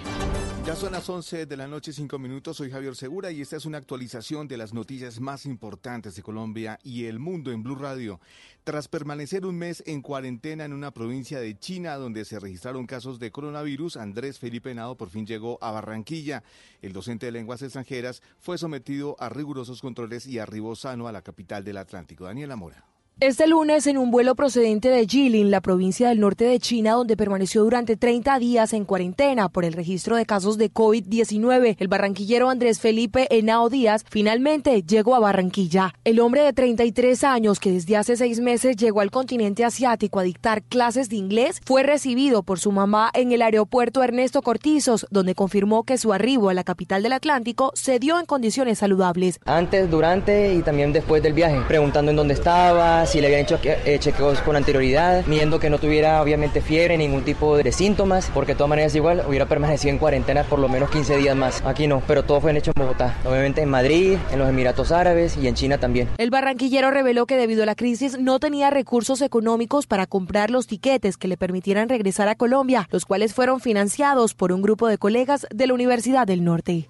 Ya 0.66 0.74
son 0.74 0.92
las 0.92 1.06
11 1.06 1.44
de 1.44 1.56
la 1.58 1.68
noche, 1.68 1.92
5 1.92 2.18
minutos. 2.18 2.56
Soy 2.56 2.70
Javier 2.70 2.96
Segura 2.96 3.30
y 3.30 3.42
esta 3.42 3.56
es 3.56 3.66
una 3.66 3.76
actualización 3.76 4.48
de 4.48 4.56
las 4.56 4.72
noticias 4.72 5.20
más 5.20 5.44
importantes 5.44 6.16
de 6.16 6.22
Colombia 6.22 6.78
y 6.82 7.04
el 7.04 7.18
mundo 7.18 7.52
en 7.52 7.62
Blue 7.62 7.74
Radio. 7.74 8.18
Tras 8.64 8.88
permanecer 8.88 9.44
un 9.44 9.58
mes 9.58 9.82
en 9.86 10.00
cuarentena 10.00 10.64
en 10.64 10.72
una 10.72 10.90
provincia 10.90 11.38
de 11.38 11.58
China 11.58 11.96
donde 11.96 12.24
se 12.24 12.40
registraron 12.40 12.86
casos 12.86 13.18
de 13.18 13.30
coronavirus, 13.30 13.98
Andrés 13.98 14.38
Felipe 14.38 14.74
Nado 14.74 14.96
por 14.96 15.10
fin 15.10 15.26
llegó 15.26 15.58
a 15.60 15.70
Barranquilla. 15.70 16.42
El 16.80 16.94
docente 16.94 17.26
de 17.26 17.32
lenguas 17.32 17.60
extranjeras 17.60 18.22
fue 18.38 18.56
sometido 18.56 19.16
a 19.18 19.28
rigurosos 19.28 19.82
controles 19.82 20.26
y 20.26 20.38
arribó 20.38 20.76
sano 20.76 21.08
a 21.08 21.12
la 21.12 21.20
capital 21.20 21.62
del 21.62 21.76
Atlántico. 21.76 22.24
Daniela 22.24 22.56
Mora. 22.56 22.93
Este 23.20 23.46
lunes, 23.46 23.86
en 23.86 23.96
un 23.96 24.10
vuelo 24.10 24.34
procedente 24.34 24.88
de 24.88 25.06
Jilin, 25.06 25.52
la 25.52 25.60
provincia 25.60 26.08
del 26.08 26.18
norte 26.18 26.46
de 26.46 26.58
China, 26.58 26.94
donde 26.94 27.16
permaneció 27.16 27.62
durante 27.62 27.96
30 27.96 28.40
días 28.40 28.72
en 28.72 28.84
cuarentena 28.84 29.48
por 29.48 29.64
el 29.64 29.72
registro 29.72 30.16
de 30.16 30.26
casos 30.26 30.58
de 30.58 30.72
COVID-19, 30.72 31.76
el 31.78 31.86
barranquillero 31.86 32.50
Andrés 32.50 32.80
Felipe 32.80 33.28
Henao 33.30 33.70
Díaz 33.70 34.04
finalmente 34.10 34.82
llegó 34.82 35.14
a 35.14 35.20
Barranquilla. 35.20 35.94
El 36.02 36.18
hombre 36.18 36.42
de 36.42 36.52
33 36.52 37.22
años, 37.22 37.60
que 37.60 37.70
desde 37.70 37.96
hace 37.96 38.16
seis 38.16 38.40
meses 38.40 38.76
llegó 38.76 39.00
al 39.00 39.12
continente 39.12 39.64
asiático 39.64 40.18
a 40.18 40.24
dictar 40.24 40.64
clases 40.64 41.08
de 41.08 41.14
inglés, 41.14 41.60
fue 41.64 41.84
recibido 41.84 42.42
por 42.42 42.58
su 42.58 42.72
mamá 42.72 43.12
en 43.14 43.30
el 43.30 43.42
aeropuerto 43.42 44.02
Ernesto 44.02 44.42
Cortizos, 44.42 45.06
donde 45.12 45.36
confirmó 45.36 45.84
que 45.84 45.98
su 45.98 46.12
arribo 46.12 46.48
a 46.48 46.54
la 46.54 46.64
capital 46.64 47.04
del 47.04 47.12
Atlántico 47.12 47.70
se 47.74 48.00
dio 48.00 48.18
en 48.18 48.26
condiciones 48.26 48.80
saludables. 48.80 49.38
Antes, 49.44 49.88
durante 49.88 50.52
y 50.52 50.62
también 50.62 50.92
después 50.92 51.22
del 51.22 51.32
viaje, 51.32 51.62
preguntando 51.68 52.10
en 52.10 52.16
dónde 52.16 52.34
estaba, 52.34 53.03
si 53.06 53.20
le 53.20 53.26
habían 53.26 53.42
hecho 53.42 53.58
eh, 53.62 53.98
chequeos 53.98 54.40
con 54.40 54.56
anterioridad, 54.56 55.24
viendo 55.26 55.58
que 55.60 55.70
no 55.70 55.78
tuviera 55.78 56.22
obviamente 56.22 56.60
fiebre, 56.60 56.96
ningún 56.96 57.22
tipo 57.24 57.56
de 57.56 57.72
síntomas, 57.72 58.30
porque 58.32 58.52
de 58.52 58.56
todas 58.56 58.68
maneras 58.68 58.94
igual 58.94 59.24
hubiera 59.28 59.46
permanecido 59.46 59.90
en 59.90 59.98
cuarentena 59.98 60.44
por 60.44 60.58
lo 60.58 60.68
menos 60.68 60.90
15 60.90 61.16
días 61.16 61.36
más. 61.36 61.62
Aquí 61.64 61.86
no, 61.86 62.02
pero 62.06 62.22
todo 62.22 62.40
fue 62.40 62.56
hecho 62.56 62.72
en 62.74 62.82
Bogotá, 62.82 63.16
obviamente 63.24 63.62
en 63.62 63.68
Madrid, 63.68 64.16
en 64.32 64.38
los 64.38 64.48
Emiratos 64.48 64.92
Árabes 64.92 65.36
y 65.36 65.48
en 65.48 65.54
China 65.54 65.78
también. 65.78 66.08
El 66.18 66.30
barranquillero 66.30 66.90
reveló 66.90 67.26
que 67.26 67.36
debido 67.36 67.62
a 67.62 67.66
la 67.66 67.74
crisis 67.74 68.18
no 68.18 68.38
tenía 68.38 68.70
recursos 68.70 69.20
económicos 69.22 69.86
para 69.86 70.06
comprar 70.06 70.50
los 70.50 70.66
tiquetes 70.66 71.16
que 71.16 71.28
le 71.28 71.36
permitieran 71.36 71.88
regresar 71.88 72.28
a 72.28 72.34
Colombia, 72.34 72.88
los 72.90 73.04
cuales 73.04 73.34
fueron 73.34 73.60
financiados 73.60 74.34
por 74.34 74.52
un 74.52 74.62
grupo 74.62 74.88
de 74.88 74.98
colegas 74.98 75.46
de 75.50 75.66
la 75.66 75.74
Universidad 75.74 76.26
del 76.26 76.44
Norte. 76.44 76.88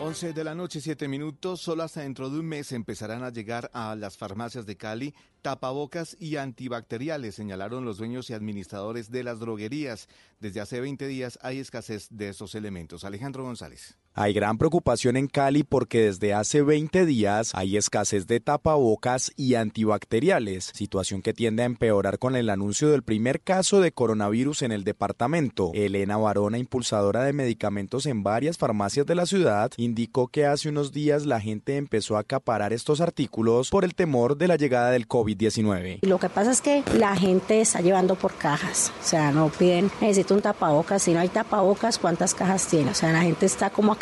11 0.00 0.32
de 0.32 0.44
la 0.44 0.54
noche, 0.54 0.80
7 0.80 1.08
minutos. 1.08 1.60
Solo 1.60 1.82
hasta 1.82 2.02
dentro 2.02 2.30
de 2.30 2.38
un 2.38 2.46
mes 2.46 2.70
empezarán 2.70 3.24
a 3.24 3.30
llegar 3.30 3.68
a 3.72 3.96
las 3.96 4.16
farmacias 4.16 4.64
de 4.64 4.76
Cali 4.76 5.12
tapabocas 5.42 6.16
y 6.20 6.36
antibacteriales, 6.36 7.34
señalaron 7.34 7.84
los 7.84 7.98
dueños 7.98 8.30
y 8.30 8.34
administradores 8.34 9.10
de 9.10 9.24
las 9.24 9.40
droguerías. 9.40 10.08
Desde 10.38 10.60
hace 10.60 10.80
20 10.80 11.06
días 11.08 11.38
hay 11.42 11.58
escasez 11.58 12.08
de 12.10 12.28
estos 12.28 12.54
elementos. 12.54 13.02
Alejandro 13.02 13.42
González. 13.42 13.96
Hay 14.20 14.32
gran 14.32 14.58
preocupación 14.58 15.16
en 15.16 15.28
Cali 15.28 15.62
porque 15.62 16.06
desde 16.06 16.34
hace 16.34 16.62
20 16.62 17.06
días 17.06 17.52
hay 17.54 17.76
escasez 17.76 18.26
de 18.26 18.40
tapabocas 18.40 19.30
y 19.36 19.54
antibacteriales, 19.54 20.72
situación 20.74 21.22
que 21.22 21.32
tiende 21.32 21.62
a 21.62 21.66
empeorar 21.66 22.18
con 22.18 22.34
el 22.34 22.50
anuncio 22.50 22.90
del 22.90 23.04
primer 23.04 23.40
caso 23.40 23.80
de 23.80 23.92
coronavirus 23.92 24.62
en 24.62 24.72
el 24.72 24.82
departamento. 24.82 25.70
Elena 25.72 26.16
Barona, 26.16 26.58
impulsadora 26.58 27.22
de 27.22 27.32
medicamentos 27.32 28.06
en 28.06 28.24
varias 28.24 28.58
farmacias 28.58 29.06
de 29.06 29.14
la 29.14 29.24
ciudad, 29.24 29.70
indicó 29.76 30.26
que 30.26 30.46
hace 30.46 30.68
unos 30.68 30.90
días 30.90 31.24
la 31.24 31.40
gente 31.40 31.76
empezó 31.76 32.16
a 32.16 32.22
acaparar 32.22 32.72
estos 32.72 33.00
artículos 33.00 33.70
por 33.70 33.84
el 33.84 33.94
temor 33.94 34.36
de 34.36 34.48
la 34.48 34.56
llegada 34.56 34.90
del 34.90 35.06
COVID-19. 35.06 36.00
Lo 36.02 36.18
que 36.18 36.28
pasa 36.28 36.50
es 36.50 36.60
que 36.60 36.82
la 36.98 37.14
gente 37.14 37.60
está 37.60 37.82
llevando 37.82 38.16
por 38.16 38.34
cajas, 38.34 38.92
o 39.00 39.04
sea, 39.06 39.30
no 39.30 39.48
piden, 39.48 39.92
necesito 40.00 40.34
un 40.34 40.42
tapabocas, 40.42 41.04
si 41.04 41.12
no 41.12 41.20
hay 41.20 41.28
tapabocas, 41.28 42.00
¿cuántas 42.00 42.34
cajas 42.34 42.66
tiene? 42.66 42.90
O 42.90 42.94
sea, 42.94 43.12
la 43.12 43.22
gente 43.22 43.46
está 43.46 43.70
como 43.70 43.94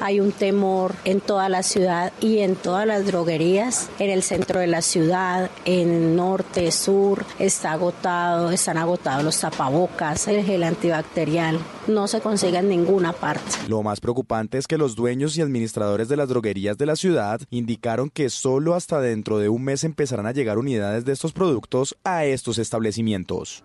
Hay 0.00 0.20
un 0.20 0.32
temor 0.32 0.94
en 1.04 1.20
toda 1.20 1.48
la 1.48 1.62
ciudad 1.62 2.12
y 2.20 2.38
en 2.38 2.56
todas 2.56 2.86
las 2.86 3.06
droguerías, 3.06 3.88
en 3.98 4.10
el 4.10 4.22
centro 4.22 4.60
de 4.60 4.66
la 4.66 4.82
ciudad, 4.82 5.50
en 5.64 6.16
norte, 6.16 6.70
sur, 6.70 7.24
está 7.38 7.72
agotado, 7.72 8.50
están 8.50 8.78
agotados 8.78 9.24
los 9.24 9.38
tapabocas, 9.38 10.28
el 10.28 10.44
gel 10.44 10.64
antibacterial, 10.64 11.58
no 11.86 12.08
se 12.08 12.20
consigue 12.20 12.58
en 12.58 12.68
ninguna 12.68 13.12
parte. 13.12 13.42
Lo 13.68 13.82
más 13.82 14.00
preocupante 14.00 14.58
es 14.58 14.66
que 14.66 14.78
los 14.78 14.96
dueños 14.96 15.36
y 15.36 15.42
administradores 15.42 16.08
de 16.08 16.16
las 16.16 16.28
droguerías 16.28 16.78
de 16.78 16.86
la 16.86 16.96
ciudad 16.96 17.40
indicaron 17.50 18.10
que 18.10 18.30
solo 18.30 18.74
hasta 18.74 19.00
dentro 19.00 19.38
de 19.38 19.48
un 19.48 19.64
mes 19.64 19.84
empezarán 19.84 20.26
a 20.26 20.32
llegar 20.32 20.58
unidades 20.58 21.04
de 21.04 21.12
estos 21.12 21.32
productos 21.32 21.96
a 22.04 22.24
estos 22.24 22.58
establecimientos. 22.58 23.62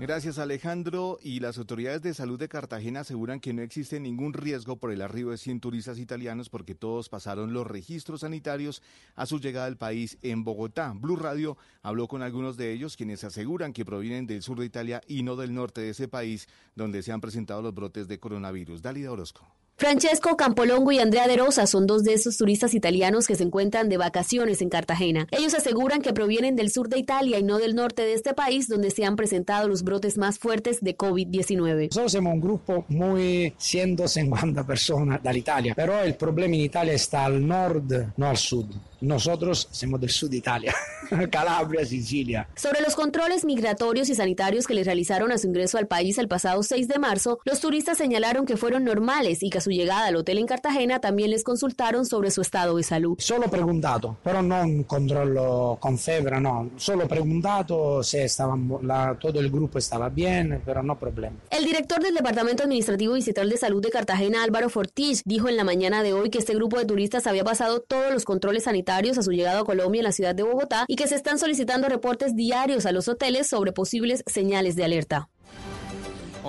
Gracias 0.00 0.38
Alejandro. 0.38 1.18
Y 1.22 1.40
las 1.40 1.58
autoridades 1.58 2.00
de 2.00 2.14
salud 2.14 2.38
de 2.38 2.48
Cartagena 2.48 3.00
aseguran 3.00 3.38
que 3.38 3.52
no 3.52 3.60
existe 3.60 4.00
ningún 4.00 4.32
riesgo 4.32 4.76
por 4.76 4.92
el 4.92 5.02
arribo 5.02 5.30
de 5.30 5.36
100 5.36 5.60
turistas 5.60 5.98
italianos 5.98 6.48
porque 6.48 6.74
todos 6.74 7.10
pasaron 7.10 7.52
los 7.52 7.66
registros 7.66 8.22
sanitarios 8.22 8.82
a 9.14 9.26
su 9.26 9.38
llegada 9.38 9.66
al 9.66 9.76
país 9.76 10.16
en 10.22 10.42
Bogotá. 10.42 10.94
Blue 10.96 11.16
Radio 11.16 11.58
habló 11.82 12.08
con 12.08 12.22
algunos 12.22 12.56
de 12.56 12.72
ellos 12.72 12.96
quienes 12.96 13.24
aseguran 13.24 13.74
que 13.74 13.84
provienen 13.84 14.26
del 14.26 14.42
sur 14.42 14.58
de 14.58 14.64
Italia 14.64 15.02
y 15.06 15.22
no 15.22 15.36
del 15.36 15.52
norte 15.52 15.82
de 15.82 15.90
ese 15.90 16.08
país 16.08 16.48
donde 16.74 17.02
se 17.02 17.12
han 17.12 17.20
presentado 17.20 17.60
los 17.60 17.74
brotes 17.74 18.08
de 18.08 18.18
coronavirus. 18.18 18.80
Dalida 18.80 19.12
Orozco. 19.12 19.59
Francesco 19.80 20.36
Campolongo 20.36 20.92
y 20.92 20.98
Andrea 20.98 21.26
De 21.26 21.38
Rosa 21.38 21.66
son 21.66 21.86
dos 21.86 22.04
de 22.04 22.12
esos 22.12 22.36
turistas 22.36 22.74
italianos 22.74 23.26
que 23.26 23.34
se 23.34 23.44
encuentran 23.44 23.88
de 23.88 23.96
vacaciones 23.96 24.60
en 24.60 24.68
Cartagena. 24.68 25.26
Ellos 25.30 25.54
aseguran 25.54 26.02
que 26.02 26.12
provienen 26.12 26.54
del 26.54 26.70
sur 26.70 26.90
de 26.90 26.98
Italia 26.98 27.38
y 27.38 27.42
no 27.42 27.56
del 27.56 27.74
norte 27.74 28.02
de 28.02 28.12
este 28.12 28.34
país, 28.34 28.68
donde 28.68 28.90
se 28.90 29.06
han 29.06 29.16
presentado 29.16 29.68
los 29.68 29.82
brotes 29.82 30.18
más 30.18 30.38
fuertes 30.38 30.82
de 30.82 30.98
COVID-19. 30.98 31.86
Nosotros 31.86 32.12
somos 32.12 32.34
un 32.34 32.40
grupo 32.42 32.84
muy 32.88 33.54
150 33.56 34.66
personas 34.66 35.22
dall'Italia, 35.22 35.72
pero 35.74 35.98
el 36.02 36.14
problema 36.14 36.56
en 36.56 36.60
Italia 36.60 36.92
está 36.92 37.24
al 37.24 37.46
norte, 37.46 38.08
no 38.18 38.28
al 38.28 38.36
sur. 38.36 38.66
nosotros 39.00 39.66
somos 39.70 39.98
del 39.98 40.10
sur 40.10 40.28
de 40.28 40.36
Italia, 40.36 40.74
Calabria, 41.30 41.86
Sicilia. 41.86 42.46
Sobre 42.54 42.82
los 42.82 42.94
controles 42.94 43.46
migratorios 43.46 44.10
y 44.10 44.14
sanitarios 44.14 44.66
que 44.66 44.74
le 44.74 44.84
realizaron 44.84 45.32
a 45.32 45.38
su 45.38 45.46
ingreso 45.46 45.78
al 45.78 45.86
país 45.86 46.18
el 46.18 46.28
pasado 46.28 46.62
6 46.62 46.86
de 46.86 46.98
marzo, 46.98 47.38
los 47.46 47.60
turistas 47.60 47.96
señalaron 47.96 48.44
que 48.44 48.58
fueron 48.58 48.84
normales 48.84 49.42
y 49.42 49.48
que 49.48 49.56
a 49.56 49.60
su 49.62 49.69
llegada 49.70 50.06
al 50.06 50.16
hotel 50.16 50.38
en 50.38 50.46
Cartagena 50.46 51.00
también 51.00 51.30
les 51.30 51.44
consultaron 51.44 52.04
sobre 52.06 52.30
su 52.30 52.40
estado 52.40 52.76
de 52.76 52.82
salud. 52.82 53.16
Solo 53.18 53.48
preguntato, 53.50 54.16
però 54.22 54.42
non 54.42 54.84
controllo 54.84 55.76
con 55.80 55.96
febbre, 55.98 56.40
no. 56.40 56.70
Solo 56.76 57.06
preguntato 57.08 58.02
se 58.02 58.24
estaban, 58.24 58.68
la- 58.82 59.16
todo 59.18 59.40
el 59.40 59.50
grupo 59.50 59.78
estaba 59.78 60.08
bien, 60.08 60.62
pero 60.64 60.82
no 60.82 60.98
problema. 60.98 61.36
El 61.50 61.64
director 61.64 62.02
del 62.02 62.14
Departamento 62.14 62.62
Administrativo 62.64 63.14
Distrital 63.14 63.48
de 63.48 63.56
Salud 63.56 63.82
de 63.82 63.90
Cartagena, 63.90 64.42
Álvaro 64.42 64.68
Fortich, 64.68 65.22
dijo 65.24 65.48
en 65.48 65.56
la 65.56 65.64
mañana 65.64 66.02
de 66.02 66.12
hoy 66.12 66.30
que 66.30 66.38
este 66.38 66.54
grupo 66.54 66.78
de 66.78 66.84
turistas 66.84 67.26
había 67.26 67.44
pasado 67.44 67.80
todos 67.80 68.12
los 68.12 68.24
controles 68.24 68.64
sanitarios 68.64 69.18
a 69.18 69.22
su 69.22 69.30
llegada 69.32 69.60
a 69.60 69.64
Colombia 69.64 70.00
en 70.00 70.04
la 70.04 70.12
ciudad 70.12 70.34
de 70.34 70.42
Bogotá 70.42 70.84
y 70.88 70.96
que 70.96 71.06
se 71.08 71.14
están 71.14 71.38
solicitando 71.38 71.88
reportes 71.88 72.34
diarios 72.34 72.86
a 72.86 72.92
los 72.92 73.08
hoteles 73.08 73.46
sobre 73.46 73.72
posibles 73.72 74.22
señales 74.26 74.76
de 74.76 74.84
alerta. 74.84 75.28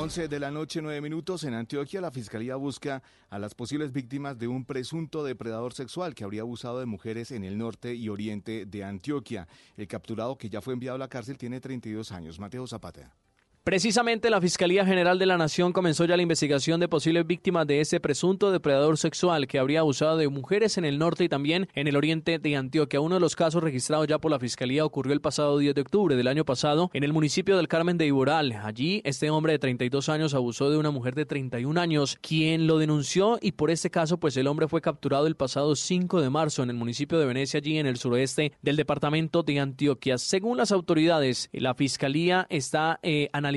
11 0.02 0.30
de 0.30 0.40
la 0.40 0.50
noche, 0.50 0.82
9 0.82 1.00
minutos. 1.00 1.44
En 1.44 1.54
Antioquia, 1.54 2.02
la 2.02 2.10
fiscalía 2.10 2.56
busca 2.56 3.04
a 3.30 3.38
las 3.38 3.54
posibles 3.54 3.92
víctimas 3.92 4.36
de 4.40 4.48
un 4.48 4.66
presunto 4.66 5.24
depredador 5.24 5.74
sexual 5.74 6.16
que 6.16 6.24
habría 6.24 6.42
abusado 6.42 6.80
de 6.80 6.88
mujeres 6.88 7.30
en 7.30 7.44
el 7.44 7.56
norte 7.56 7.94
y 7.94 8.10
oriente 8.10 8.66
de 8.66 8.84
Antioquia. 8.84 9.48
El 9.78 9.88
capturado, 9.88 10.40
que 10.40 10.50
ya 10.50 10.60
fue 10.60 10.74
enviado 10.74 10.96
a 10.96 10.98
la 10.98 11.08
cárcel, 11.08 11.38
tiene 11.38 11.62
32 11.62 12.12
años. 12.14 12.40
Mateo 12.40 12.66
Zapata. 12.66 13.14
Precisamente 13.64 14.32
la 14.32 14.42
Fiscalía 14.42 14.88
General 14.88 15.20
de 15.20 15.28
la 15.28 15.38
Nación 15.38 15.72
comenzó 15.72 16.06
ya 16.06 16.18
la 16.18 16.24
investigación 16.24 16.80
de 16.80 16.88
posibles 16.88 17.28
víctimas 17.28 17.68
de 17.68 17.80
ese 17.80 18.00
presunto 18.00 18.52
depredador 18.52 18.98
sexual 18.98 19.46
que 19.46 19.60
habría 19.60 19.82
abusado 19.82 20.18
de 20.18 20.28
mujeres 20.30 20.80
en 20.80 20.86
el 20.86 20.98
norte 20.98 21.26
y 21.26 21.30
también 21.30 21.70
en 21.76 21.88
el 21.88 21.96
oriente 21.96 22.40
de 22.40 22.56
Antioquia. 22.56 23.02
Uno 23.02 23.14
de 23.14 23.22
los 23.22 23.36
casos 23.36 23.62
registrados 23.62 24.08
ya 24.08 24.18
por 24.18 24.32
la 24.32 24.40
Fiscalía 24.40 24.84
ocurrió 24.84 25.14
el 25.14 25.22
pasado 25.22 25.60
10 25.60 25.76
de 25.76 25.82
octubre 25.82 26.16
del 26.16 26.28
año 26.28 26.44
pasado 26.44 26.90
en 26.92 27.04
el 27.04 27.14
municipio 27.14 27.56
del 27.56 27.68
Carmen 27.68 28.00
de 28.00 28.08
Iboral. 28.08 28.52
Allí 28.64 29.04
este 29.06 29.30
hombre 29.30 29.54
de 29.54 29.60
32 29.60 30.10
años 30.10 30.34
abusó 30.34 30.72
de 30.72 30.78
una 30.78 30.90
mujer 30.90 31.14
de 31.14 31.28
31 31.28 31.80
años, 31.80 32.18
quien 32.20 32.66
lo 32.66 32.80
denunció 32.80 33.38
y 33.44 33.52
por 33.52 33.70
este 33.70 33.92
caso 33.92 34.18
pues 34.20 34.36
el 34.38 34.48
hombre 34.48 34.70
fue 34.70 34.82
capturado 34.82 35.28
el 35.28 35.36
pasado 35.36 35.76
5 35.76 36.20
de 36.20 36.32
marzo 36.32 36.64
en 36.64 36.72
el 36.72 36.78
municipio 36.78 37.20
de 37.20 37.28
Venecia, 37.28 37.60
allí 37.60 37.78
en 37.78 37.86
el 37.86 37.98
suroeste 37.98 38.54
del 38.64 38.76
departamento 38.76 39.44
de 39.44 39.60
Antioquia. 39.60 40.18
Según 40.18 40.58
las 40.58 40.72
autoridades, 40.72 41.48
la 41.54 41.76
Fiscalía 41.76 42.48
está 42.50 43.00
eh, 43.04 43.30
analizando 43.34 43.51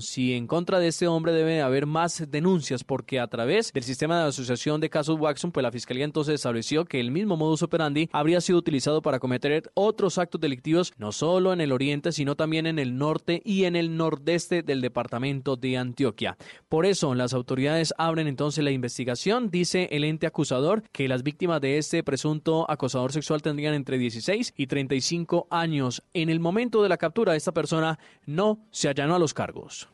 si 0.00 0.32
en 0.32 0.46
contra 0.46 0.78
de 0.78 0.88
este 0.88 1.06
hombre 1.06 1.32
debe 1.32 1.60
haber 1.60 1.86
más 1.86 2.24
denuncias, 2.30 2.84
porque 2.84 3.20
a 3.20 3.26
través 3.26 3.72
del 3.72 3.82
sistema 3.82 4.18
de 4.18 4.28
asociación 4.28 4.80
de 4.80 4.88
casos 4.88 5.18
Watson, 5.20 5.52
pues 5.52 5.62
la 5.62 5.70
Fiscalía 5.70 6.04
entonces 6.04 6.36
estableció 6.36 6.84
que 6.84 7.00
el 7.00 7.10
mismo 7.10 7.36
modus 7.36 7.62
operandi 7.62 8.08
habría 8.12 8.40
sido 8.40 8.58
utilizado 8.58 9.02
para 9.02 9.18
cometer 9.18 9.70
otros 9.74 10.18
actos 10.18 10.40
delictivos, 10.40 10.94
no 10.96 11.12
solo 11.12 11.52
en 11.52 11.60
el 11.60 11.72
oriente, 11.72 12.12
sino 12.12 12.34
también 12.34 12.66
en 12.66 12.78
el 12.78 12.96
norte 12.96 13.42
y 13.44 13.64
en 13.64 13.76
el 13.76 13.96
nordeste 13.96 14.62
del 14.62 14.80
departamento 14.80 15.56
de 15.56 15.76
Antioquia. 15.76 16.36
Por 16.68 16.86
eso, 16.86 17.14
las 17.14 17.34
autoridades 17.34 17.92
abren 17.98 18.28
entonces 18.28 18.64
la 18.64 18.70
investigación. 18.70 19.50
Dice 19.50 19.88
el 19.92 20.04
ente 20.04 20.26
acusador 20.26 20.82
que 20.92 21.08
las 21.08 21.22
víctimas 21.22 21.60
de 21.60 21.78
este 21.78 22.02
presunto 22.02 22.70
acosador 22.70 23.12
sexual 23.12 23.42
tendrían 23.42 23.74
entre 23.74 23.98
16 23.98 24.54
y 24.56 24.66
35 24.66 25.46
años. 25.50 26.02
En 26.14 26.30
el 26.30 26.40
momento 26.40 26.82
de 26.82 26.88
la 26.88 26.96
captura, 26.96 27.36
esta 27.36 27.52
persona 27.52 27.98
no 28.24 28.66
se 28.70 28.88
allanó 28.88 29.14
a 29.14 29.18
los 29.18 29.25
cargos. 29.34 29.88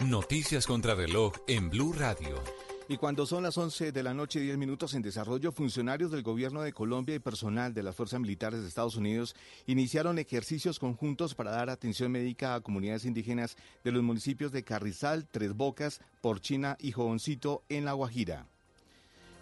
Noticias 0.00 0.66
contra 0.66 0.94
reloj 0.94 1.32
en 1.46 1.70
Blue 1.70 1.92
Radio. 1.92 2.42
Y 2.86 2.98
cuando 2.98 3.24
son 3.24 3.44
las 3.44 3.56
11 3.56 3.92
de 3.92 4.02
la 4.02 4.12
noche, 4.12 4.40
10 4.40 4.58
minutos 4.58 4.92
en 4.92 5.00
desarrollo, 5.00 5.52
funcionarios 5.52 6.10
del 6.10 6.22
gobierno 6.22 6.60
de 6.60 6.74
Colombia 6.74 7.14
y 7.14 7.18
personal 7.18 7.72
de 7.72 7.82
las 7.82 7.96
fuerzas 7.96 8.20
militares 8.20 8.60
de 8.60 8.68
Estados 8.68 8.96
Unidos 8.96 9.34
iniciaron 9.66 10.18
ejercicios 10.18 10.78
conjuntos 10.78 11.34
para 11.34 11.52
dar 11.52 11.70
atención 11.70 12.12
médica 12.12 12.54
a 12.54 12.60
comunidades 12.60 13.06
indígenas 13.06 13.56
de 13.84 13.92
los 13.92 14.02
municipios 14.02 14.52
de 14.52 14.64
Carrizal, 14.64 15.26
Tres 15.26 15.54
Bocas, 15.54 16.02
Porchina 16.20 16.76
y 16.78 16.92
Jovoncito 16.92 17.64
en 17.70 17.86
La 17.86 17.94
Guajira. 17.94 18.48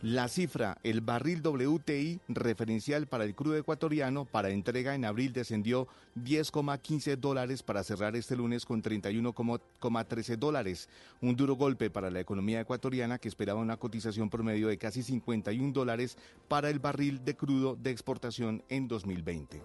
La 0.03 0.27
cifra, 0.27 0.79
el 0.83 1.01
barril 1.01 1.43
WTI 1.47 2.19
referencial 2.27 3.07
para 3.07 3.23
el 3.23 3.37
crudo 3.37 3.57
ecuatoriano 3.57 4.25
para 4.25 4.51
entrega 4.51 4.97
en 4.97 5.05
abril 5.05 5.33
descendió 5.33 5.87
10,15 6.17 7.17
dólares 7.19 7.63
para 7.63 7.85
cerrar 7.85 8.17
este 8.17 8.35
lunes 8.35 8.67
con 8.67 8.83
31,13 8.83 10.37
dólares. 10.39 10.89
Un 11.21 11.37
duro 11.37 11.55
golpe 11.55 11.89
para 11.89 12.11
la 12.11 12.19
economía 12.19 12.61
ecuatoriana 12.61 13.19
que 13.19 13.29
esperaba 13.29 13.61
una 13.61 13.77
cotización 13.77 14.29
promedio 14.29 14.67
de 14.67 14.77
casi 14.77 15.05
51 15.05 15.73
dólares 15.73 16.19
para 16.49 16.69
el 16.69 16.81
barril 16.81 17.25
de 17.25 17.37
crudo 17.37 17.77
de 17.77 17.93
exportación 17.93 18.65
en 18.69 18.89
2020. 18.89 19.63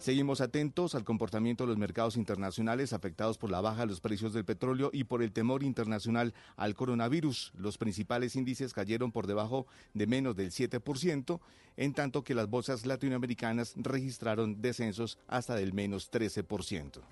Seguimos 0.00 0.40
atentos 0.40 0.94
al 0.94 1.04
comportamiento 1.04 1.64
de 1.64 1.68
los 1.68 1.76
mercados 1.76 2.16
internacionales 2.16 2.94
afectados 2.94 3.36
por 3.36 3.50
la 3.50 3.60
baja 3.60 3.82
de 3.82 3.88
los 3.88 4.00
precios 4.00 4.32
del 4.32 4.46
petróleo 4.46 4.88
y 4.94 5.04
por 5.04 5.22
el 5.22 5.30
temor 5.30 5.62
internacional 5.62 6.32
al 6.56 6.74
coronavirus. 6.74 7.52
Los 7.54 7.76
principales 7.76 8.34
índices 8.34 8.72
cayeron 8.72 9.12
por 9.12 9.26
debajo 9.26 9.66
de 9.92 10.06
menos 10.06 10.36
del 10.36 10.52
7%, 10.52 11.40
en 11.76 11.92
tanto 11.92 12.24
que 12.24 12.34
las 12.34 12.48
bolsas 12.48 12.86
latinoamericanas 12.86 13.74
registraron 13.76 14.62
descensos 14.62 15.18
hasta 15.28 15.54
del 15.54 15.74
menos 15.74 16.10
13%. 16.10 17.02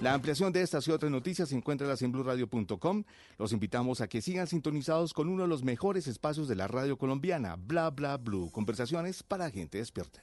La 0.00 0.14
ampliación 0.14 0.52
de 0.52 0.62
estas 0.62 0.86
y 0.86 0.92
otras 0.92 1.10
noticias 1.10 1.48
se 1.48 1.56
encuentra 1.56 1.92
en 2.00 2.12
blurradio.com. 2.12 3.02
Los 3.36 3.52
invitamos 3.52 4.00
a 4.00 4.06
que 4.06 4.22
sigan 4.22 4.46
sintonizados 4.46 5.12
con 5.12 5.28
uno 5.28 5.42
de 5.42 5.48
los 5.48 5.64
mejores 5.64 6.06
espacios 6.06 6.46
de 6.46 6.54
la 6.54 6.68
radio 6.68 6.96
colombiana, 6.96 7.56
Bla 7.56 7.90
Bla 7.90 8.16
Blue, 8.16 8.48
conversaciones 8.52 9.24
para 9.24 9.50
gente 9.50 9.78
despierta. 9.78 10.22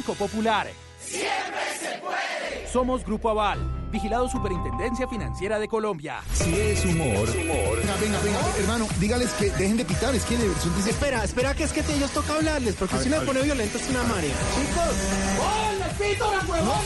Popular. 0.03 0.67
Siempre 0.99 1.61
se 1.79 1.99
puede. 1.99 2.67
Somos 2.71 3.05
Grupo 3.05 3.29
Aval, 3.29 3.59
vigilado 3.91 4.29
Superintendencia 4.29 5.07
Financiera 5.07 5.59
de 5.59 5.67
Colombia. 5.67 6.21
Si 6.33 6.53
es 6.53 6.83
humor, 6.85 7.27
Venga, 7.31 7.95
venga, 7.99 8.19
venga, 8.19 8.39
hermano, 8.59 8.87
dígales 8.99 9.29
que 9.33 9.51
dejen 9.51 9.77
de 9.77 9.85
pitar, 9.85 10.15
es 10.15 10.23
que 10.25 10.37
diversión 10.37 10.75
dice... 10.75 10.89
Espera, 10.91 11.23
espera, 11.23 11.53
que 11.53 11.63
es 11.63 11.71
que 11.73 11.83
te 11.83 11.93
ellos 11.93 12.11
toca 12.11 12.35
hablarles, 12.35 12.75
porque 12.75 12.97
si 12.99 13.09
me 13.09 13.19
pone 13.21 13.41
violento 13.41 13.77
es 13.77 13.89
una 13.89 14.03
marea. 14.03 14.35
Chicos, 14.55 14.95
¡Oh, 15.39 15.71
les 15.79 15.93
pito 16.13 16.31
la 16.31 16.39
huevón! 16.51 16.79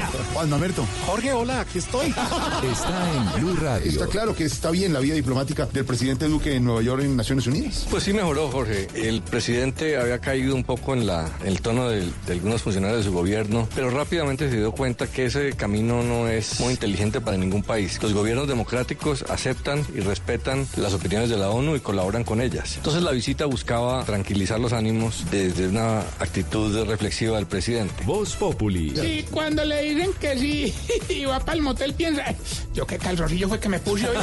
Juan 0.00 0.48
Mamerto. 0.50 0.86
Jorge, 1.06 1.32
hola, 1.32 1.60
aquí 1.60 1.78
estoy. 1.78 2.08
está 2.08 3.12
en 3.36 3.42
Blue 3.42 3.56
Radio. 3.56 3.90
Está 3.90 4.06
claro 4.06 4.34
que 4.34 4.44
está 4.44 4.70
bien 4.70 4.92
la 4.92 5.00
vida 5.00 5.14
diplomática 5.14 5.66
del 5.66 5.84
presidente 5.84 6.26
Duque 6.26 6.54
en 6.56 6.64
Nueva 6.64 6.82
York 6.82 7.02
en 7.02 7.16
Naciones 7.16 7.46
Unidas. 7.46 7.86
Pues 7.90 8.04
sí 8.04 8.12
mejoró, 8.12 8.48
Jorge. 8.50 8.88
El 8.94 9.22
presidente 9.22 9.96
había 9.98 10.18
caído 10.18 10.54
un 10.54 10.64
poco 10.64 10.94
en 10.94 11.06
la, 11.06 11.28
en 11.42 11.48
el 11.48 11.60
tono 11.60 11.88
del- 11.88 12.12
de, 12.26 12.32
algunos 12.32 12.62
funcionarios 12.62 12.98
de 12.98 13.04
su 13.04 13.12
gobierno, 13.12 13.68
pero 13.74 13.90
rápidamente 13.90 14.48
se 14.50 14.56
dio 14.56 14.72
cuenta 14.72 15.06
que 15.06 15.26
ese 15.26 15.52
camino 15.52 16.02
no 16.02 16.28
es 16.28 16.60
muy 16.60 16.72
inteligente 16.72 17.20
para 17.20 17.36
ningún 17.36 17.62
país. 17.62 17.98
Los 18.02 18.12
gobiernos 18.14 18.48
democráticos 18.48 19.24
aceptan 19.28 19.84
y 19.94 20.00
respetan 20.00 20.66
las 20.76 20.94
opiniones 20.94 21.28
de 21.30 21.36
la 21.36 21.50
ONU 21.50 21.76
y 21.76 21.80
colaboran 21.80 22.24
con 22.24 22.40
ellas. 22.40 22.76
Entonces 22.76 23.02
la 23.02 23.10
visita 23.12 23.46
buscaba 23.46 24.04
tranquilizar 24.04 24.58
los 24.60 24.72
ánimos 24.72 25.24
desde 25.30 25.68
una 25.68 26.00
actitud 26.18 26.84
reflexiva 26.86 27.36
del 27.36 27.46
presidente. 27.46 27.92
Voz 28.04 28.36
Populi. 28.36 28.94
Sí, 28.96 29.24
cuando 29.30 29.64
le 29.64 29.81
dicen 29.82 30.12
que 30.14 30.38
sí 30.38 30.74
y 31.14 31.24
va 31.24 31.40
para 31.40 31.54
el 31.54 31.62
motel 31.62 31.94
piensa, 31.94 32.24
yo 32.72 32.86
qué 32.86 32.98
calzoncillo 32.98 33.48
fue 33.48 33.60
que 33.60 33.68
me 33.68 33.80
puse 33.80 34.08
hoy. 34.08 34.16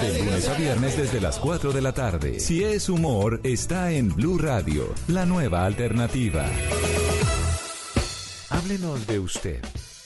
De 0.00 0.18
lunes 0.18 0.48
a 0.48 0.54
viernes 0.54 0.96
desde 0.96 1.20
las 1.20 1.38
4 1.38 1.72
de 1.72 1.82
la 1.82 1.92
tarde. 1.92 2.40
Si 2.40 2.62
es 2.62 2.88
humor, 2.88 3.40
está 3.42 3.90
en 3.90 4.14
Blue 4.14 4.38
Radio, 4.38 4.94
la 5.08 5.26
nueva 5.26 5.66
alternativa. 5.66 6.46
Háblenos 8.50 9.06
de 9.06 9.18
usted. 9.18 9.60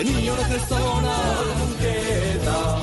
El 0.02 0.08
niño 0.16 0.36
de 0.36 0.44
Crestona, 0.46 1.16
punqueta, 1.60 2.78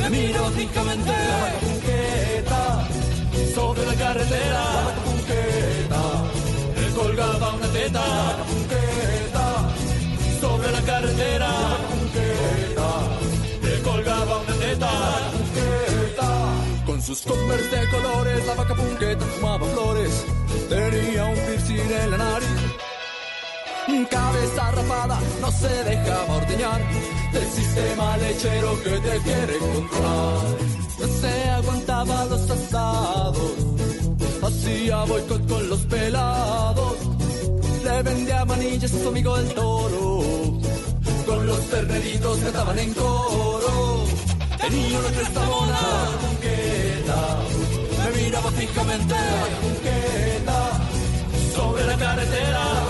me 0.00 0.08
miro 0.16 0.50
fijamente, 0.52 1.12
punqueta, 1.60 2.88
sobre 3.54 3.84
la 3.84 3.94
carretera, 3.94 4.64
punqueta, 5.04 6.02
le 6.80 6.90
colgaba 6.94 7.52
una 7.52 7.68
teta, 7.68 8.04
punqueta, 8.48 9.46
sobre 10.40 10.72
la 10.72 10.80
carretera, 10.80 11.50
punqueta, 11.90 12.88
le 13.62 13.82
colgaba 13.82 14.38
una 14.38 14.54
teta, 14.54 14.90
punqueta, 15.32 16.30
con 16.86 17.02
sus 17.02 17.20
converse 17.20 17.76
de 17.76 17.88
colores, 17.90 18.46
la 18.46 18.54
vaca 18.54 18.74
punqueta 18.74 19.24
fumaba 19.26 19.66
flores, 19.66 20.24
tenía 20.70 21.26
un 21.26 21.34
piercing 21.34 21.92
en 21.92 22.10
la 22.12 22.16
nariz. 22.16 22.83
Cabeza 23.86 24.70
rapada, 24.70 25.18
no 25.42 25.50
se 25.52 25.68
dejaba 25.84 26.36
ordeñar 26.36 26.80
del 27.32 27.46
sistema 27.50 28.16
lechero 28.16 28.82
que 28.82 28.90
te 28.90 29.18
quiere 29.20 29.58
controlar. 29.58 30.56
No 31.00 31.06
se 31.20 31.50
aguantaba 31.50 32.24
los 32.24 32.50
asados, 32.50 33.52
hacía 34.42 35.04
boicot 35.04 35.46
con 35.46 35.68
los 35.68 35.80
pelados. 35.80 36.94
Le 37.84 38.02
vendía 38.02 38.44
manillas 38.46 38.94
a 38.94 38.98
su 39.02 39.08
amigo 39.08 39.36
el 39.36 39.48
toro, 39.54 40.22
con 41.26 41.46
los 41.46 41.60
terneritos 41.68 42.38
que 42.38 42.46
estaban 42.46 42.78
en 42.78 42.94
coro. 42.94 44.04
Niño 44.70 45.02
de 45.02 45.10
Crestabona, 45.14 45.80
punqueta, 46.22 47.38
me 47.98 48.22
miraba 48.22 48.50
fijamente, 48.50 49.14
punqueta, 49.60 50.80
sobre 51.54 51.84
la 51.84 51.96
carretera, 51.96 52.83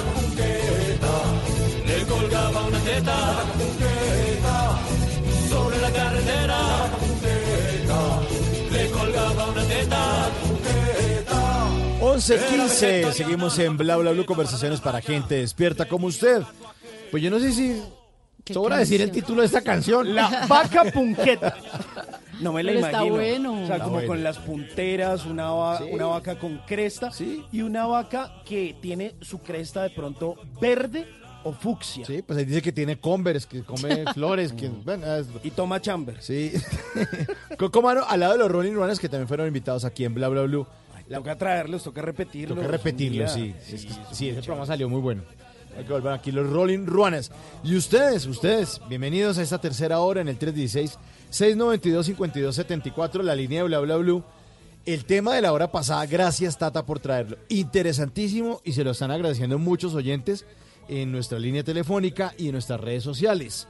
colgaba 2.85 2.93
una 2.93 2.93
teta, 2.93 3.45
punqueta, 3.59 4.79
sobre 5.49 5.79
la 5.81 5.91
carretera, 5.91 6.59
punqueta, 7.01 8.21
le 8.73 8.91
colgaba 8.91 9.47
una 9.51 9.63
teta, 9.65 10.31
punqueta. 10.43 11.67
11.15, 12.01 13.13
seguimos 13.13 13.59
en 13.59 13.77
Bla 13.79 13.97
Bla 13.97 14.11
Blue, 14.13 14.27
conversaciones 14.27 14.81
para 14.81 15.01
gente 15.01 15.37
despierta 15.37 15.87
como 15.89 16.07
usted. 16.09 16.43
Pues 17.11 17.23
yo 17.23 17.31
no 17.31 17.39
sé 17.39 17.53
si 17.53 17.83
sobra 18.53 18.77
decir 18.79 19.01
el 19.01 19.11
título 19.11 19.41
de 19.41 19.47
esta 19.47 19.63
canción. 19.63 20.15
La 20.15 20.45
vaca 20.49 20.85
punqueta. 20.93 21.57
No 22.41 22.53
me 22.53 22.63
la 22.65 22.73
Pero 22.73 22.87
está 22.87 22.91
imagino. 23.05 23.15
bueno. 23.15 23.53
O 23.63 23.67
sea, 23.67 23.77
Está 23.77 23.79
como 23.85 23.93
bueno. 23.97 24.09
con 24.09 24.25
las 24.25 24.39
punteras, 24.39 25.25
una, 25.25 25.51
va- 25.53 25.79
Sí. 25.79 25.85
una 25.93 26.07
vaca 26.07 26.37
con 26.39 26.59
cresta 26.67 27.11
y 27.53 27.63
una 27.63 27.87
vaca 27.87 28.43
que 28.45 28.77
tiene 28.83 29.15
su 29.23 29.39
cresta 29.39 29.85
de 29.85 29.91
pronto 29.91 30.35
verde 30.61 31.07
o 31.45 31.53
fucsia. 31.53 32.05
Sí, 32.07 32.23
pues 32.23 32.39
ahí 32.39 32.45
dice 32.45 32.63
que 32.63 32.73
tiene 32.73 32.99
Converse, 32.99 33.47
que 33.49 33.63
come 33.63 34.05
flores, 34.15 34.53
que 34.53 34.69
bueno, 34.69 35.07
es- 35.15 35.27
Y 35.43 35.51
toma 35.51 35.81
chamber. 35.81 36.17
Sí. 36.21 36.53
Cocomano, 37.59 38.05
al 38.09 38.21
lado 38.21 38.33
de 38.33 38.39
los 38.41 38.51
Rolling 38.51 38.73
Runners 38.73 38.99
que 38.99 39.09
también 39.09 39.29
fueron 39.29 39.47
invitados 39.47 39.85
aquí 39.85 40.05
en 40.05 40.15
Bla 40.15 40.29
Bla 40.29 40.43
Blue. 40.43 40.67
Toca 41.09 41.37
traerlos, 41.37 41.83
toca 41.85 42.01
repetirlos. 42.03 42.57
Tengo 42.57 42.69
que 42.71 42.77
repetirlo, 42.77 43.25
un 43.25 43.31
sí. 43.31 43.43
día. 43.43 43.55
Sí, 43.65 43.75
es 43.75 43.85
que- 43.85 43.95
sí, 44.15 44.29
ese 44.31 44.41
programa 44.43 44.67
salió 44.67 44.89
muy 44.89 45.01
bueno. 45.01 45.23
Hay 45.77 45.85
que 45.85 45.93
volver 45.93 46.13
aquí 46.13 46.31
los 46.33 46.49
Rolling 46.49 46.87
Runners. 46.87 47.31
Y 47.65 47.77
ustedes, 47.77 48.27
ustedes, 48.27 48.81
bienvenidos 48.89 49.39
a 49.39 49.43
esta 49.43 49.59
tercera 49.59 49.99
hora 50.01 50.21
en 50.21 50.29
el 50.29 50.39
316-692-5274, 50.39 53.23
la 53.23 53.35
línea 53.35 53.63
de 53.63 53.69
Bla 53.69 53.79
Bla. 53.81 54.23
El 54.87 55.05
tema 55.07 55.35
de 55.35 55.41
la 55.43 55.53
hora 55.53 55.73
pasada, 55.73 56.05
gracias 56.07 56.59
Tata 56.59 56.85
por 56.85 57.01
traerlo. 57.01 57.39
Interesantísimo 57.49 58.61
y 58.65 58.73
se 58.73 58.85
lo 58.85 58.91
están 58.93 59.11
agradeciendo 59.11 59.59
muchos 59.59 59.95
oyentes 59.95 60.45
en 60.89 61.13
nuestra 61.13 61.39
línea 61.39 61.63
telefónica 61.63 62.35
y 62.39 62.47
en 62.47 62.53
nuestras 62.53 62.81
redes 62.81 63.03
sociales. 63.03 63.69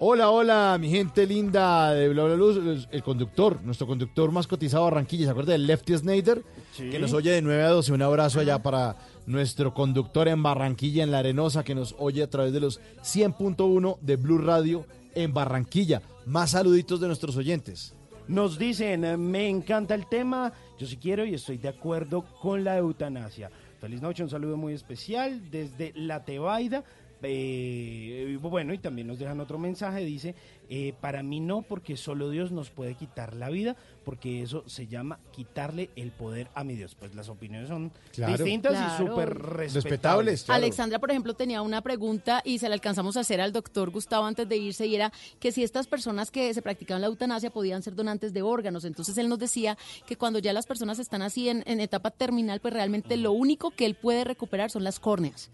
Hola, 0.00 0.30
hola, 0.30 0.78
mi 0.80 0.90
gente 0.90 1.26
linda 1.26 1.92
de 1.92 2.08
Bla 2.08 2.22
Bla 2.24 2.34
Blue, 2.36 2.86
el 2.88 3.02
conductor, 3.02 3.60
nuestro 3.64 3.88
conductor 3.88 4.30
más 4.30 4.46
cotizado 4.46 4.84
de 4.84 4.90
Barranquilla, 4.92 5.24
¿se 5.24 5.30
acuerda 5.30 5.52
del 5.52 5.66
Lefty 5.66 5.98
Snyder? 5.98 6.44
Sí. 6.72 6.88
Que 6.88 7.00
nos 7.00 7.12
oye 7.12 7.32
de 7.32 7.42
9 7.42 7.62
a 7.64 7.68
12, 7.70 7.92
un 7.92 8.02
abrazo 8.02 8.38
allá 8.38 8.62
para 8.62 8.96
nuestro 9.26 9.74
conductor 9.74 10.28
en 10.28 10.40
Barranquilla, 10.40 11.02
en 11.02 11.10
La 11.10 11.18
Arenosa, 11.18 11.64
que 11.64 11.74
nos 11.74 11.96
oye 11.98 12.22
a 12.22 12.30
través 12.30 12.52
de 12.52 12.60
los 12.60 12.80
100.1 13.02 13.98
de 14.00 14.14
Blue 14.14 14.38
Radio 14.38 14.86
en 15.16 15.34
Barranquilla. 15.34 16.00
Más 16.26 16.52
saluditos 16.52 17.00
de 17.00 17.08
nuestros 17.08 17.36
oyentes. 17.36 17.92
Nos 18.28 18.56
dicen, 18.56 19.04
eh, 19.04 19.16
me 19.16 19.48
encanta 19.48 19.94
el 19.94 20.06
tema, 20.06 20.52
yo 20.78 20.86
sí 20.86 20.96
quiero 20.96 21.24
y 21.24 21.34
estoy 21.34 21.58
de 21.58 21.68
acuerdo 21.68 22.24
con 22.40 22.62
la 22.62 22.76
eutanasia. 22.76 23.50
Feliz 23.80 24.02
noche, 24.02 24.24
un 24.24 24.28
saludo 24.28 24.56
muy 24.56 24.72
especial 24.74 25.50
desde 25.52 25.92
La 25.94 26.24
Tebaida. 26.24 26.82
Eh, 27.22 28.38
bueno, 28.40 28.72
y 28.72 28.78
también 28.78 29.06
nos 29.06 29.18
dejan 29.18 29.40
otro 29.40 29.58
mensaje, 29.58 30.04
dice, 30.04 30.34
eh, 30.68 30.94
para 31.00 31.22
mí 31.22 31.40
no, 31.40 31.62
porque 31.62 31.96
solo 31.96 32.30
Dios 32.30 32.52
nos 32.52 32.70
puede 32.70 32.94
quitar 32.94 33.34
la 33.34 33.48
vida, 33.50 33.76
porque 34.04 34.42
eso 34.42 34.64
se 34.66 34.86
llama 34.86 35.18
quitarle 35.32 35.90
el 35.96 36.10
poder 36.12 36.48
a 36.54 36.64
mi 36.64 36.74
Dios. 36.74 36.94
Pues 36.94 37.14
las 37.14 37.28
opiniones 37.28 37.68
son 37.68 37.92
Claro. 38.12 38.32
distintas 38.44 38.72
Claro. 38.72 39.04
y 39.04 39.06
súper 39.08 39.34
respetables. 39.38 40.44
claro. 40.44 40.62
Alexandra, 40.62 40.98
por 40.98 41.10
ejemplo, 41.10 41.34
tenía 41.34 41.62
una 41.62 41.82
pregunta 41.82 42.42
y 42.44 42.58
se 42.58 42.68
la 42.68 42.74
alcanzamos 42.74 43.16
a 43.16 43.20
hacer 43.20 43.40
al 43.40 43.52
doctor 43.52 43.90
Gustavo 43.90 44.24
antes 44.26 44.48
de 44.48 44.56
irse 44.56 44.86
y 44.86 44.94
era 44.94 45.12
que 45.40 45.52
si 45.52 45.62
estas 45.62 45.86
personas 45.86 46.30
que 46.30 46.52
se 46.54 46.62
practicaban 46.62 47.00
la 47.00 47.08
eutanasia 47.08 47.50
podían 47.50 47.82
ser 47.82 47.94
donantes 47.94 48.32
de 48.32 48.42
órganos. 48.42 48.84
Entonces 48.84 49.16
él 49.18 49.28
nos 49.28 49.38
decía 49.38 49.76
que 50.06 50.16
cuando 50.16 50.38
ya 50.38 50.52
las 50.52 50.66
personas 50.66 50.98
están 50.98 51.22
así 51.22 51.48
en, 51.48 51.62
en 51.66 51.80
etapa 51.80 52.10
terminal, 52.10 52.60
pues 52.60 52.74
realmente 52.74 53.16
lo 53.16 53.32
único 53.32 53.70
que 53.70 53.86
él 53.86 53.94
puede 53.94 54.24
recuperar 54.24 54.70
son 54.70 54.84
las 54.84 55.00
córneas. 55.00 55.50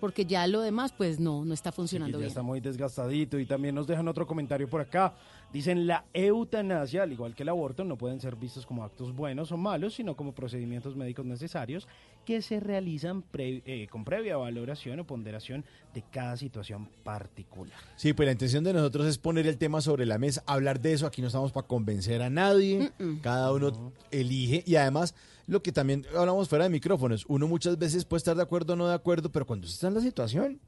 Porque 0.00 0.24
ya 0.24 0.46
lo 0.46 0.60
demás, 0.62 0.92
pues 0.96 1.20
no, 1.20 1.44
no 1.44 1.52
está 1.54 1.70
funcionando 1.72 2.12
ya 2.16 2.22
bien. 2.22 2.28
está 2.28 2.42
muy 2.42 2.60
desgastadito 2.60 3.38
y 3.38 3.44
también 3.46 3.74
nos 3.74 3.86
dejan 3.86 4.08
otro 4.08 4.26
comentario 4.26 4.68
por 4.68 4.80
acá. 4.80 5.14
Dicen 5.52 5.86
la 5.86 6.04
eutanasia, 6.14 7.02
al 7.02 7.12
igual 7.12 7.34
que 7.34 7.42
el 7.42 7.48
aborto, 7.50 7.84
no 7.84 7.98
pueden 7.98 8.20
ser 8.20 8.36
vistos 8.36 8.64
como 8.64 8.82
actos 8.84 9.14
buenos 9.14 9.52
o 9.52 9.56
malos, 9.56 9.94
sino 9.94 10.16
como 10.16 10.32
procedimientos 10.32 10.96
médicos 10.96 11.26
necesarios 11.26 11.86
que 12.24 12.40
se 12.42 12.60
realizan 12.60 13.22
pre- 13.22 13.62
eh, 13.66 13.88
con 13.90 14.04
previa 14.04 14.36
valoración 14.36 15.00
o 15.00 15.06
ponderación 15.06 15.64
de 15.94 16.02
cada 16.10 16.36
situación 16.36 16.88
particular. 17.02 17.76
Sí, 17.96 18.12
pues 18.12 18.26
la 18.26 18.32
intención 18.32 18.62
de 18.64 18.72
nosotros 18.72 19.06
es 19.06 19.18
poner 19.18 19.46
el 19.46 19.58
tema 19.58 19.80
sobre 19.80 20.06
la 20.06 20.18
mesa, 20.18 20.42
hablar 20.46 20.80
de 20.80 20.92
eso. 20.92 21.06
Aquí 21.06 21.20
no 21.20 21.26
estamos 21.26 21.52
para 21.52 21.66
convencer 21.66 22.22
a 22.22 22.30
nadie. 22.30 22.92
Cada 23.22 23.52
uno 23.52 23.92
elige. 24.10 24.62
Y 24.66 24.76
además, 24.76 25.14
lo 25.50 25.62
que 25.62 25.72
también 25.72 26.06
hablamos 26.16 26.48
fuera 26.48 26.64
de 26.64 26.70
micrófonos, 26.70 27.24
uno 27.28 27.46
muchas 27.48 27.76
veces 27.78 28.04
puede 28.04 28.18
estar 28.18 28.36
de 28.36 28.42
acuerdo 28.42 28.72
o 28.72 28.76
no 28.76 28.88
de 28.88 28.94
acuerdo, 28.94 29.30
pero 29.30 29.44
cuando 29.46 29.66
usted 29.66 29.74
está 29.76 29.88
en 29.88 29.94
la 29.94 30.00
situación, 30.00 30.60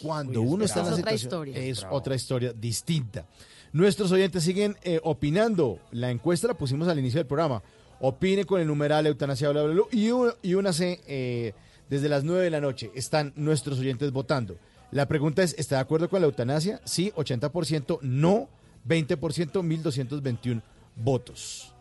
cuando 0.00 0.40
Uy, 0.42 0.48
uno 0.48 0.64
está 0.64 0.80
en 0.80 0.86
la. 0.86 0.92
Es 0.92 0.98
otra 1.00 1.10
situación, 1.12 1.48
historia. 1.48 1.58
es 1.70 1.80
bravo. 1.80 1.96
otra 1.96 2.14
historia 2.14 2.52
distinta. 2.52 3.26
Nuestros 3.72 4.12
oyentes 4.12 4.44
siguen 4.44 4.76
eh, 4.84 5.00
opinando. 5.02 5.80
La 5.90 6.10
encuesta 6.10 6.46
la 6.48 6.54
pusimos 6.54 6.88
al 6.88 6.98
inicio 6.98 7.18
del 7.18 7.26
programa. 7.26 7.62
Opine 8.00 8.44
con 8.44 8.60
el 8.60 8.66
numeral 8.66 9.06
eutanasia, 9.06 9.50
bla, 9.50 9.62
bla, 9.62 9.74
bla. 9.74 9.82
Y, 9.90 10.10
u- 10.12 10.32
y 10.42 10.54
únase 10.54 11.00
eh, 11.06 11.52
desde 11.88 12.08
las 12.08 12.24
9 12.24 12.44
de 12.44 12.50
la 12.50 12.60
noche. 12.60 12.90
Están 12.94 13.32
nuestros 13.36 13.78
oyentes 13.78 14.12
votando. 14.12 14.56
La 14.92 15.08
pregunta 15.08 15.42
es, 15.42 15.54
¿está 15.58 15.76
de 15.76 15.80
acuerdo 15.82 16.08
con 16.08 16.20
la 16.20 16.26
eutanasia? 16.26 16.80
Sí, 16.84 17.12
80%, 17.16 17.98
no, 18.02 18.48
20%, 18.86 19.62
1221 19.62 20.62
votos. 20.94 21.72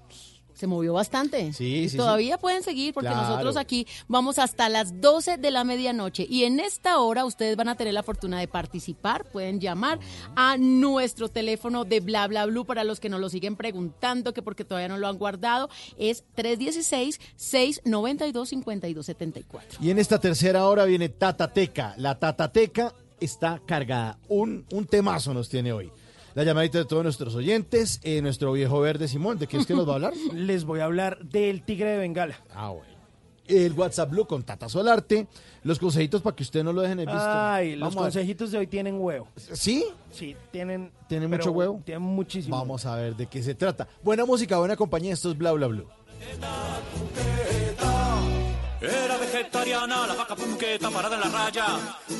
Se 0.55 0.65
movió 0.67 0.93
bastante. 0.93 1.53
Sí, 1.53 1.75
y 1.83 1.89
sí, 1.89 1.97
todavía 1.97 2.37
pueden 2.39 2.63
seguir 2.63 2.93
porque 2.93 3.09
Claro. 3.09 3.27
nosotros 3.29 3.57
aquí 3.57 3.85
vamos 4.07 4.39
hasta 4.39 4.67
las 4.69 4.99
12 5.01 5.37
de 5.37 5.51
la 5.51 5.63
medianoche 5.63 6.25
y 6.27 6.45
en 6.45 6.59
esta 6.59 6.97
hora 6.99 7.25
ustedes 7.25 7.55
van 7.55 7.69
a 7.69 7.75
tener 7.75 7.93
la 7.93 8.01
fortuna 8.03 8.39
de 8.39 8.47
participar. 8.47 9.25
Pueden 9.31 9.59
llamar 9.59 9.99
a 10.35 10.57
nuestro 10.57 11.29
teléfono 11.29 11.85
de 11.85 11.99
bla 11.99 12.25
bla 12.27 12.45
blue 12.47 12.65
para 12.65 12.83
los 12.83 12.99
que 12.99 13.09
nos 13.09 13.19
lo 13.19 13.29
siguen 13.29 13.55
preguntando 13.55 14.33
que 14.33 14.41
porque 14.41 14.65
todavía 14.65 14.87
no 14.87 14.97
lo 14.97 15.07
han 15.07 15.17
guardado 15.17 15.69
es 15.97 16.23
316 16.35 17.19
692 17.35 18.49
5274. 18.49 19.79
Y 19.81 19.89
en 19.91 19.99
esta 19.99 20.19
tercera 20.19 20.65
hora 20.67 20.85
viene 20.85 21.09
Tatateca. 21.09 21.93
La 21.97 22.17
Tatateca 22.17 22.93
está 23.19 23.61
cargada. 23.65 24.17
Un, 24.27 24.65
un 24.71 24.85
temazo 24.85 25.33
nos 25.33 25.49
tiene 25.49 25.73
hoy. 25.73 25.91
La 26.35 26.43
llamadita 26.43 26.77
de 26.79 26.85
todos 26.85 27.01
nuestros 27.03 27.33
oyentes. 27.35 27.99
eh, 28.03 28.21
nuestro 28.21 28.51
viejo 28.51 28.79
verde 28.81 29.07
Simón, 29.07 29.39
¿de 29.39 29.47
qué 29.47 29.57
es 29.57 29.65
que 29.65 29.73
nos 29.73 29.87
va 29.87 29.93
a 29.93 29.95
hablar? 29.95 30.13
Les 30.33 30.63
voy 30.65 30.81
a 30.81 30.85
hablar 30.85 31.19
del 31.25 31.63
tigre 31.63 31.91
de 31.91 31.97
Bengala. 31.97 32.39
Ah, 32.53 32.69
bueno. 32.69 32.93
el 33.47 33.73
WhatsApp 33.73 34.09
Blue 34.11 34.25
con 34.27 34.43
Tata 34.43 34.67
Solarte, 34.67 35.27
los 35.63 35.79
consejitos 35.79 36.21
para 36.21 36.35
que 36.35 36.43
usted 36.43 36.63
no 36.63 36.73
lo 36.73 36.81
dejen 36.81 36.99
en 36.99 37.05
visto. 37.05 37.21
Ay, 37.23 37.75
los 37.75 37.81
Vamos 37.89 37.95
a 37.95 37.99
ver. 38.01 38.05
consejitos 38.13 38.51
de 38.51 38.57
hoy 38.57 38.67
tienen 38.67 38.99
huevo. 38.99 39.27
¿Sí? 39.53 39.85
Sí, 40.11 40.35
tienen. 40.51 40.91
¿Tienen 41.07 41.29
pero 41.29 41.43
mucho 41.43 41.51
huevo? 41.51 41.81
Tienen 41.85 42.01
muchísimo. 42.01 42.57
Vamos 42.57 42.85
a 42.85 42.95
ver 42.95 43.15
de 43.15 43.27
qué 43.27 43.41
se 43.41 43.55
trata. 43.55 43.87
Buena 44.03 44.25
música, 44.25 44.57
buena 44.57 44.75
compañía, 44.75 45.13
esto 45.13 45.31
es 45.31 45.37
Bla 45.37 45.53
Bla 45.53 45.67
Blue. 45.67 45.87
Era 48.81 49.17
vegetariana, 49.17 50.05
la 50.07 50.13
vaca 50.15 50.35
punqueta 50.35 50.89
parada 50.89 51.15
en 51.15 51.21
la 51.21 51.29
raya. 51.45 51.65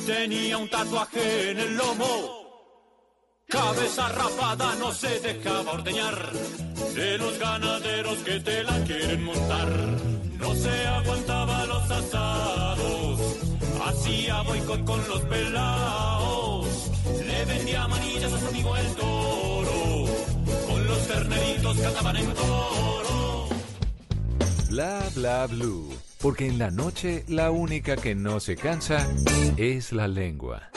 Tenía 0.06 0.56
un 0.58 0.68
tatuaje 0.70 1.50
en 1.50 1.58
el 1.58 1.76
lomo. 1.76 2.45
Cabeza 3.48 4.08
rapada, 4.08 4.74
no 4.80 4.92
se 4.92 5.20
dejaba 5.20 5.72
ordeñar. 5.72 6.32
De 6.94 7.16
los 7.16 7.38
ganaderos 7.38 8.18
que 8.18 8.40
te 8.40 8.64
la 8.64 8.82
quieren 8.82 9.24
montar. 9.24 9.68
No 10.38 10.54
se 10.54 10.86
aguantaba 10.86 11.64
los 11.66 11.90
asados. 11.90 13.20
Hacía 13.86 14.42
boicot 14.42 14.84
con 14.84 15.08
los 15.08 15.20
pelaos. 15.22 16.90
Le 17.24 17.44
vendía 17.44 17.86
manillas 17.86 18.32
a 18.32 18.40
su 18.40 18.46
amigo 18.48 18.76
el 18.76 18.94
toro. 18.96 20.04
Con 20.66 20.86
los 20.86 21.06
terneritos 21.06 21.78
cantaban 21.78 22.16
en 22.16 22.30
coro. 22.32 23.48
Bla 24.70 25.02
bla 25.14 25.46
blue. 25.46 25.94
Porque 26.20 26.48
en 26.48 26.58
la 26.58 26.72
noche 26.72 27.24
la 27.28 27.52
única 27.52 27.94
que 27.94 28.16
no 28.16 28.40
se 28.40 28.56
cansa 28.56 29.06
es 29.56 29.92
la 29.92 30.08
lengua. 30.08 30.70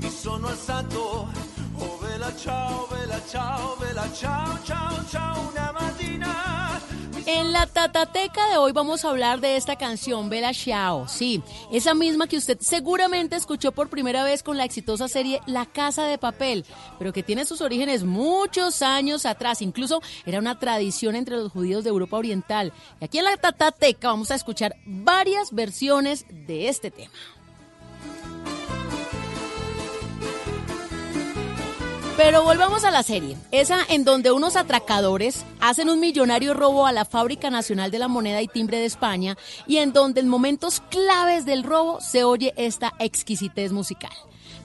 Mi 0.00 0.10
sono 0.10 0.48
una. 0.48 1.28
En 7.26 7.52
la 7.52 7.66
tatateca 7.66 8.48
de 8.48 8.56
hoy 8.56 8.72
vamos 8.72 9.04
a 9.04 9.10
hablar 9.10 9.40
de 9.40 9.56
esta 9.56 9.76
canción, 9.76 10.30
Bella 10.30 10.54
Ciao. 10.54 11.06
Sí, 11.06 11.42
esa 11.70 11.92
misma 11.92 12.28
que 12.28 12.38
usted 12.38 12.56
seguramente 12.60 13.36
escuchó 13.36 13.72
por 13.72 13.90
primera 13.90 14.24
vez 14.24 14.42
con 14.42 14.56
la 14.56 14.64
exitosa 14.64 15.06
serie 15.06 15.42
La 15.46 15.66
Casa 15.66 16.06
de 16.06 16.16
Papel, 16.16 16.64
pero 16.98 17.12
que 17.12 17.22
tiene 17.22 17.44
sus 17.44 17.60
orígenes 17.60 18.04
muchos 18.04 18.80
años 18.80 19.26
atrás. 19.26 19.60
Incluso 19.60 20.00
era 20.24 20.38
una 20.38 20.58
tradición 20.58 21.14
entre 21.14 21.36
los 21.36 21.52
judíos 21.52 21.84
de 21.84 21.90
Europa 21.90 22.16
Oriental. 22.16 22.72
Y 23.02 23.04
aquí 23.04 23.18
en 23.18 23.24
la 23.24 23.36
tatateca 23.36 24.08
vamos 24.08 24.30
a 24.30 24.36
escuchar 24.36 24.76
varias 24.86 25.52
versiones 25.52 26.24
de 26.30 26.68
este 26.68 26.90
tema. 26.90 27.12
Pero 32.16 32.44
volvamos 32.44 32.84
a 32.84 32.90
la 32.90 33.02
serie, 33.02 33.36
esa 33.50 33.80
en 33.90 34.04
donde 34.04 34.32
unos 34.32 34.56
atracadores 34.56 35.44
hacen 35.60 35.90
un 35.90 36.00
millonario 36.00 36.54
robo 36.54 36.86
a 36.86 36.92
la 36.92 37.04
Fábrica 37.04 37.50
Nacional 37.50 37.90
de 37.90 37.98
la 37.98 38.08
Moneda 38.08 38.40
y 38.40 38.48
Timbre 38.48 38.78
de 38.78 38.86
España 38.86 39.36
y 39.66 39.76
en 39.76 39.92
donde 39.92 40.22
en 40.22 40.28
momentos 40.28 40.82
claves 40.88 41.44
del 41.44 41.62
robo 41.62 42.00
se 42.00 42.24
oye 42.24 42.54
esta 42.56 42.94
exquisitez 43.00 43.70
musical. 43.70 44.12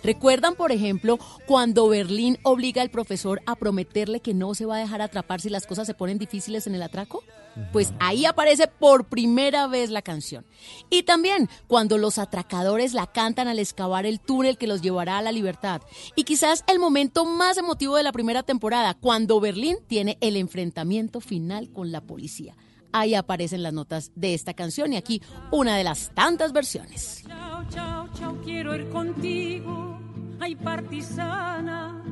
¿Recuerdan, 0.03 0.55
por 0.55 0.71
ejemplo, 0.71 1.19
cuando 1.45 1.87
Berlín 1.87 2.39
obliga 2.43 2.81
al 2.81 2.89
profesor 2.89 3.41
a 3.45 3.55
prometerle 3.55 4.19
que 4.19 4.33
no 4.33 4.55
se 4.55 4.65
va 4.65 4.77
a 4.77 4.79
dejar 4.79 5.01
atrapar 5.01 5.41
si 5.41 5.49
las 5.49 5.67
cosas 5.67 5.85
se 5.85 5.93
ponen 5.93 6.17
difíciles 6.17 6.65
en 6.67 6.75
el 6.75 6.81
atraco? 6.81 7.23
Pues 7.71 7.93
ahí 7.99 8.25
aparece 8.25 8.67
por 8.67 9.05
primera 9.05 9.67
vez 9.67 9.89
la 9.89 10.01
canción. 10.01 10.45
Y 10.89 11.03
también 11.03 11.49
cuando 11.67 11.97
los 11.97 12.17
atracadores 12.17 12.93
la 12.93 13.07
cantan 13.07 13.47
al 13.47 13.59
excavar 13.59 14.05
el 14.05 14.19
túnel 14.19 14.57
que 14.57 14.67
los 14.67 14.81
llevará 14.81 15.17
a 15.17 15.21
la 15.21 15.31
libertad. 15.31 15.81
Y 16.15 16.23
quizás 16.23 16.63
el 16.67 16.79
momento 16.79 17.25
más 17.25 17.57
emotivo 17.57 17.95
de 17.95 18.03
la 18.03 18.13
primera 18.13 18.43
temporada, 18.43 18.93
cuando 18.93 19.39
Berlín 19.39 19.77
tiene 19.87 20.17
el 20.21 20.37
enfrentamiento 20.37 21.19
final 21.19 21.69
con 21.71 21.91
la 21.91 22.01
policía. 22.01 22.55
Ahí 22.93 23.15
aparecen 23.15 23.63
las 23.63 23.73
notas 23.73 24.11
de 24.15 24.33
esta 24.33 24.53
canción 24.53 24.93
y 24.93 24.97
aquí 24.97 25.21
una 25.51 25.77
de 25.77 25.83
las 25.83 26.11
tantas 26.13 26.51
versiones. 26.51 27.23
Chao, 27.27 27.63
chao, 27.69 28.09
chao, 28.17 28.37
quiero 28.43 28.75
ir 28.75 28.89
contigo. 28.89 29.99
Ay, 30.39 30.55
partisana, 30.55 32.03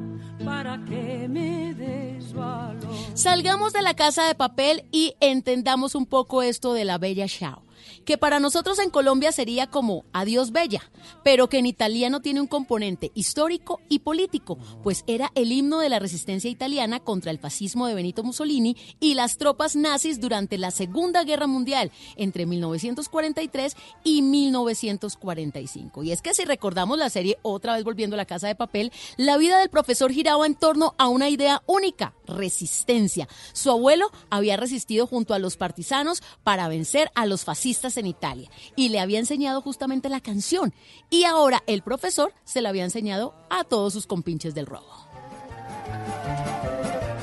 para 0.46 0.78
que 0.86 1.28
me 1.28 1.74
des 1.74 2.32
valor. 2.34 2.80
Salgamos 3.16 3.74
de 3.74 3.82
la 3.82 3.96
casa 3.96 4.28
de 4.28 4.36
papel 4.36 4.86
y 4.92 5.16
entendamos 5.20 5.96
un 5.96 6.06
poco 6.06 6.44
esto 6.44 6.74
de 6.74 6.86
la 6.86 6.98
bella 6.98 7.26
Chao, 7.26 7.64
que 8.10 8.18
para 8.18 8.40
nosotros 8.40 8.80
en 8.80 8.90
Colombia 8.90 9.32
sería 9.32 9.68
como 9.68 10.04
adiós 10.14 10.52
bella, 10.52 10.82
pero 11.24 11.48
que 11.48 11.60
en 11.60 11.68
italiano 11.68 12.22
tiene 12.22 12.42
un 12.42 12.48
componente 12.48 13.12
histórico 13.14 13.82
y 13.88 14.00
político, 14.00 14.58
pues 14.82 15.04
era 15.06 15.32
el 15.36 15.52
himno 15.52 15.78
de 15.78 15.90
la 15.90 16.00
resistencia 16.00 16.50
italiana 16.50 17.00
contra 17.02 17.30
el 17.30 17.38
fascismo 17.38 17.86
de 17.86 17.94
Benito 17.94 18.24
Mussolini 18.24 18.76
y 19.00 19.14
las 19.14 19.38
tropas 19.38 19.76
nazis 19.76 20.20
durante 20.20 20.58
la 20.58 20.72
Segunda 20.72 21.24
Guerra 21.24 21.46
Mundial 21.46 21.92
entre 22.16 22.48
1943 22.48 23.76
y 24.04 24.24
1945. 24.24 26.02
Y 26.02 26.12
es 26.12 26.24
que 26.24 26.34
si 26.34 26.46
recordamos 26.46 26.98
la 26.98 27.12
serie, 27.12 27.38
otra 27.44 27.76
vez 27.76 27.84
volviendo 27.84 28.16
a 28.16 28.18
la 28.18 28.26
casa 28.26 28.48
de 28.48 28.56
papel, 28.56 28.92
la 29.18 29.38
vida 29.38 29.60
del 29.60 29.70
profesor 29.70 30.12
giraba 30.12 30.48
en 30.48 30.56
torno 30.56 30.96
a 30.98 31.10
una 31.10 31.30
idea 31.30 31.62
única, 31.68 32.16
resistencia. 32.26 33.28
Su 33.54 33.70
abuelo 33.70 34.10
había 34.32 34.58
resistido 34.58 35.06
junto 35.06 35.36
a 35.36 35.40
los 35.40 35.58
partisanos 35.58 36.24
para 36.44 36.68
vencer 36.68 37.12
a 37.14 37.28
los 37.28 37.44
fascistas 37.44 37.99
en 38.00 38.08
Italia 38.08 38.50
y 38.76 38.90
le 38.90 39.00
había 39.00 39.20
enseñado 39.20 39.62
justamente 39.62 40.10
la 40.10 40.22
canción. 40.22 40.74
Y 41.10 41.24
ahora 41.24 41.64
el 41.68 41.82
profesor 41.82 42.34
se 42.44 42.62
la 42.62 42.70
había 42.70 42.84
enseñado 42.84 43.36
a 43.50 43.64
todos 43.64 43.94
sus 43.94 44.08
compinches 44.08 44.56
del 44.56 44.66
robo. 44.66 44.88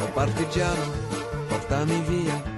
Oh 0.03 0.15
partigiano, 0.15 0.82
portami. 1.48 2.56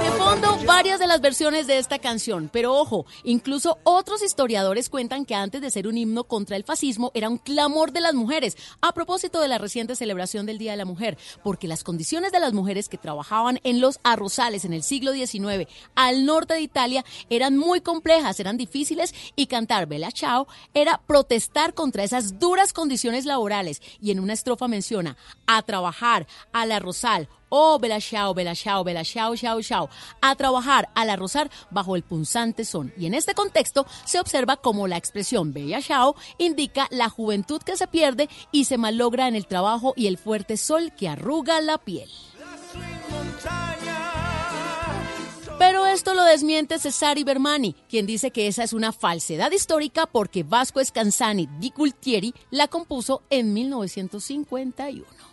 De 0.00 0.10
fondo, 0.18 0.58
varias 0.66 0.98
de 0.98 1.06
las 1.06 1.20
versiones 1.20 1.68
de 1.68 1.78
esta 1.78 2.00
canción, 2.00 2.50
pero 2.52 2.74
ojo, 2.74 3.06
incluso 3.22 3.78
otros 3.84 4.20
historiadores 4.20 4.90
cuentan 4.90 5.24
que 5.24 5.36
antes 5.36 5.60
de 5.62 5.70
ser 5.70 5.86
un 5.86 5.96
himno 5.96 6.24
contra 6.24 6.56
el 6.56 6.64
fascismo 6.64 7.12
era 7.14 7.28
un 7.28 7.38
clamor 7.38 7.92
de 7.92 8.00
las 8.00 8.14
mujeres, 8.14 8.56
a 8.80 8.92
propósito 8.92 9.40
de 9.40 9.46
la 9.46 9.58
reciente 9.58 9.94
celebración 9.94 10.44
del 10.44 10.58
Día 10.58 10.72
de 10.72 10.78
la 10.78 10.84
Mujer, 10.84 11.16
porque 11.44 11.68
las 11.68 11.84
condiciones 11.84 12.32
de 12.32 12.40
las 12.40 12.52
mujeres 12.52 12.88
que 12.88 12.98
trabajaban 12.98 13.60
en 13.62 13.80
los 13.80 14.00
arrozales 14.02 14.64
en 14.64 14.72
el 14.72 14.82
siglo 14.82 15.12
XIX 15.12 15.68
al 15.94 16.26
norte 16.26 16.54
de 16.54 16.62
Italia 16.62 17.04
eran 17.30 17.56
muy 17.56 17.80
complejas, 17.80 18.40
eran 18.40 18.56
difíciles 18.56 19.14
y 19.36 19.46
cantar 19.46 19.86
Bella 19.86 20.10
Ciao 20.10 20.48
era 20.74 21.00
protestar 21.06 21.74
contra 21.74 22.02
esas 22.02 22.40
duras 22.40 22.72
condiciones 22.72 23.24
laborales. 23.24 23.82
Y 24.00 24.10
en 24.10 24.18
una 24.18 24.32
estrofa 24.32 24.66
menciona 24.66 25.16
a 25.46 25.62
trabajar, 25.62 26.26
al 26.52 26.72
arrozal, 26.72 27.03
Oh, 27.50 27.78
bella 27.78 28.00
chao, 28.00 28.34
bella 28.34 28.54
chao, 28.54 28.82
bella 28.82 29.04
chao, 29.04 29.34
chao. 29.60 29.88
A 30.22 30.34
trabajar, 30.34 30.88
al 30.94 31.10
arrozar 31.10 31.50
bajo 31.70 31.96
el 31.96 32.02
punzante 32.02 32.64
son. 32.64 32.92
Y 32.96 33.06
en 33.06 33.14
este 33.14 33.34
contexto 33.34 33.86
se 34.04 34.18
observa 34.18 34.56
como 34.56 34.88
la 34.88 34.96
expresión 34.96 35.52
bella 35.52 35.80
chao 35.82 36.16
indica 36.38 36.88
la 36.90 37.08
juventud 37.10 37.60
que 37.62 37.76
se 37.76 37.86
pierde 37.86 38.28
y 38.52 38.64
se 38.64 38.78
malogra 38.78 39.28
en 39.28 39.36
el 39.36 39.46
trabajo 39.46 39.92
y 39.96 40.06
el 40.06 40.16
fuerte 40.16 40.56
sol 40.56 40.92
que 40.96 41.08
arruga 41.08 41.60
la 41.60 41.78
piel. 41.78 42.08
Pero 45.58 45.86
esto 45.86 46.14
lo 46.14 46.24
desmiente 46.24 46.78
Cesari 46.78 47.22
Bermani, 47.22 47.74
quien 47.88 48.06
dice 48.06 48.30
que 48.30 48.48
esa 48.48 48.64
es 48.64 48.72
una 48.72 48.92
falsedad 48.92 49.52
histórica 49.52 50.06
porque 50.06 50.42
Vasco 50.42 50.84
Scansani 50.84 51.48
di 51.60 51.70
Cultieri 51.70 52.34
la 52.50 52.66
compuso 52.66 53.22
en 53.30 53.52
1951. 53.52 55.23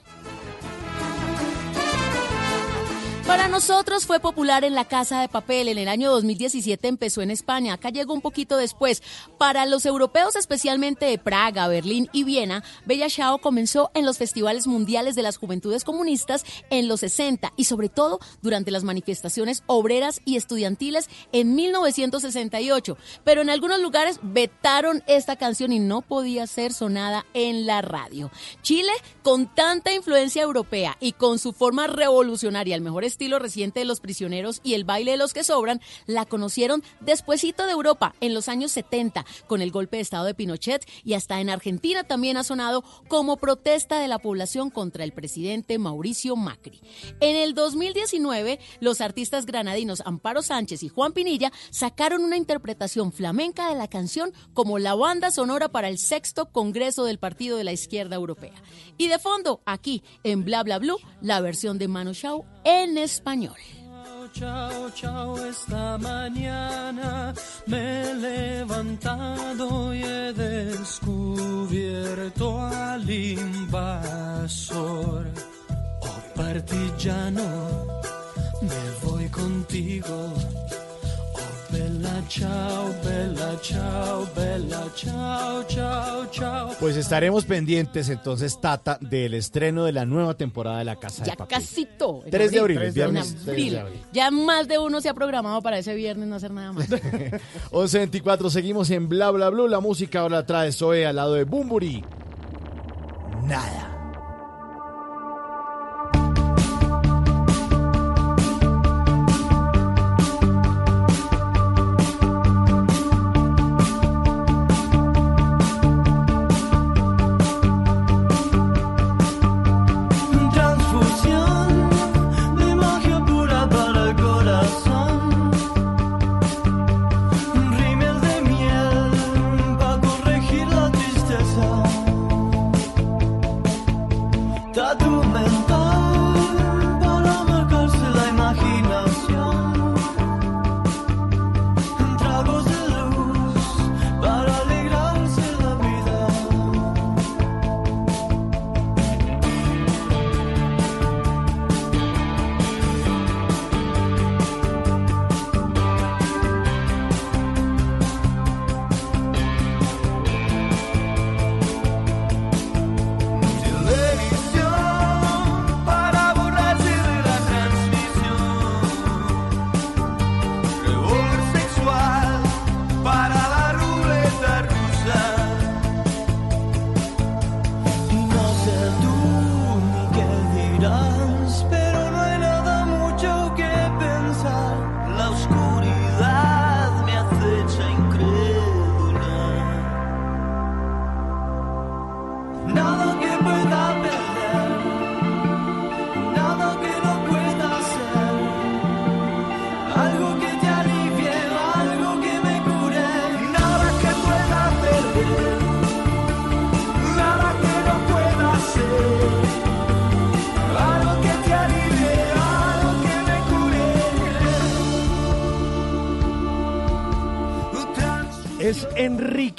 Para 3.31 3.47
nosotros 3.47 4.05
fue 4.05 4.19
popular 4.19 4.65
en 4.65 4.75
la 4.75 4.83
Casa 4.83 5.21
de 5.21 5.29
Papel. 5.29 5.69
En 5.69 5.77
el 5.77 5.87
año 5.87 6.11
2017 6.11 6.85
empezó 6.89 7.21
en 7.21 7.31
España. 7.31 7.71
Acá 7.71 7.89
llegó 7.89 8.13
un 8.13 8.19
poquito 8.19 8.57
después. 8.57 9.01
Para 9.37 9.65
los 9.65 9.85
europeos, 9.85 10.35
especialmente 10.35 11.05
de 11.05 11.17
Praga, 11.17 11.69
Berlín 11.69 12.09
y 12.11 12.25
Viena, 12.25 12.61
Bella 12.85 13.09
Ciao 13.09 13.37
comenzó 13.37 13.89
en 13.93 14.05
los 14.05 14.17
festivales 14.17 14.67
mundiales 14.67 15.15
de 15.15 15.21
las 15.21 15.37
juventudes 15.37 15.85
comunistas 15.85 16.43
en 16.69 16.89
los 16.89 16.99
60 16.99 17.53
y 17.55 17.63
sobre 17.63 17.87
todo 17.87 18.19
durante 18.41 18.69
las 18.69 18.83
manifestaciones 18.83 19.63
obreras 19.65 20.19
y 20.25 20.35
estudiantiles 20.35 21.09
en 21.31 21.55
1968. 21.55 22.97
Pero 23.23 23.41
en 23.41 23.49
algunos 23.49 23.79
lugares 23.79 24.19
vetaron 24.21 25.03
esta 25.07 25.37
canción 25.37 25.71
y 25.71 25.79
no 25.79 26.01
podía 26.01 26.47
ser 26.47 26.73
sonada 26.73 27.25
en 27.33 27.65
la 27.65 27.81
radio. 27.81 28.29
Chile, 28.61 28.91
con 29.23 29.47
tanta 29.55 29.93
influencia 29.93 30.41
europea 30.41 30.97
y 30.99 31.13
con 31.13 31.39
su 31.39 31.53
forma 31.53 31.87
revolucionaria, 31.87 32.75
el 32.75 32.81
mejor 32.81 33.05
estilo 33.05 33.20
reciente 33.29 33.79
de 33.79 33.85
los 33.85 33.99
prisioneros 33.99 34.59
y 34.63 34.73
el 34.73 34.83
baile 34.83 35.11
de 35.11 35.17
los 35.17 35.33
que 35.33 35.43
sobran, 35.43 35.81
la 36.05 36.25
conocieron 36.25 36.83
despuesito 36.99 37.65
de 37.65 37.71
Europa, 37.71 38.15
en 38.19 38.33
los 38.33 38.49
años 38.49 38.71
70, 38.71 39.25
con 39.47 39.61
el 39.61 39.71
golpe 39.71 39.97
de 39.97 40.01
estado 40.01 40.25
de 40.25 40.33
Pinochet 40.33 40.85
y 41.03 41.13
hasta 41.13 41.39
en 41.39 41.49
Argentina 41.49 42.03
también 42.03 42.37
ha 42.37 42.43
sonado 42.43 42.83
como 43.07 43.37
protesta 43.37 43.99
de 43.99 44.07
la 44.07 44.19
población 44.19 44.69
contra 44.69 45.03
el 45.03 45.11
presidente 45.11 45.77
Mauricio 45.77 46.35
Macri. 46.35 46.81
En 47.19 47.35
el 47.35 47.53
2019, 47.53 48.59
los 48.79 49.01
artistas 49.01 49.45
granadinos 49.45 50.01
Amparo 50.05 50.41
Sánchez 50.41 50.83
y 50.83 50.89
Juan 50.89 51.13
Pinilla 51.13 51.51
sacaron 51.69 52.23
una 52.23 52.37
interpretación 52.37 53.11
flamenca 53.11 53.69
de 53.69 53.75
la 53.75 53.87
canción 53.87 54.33
como 54.53 54.79
la 54.79 54.95
banda 54.95 55.31
sonora 55.31 55.69
para 55.69 55.87
el 55.87 55.97
sexto 55.97 56.51
Congreso 56.51 57.05
del 57.05 57.19
Partido 57.19 57.57
de 57.57 57.63
la 57.63 57.71
Izquierda 57.71 58.15
Europea. 58.15 58.53
Y 58.97 59.07
de 59.07 59.19
fondo, 59.19 59.61
aquí 59.65 60.03
en 60.23 60.43
Bla 60.43 60.63
Bla 60.63 60.79
Blue, 60.79 60.97
la 61.21 61.41
versión 61.41 61.77
de 61.77 61.87
Manu 61.87 62.13
Chao 62.13 62.45
en 62.63 62.97
español. 62.97 63.57
Chao, 64.33 64.89
chao, 64.91 65.37
esta 65.45 65.97
mañana 65.97 67.33
me 67.67 68.01
he 68.01 68.13
levantado 68.13 69.93
y 69.93 70.01
he 70.03 70.31
descubierto 70.31 71.65
al 72.61 73.09
invasor. 73.09 74.07
Oh 76.01 76.21
partillano, 76.33 78.01
me 78.61 78.91
voy 79.03 79.27
contigo. 79.27 80.33
Bella 82.01 82.23
chao, 82.27 82.95
bella 83.03 83.61
chao, 83.61 84.27
bella 84.35 84.83
chao, 84.95 85.63
chao, 85.67 86.25
chao. 86.31 86.69
Pues 86.79 86.97
estaremos 86.97 87.45
pendientes 87.45 88.09
entonces, 88.09 88.59
Tata, 88.59 88.97
del 88.99 89.35
estreno 89.35 89.83
de 89.83 89.91
la 89.91 90.05
nueva 90.05 90.33
temporada 90.33 90.79
de 90.79 90.85
La 90.85 90.95
Casa 90.95 91.23
Ya 91.23 91.33
de 91.33 91.37
Papel. 91.37 91.57
casito. 91.59 92.21
en 92.25 92.31
3 92.31 92.51
de 92.51 92.59
abril, 92.59 92.79
viernes 92.91 93.35
3 93.45 93.47
abril. 93.49 93.73
de 93.73 93.79
abril. 93.79 94.01
Ya 94.13 94.31
más 94.31 94.67
de 94.67 94.79
uno 94.79 94.99
se 94.99 95.09
ha 95.09 95.13
programado 95.13 95.61
para 95.61 95.77
ese 95.77 95.93
viernes 95.93 96.27
no 96.27 96.35
hacer 96.37 96.49
nada 96.49 96.71
más. 96.73 96.89
11.24, 97.71 98.49
seguimos 98.49 98.89
en 98.89 99.07
Bla 99.07 99.29
Bla 99.29 99.49
Blue. 99.49 99.67
La 99.67 99.79
música 99.79 100.21
ahora 100.21 100.37
la 100.37 100.45
trae 100.47 100.71
Zoe 100.71 101.05
al 101.05 101.17
lado 101.17 101.35
de 101.35 101.43
Bumburi. 101.43 102.03
Nada. 103.43 103.90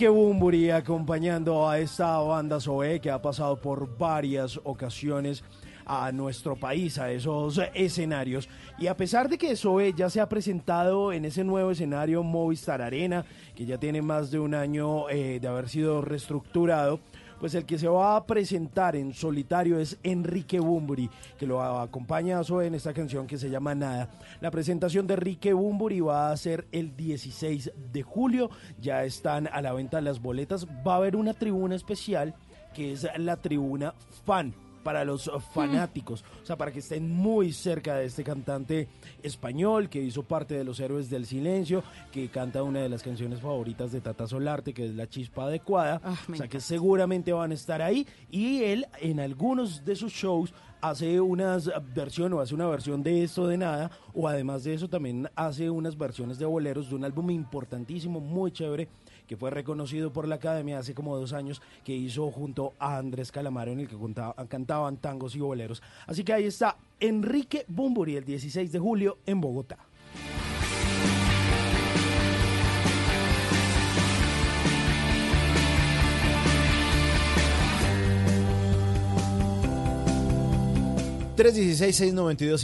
Enrique 0.02 0.20
Bumburi 0.20 0.70
acompañando 0.70 1.68
a 1.68 1.78
esta 1.78 2.18
banda 2.18 2.58
Zoe 2.58 3.00
que 3.00 3.08
ha 3.08 3.22
pasado 3.22 3.60
por 3.60 3.96
varias 3.96 4.58
ocasiones 4.64 5.44
a 5.86 6.10
nuestro 6.10 6.56
país, 6.56 6.98
a 6.98 7.12
esos 7.12 7.60
escenarios. 7.72 8.48
Y 8.80 8.88
a 8.88 8.96
pesar 8.96 9.28
de 9.28 9.38
que 9.38 9.54
Zoe 9.54 9.92
ya 9.92 10.10
se 10.10 10.20
ha 10.20 10.28
presentado 10.28 11.12
en 11.12 11.24
ese 11.24 11.44
nuevo 11.44 11.70
escenario 11.70 12.24
Movistar 12.24 12.82
Arena, 12.82 13.24
que 13.54 13.64
ya 13.64 13.78
tiene 13.78 14.02
más 14.02 14.32
de 14.32 14.40
un 14.40 14.54
año 14.54 15.08
eh, 15.08 15.38
de 15.40 15.46
haber 15.46 15.68
sido 15.68 16.02
reestructurado, 16.02 16.98
pues 17.42 17.56
el 17.56 17.66
que 17.66 17.76
se 17.76 17.88
va 17.88 18.14
a 18.14 18.24
presentar 18.24 18.94
en 18.94 19.12
solitario 19.12 19.80
es 19.80 19.98
Enrique 20.04 20.60
Bumburi, 20.60 21.10
que 21.36 21.44
lo 21.44 21.60
acompaña 21.60 22.38
a 22.38 22.44
Zoe 22.44 22.68
en 22.68 22.76
esta 22.76 22.94
canción 22.94 23.26
que 23.26 23.36
se 23.36 23.50
llama 23.50 23.74
Nada. 23.74 24.10
La 24.40 24.52
presentación 24.52 25.08
de 25.08 25.14
Enrique 25.14 25.52
Bumburi 25.52 25.98
va 25.98 26.30
a 26.30 26.36
ser 26.36 26.68
el 26.70 26.94
16 26.94 27.72
de 27.92 28.02
julio, 28.04 28.48
ya 28.78 29.02
están 29.02 29.48
a 29.48 29.60
la 29.60 29.72
venta 29.72 30.00
las 30.00 30.22
boletas, 30.22 30.68
va 30.86 30.92
a 30.92 30.96
haber 30.98 31.16
una 31.16 31.34
tribuna 31.34 31.74
especial 31.74 32.32
que 32.74 32.92
es 32.92 33.08
la 33.16 33.36
tribuna 33.36 33.92
fan 34.24 34.54
para 34.82 35.04
los 35.04 35.30
fanáticos, 35.52 36.24
o 36.42 36.46
sea, 36.46 36.56
para 36.56 36.72
que 36.72 36.80
estén 36.80 37.10
muy 37.10 37.52
cerca 37.52 37.96
de 37.96 38.06
este 38.06 38.24
cantante 38.24 38.88
español 39.22 39.88
que 39.88 40.02
hizo 40.02 40.22
parte 40.22 40.54
de 40.54 40.64
los 40.64 40.80
Héroes 40.80 41.08
del 41.10 41.26
Silencio, 41.26 41.82
que 42.10 42.28
canta 42.28 42.62
una 42.62 42.80
de 42.80 42.88
las 42.88 43.02
canciones 43.02 43.40
favoritas 43.40 43.92
de 43.92 44.00
Tata 44.00 44.26
Solarte, 44.26 44.74
que 44.74 44.86
es 44.86 44.94
La 44.94 45.08
Chispa 45.08 45.44
Adecuada, 45.44 46.00
o 46.30 46.34
sea, 46.34 46.48
que 46.48 46.60
seguramente 46.60 47.32
van 47.32 47.52
a 47.52 47.54
estar 47.54 47.82
ahí. 47.82 48.06
Y 48.30 48.64
él 48.64 48.86
en 49.00 49.20
algunos 49.20 49.84
de 49.84 49.96
sus 49.96 50.12
shows 50.12 50.52
hace 50.82 51.20
unas 51.20 51.70
versiones 51.94 52.36
o 52.36 52.40
hace 52.40 52.54
una 52.54 52.66
versión 52.66 53.02
de 53.04 53.22
esto 53.22 53.46
de 53.46 53.56
nada 53.56 53.90
o 54.14 54.26
además 54.26 54.64
de 54.64 54.74
eso 54.74 54.88
también 54.88 55.30
hace 55.36 55.70
unas 55.70 55.96
versiones 55.96 56.40
de 56.40 56.44
boleros 56.44 56.90
de 56.90 56.96
un 56.96 57.04
álbum 57.04 57.30
importantísimo 57.30 58.18
muy 58.18 58.50
chévere 58.50 58.88
que 59.26 59.36
fue 59.36 59.50
reconocido 59.50 60.12
por 60.12 60.28
la 60.28 60.34
academia 60.36 60.78
hace 60.78 60.94
como 60.94 61.16
dos 61.16 61.32
años 61.32 61.62
que 61.84 61.94
hizo 61.94 62.30
junto 62.30 62.74
a 62.78 62.96
Andrés 62.98 63.32
Calamaro 63.32 63.72
en 63.72 63.80
el 63.80 63.88
que 63.88 63.96
contaba- 63.96 64.34
cantaban 64.48 64.96
tangos 64.96 65.34
y 65.34 65.40
boleros 65.40 65.82
así 66.06 66.24
que 66.24 66.32
ahí 66.32 66.44
está 66.44 66.76
Enrique 67.00 67.64
Bumburi 67.68 68.16
el 68.16 68.24
16 68.24 68.70
de 68.72 68.78
julio 68.78 69.18
en 69.26 69.40
Bogotá 69.40 69.78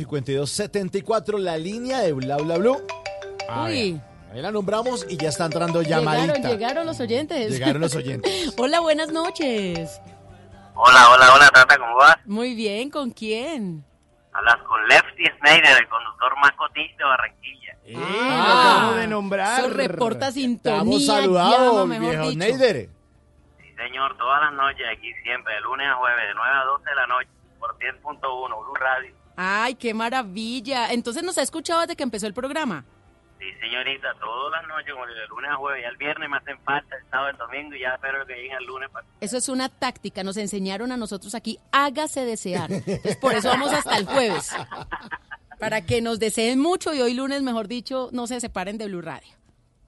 ...316-692-5274... 0.08 1.38
...la 1.38 1.56
línea 1.58 2.00
de 2.00 2.12
Bla 2.12 2.36
Bla 2.38 2.58
Blue. 2.58 2.76
Uy. 3.66 4.00
Ahí 4.32 4.42
la 4.42 4.50
nombramos 4.52 5.06
y 5.08 5.16
ya 5.16 5.28
está 5.28 5.46
entrando 5.46 5.82
Llegaron, 5.82 6.04
llamadita. 6.04 6.48
llegaron 6.48 6.86
los 6.86 7.00
oyentes. 7.00 7.50
Llegaron 7.50 7.80
los 7.80 7.94
oyentes. 7.94 8.54
Hola, 8.58 8.80
buenas 8.80 9.10
noches. 9.12 10.00
Hola, 10.74 11.10
hola, 11.10 11.34
hola, 11.34 11.50
Tata, 11.52 11.76
¿cómo 11.76 11.96
vas? 11.96 12.16
Muy 12.24 12.54
bien, 12.54 12.88
¿con 12.90 13.10
quién? 13.10 13.84
Hablas 14.32 14.56
con 14.68 14.86
Lefty 14.86 15.24
Snyder, 15.40 15.76
el 15.80 15.88
conductor 15.88 16.32
más 16.40 16.52
cotiz 16.52 16.96
de 16.96 17.04
Barranquilla. 17.04 17.76
lo 17.88 18.00
acabo 18.06 18.92
de 18.92 19.06
nombrar. 19.08 19.58
Eso 19.60 19.70
reporta 19.70 20.30
sintonía. 20.30 20.78
Estamos 20.78 21.06
saludados, 21.06 21.88
viejo 21.88 22.28
dicho. 22.28 22.38
Neider. 22.38 22.88
Sí, 23.60 23.74
señor, 23.76 24.16
todas 24.16 24.40
las 24.42 24.52
noches 24.52 24.86
aquí 24.96 25.12
siempre, 25.24 25.52
de 25.54 25.60
lunes 25.62 25.88
a 25.88 25.94
jueves, 25.96 26.28
de 26.28 26.34
9 26.34 26.50
a 26.54 26.64
12 26.64 26.84
de 26.88 26.94
la 26.94 27.06
noche, 27.08 27.28
por 27.58 27.76
10.1, 27.78 28.20
Blue 28.64 28.74
Radio. 28.76 29.14
Ay, 29.36 29.74
qué 29.74 29.94
maravilla. 29.94 30.92
Entonces 30.92 31.24
nos 31.24 31.38
ha 31.38 31.42
escuchado 31.42 31.80
desde 31.80 31.96
que 31.96 32.04
empezó 32.04 32.28
el 32.28 32.34
programa. 32.34 32.84
Sí, 33.38 33.52
señorita, 33.60 34.14
todas 34.18 34.60
las 34.60 34.68
noches, 34.68 34.92
como 34.92 35.06
de 35.06 35.26
lunes 35.28 35.50
a 35.50 35.54
jueves, 35.56 35.82
ya 35.82 35.88
el 35.88 35.96
viernes 35.96 36.28
me 36.28 36.36
hacen 36.38 36.58
falta, 36.64 36.96
el 36.96 37.04
sábado, 37.08 37.30
el 37.30 37.36
domingo, 37.36 37.76
y 37.76 37.80
ya 37.80 37.94
espero 37.94 38.26
que 38.26 38.34
lleguen 38.34 38.56
el 38.58 38.64
lunes 38.64 38.90
para... 38.90 39.06
Eso 39.20 39.36
es 39.36 39.48
una 39.48 39.68
táctica. 39.68 40.24
Nos 40.24 40.36
enseñaron 40.36 40.90
a 40.90 40.96
nosotros 40.96 41.34
aquí, 41.36 41.60
hágase 41.70 42.24
desear. 42.24 42.70
Entonces, 42.72 43.16
por 43.16 43.34
eso 43.34 43.48
vamos 43.48 43.72
hasta 43.72 43.96
el 43.96 44.06
jueves. 44.06 44.50
Para 45.60 45.86
que 45.86 46.00
nos 46.00 46.18
deseen 46.18 46.58
mucho 46.58 46.94
y 46.94 47.00
hoy 47.00 47.14
lunes, 47.14 47.42
mejor 47.42 47.68
dicho, 47.68 48.08
no 48.12 48.26
se 48.26 48.40
separen 48.40 48.76
de 48.76 48.86
Blue 48.86 49.02
Radio. 49.02 49.28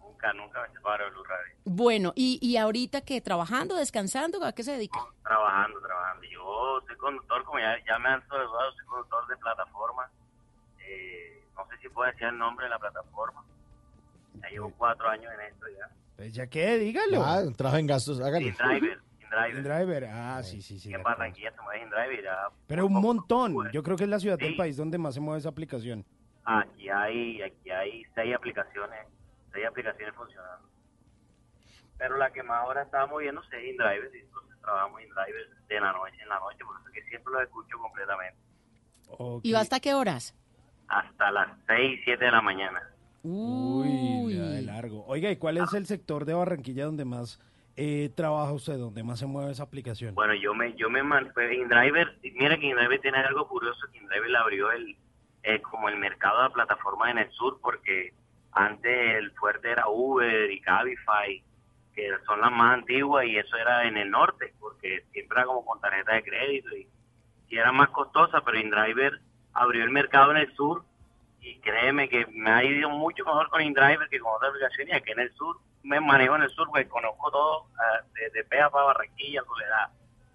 Nunca, 0.00 0.32
nunca 0.32 0.62
me 0.62 0.68
separo 0.74 1.04
de 1.04 1.10
Blue 1.10 1.24
Radio. 1.24 1.54
Bueno, 1.64 2.12
y, 2.14 2.38
y 2.42 2.56
ahorita 2.56 3.00
que 3.00 3.20
trabajando, 3.20 3.74
descansando, 3.76 4.44
¿a 4.44 4.52
qué 4.52 4.62
se 4.62 4.72
dedica? 4.72 5.00
Trabajando, 5.22 5.80
trabajando. 5.80 6.26
Yo 6.28 6.80
soy 6.86 6.96
conductor, 6.96 7.44
como 7.44 7.58
ya, 7.58 7.76
ya 7.86 7.98
me 7.98 8.10
han 8.10 8.26
saludado, 8.28 8.72
soy 8.72 8.86
conductor 8.86 9.26
de 9.28 9.36
plataforma. 9.36 10.10
Eh, 10.86 11.39
si 11.80 11.88
puedo 11.88 12.10
decir 12.10 12.28
el 12.28 12.38
nombre 12.38 12.66
de 12.66 12.70
la 12.70 12.78
plataforma. 12.78 13.44
Ya 14.40 14.48
llevo 14.48 14.72
cuatro 14.76 15.08
años 15.08 15.32
en 15.34 15.52
esto 15.52 15.66
ya. 15.68 15.90
Pues 16.16 16.34
ya 16.34 16.46
qué, 16.46 16.78
dígalo. 16.78 17.22
Ah, 17.24 17.42
trabajo 17.56 17.78
en 17.78 17.86
gastos, 17.86 18.20
hágalo. 18.20 18.46
InDriver, 18.46 19.00
InDriver. 19.20 19.56
InDriver, 19.56 20.04
ah, 20.06 20.42
sí, 20.42 20.60
sí, 20.62 20.78
sí. 20.78 20.92
En 20.92 21.02
Barranquilla 21.02 21.52
se 21.52 21.60
mueve 21.62 21.82
InDriver 21.82 22.24
ya. 22.24 22.48
Pero 22.66 22.86
un 22.86 22.94
montón. 22.94 23.70
Yo 23.72 23.82
creo 23.82 23.96
que 23.96 24.04
es 24.04 24.10
la 24.10 24.20
ciudad 24.20 24.38
del 24.38 24.56
país 24.56 24.76
donde 24.76 24.98
más 24.98 25.14
se 25.14 25.20
mueve 25.20 25.38
esa 25.38 25.48
aplicación. 25.48 26.04
Aquí 26.44 26.88
hay, 26.88 27.42
aquí 27.42 27.70
hay 27.70 28.04
seis 28.14 28.34
aplicaciones, 28.34 29.06
seis 29.52 29.66
aplicaciones 29.66 30.14
funcionando. 30.14 30.68
Pero 31.98 32.16
la 32.16 32.30
que 32.30 32.42
más 32.42 32.62
ahora 32.62 32.82
está 32.82 33.06
moviéndose 33.06 33.56
es 33.58 33.72
InDriver, 33.72 34.10
y 34.14 34.20
entonces 34.20 34.60
trabajamos 34.60 35.02
InDriver 35.02 35.48
de 35.68 35.80
la 35.80 35.92
noche 35.92 36.16
en 36.22 36.28
la 36.28 36.38
noche, 36.40 36.58
por 36.64 36.76
eso 36.80 36.88
es 36.88 36.94
que 36.94 37.02
siempre 37.10 37.32
lo 37.32 37.42
escucho 37.42 37.78
completamente. 37.78 38.38
¿Y 39.42 39.52
va 39.52 39.60
hasta 39.60 39.80
qué 39.80 39.94
horas? 39.94 40.34
Hasta 40.90 41.30
las 41.30 41.48
seis, 41.68 42.00
siete 42.04 42.24
de 42.24 42.32
la 42.32 42.42
mañana. 42.42 42.82
Uy, 43.22 44.34
ya 44.34 44.42
de 44.42 44.62
largo. 44.62 45.04
Oiga, 45.06 45.30
¿y 45.30 45.36
cuál 45.36 45.58
es 45.58 45.72
el 45.72 45.86
sector 45.86 46.24
de 46.24 46.34
Barranquilla 46.34 46.86
donde 46.86 47.04
más 47.04 47.40
eh, 47.76 48.10
trabaja 48.14 48.52
usted, 48.52 48.76
donde 48.76 49.04
más 49.04 49.20
se 49.20 49.26
mueve 49.26 49.52
esa 49.52 49.62
aplicación? 49.62 50.14
Bueno, 50.16 50.34
yo 50.34 50.52
me, 50.52 50.74
yo 50.74 50.90
me 50.90 51.02
pues, 51.32 51.52
InDriver, 51.52 52.18
mira 52.34 52.58
que 52.58 52.66
InDriver 52.66 53.00
tiene 53.00 53.18
algo 53.18 53.46
curioso, 53.46 53.86
que 53.92 53.98
InDriver 53.98 54.30
le 54.30 54.38
abrió 54.38 54.72
el, 54.72 54.96
eh, 55.44 55.60
como 55.62 55.88
el 55.88 55.96
mercado 55.96 56.38
de 56.38 56.48
la 56.48 56.54
plataforma 56.54 57.10
en 57.10 57.18
el 57.18 57.30
sur, 57.30 57.60
porque 57.62 58.12
antes 58.52 59.16
el 59.16 59.30
fuerte 59.32 59.70
era 59.70 59.88
Uber 59.88 60.50
y 60.50 60.60
Cabify, 60.60 61.42
que 61.94 62.08
son 62.26 62.40
las 62.40 62.50
más 62.50 62.78
antiguas, 62.78 63.26
y 63.26 63.36
eso 63.36 63.56
era 63.56 63.86
en 63.86 63.96
el 63.96 64.10
norte, 64.10 64.54
porque 64.58 65.04
siempre 65.12 65.38
era 65.38 65.46
como 65.46 65.64
con 65.64 65.80
tarjeta 65.80 66.14
de 66.14 66.22
crédito 66.24 66.74
y, 66.74 66.88
y 67.48 67.56
era 67.56 67.70
más 67.70 67.90
costosa, 67.90 68.40
pero 68.40 68.58
InDriver 68.58 69.20
abrió 69.60 69.84
el 69.84 69.90
mercado 69.90 70.30
en 70.30 70.38
el 70.38 70.54
sur, 70.54 70.84
y 71.42 71.58
créeme 71.60 72.08
que 72.08 72.26
me 72.32 72.50
ha 72.50 72.64
ido 72.64 72.88
mucho 72.88 73.24
mejor 73.24 73.48
con 73.50 73.60
InDriver 73.60 74.08
que 74.08 74.18
con 74.18 74.34
otras 74.34 74.50
aplicaciones, 74.50 74.94
y 74.94 74.96
aquí 74.96 75.10
en 75.12 75.20
el 75.20 75.32
sur, 75.34 75.58
me 75.82 76.00
manejo 76.00 76.36
en 76.36 76.42
el 76.42 76.50
sur, 76.50 76.66
porque 76.68 76.88
conozco 76.88 77.30
todo, 77.30 77.66
ah, 77.78 78.02
desde 78.14 78.44
Pea 78.44 78.70
para 78.70 78.86
Barranquilla, 78.86 79.42
Soledad, 79.44 79.90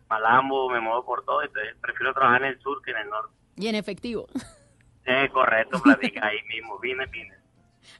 Malambo, 0.09 0.69
me 0.69 0.79
muevo 0.79 1.03
por 1.03 1.25
todo, 1.25 1.41
entonces 1.41 1.75
prefiero 1.81 2.13
trabajar 2.13 2.43
en 2.43 2.49
el 2.49 2.59
sur 2.59 2.81
que 2.83 2.91
en 2.91 2.97
el 2.97 3.09
norte. 3.09 3.33
Y 3.57 3.67
en 3.67 3.75
efectivo. 3.75 4.27
Eh, 5.07 5.29
correcto, 5.31 5.79
platica 5.83 6.25
ahí 6.25 6.41
mismo, 6.51 6.79
vine, 6.79 7.05
vine. 7.05 7.35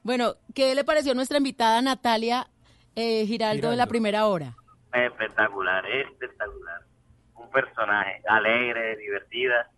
Bueno, 0.02 0.34
¿qué 0.56 0.74
le 0.74 0.84
pareció 0.84 1.14
nuestra 1.14 1.38
invitada 1.38 1.80
Natalia 1.80 2.48
eh, 2.96 3.28
Giraldo 3.28 3.68
en 3.68 3.78
la 3.78 3.84
Giraldo. 3.84 3.90
primera 3.90 4.26
hora? 4.26 4.56
Espectacular, 4.92 5.86
espectacular. 5.86 6.82
Un 7.36 7.52
personaje 7.52 8.24
alegre, 8.28 8.98
divertida, 8.98 9.70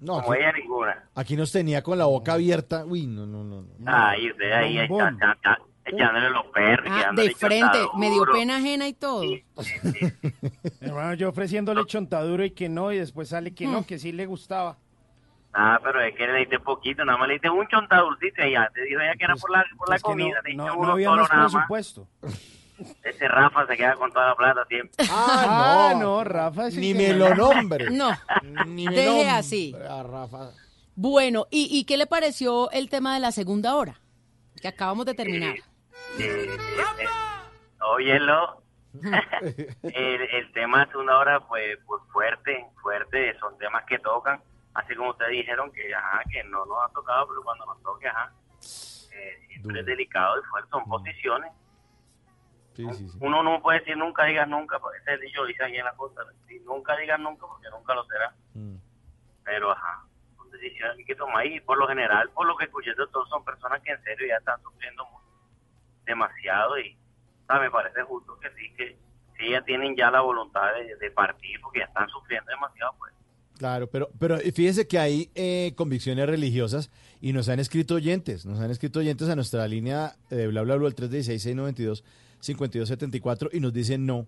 No, 0.00 0.20
como 0.20 0.32
aquí, 0.32 0.42
ella 0.42 0.52
ninguna. 0.52 1.04
aquí 1.14 1.36
nos 1.36 1.50
tenía 1.52 1.82
con 1.82 1.98
la 1.98 2.04
boca 2.04 2.34
abierta. 2.34 2.84
Uy, 2.84 3.06
no, 3.06 3.26
no, 3.26 3.42
no. 3.44 3.62
no. 3.78 3.92
Ahí, 3.92 4.30
usted 4.30 4.52
ahí 4.52 4.78
echa- 4.78 5.10
echa- 5.10 5.36
echa- 5.42 5.58
echándole 5.86 6.30
los 6.30 6.46
perros. 6.46 6.86
Ah, 6.92 7.12
de 7.14 7.30
frente, 7.34 7.78
me 7.96 8.10
dio 8.10 8.24
pena 8.30 8.56
ajena 8.56 8.88
y 8.88 8.92
todo. 8.92 9.22
Hermano, 10.80 11.14
yo 11.14 11.28
ofreciéndole 11.30 11.84
chontaduro 11.86 12.44
y 12.44 12.50
que 12.50 12.68
no, 12.68 12.92
y 12.92 12.98
después 12.98 13.28
sale 13.28 13.54
que 13.54 13.66
Hmm. 13.66 13.72
no, 13.72 13.86
que 13.86 13.98
sí 13.98 14.12
le 14.12 14.26
gustaba. 14.26 14.76
Ah, 15.58 15.80
pero 15.82 16.02
es 16.02 16.14
que 16.14 16.26
le 16.26 16.40
diste 16.40 16.58
poquito, 16.60 17.02
nada 17.04 17.16
más 17.16 17.28
le 17.28 17.34
diste 17.34 17.48
un 17.48 17.66
chontadurcito 17.66 18.44
y 18.44 18.52
ya 18.52 18.68
te 18.74 18.82
dijo 18.82 19.00
ella 19.00 19.14
que 19.16 19.24
era 19.24 19.34
por 19.36 19.50
la, 19.50 19.64
por 19.78 19.88
la 19.88 19.96
Es 19.96 20.02
que 20.02 20.08
no- 20.10 20.12
comida, 20.12 20.40
no, 20.54 20.66
no 20.66 20.76
uno 20.78 20.92
había 20.92 21.10
más 21.12 21.30
nada 21.32 21.48
más. 21.48 22.00
Ese 23.04 23.28
Rafa 23.28 23.66
se 23.66 23.76
queda 23.76 23.94
con 23.96 24.12
toda 24.12 24.28
la 24.28 24.34
plata 24.34 24.64
siempre. 24.68 25.06
Ah, 25.10 25.94
no, 25.98 26.22
Rafa. 26.24 26.68
es 26.68 26.74
el 26.74 26.80
Ni 26.80 26.94
me 26.94 27.12
lo 27.14 27.34
nombre. 27.34 27.90
No, 27.90 28.10
Ni 28.66 28.84
me 28.86 28.94
deje 28.94 29.06
nombre 29.06 29.30
así. 29.30 29.74
a 29.88 30.02
Rafa. 30.02 30.50
Bueno, 30.94 31.46
¿y, 31.50 31.68
¿y 31.70 31.84
qué 31.84 31.96
le 31.96 32.06
pareció 32.06 32.70
el 32.70 32.88
tema 32.90 33.14
de 33.14 33.20
la 33.20 33.32
segunda 33.32 33.74
hora? 33.76 34.00
Que 34.60 34.68
acabamos 34.68 35.06
de 35.06 35.14
terminar. 35.14 35.54
Eh, 35.56 35.60
eh, 36.20 36.56
eh, 37.00 37.06
óyelo. 37.82 38.62
el, 39.82 40.22
el 40.22 40.52
tema 40.52 40.84
de 40.86 40.90
segunda 40.90 41.18
hora, 41.18 41.40
pues, 41.46 41.78
pues 41.86 42.02
fuerte, 42.12 42.64
fuerte, 42.80 43.38
son 43.38 43.56
temas 43.58 43.84
que 43.86 43.98
tocan, 43.98 44.40
así 44.72 44.94
como 44.94 45.10
ustedes 45.10 45.32
dijeron 45.32 45.70
que, 45.72 45.94
ajá, 45.94 46.22
que 46.32 46.42
no 46.44 46.64
nos 46.64 46.78
ha 46.82 46.90
tocado, 46.94 47.28
pero 47.28 47.42
cuando 47.42 47.66
nos 47.66 47.82
toque, 47.82 48.08
ajá, 48.08 48.32
eh, 49.12 49.38
siempre 49.48 49.80
es 49.80 49.86
delicado 49.86 50.38
y 50.38 50.42
fuerte, 50.50 50.70
son 50.70 50.84
posiciones. 50.84 51.52
Uno 53.20 53.42
no 53.42 53.60
puede 53.62 53.80
decir 53.80 53.96
nunca 53.96 54.24
digas 54.24 54.48
nunca, 54.48 54.78
porque 54.78 54.98
ese 54.98 55.18
dicho 55.18 55.44
dice 55.44 55.64
aquí 55.64 55.76
en 55.76 55.84
la 55.84 55.94
costa. 55.94 56.22
Nunca 56.64 56.96
digas 56.96 57.20
nunca, 57.20 57.46
porque 57.46 57.68
nunca 57.70 57.94
lo 57.94 58.04
será. 58.06 58.34
Mm. 58.54 58.76
Pero, 59.44 59.70
ajá, 59.72 60.04
son 60.36 60.50
decisiones 60.50 60.96
que 60.96 61.02
hay 61.02 61.06
que 61.06 61.14
tomar. 61.14 61.46
Y 61.46 61.60
por 61.60 61.78
lo 61.78 61.86
general, 61.86 62.30
por 62.30 62.46
lo 62.46 62.56
que 62.56 62.64
escuché 62.64 62.90
de 62.90 63.06
todos, 63.12 63.28
son 63.28 63.44
personas 63.44 63.82
que 63.82 63.92
en 63.92 64.02
serio 64.02 64.26
ya 64.28 64.36
están 64.36 64.60
sufriendo 64.62 65.04
mucho, 65.06 65.26
demasiado. 66.04 66.78
Y 66.78 66.96
me 67.48 67.70
parece 67.70 68.02
justo 68.02 68.38
que 68.40 68.50
sí, 68.50 68.72
que 68.76 68.96
si 69.38 69.50
ya 69.50 69.62
tienen 69.62 69.96
ya 69.96 70.10
la 70.10 70.20
voluntad 70.20 70.72
de, 71.00 71.10
partir, 71.10 71.60
porque 71.60 71.80
ya 71.80 71.86
están 71.86 72.08
sufriendo 72.08 72.50
demasiado, 72.50 72.94
pues 72.98 73.12
Claro, 73.58 73.86
pero, 73.86 74.10
pero 74.18 74.36
fíjese 74.38 74.86
que 74.86 74.98
hay 74.98 75.30
eh, 75.34 75.72
convicciones 75.76 76.26
religiosas 76.26 76.90
y 77.22 77.32
nos 77.32 77.48
han 77.48 77.58
escrito 77.58 77.94
oyentes, 77.94 78.44
nos 78.44 78.60
han 78.60 78.70
escrito 78.70 78.98
oyentes 78.98 79.30
a 79.30 79.34
nuestra 79.34 79.66
línea 79.66 80.16
de 80.28 80.46
bla 80.48 80.60
bla 80.62 80.76
bla 80.76 80.86
al 80.88 80.94
316 80.94 81.42
692 81.42 82.04
5274 82.40 83.50
y 83.52 83.60
nos 83.60 83.72
dice 83.72 83.98
no. 83.98 84.26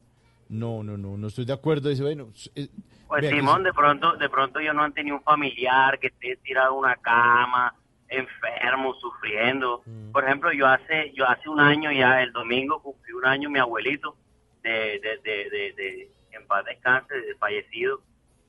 No, 0.48 0.82
no, 0.82 0.96
no, 0.96 1.18
no 1.18 1.26
estoy 1.26 1.44
de 1.44 1.52
acuerdo. 1.52 1.90
Dice, 1.90 2.02
bueno, 2.02 2.28
eh, 2.54 2.68
pues 3.06 3.28
Simón, 3.28 3.62
de 3.62 3.72
pronto, 3.72 4.16
de 4.16 4.28
pronto 4.28 4.58
ellos 4.60 4.74
no 4.74 4.82
han 4.82 4.92
tenido 4.92 5.16
un 5.16 5.22
familiar 5.22 5.98
que 5.98 6.06
esté 6.06 6.36
tirado 6.36 6.74
una 6.74 6.96
cama, 6.96 7.74
enfermo, 8.08 8.94
sufriendo. 8.94 9.82
Mm. 9.84 10.12
Por 10.12 10.24
ejemplo, 10.24 10.52
yo 10.52 10.66
hace, 10.66 11.12
yo 11.14 11.28
hace 11.28 11.48
un 11.48 11.60
año 11.60 11.92
ya, 11.92 12.22
el 12.22 12.32
domingo 12.32 12.80
cumplí 12.82 13.12
un 13.12 13.26
año 13.26 13.50
mi 13.50 13.58
abuelito 13.58 14.16
de, 14.62 15.00
de, 15.00 15.18
de, 15.22 15.72
de, 15.76 16.10
en 16.32 16.46
paz 16.46 16.64
descanse, 16.64 17.14
fallecido, 17.38 18.00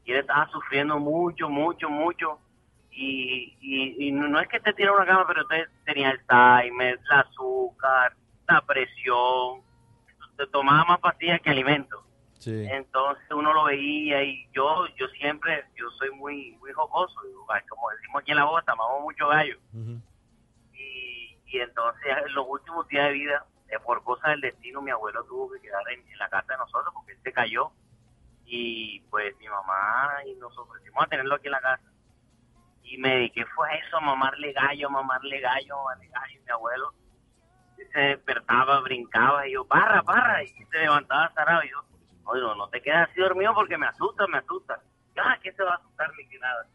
y 0.05 0.11
él 0.11 0.19
estaba 0.19 0.49
sufriendo 0.51 0.99
mucho, 0.99 1.49
mucho, 1.49 1.89
mucho. 1.89 2.39
Y, 2.91 3.55
y, 3.61 4.07
y 4.07 4.11
no 4.11 4.39
es 4.39 4.47
que 4.49 4.59
te 4.59 4.73
tirado 4.73 4.97
una 4.97 5.05
cama, 5.05 5.25
pero 5.27 5.43
usted 5.43 5.67
tenía 5.85 6.11
el 6.11 6.19
Alzheimer, 6.27 6.99
el 6.99 7.17
azúcar, 7.17 8.13
la 8.49 8.61
presión, 8.61 9.61
se 10.37 10.47
tomaba 10.47 10.85
más 10.85 10.99
pastillas 10.99 11.41
que 11.41 11.49
alimentos. 11.49 12.03
Sí. 12.39 12.65
Entonces 12.69 13.25
uno 13.31 13.53
lo 13.53 13.65
veía 13.65 14.23
y 14.23 14.47
yo 14.53 14.87
yo 14.97 15.07
siempre, 15.09 15.65
yo 15.75 15.89
soy 15.91 16.09
muy 16.11 16.51
muy 16.59 16.71
jocoso, 16.71 17.19
como 17.69 17.89
decimos 17.89 18.21
aquí 18.21 18.31
en 18.31 18.37
la 18.37 18.45
Bogotá, 18.45 18.71
amamos 18.71 19.01
mucho 19.01 19.27
gallo. 19.27 19.57
Y, 20.73 21.37
y 21.47 21.59
entonces 21.59 22.17
en 22.25 22.33
los 22.33 22.45
últimos 22.47 22.87
días 22.87 23.07
de 23.07 23.13
vida, 23.13 23.45
eh, 23.67 23.77
por 23.83 24.03
cosas 24.03 24.31
del 24.31 24.41
destino, 24.41 24.81
mi 24.81 24.91
abuelo 24.91 25.23
tuvo 25.25 25.51
que 25.51 25.59
quedar 25.59 25.81
en, 25.91 25.99
en 26.07 26.17
la 26.17 26.29
casa 26.29 26.53
de 26.53 26.59
nosotros 26.59 26.93
porque 26.93 27.11
él 27.11 27.19
se 27.23 27.33
cayó. 27.33 27.71
Y 28.45 29.01
pues 29.11 29.37
mi 29.37 29.47
mamá 29.47 30.23
y 30.25 30.33
nos 30.35 30.57
ofrecimos 30.57 31.03
a 31.03 31.07
tenerlo 31.07 31.35
aquí 31.35 31.47
en 31.47 31.51
la 31.51 31.61
casa. 31.61 31.83
Y 32.83 32.97
me 32.97 33.09
dediqué 33.15 33.45
fue 33.47 33.69
a 33.69 33.75
eso, 33.75 33.97
a 33.97 34.01
mamarle 34.01 34.53
gallo, 34.53 34.87
a 34.87 34.91
mamarle 34.91 35.39
gallo, 35.41 35.75
a 35.75 35.83
mamarle 35.83 36.07
gallo. 36.07 36.39
Y 36.39 36.43
mi 36.43 36.51
abuelo 36.51 36.93
se 37.91 37.99
despertaba, 37.99 38.79
brincaba 38.81 39.47
y 39.47 39.53
yo, 39.53 39.65
barra, 39.65 40.01
barra, 40.01 40.43
y 40.43 40.47
se 40.47 40.77
levantaba 40.79 41.31
zarado. 41.33 41.63
Y 41.63 41.69
yo, 41.69 41.77
oye, 42.25 42.41
no, 42.41 42.55
no 42.55 42.67
te 42.69 42.81
quedas 42.81 43.09
así 43.09 43.19
dormido 43.21 43.53
porque 43.53 43.77
me 43.77 43.87
asusta, 43.87 44.27
me 44.27 44.37
asusta. 44.39 44.81
Ah, 45.17 45.37
¿qué 45.43 45.51
se 45.53 45.63
va 45.63 45.71
a 45.71 45.75
asustar 45.75 46.09
ni 46.17 46.27
que 46.27 46.39
nada? 46.39 46.67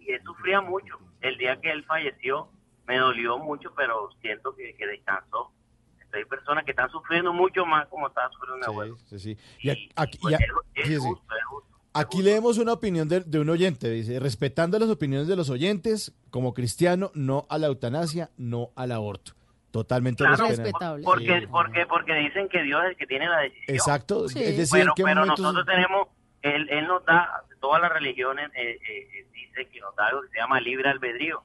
Y 0.00 0.12
él 0.12 0.22
sufría 0.24 0.60
mucho. 0.60 0.98
El 1.20 1.36
día 1.38 1.60
que 1.60 1.70
él 1.70 1.84
falleció, 1.84 2.48
me 2.86 2.98
dolió 2.98 3.38
mucho, 3.38 3.72
pero 3.76 4.10
siento 4.20 4.54
que, 4.54 4.74
que 4.76 4.86
descansó. 4.86 5.50
Entonces, 5.92 6.14
hay 6.14 6.24
personas 6.24 6.64
que 6.64 6.70
están 6.72 6.90
sufriendo 6.90 7.32
mucho 7.32 7.64
más 7.66 7.86
como 7.88 8.08
estaba 8.08 8.30
sufriendo 8.30 8.66
abuelo. 8.66 8.96
Sí, 9.06 9.18
sí. 9.18 9.38
Y 9.60 9.70
aquí, 9.70 9.90
aquí- 9.96 10.18
Pues 10.22 10.38
y 10.74 10.92
es, 10.94 10.98
justo, 11.00 11.24
es 11.36 11.44
justo. 11.44 11.68
aquí 11.94 12.22
leemos 12.22 12.58
una 12.58 12.72
opinión 12.74 13.08
de, 13.08 13.20
de 13.20 13.38
un 13.40 13.48
oyente, 13.50 13.88
dice, 13.90 14.18
respetando 14.20 14.78
las 14.78 14.88
opiniones 14.90 15.28
de 15.28 15.36
los 15.36 15.48
oyentes, 15.50 16.12
como 16.30 16.52
cristiano, 16.54 17.10
no 17.14 17.46
a 17.48 17.58
la 17.58 17.66
eutanasia, 17.68 18.30
no 18.36 18.70
al 18.76 18.92
aborto. 18.92 19.32
Totalmente 19.74 20.22
Claro, 20.22 20.46
respetable. 20.46 21.02
porque, 21.02 21.40
Sí. 21.40 21.46
porque, 21.48 21.86
porque 21.88 22.14
dicen 22.14 22.48
que 22.48 22.62
Dios 22.62 22.80
es 22.84 22.90
el 22.90 22.96
que 22.96 23.06
tiene 23.08 23.28
la 23.28 23.38
decisión. 23.40 23.74
Exacto, 23.76 24.26
es 24.26 24.34
decir, 24.34 24.68
pero, 24.70 24.90
¿en 24.90 24.94
qué 24.94 25.02
pero 25.02 25.20
momentos- 25.22 25.40
nosotros 25.40 25.66
tenemos 25.66 26.08
él, 26.42 26.68
él 26.70 26.86
nos 26.86 27.04
da, 27.04 27.42
todas 27.58 27.82
las 27.82 27.90
religiones 27.92 28.50
eh, 28.54 28.78
eh, 28.88 29.08
eh, 29.12 29.26
dice 29.32 29.66
que 29.66 29.80
nos 29.80 29.96
da 29.96 30.06
algo 30.06 30.22
que 30.22 30.28
se 30.28 30.38
llama 30.38 30.60
libre 30.60 30.88
albedrío. 30.90 31.42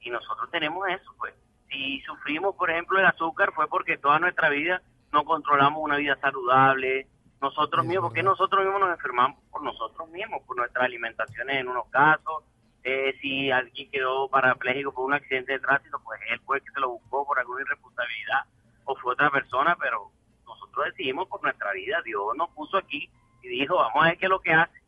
Y 0.00 0.10
nosotros 0.10 0.48
tenemos 0.52 0.86
eso, 0.88 1.12
pues. 1.18 1.34
Si 1.68 2.00
sufrimos, 2.02 2.54
por 2.54 2.70
ejemplo, 2.70 2.98
el 3.00 3.06
azúcar 3.06 3.52
fue 3.52 3.66
porque 3.68 3.98
toda 3.98 4.20
nuestra 4.20 4.48
vida 4.50 4.80
no 5.12 5.24
controlamos 5.24 5.82
una 5.82 5.96
vida 5.96 6.16
saludable. 6.20 7.08
Nosotros 7.42 7.84
mismos, 7.84 8.04
porque 8.10 8.22
nosotros 8.22 8.62
mismos 8.64 8.80
nos 8.82 8.90
enfermamos 8.92 9.38
por 9.50 9.62
nosotros 9.64 10.08
mismos, 10.10 10.42
por 10.46 10.56
nuestras 10.56 10.84
alimentaciones 10.84 11.56
en 11.56 11.68
unos 11.68 11.88
casos. 11.88 12.44
Eh, 12.90 13.14
si 13.20 13.50
alguien 13.50 13.90
quedó 13.90 14.30
parapléjico 14.30 14.94
por 14.94 15.04
un 15.04 15.12
accidente 15.12 15.52
de 15.52 15.58
tránsito, 15.58 16.00
pues 16.02 16.18
él 16.30 16.40
fue 16.46 16.56
el 16.56 16.62
que 16.64 16.70
se 16.72 16.80
lo 16.80 16.88
buscó 16.92 17.26
por 17.26 17.38
alguna 17.38 17.60
irresponsabilidad 17.60 18.46
o 18.86 18.96
fue 18.96 19.12
otra 19.12 19.30
persona, 19.30 19.76
pero 19.78 20.10
nosotros 20.46 20.86
decidimos 20.86 21.28
por 21.28 21.42
nuestra 21.42 21.70
vida. 21.72 22.00
Dios 22.02 22.22
nos 22.38 22.48
puso 22.50 22.78
aquí 22.78 23.10
y 23.42 23.48
dijo, 23.48 23.76
vamos 23.76 24.02
a 24.02 24.06
ver 24.06 24.16
qué 24.16 24.24
es 24.24 24.30
lo 24.30 24.40
que 24.40 24.52
hace. 24.54 24.80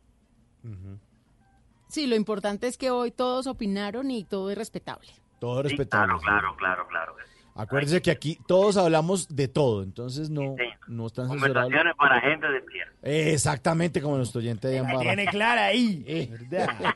Sí, 1.89 2.07
lo 2.07 2.15
importante 2.15 2.65
es 2.65 2.75
que 2.75 2.89
hoy 2.89 3.11
todos 3.11 3.45
opinaron 3.45 4.09
y 4.09 4.23
todo 4.23 4.49
es 4.49 4.57
respetable. 4.57 5.11
Todo 5.39 5.61
respetable. 5.61 6.17
Claro, 6.23 6.55
claro, 6.55 6.87
claro. 6.87 7.15
sí. 7.23 7.30
Acuérdense 7.55 8.01
que 8.01 8.11
aquí 8.11 8.39
todos 8.47 8.77
hablamos 8.77 9.35
de 9.35 9.47
todo, 9.47 9.83
entonces 9.83 10.29
no, 10.29 10.55
no 10.87 11.07
están 11.07 11.29
censurados. 11.29 11.63
Conversaciones 11.63 11.95
para 11.95 12.21
gente 12.21 12.47
despierta. 12.49 12.93
Exactamente 13.03 14.01
como 14.01 14.17
nuestro 14.17 14.39
oyente 14.39 14.67
de 14.67 14.81
La 14.81 14.99
tiene 14.99 15.25
clara 15.27 15.65
ahí. 15.65 16.29
¿verdad? 16.29 16.69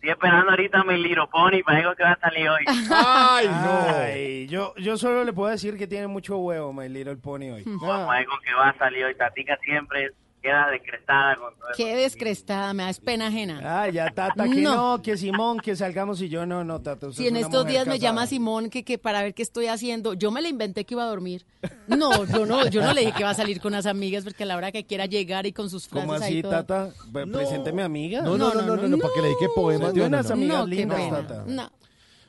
Estoy 0.00 0.12
esperando 0.12 0.50
ahorita 0.50 0.82
mi 0.84 0.96
Little 0.96 1.26
Pony 1.30 1.62
para 1.62 1.78
algo 1.78 1.94
que 1.94 2.02
va 2.02 2.12
a 2.12 2.20
salir 2.20 2.48
hoy. 2.48 2.64
Ay, 2.90 3.48
no. 3.48 3.86
Ay, 3.98 4.46
yo, 4.46 4.74
yo 4.76 4.96
solo 4.96 5.24
le 5.24 5.32
puedo 5.34 5.50
decir 5.50 5.76
que 5.76 5.86
tiene 5.86 6.06
mucho 6.06 6.38
huevo, 6.38 6.72
My 6.72 6.88
Little 6.88 7.16
Pony 7.16 7.50
hoy. 7.50 7.64
Vamos 7.66 8.08
a 8.10 8.16
ver 8.16 8.24
con 8.24 8.38
qué 8.40 8.54
va 8.54 8.70
a 8.70 8.78
salir 8.78 9.04
hoy. 9.04 9.14
Tatica 9.14 9.58
siempre 9.62 10.12
queda 10.42 10.68
decretada 10.70 11.36
con 11.36 11.54
todo 11.54 11.68
eso. 11.70 11.76
Qué 11.76 11.94
descrestada, 11.96 12.72
me 12.74 12.82
da 12.84 12.92
pena 13.04 13.26
ajena. 13.28 13.60
Ah, 13.62 13.88
ya 13.88 14.10
Tata, 14.10 14.44
que 14.44 14.60
No. 14.60 14.96
no. 14.96 15.02
que 15.02 15.16
Simón, 15.16 15.58
que 15.60 15.76
salgamos 15.76 16.20
y 16.22 16.28
yo 16.28 16.46
no, 16.46 16.64
no, 16.64 16.80
Tata. 16.80 17.08
usted 17.08 17.22
Si 17.22 17.28
en 17.28 17.36
es 17.36 17.42
una 17.42 17.48
estos 17.48 17.60
mujer 17.64 17.70
días 17.72 17.86
me 17.86 17.92
casada. 17.94 18.08
llama 18.10 18.26
Simón 18.26 18.70
que, 18.70 18.84
que 18.84 18.98
para 18.98 19.22
ver 19.22 19.34
qué 19.34 19.42
estoy 19.42 19.66
haciendo, 19.66 20.14
yo 20.14 20.30
me 20.30 20.40
la 20.42 20.48
inventé 20.48 20.84
que 20.84 20.94
iba 20.94 21.02
a 21.04 21.06
dormir. 21.08 21.44
No, 21.86 22.24
yo 22.26 22.46
no, 22.46 22.66
yo 22.68 22.82
no 22.82 22.92
le 22.94 23.00
dije 23.02 23.12
que 23.12 23.20
iba 23.20 23.30
a 23.30 23.34
salir 23.34 23.60
con 23.60 23.72
las 23.72 23.86
amigas 23.86 24.24
porque 24.24 24.42
a 24.44 24.46
la 24.46 24.56
hora 24.56 24.72
que 24.72 24.84
quiera 24.84 25.06
llegar 25.06 25.46
y 25.46 25.52
con 25.52 25.68
sus 25.70 25.88
frases 25.88 26.06
¿Cómo 26.08 26.14
ahí 26.22 26.32
así, 26.32 26.42
todo. 26.42 26.52
Tata? 26.52 26.90
Pre- 27.12 27.26
Presénteme 27.26 27.82
amiga. 27.82 28.22
No, 28.22 28.38
no, 28.38 28.54
no, 28.54 28.62
no, 28.62 28.76
no, 28.76 28.88
no, 28.88 28.98
para 28.98 29.14
que 29.14 29.20
le 29.20 29.26
dedique 29.28 29.48
poemas. 29.54 29.92
No, 29.94 30.00
no, 30.00 30.06
unas 30.06 30.26
no. 30.28 30.32
amigas 30.34 30.58
No, 30.58 30.66
lindas, 30.66 30.98
pena. 31.00 31.16
Tata. 31.26 31.44
No. 31.46 31.70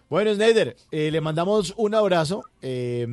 Bueno, 0.10 0.34
Snyder, 0.36 0.76
eh, 0.92 1.10
le 1.10 1.22
mandamos 1.22 1.74
un 1.78 1.96
abrazo. 1.96 2.44
eh, 2.62 3.08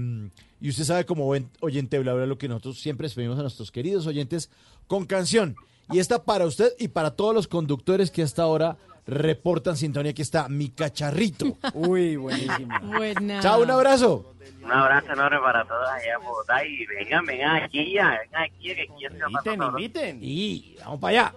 y 0.60 0.70
usted 0.70 0.82
sabe, 0.82 1.06
como 1.06 1.24
buen 1.24 1.48
oyente 1.60 1.96
bla, 2.00 2.14
bla, 2.14 2.26
lo 2.26 2.36
que 2.36 2.48
nosotros 2.48 2.80
siempre 2.80 3.04
despedimos 3.04 3.38
a 3.38 3.42
nuestros 3.42 3.70
queridos 3.70 4.08
oyentes 4.08 4.50
con 4.88 5.06
canción. 5.06 5.54
Y 5.90 6.00
esta 6.00 6.24
para 6.24 6.44
usted 6.46 6.72
y 6.78 6.88
para 6.88 7.12
todos 7.12 7.34
los 7.34 7.46
conductores 7.46 8.10
que 8.10 8.22
hasta 8.22 8.42
ahora 8.42 8.76
reportan 9.06 9.76
sintonía. 9.76 10.10
Aquí 10.10 10.22
está 10.22 10.48
mi 10.48 10.68
cacharrito. 10.68 11.56
Uy, 11.74 12.16
buenísimo. 12.16 12.78
Buena. 12.82 13.40
Chao, 13.40 13.62
un 13.62 13.70
abrazo. 13.70 14.34
Un 14.62 14.72
abrazo 14.72 15.12
enorme 15.12 15.38
para 15.40 15.64
todos 15.64 15.88
allá 15.88 16.14
en 16.18 16.24
Bogotá 16.24 16.64
y 16.64 16.84
vengan, 16.86 17.24
vengan 17.24 17.56
aquí 17.62 17.92
ya, 17.92 18.18
vengan 18.20 18.42
aquí 18.42 18.74
que 18.74 18.82
aquí 18.82 19.56
todo. 19.56 19.70
inviten. 19.70 20.18
Y 20.20 20.76
vamos 20.80 21.00
para 21.00 21.10
allá. 21.20 21.34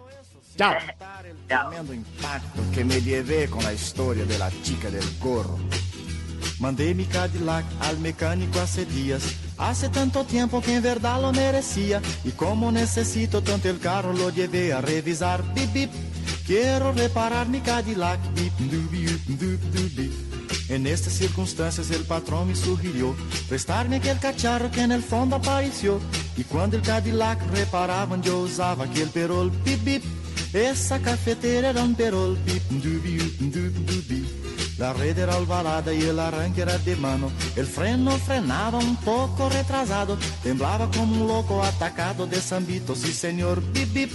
Chao. 0.58 0.74
Impacto 1.94 2.62
que 2.74 2.84
me 2.84 3.02
llevé 3.02 3.50
con 3.50 3.64
la 3.64 3.74
historia 3.74 4.26
de 4.26 4.38
la 4.38 4.52
chica 4.64 4.90
del 4.90 5.06
gorro. 5.20 5.58
Mandé 6.62 6.94
mi 6.94 7.06
Cadillac 7.06 7.66
al 7.80 7.98
mecánico 7.98 8.60
hace 8.60 8.86
días. 8.86 9.24
Hace 9.58 9.90
tanto 9.90 10.24
tiempo 10.26 10.62
que 10.62 10.76
en 10.76 10.84
verdad 10.84 11.20
lo 11.20 11.34
merecía. 11.34 12.00
Y 12.24 12.30
como 12.30 12.72
necesito 12.72 13.42
tanto 13.42 13.68
el 13.68 13.80
carro, 13.80 14.14
lo 14.14 14.30
llevé 14.30 14.72
a 14.72 14.80
revisar. 14.80 15.44
Bip, 15.56 15.74
bip. 15.74 15.90
Quiero 16.46 16.92
reparar 16.94 17.50
mi 17.50 17.62
Cadillac. 17.62 18.20
Bip, 18.36 18.54
dubi, 18.60 19.06
dup, 19.28 19.60
dubi. 19.74 20.12
En 20.70 20.86
estas 20.86 21.14
circunstancias 21.14 21.90
el 21.90 22.04
patrón 22.04 22.48
me 22.48 22.56
sugirió 22.56 23.16
prestarme 23.50 23.96
aquel 23.96 24.20
cacharro 24.20 24.70
que 24.70 24.82
en 24.82 24.92
el 24.92 25.02
fondo 25.02 25.38
apareció. 25.38 26.00
Y 26.38 26.44
cuando 26.44 26.78
el 26.78 26.84
Cadillac 26.84 27.42
reparaban 27.52 28.22
yo 28.22 28.38
usaba 28.38 28.86
aquel 28.86 29.10
perol. 29.10 29.50
Bip, 29.66 29.84
bip. 29.84 30.04
Esa 30.54 31.00
cafetera 31.00 31.72
era 31.72 31.84
un 31.84 31.96
perol. 31.96 32.38
Bip, 32.46 32.62
dubi, 32.70 33.18
dup, 33.40 33.74
dubi. 33.88 34.01
La 34.82 34.94
red 34.94 35.16
era 35.16 35.36
alvarada 35.36 35.94
y 35.94 36.02
el 36.02 36.20
arranque 36.20 36.64
era 36.64 36.76
de 36.80 36.96
mano. 36.96 37.32
El 37.56 37.68
freno 37.68 38.18
frenaba 38.18 38.80
un 38.80 38.96
poco 38.96 39.48
retrasado. 39.48 40.18
Temblaba 40.42 40.90
como 40.90 41.22
un 41.22 41.28
loco 41.28 41.64
atacado 41.64 42.26
de 42.26 42.38
Zambito. 42.38 42.96
Sí, 42.96 43.14
señor, 43.14 43.62
bip, 43.74 43.94
bip. 43.94 44.12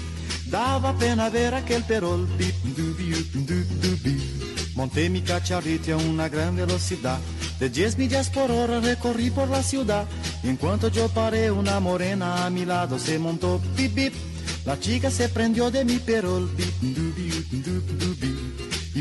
Daba 0.51 0.93
pena 0.99 1.31
ver 1.31 1.55
aquel 1.55 1.85
perol. 1.85 2.27
Bip, 2.37 2.57
dubi, 2.65 3.13
up, 3.13 3.47
dup, 3.47 3.67
dubi. 3.81 4.73
Monté 4.75 5.09
mi 5.09 5.23
cacharrito 5.23 5.93
a 5.95 5.99
una 5.99 6.29
gran 6.29 6.57
velocidad. 6.57 7.21
De 7.61 7.71
10 7.71 7.97
millas 7.99 8.29
por 8.29 8.51
hora 8.51 8.81
recorrí 8.81 9.31
por 9.31 9.49
la 9.49 9.63
ciudad. 9.63 10.05
Y 10.43 10.49
en 10.49 10.57
cuanto 10.57 10.89
yo 10.89 11.09
paré, 11.11 11.49
una 11.49 11.79
morena 11.79 12.45
a 12.45 12.51
mi 12.51 12.65
lado 12.65 12.99
se 12.99 13.21
montó. 13.21 13.61
Bip, 13.77 13.95
bip. 13.95 14.15
La 14.65 14.81
chica 14.81 15.13
se 15.13 15.29
prendió 15.29 15.71
de 15.71 15.85
mi 15.85 15.99
perol. 15.99 16.51
Bip, 16.57 16.75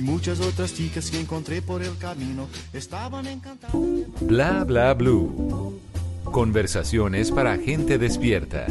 muchas 0.05 0.39
otras 0.39 0.73
chicas 0.73 1.09
que 1.09 1.19
encontré 1.19 1.61
por 1.61 1.81
el 1.81 1.97
camino 1.97 2.47
estaban 2.73 3.25
encantadas. 3.25 3.75
Bla 4.21 4.63
bla 4.63 4.93
blue. 4.93 5.79
Conversaciones 6.25 7.31
para 7.31 7.57
gente 7.57 7.97
despierta. 7.97 8.67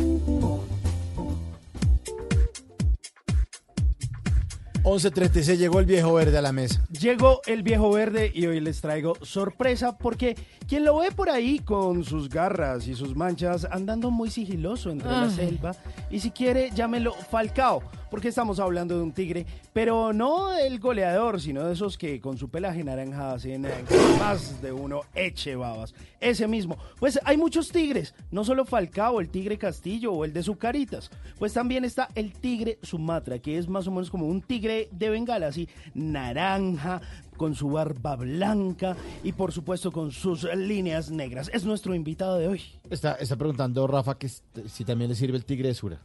11.36 4.85 5.57
llegó 5.57 5.81
el 5.81 5.87
viejo 5.87 6.13
verde 6.13 6.37
a 6.37 6.43
la 6.43 6.53
mesa. 6.53 6.87
Llegó 6.91 7.41
el 7.47 7.63
viejo 7.63 7.91
verde 7.91 8.31
y 8.35 8.47
hoy 8.47 8.61
les 8.61 8.83
traigo 8.83 9.17
sorpresa 9.23 9.97
porque 9.97 10.37
quien 10.67 10.85
lo 10.85 10.99
ve 10.99 11.11
por 11.11 11.31
ahí 11.31 11.59
con 11.59 12.05
sus 12.05 12.29
garras 12.29 12.87
y 12.87 12.95
sus 12.95 13.15
manchas 13.17 13.67
andando 13.71 14.11
muy 14.11 14.31
sigiloso 14.31 14.91
entre 14.91 15.11
la 15.11 15.31
selva 15.31 15.73
y 16.11 16.21
si 16.21 16.31
quiere 16.31 16.71
llámelo 16.75 17.13
Falcao 17.13 17.83
porque 18.15 18.29
estamos 18.29 18.61
hablando 18.61 18.97
de 18.97 19.03
un 19.03 19.11
tigre, 19.11 19.45
pero 19.73 20.13
no 20.13 20.51
del 20.51 20.79
goleador, 20.79 21.41
sino 21.41 21.65
de 21.65 21.73
esos 21.73 21.99
que 21.99 22.21
con 22.21 22.39
su 22.39 22.49
pelaje 22.49 22.85
naranja 22.85 23.33
hacen 23.33 23.65
eh, 23.65 23.85
más 24.21 24.63
de 24.63 24.71
uno 24.71 25.01
eche 25.17 25.57
babas. 25.57 25.95
Ese 26.21 26.47
mismo. 26.47 26.79
Pues 27.01 27.19
hay 27.25 27.37
muchos 27.37 27.71
tigres, 27.73 28.15
no 28.31 28.45
solo 28.45 28.67
Falcao, 28.67 29.19
el 29.19 29.31
tigre 29.31 29.59
Castillo 29.59 30.13
o 30.13 30.25
el 30.25 30.33
de 30.33 30.45
Zucaritas, 30.45 31.11
pues 31.41 31.55
también 31.55 31.85
está 31.85 32.09
el 32.15 32.33
tigre 32.33 32.79
Sumatra, 32.83 33.41
que 33.41 33.59
es 33.59 33.69
más 33.69 33.89
o 33.89 33.91
menos 33.91 34.13
como 34.13 34.29
un 34.29 34.43
tigre 34.43 34.89
de 34.93 35.11
Bengala, 35.11 35.49
así 35.49 35.69
naranja, 35.93 37.01
con 37.37 37.55
su 37.55 37.71
barba 37.71 38.17
blanca 38.17 38.97
y 39.23 39.33
por 39.33 39.53
supuesto 39.53 39.93
con 39.93 40.13
sus 40.13 40.45
líneas 40.55 41.11
negras. 41.11 41.51
Es 41.53 41.65
nuestro 41.65 41.95
invitado 41.95 42.39
de 42.39 42.49
hoy. 42.49 42.63
Está, 42.91 43.15
está 43.15 43.37
preguntando 43.37 43.87
Rafa 43.87 44.19
que 44.19 44.29
si 44.29 44.85
también 44.85 45.11
le 45.11 45.17
sirve 45.17 45.37
el 45.37 45.45
tigre 45.45 45.69
de 45.69 45.75
Sura. 45.75 45.99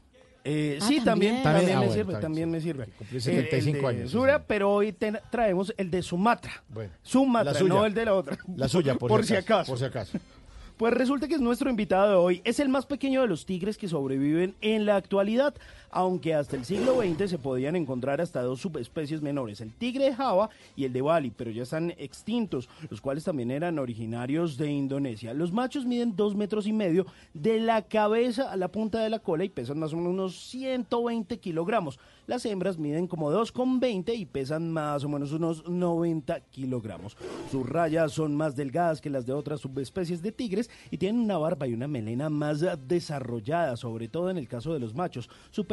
Eh, 0.45 0.79
Ah, 0.81 0.85
sí, 0.87 1.01
también, 1.03 1.43
también. 1.43 1.69
ah, 1.75 1.79
me 1.81 1.87
bueno, 1.87 1.93
sirve, 1.93 2.15
también 2.15 2.47
sí. 2.47 2.51
me 2.51 2.61
sirve. 2.61 2.85
Cumplí 2.97 3.17
Eh, 3.17 3.21
75 3.21 3.77
el 3.77 3.81
de 3.81 3.87
años, 4.01 4.11
sí, 4.11 4.17
Sura, 4.17 4.37
sí. 4.37 4.43
pero 4.47 4.71
hoy 4.71 4.93
te- 4.93 5.21
traemos 5.29 5.73
el 5.77 5.91
de 5.91 6.01
Sumatra. 6.01 6.63
Bueno. 6.69 6.93
Sumatra, 7.03 7.51
La 7.53 7.59
suya. 7.59 7.73
no 7.73 7.85
el 7.85 7.93
de 7.93 8.05
la 8.05 8.13
otra. 8.15 8.37
La 8.55 8.67
suya, 8.69 8.95
por, 8.95 9.23
si 9.25 9.35
acaso. 9.35 9.71
Por 9.71 9.79
si 9.79 9.85
acaso. 9.85 10.17
Pues 10.77 10.93
resulta 10.93 11.27
que 11.27 11.35
es 11.35 11.41
nuestro 11.41 11.69
invitado 11.69 12.09
de 12.09 12.15
hoy. 12.15 12.41
Es 12.45 12.61
el 12.61 12.69
más 12.69 12.85
pequeño 12.85 13.21
de 13.21 13.27
los 13.27 13.45
tigres 13.45 13.77
que 13.77 13.89
sobreviven 13.89 14.55
en 14.61 14.85
la 14.85 14.95
actualidad, 14.95 15.53
aunque 15.91 16.33
hasta 16.33 16.55
el 16.55 16.65
siglo 16.65 17.01
XX 17.01 17.29
se 17.29 17.37
podían 17.37 17.75
encontrar 17.75 18.21
hasta 18.21 18.41
dos 18.41 18.61
subespecies 18.61 19.21
menores, 19.21 19.61
el 19.61 19.73
tigre 19.73 20.05
de 20.05 20.15
Java 20.15 20.49
y 20.75 20.85
el 20.85 20.93
de 20.93 21.01
Bali, 21.01 21.31
pero 21.31 21.51
ya 21.51 21.63
están 21.63 21.93
extintos, 21.97 22.69
los 22.89 23.01
cuales 23.01 23.23
también 23.23 23.51
eran 23.51 23.79
originarios 23.79 24.57
de 24.57 24.71
Indonesia. 24.71 25.33
Los 25.33 25.51
machos 25.51 25.85
miden 25.85 26.15
dos 26.15 26.35
metros 26.35 26.67
y 26.67 26.73
medio 26.73 27.05
de 27.33 27.59
la 27.59 27.81
cabeza 27.83 28.51
a 28.51 28.57
la 28.57 28.67
punta 28.67 28.99
de 28.99 29.09
la 29.09 29.19
cola 29.19 29.43
y 29.43 29.49
pesan 29.49 29.79
más 29.79 29.93
o 29.93 29.97
menos 29.97 30.11
unos 30.11 30.35
120 30.49 31.39
kilogramos. 31.39 31.99
Las 32.27 32.45
hembras 32.45 32.77
miden 32.77 33.07
como 33.07 33.31
2,20 33.31 34.15
y 34.15 34.25
pesan 34.25 34.71
más 34.71 35.03
o 35.03 35.09
menos 35.09 35.31
unos 35.31 35.67
90 35.67 36.41
kilogramos. 36.51 37.17
Sus 37.49 37.67
rayas 37.67 38.11
son 38.11 38.35
más 38.35 38.55
delgadas 38.55 39.01
que 39.01 39.09
las 39.09 39.25
de 39.25 39.33
otras 39.33 39.61
subespecies 39.61 40.21
de 40.21 40.31
tigres 40.31 40.69
y 40.91 40.97
tienen 40.97 41.21
una 41.21 41.37
barba 41.37 41.67
y 41.67 41.73
una 41.73 41.87
melena 41.87 42.29
más 42.29 42.63
desarrollada, 42.87 43.75
sobre 43.77 44.07
todo 44.07 44.29
en 44.29 44.37
el 44.37 44.47
caso 44.47 44.73
de 44.73 44.79
los 44.79 44.93
machos. 44.93 45.29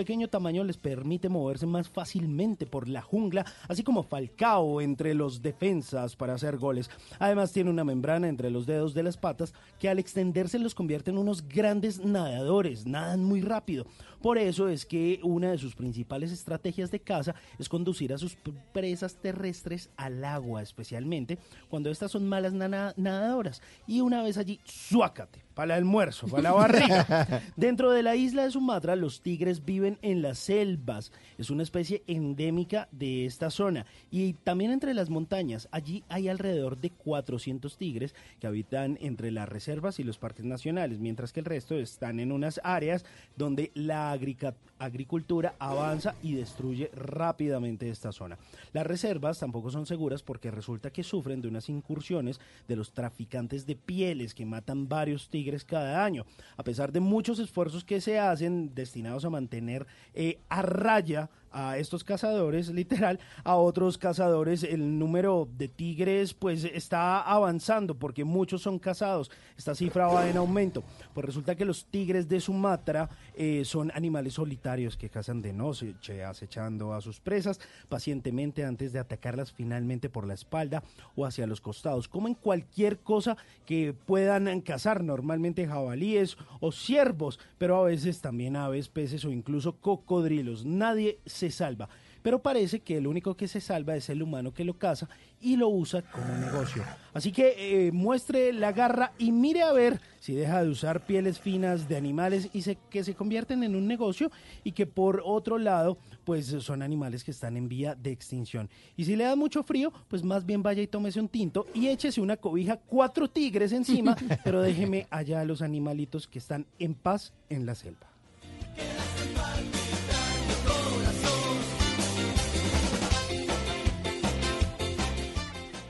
Pequeño 0.06 0.28
tamaño 0.28 0.62
les 0.62 0.76
permite 0.76 1.28
moverse 1.28 1.66
más 1.66 1.88
fácilmente 1.88 2.64
por 2.64 2.88
la 2.88 3.02
jungla, 3.02 3.44
así 3.66 3.82
como 3.82 4.04
Falcao 4.04 4.80
entre 4.80 5.14
los 5.14 5.42
defensas 5.42 6.14
para 6.14 6.34
hacer 6.34 6.58
goles. 6.58 6.88
Además 7.18 7.50
tiene 7.52 7.70
una 7.70 7.82
membrana 7.82 8.28
entre 8.28 8.52
los 8.52 8.66
dedos 8.66 8.94
de 8.94 9.02
las 9.02 9.16
patas 9.16 9.52
que 9.80 9.88
al 9.88 9.98
extenderse 9.98 10.60
los 10.60 10.76
convierte 10.76 11.10
en 11.10 11.18
unos 11.18 11.48
grandes 11.48 12.04
nadadores, 12.04 12.86
nadan 12.86 13.24
muy 13.24 13.40
rápido. 13.40 13.84
Por 14.22 14.38
eso 14.38 14.68
es 14.68 14.86
que 14.86 15.18
una 15.24 15.50
de 15.50 15.58
sus 15.58 15.74
principales 15.74 16.30
estrategias 16.30 16.92
de 16.92 17.00
caza 17.00 17.34
es 17.58 17.68
conducir 17.68 18.12
a 18.12 18.18
sus 18.18 18.36
presas 18.72 19.16
terrestres 19.16 19.90
al 19.96 20.24
agua, 20.24 20.62
especialmente 20.62 21.36
cuando 21.68 21.90
estas 21.90 22.12
son 22.12 22.28
malas 22.28 22.52
nadadoras. 22.52 23.60
Y 23.88 24.02
una 24.02 24.22
vez 24.22 24.38
allí, 24.38 24.60
¡suácate! 24.62 25.45
Para 25.56 25.74
el 25.74 25.78
almuerzo, 25.84 26.28
para 26.28 26.42
la 26.42 26.52
barriga. 26.52 27.42
Dentro 27.56 27.90
de 27.90 28.02
la 28.02 28.14
isla 28.14 28.44
de 28.44 28.50
Sumatra, 28.50 28.94
los 28.94 29.22
tigres 29.22 29.64
viven 29.64 29.98
en 30.02 30.20
las 30.20 30.38
selvas. 30.38 31.12
Es 31.38 31.48
una 31.48 31.62
especie 31.62 32.02
endémica 32.06 32.88
de 32.92 33.24
esta 33.24 33.48
zona. 33.48 33.86
Y 34.10 34.34
también 34.34 34.70
entre 34.70 34.92
las 34.92 35.08
montañas. 35.08 35.66
Allí 35.72 36.04
hay 36.10 36.28
alrededor 36.28 36.76
de 36.76 36.90
400 36.90 37.78
tigres 37.78 38.14
que 38.38 38.46
habitan 38.46 38.98
entre 39.00 39.30
las 39.30 39.48
reservas 39.48 39.98
y 39.98 40.04
los 40.04 40.18
parques 40.18 40.44
nacionales, 40.44 40.98
mientras 41.00 41.32
que 41.32 41.40
el 41.40 41.46
resto 41.46 41.74
están 41.74 42.20
en 42.20 42.32
unas 42.32 42.60
áreas 42.62 43.06
donde 43.36 43.70
la 43.74 44.12
agrica- 44.12 44.54
agricultura 44.78 45.54
avanza 45.58 46.14
y 46.22 46.34
destruye 46.34 46.90
rápidamente 46.94 47.88
esta 47.88 48.12
zona. 48.12 48.38
Las 48.72 48.86
reservas 48.86 49.38
tampoco 49.38 49.70
son 49.70 49.86
seguras 49.86 50.22
porque 50.22 50.50
resulta 50.50 50.90
que 50.90 51.02
sufren 51.02 51.40
de 51.40 51.48
unas 51.48 51.68
incursiones 51.68 52.40
de 52.68 52.76
los 52.76 52.92
traficantes 52.92 53.66
de 53.66 53.76
pieles 53.76 54.34
que 54.34 54.46
matan 54.46 54.88
varios 54.88 55.28
tigres 55.28 55.64
cada 55.64 56.04
año. 56.04 56.24
A 56.56 56.62
pesar 56.62 56.92
de 56.92 57.00
muchos 57.00 57.38
esfuerzos 57.38 57.84
que 57.84 58.00
se 58.00 58.18
hacen 58.18 58.74
destinados 58.74 59.24
a 59.24 59.30
mantener 59.30 59.86
eh, 60.14 60.38
a 60.48 60.62
raya 60.62 61.30
a 61.56 61.78
estos 61.78 62.04
cazadores, 62.04 62.68
literal, 62.68 63.18
a 63.42 63.56
otros 63.56 63.96
cazadores, 63.96 64.62
el 64.62 64.98
número 64.98 65.48
de 65.56 65.68
tigres 65.68 66.34
pues 66.34 66.64
está 66.64 67.22
avanzando 67.22 67.94
porque 67.94 68.24
muchos 68.24 68.60
son 68.60 68.78
cazados. 68.78 69.30
Esta 69.56 69.74
cifra 69.74 70.06
va 70.08 70.28
en 70.28 70.36
aumento. 70.36 70.84
Pues 71.14 71.24
resulta 71.24 71.54
que 71.54 71.64
los 71.64 71.86
tigres 71.86 72.28
de 72.28 72.40
Sumatra 72.40 73.08
eh, 73.34 73.62
son 73.64 73.90
animales 73.94 74.34
solitarios 74.34 74.98
que 74.98 75.08
cazan 75.08 75.40
de 75.40 75.54
noche, 75.54 75.94
acechando 76.24 76.92
a 76.92 77.00
sus 77.00 77.20
presas 77.20 77.58
pacientemente 77.88 78.62
antes 78.62 78.92
de 78.92 78.98
atacarlas 78.98 79.50
finalmente 79.50 80.10
por 80.10 80.26
la 80.26 80.34
espalda 80.34 80.82
o 81.14 81.24
hacia 81.24 81.46
los 81.46 81.62
costados. 81.62 82.06
Comen 82.06 82.34
cualquier 82.34 82.98
cosa 82.98 83.38
que 83.64 83.94
puedan 83.94 84.60
cazar, 84.60 85.02
normalmente 85.02 85.66
jabalíes 85.66 86.36
o 86.60 86.70
ciervos, 86.70 87.38
pero 87.56 87.78
a 87.78 87.84
veces 87.84 88.20
también 88.20 88.56
aves, 88.56 88.90
peces 88.90 89.24
o 89.24 89.30
incluso 89.30 89.76
cocodrilos. 89.80 90.66
Nadie 90.66 91.18
se 91.24 91.45
salva. 91.51 91.89
Pero 92.27 92.43
parece 92.43 92.81
que 92.81 92.97
el 92.97 93.06
único 93.06 93.36
que 93.36 93.47
se 93.47 93.60
salva 93.60 93.94
es 93.94 94.09
el 94.10 94.20
humano 94.20 94.52
que 94.52 94.64
lo 94.64 94.77
caza 94.77 95.09
y 95.40 95.56
lo 95.56 95.68
usa 95.68 96.02
como 96.02 96.27
negocio. 96.36 96.82
Así 97.14 97.31
que 97.31 97.86
eh, 97.86 97.93
muestre 97.93 98.52
la 98.52 98.73
garra 98.73 99.12
y 99.16 99.31
mire 99.31 99.62
a 99.62 99.73
ver 99.73 100.01
si 100.18 100.35
deja 100.35 100.64
de 100.64 100.68
usar 100.68 101.06
pieles 101.06 101.39
finas 101.39 101.89
de 101.89 101.97
animales 101.97 102.48
y 102.52 102.62
se, 102.62 102.78
que 102.90 103.05
se 103.05 103.14
convierten 103.14 103.62
en 103.62 103.77
un 103.77 103.86
negocio 103.86 104.32
y 104.64 104.73
que 104.73 104.86
por 104.86 105.23
otro 105.24 105.56
lado 105.56 105.98
pues 106.24 106.47
son 106.47 106.82
animales 106.82 107.23
que 107.23 107.31
están 107.31 107.56
en 107.56 107.68
vía 107.68 107.94
de 107.94 108.10
extinción. 108.10 108.68
Y 108.97 109.05
si 109.05 109.14
le 109.14 109.23
da 109.23 109.36
mucho 109.36 109.62
frío, 109.62 109.93
pues 110.09 110.24
más 110.24 110.44
bien 110.44 110.64
vaya 110.64 110.82
y 110.82 110.89
tómese 110.89 111.20
un 111.20 111.28
tinto 111.28 111.66
y 111.74 111.86
échese 111.86 112.20
una 112.20 112.36
cobija, 112.36 112.77
cuatro 112.77 113.31
tigres 113.31 113.70
encima, 113.70 114.16
pero 114.43 114.62
déjeme 114.62 115.06
allá 115.10 115.43
a 115.43 115.44
los 115.44 115.62
animalitos 115.62 116.27
que 116.27 116.40
están 116.40 116.66
en 116.81 116.94
paz 116.94 117.32
en 117.48 117.66
la 117.66 117.77
selva. 117.77 118.15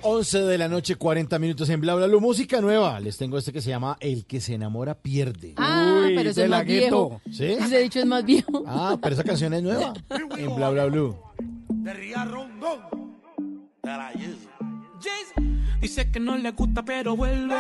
11 0.09 0.43
de 0.43 0.57
la 0.59 0.69
noche, 0.69 0.95
40 0.95 1.37
minutos 1.41 1.69
en 1.69 1.81
Bla 1.81 1.95
Bla 1.97 2.07
Blue. 2.07 2.21
Música 2.21 2.61
nueva. 2.61 3.01
Les 3.01 3.17
tengo 3.19 3.39
este 3.39 3.53
que 3.53 3.61
se 3.61 3.71
llama 3.71 3.97
El 3.99 4.25
que 4.25 4.41
se 4.41 4.55
enamora 4.55 4.95
pierde. 4.95 5.55
Ah, 5.57 6.03
Uy, 6.07 6.15
pero 6.15 6.31
ese 6.31 6.41
de 6.43 6.45
es 6.47 6.51
la 6.51 6.59
más 6.59 6.67
viejo. 6.67 7.09
gueto. 7.11 7.21
¿Sí? 7.33 7.45
Ese 7.59 7.79
dicho 7.81 7.99
es 7.99 8.07
más 8.07 8.25
viejo. 8.25 8.63
Ah, 8.69 8.97
pero 9.03 9.15
esa 9.15 9.25
canción 9.25 9.53
es 9.55 9.63
nueva. 9.65 9.93
En 10.39 10.55
Bla 10.55 10.71
Bla 10.71 10.85
Blue. 10.87 11.17
de 11.69 11.93
Ría 11.93 12.25
Rondón. 12.25 12.81
De 13.83 13.91
la 13.91 14.13
Yeezy. 14.13 14.47
Dice 15.81 16.11
que 16.11 16.19
no 16.19 16.37
le 16.37 16.51
gusta 16.53 16.85
pero 16.85 17.15
vuelve 17.15 17.55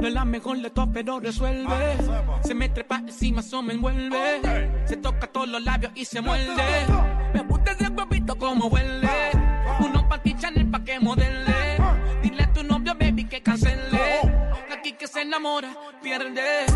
No 0.00 0.06
es 0.06 0.14
la 0.14 0.24
mejor 0.24 0.60
de 0.60 0.70
todas 0.70 0.90
pero 0.92 1.18
resuelve 1.18 1.96
Se 2.44 2.54
me 2.54 2.68
trepa 2.68 2.98
encima, 2.98 3.40
eso 3.40 3.62
me 3.62 3.72
envuelve 3.72 4.70
Se 4.84 4.96
toca 4.98 5.26
todos 5.26 5.48
los 5.48 5.64
labios 5.64 5.90
y 5.96 6.04
se 6.04 6.20
muerde 6.20 6.52
Me 7.34 7.40
gusta 7.42 7.72
ese 7.72 7.88
huevito 7.88 8.36
como 8.36 8.66
huele 8.68 9.08
Uno 9.80 10.06
pa' 10.08 10.22
ti 10.22 10.36
Chanel 10.38 10.70
pa' 10.70 10.84
que 10.84 11.00
modele 11.00 11.47
aquí 14.78 14.92
que 14.92 15.08
se 15.08 15.22
enamora 15.22 15.74
pierde 16.00 16.66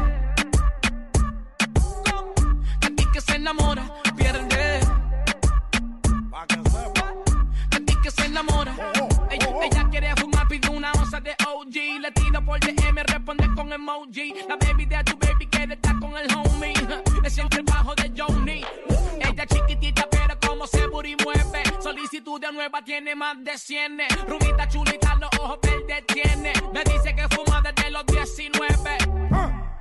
aquí 2.85 3.05
que 3.13 3.21
se 3.21 3.37
enamora 3.37 3.85
pierde 4.17 4.81
a 7.71 7.81
ti 7.87 7.95
que 8.03 8.11
se 8.11 8.25
enamora. 8.27 8.75
Ella, 9.31 9.49
ella 9.63 9.89
quiere 9.89 10.15
fumar, 10.17 10.47
pide 10.49 10.69
una 10.69 10.93
onza 10.93 11.21
de 11.21 11.35
OG. 11.47 12.01
Le 12.01 12.11
tiro 12.13 12.45
por 12.45 12.59
DM, 12.61 13.03
responde 13.07 13.49
con 13.55 13.73
emoji. 13.73 14.35
La 14.49 14.57
baby 14.57 14.85
de 14.85 15.05
tu 15.05 15.17
baby 15.17 15.47
quiere 15.47 15.75
estar 15.75 15.99
con 15.99 16.15
el 16.17 16.27
homie. 16.35 16.75
Le 17.23 17.31
siente 17.31 17.59
el 17.59 17.63
bajo 17.63 17.95
de 17.95 18.13
Johnny. 18.15 18.65
Ella 19.21 19.47
chiquitita, 19.47 20.07
pero 20.11 20.39
como 20.47 20.67
se 20.67 20.87
booty 20.89 21.17
mueve. 21.25 21.72
Solicitud 21.83 22.41
de 22.41 22.53
nueva, 22.53 22.83
tiene 22.85 23.15
más 23.15 23.43
de 23.43 23.59
100. 23.59 23.99
Rubita 24.29 24.69
chulita, 24.69 25.17
los 25.17 25.31
ojos 25.41 25.59
verdes 25.63 26.07
tiene. 26.07 26.53
Me 26.73 26.85
dice 26.85 27.15
que 27.15 27.29
fuma 27.29 27.61
desde 27.63 27.91
los 27.91 28.07
19. 28.07 28.99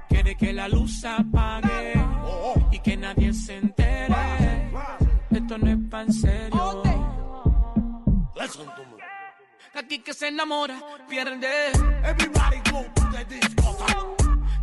Quiere 0.09 0.35
que 0.35 0.53
la 0.53 0.67
luz 0.67 0.99
se 1.01 1.07
apague 1.07 1.93
y 2.71 2.79
que 2.79 2.97
nadie 2.97 3.33
se 3.33 3.57
entere. 3.57 4.71
Esto 5.29 5.57
no 5.57 5.71
es 5.71 5.77
pan 5.89 6.11
serio. 6.11 6.83
Aquí 9.73 9.99
que 9.99 10.13
se 10.13 10.27
enamora, 10.27 10.81
pierde. 11.07 11.67
Everybody 12.03 12.57
go 12.71 12.83
to 12.95 13.09
the 13.11 13.25
disco. 13.25 13.77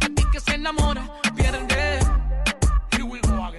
Aquí 0.01 0.25
que 0.33 0.41
se 0.41 0.55
enamora, 0.55 1.09
pierde. 1.37 2.01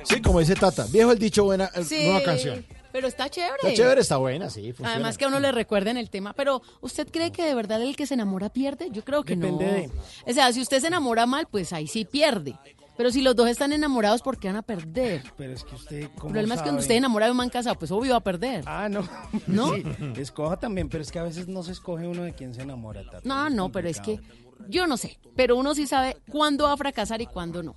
Sí, 0.03 0.21
como 0.21 0.39
dice 0.39 0.55
Tata. 0.55 0.85
Viejo 0.91 1.11
el 1.11 1.19
dicho, 1.19 1.43
buena, 1.43 1.69
Sí, 1.83 2.05
nueva 2.05 2.23
canción. 2.23 2.65
Pero 2.91 3.07
está 3.07 3.29
chévere. 3.29 3.55
Está 3.61 3.73
chévere, 3.73 4.01
está 4.01 4.17
buena, 4.17 4.49
sí. 4.49 4.67
funciona. 4.73 4.93
Además 4.93 5.17
que 5.17 5.25
a 5.25 5.27
uno 5.27 5.39
le 5.39 5.51
recuerden 5.51 5.97
el 5.97 6.09
tema. 6.09 6.33
Pero, 6.33 6.61
¿usted 6.81 7.07
cree 7.11 7.31
que 7.31 7.43
de 7.45 7.53
verdad 7.55 7.81
el 7.81 7.95
que 7.95 8.05
se 8.05 8.15
enamora 8.15 8.49
pierde? 8.49 8.89
Yo 8.91 9.03
creo 9.05 9.23
que 9.23 9.35
Depende 9.35 9.65
no. 9.65 9.71
de- 9.71 9.91
O 10.31 10.33
sea, 10.33 10.51
si 10.53 10.61
usted 10.61 10.79
se 10.79 10.87
enamora 10.87 11.25
mal, 11.25 11.47
pues 11.49 11.71
ahí 11.73 11.87
sí 11.87 12.05
pierde. 12.05 12.55
Pero 12.97 13.11
si 13.11 13.21
los 13.21 13.33
dos 13.33 13.47
están 13.47 13.71
enamorados, 13.71 14.21
¿por 14.21 14.37
qué 14.37 14.47
van 14.49 14.57
a 14.57 14.61
perder? 14.61 15.23
Pero 15.37 15.53
es 15.53 15.63
que 15.63 15.73
usted, 15.75 15.97
El 16.01 16.09
¿cómo 16.09 16.33
problema 16.33 16.55
es 16.55 16.59
que 16.59 16.65
cuando 16.65 16.81
usted 16.81 16.95
enamora 16.95 17.27
de 17.27 17.31
un 17.31 17.37
man 17.37 17.49
casado, 17.49 17.75
pues 17.79 17.91
obvio 17.91 18.11
va 18.11 18.17
a 18.17 18.23
perder. 18.23 18.63
Ah, 18.67 18.89
no. 18.89 19.07
¿No? 19.47 19.73
Sí, 19.73 19.83
escoja 20.17 20.57
también, 20.57 20.89
pero 20.89 21.01
es 21.01 21.09
que 21.11 21.19
a 21.19 21.23
veces 21.23 21.47
no 21.47 21.63
se 21.63 21.71
escoge 21.71 22.07
uno 22.07 22.23
de 22.23 22.33
quién 22.33 22.53
se 22.53 22.61
enamora. 22.63 23.03
Tata. 23.05 23.21
No, 23.23 23.49
no, 23.49 23.71
pero 23.71 23.87
es 23.87 24.01
que 24.01 24.19
yo 24.67 24.85
no 24.85 24.97
sé. 24.97 25.17
Pero 25.37 25.55
uno 25.55 25.75
sí 25.75 25.87
sabe 25.87 26.17
cuándo 26.29 26.65
va 26.65 26.73
a 26.73 26.77
fracasar 26.77 27.21
y 27.21 27.25
cuándo 27.27 27.63
no. 27.63 27.75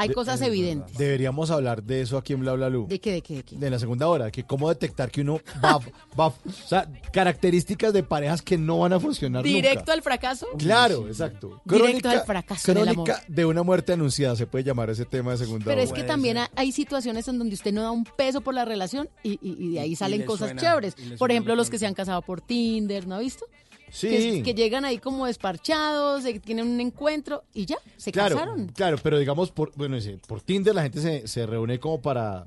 Hay 0.00 0.08
De- 0.08 0.14
cosas 0.14 0.40
es 0.40 0.46
evidentes. 0.48 0.96
Deberíamos 0.96 1.50
hablar 1.50 1.82
de 1.82 2.00
eso 2.00 2.16
aquí 2.16 2.32
en 2.32 2.40
Bla 2.40 2.54
Bla 2.54 2.68
Blue. 2.68 2.86
¿De 2.88 2.98
qué, 3.00 3.12
de 3.12 3.22
qué, 3.22 3.34
de 3.36 3.42
qué? 3.42 3.56
De 3.56 3.68
la 3.70 3.78
segunda 3.78 4.08
hora, 4.08 4.30
que 4.30 4.44
cómo 4.44 4.68
detectar 4.68 5.10
que 5.10 5.20
uno 5.20 5.40
va, 5.62 5.78
va, 6.18 6.26
o 6.28 6.34
sea, 6.66 6.88
características 7.12 7.92
de 7.92 8.02
parejas 8.02 8.40
que 8.42 8.56
no 8.56 8.78
van 8.78 8.92
a 8.94 9.00
funcionar 9.00 9.42
¿Directo 9.44 9.80
nunca. 9.80 9.92
al 9.92 10.02
fracaso? 10.02 10.46
Claro, 10.58 11.06
exacto. 11.06 11.60
Directo 11.64 12.08
al 12.08 12.22
fracaso 12.24 12.72
del 12.74 12.82
Crónica 12.84 13.14
amor. 13.18 13.26
de 13.28 13.44
una 13.44 13.62
muerte 13.62 13.92
anunciada, 13.92 14.36
se 14.36 14.46
puede 14.46 14.64
llamar 14.64 14.88
ese 14.90 15.04
tema 15.04 15.32
de 15.32 15.38
segunda 15.38 15.64
Pero 15.66 15.76
hora. 15.82 15.82
es 15.84 15.92
que 15.92 16.02
también 16.02 16.38
ha- 16.38 16.50
hay 16.56 16.72
situaciones 16.72 17.28
en 17.28 17.38
donde 17.38 17.54
usted 17.54 17.72
no 17.72 17.82
da 17.82 17.90
un 17.90 18.04
peso 18.04 18.40
por 18.40 18.54
la 18.54 18.64
relación 18.64 19.08
y, 19.22 19.32
y- 19.42 19.56
y 19.58 19.72
de 19.74 19.80
ahí 19.80 19.94
salen 19.96 20.20
le 20.20 20.24
cosas 20.26 20.48
suena- 20.48 20.60
chéveres. 20.62 20.94
Por 21.18 21.30
ejemplo, 21.30 21.54
lo 21.54 21.60
los 21.60 21.68
que 21.68 21.78
se 21.78 21.86
han 21.86 21.92
casado 21.94 22.22
por 22.22 22.40
Tinder, 22.40 23.06
¿no 23.06 23.16
ha 23.16 23.18
visto? 23.18 23.44
Sí. 23.90 24.08
Que, 24.08 24.42
que 24.42 24.54
llegan 24.54 24.84
ahí 24.84 24.98
como 24.98 25.26
desparchados, 25.26 26.24
tienen 26.44 26.66
un 26.66 26.80
encuentro 26.80 27.44
y 27.52 27.66
ya, 27.66 27.76
se 27.96 28.12
claro, 28.12 28.36
casaron. 28.36 28.66
Claro, 28.68 28.98
pero 29.02 29.18
digamos, 29.18 29.50
por, 29.50 29.72
bueno, 29.76 29.96
por 30.26 30.40
Tinder 30.42 30.74
la 30.74 30.82
gente 30.82 31.00
se, 31.00 31.26
se 31.26 31.46
reúne 31.46 31.78
como 31.78 32.00
para 32.00 32.46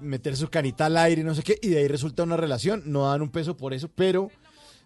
meter 0.00 0.36
su 0.36 0.48
canita 0.48 0.86
al 0.86 0.96
aire 0.96 1.22
y 1.22 1.24
no 1.24 1.34
sé 1.34 1.42
qué, 1.42 1.58
y 1.62 1.68
de 1.68 1.78
ahí 1.78 1.88
resulta 1.88 2.22
una 2.24 2.36
relación, 2.36 2.82
no 2.86 3.08
dan 3.08 3.22
un 3.22 3.30
peso 3.30 3.56
por 3.56 3.72
eso, 3.72 3.88
pero 3.94 4.30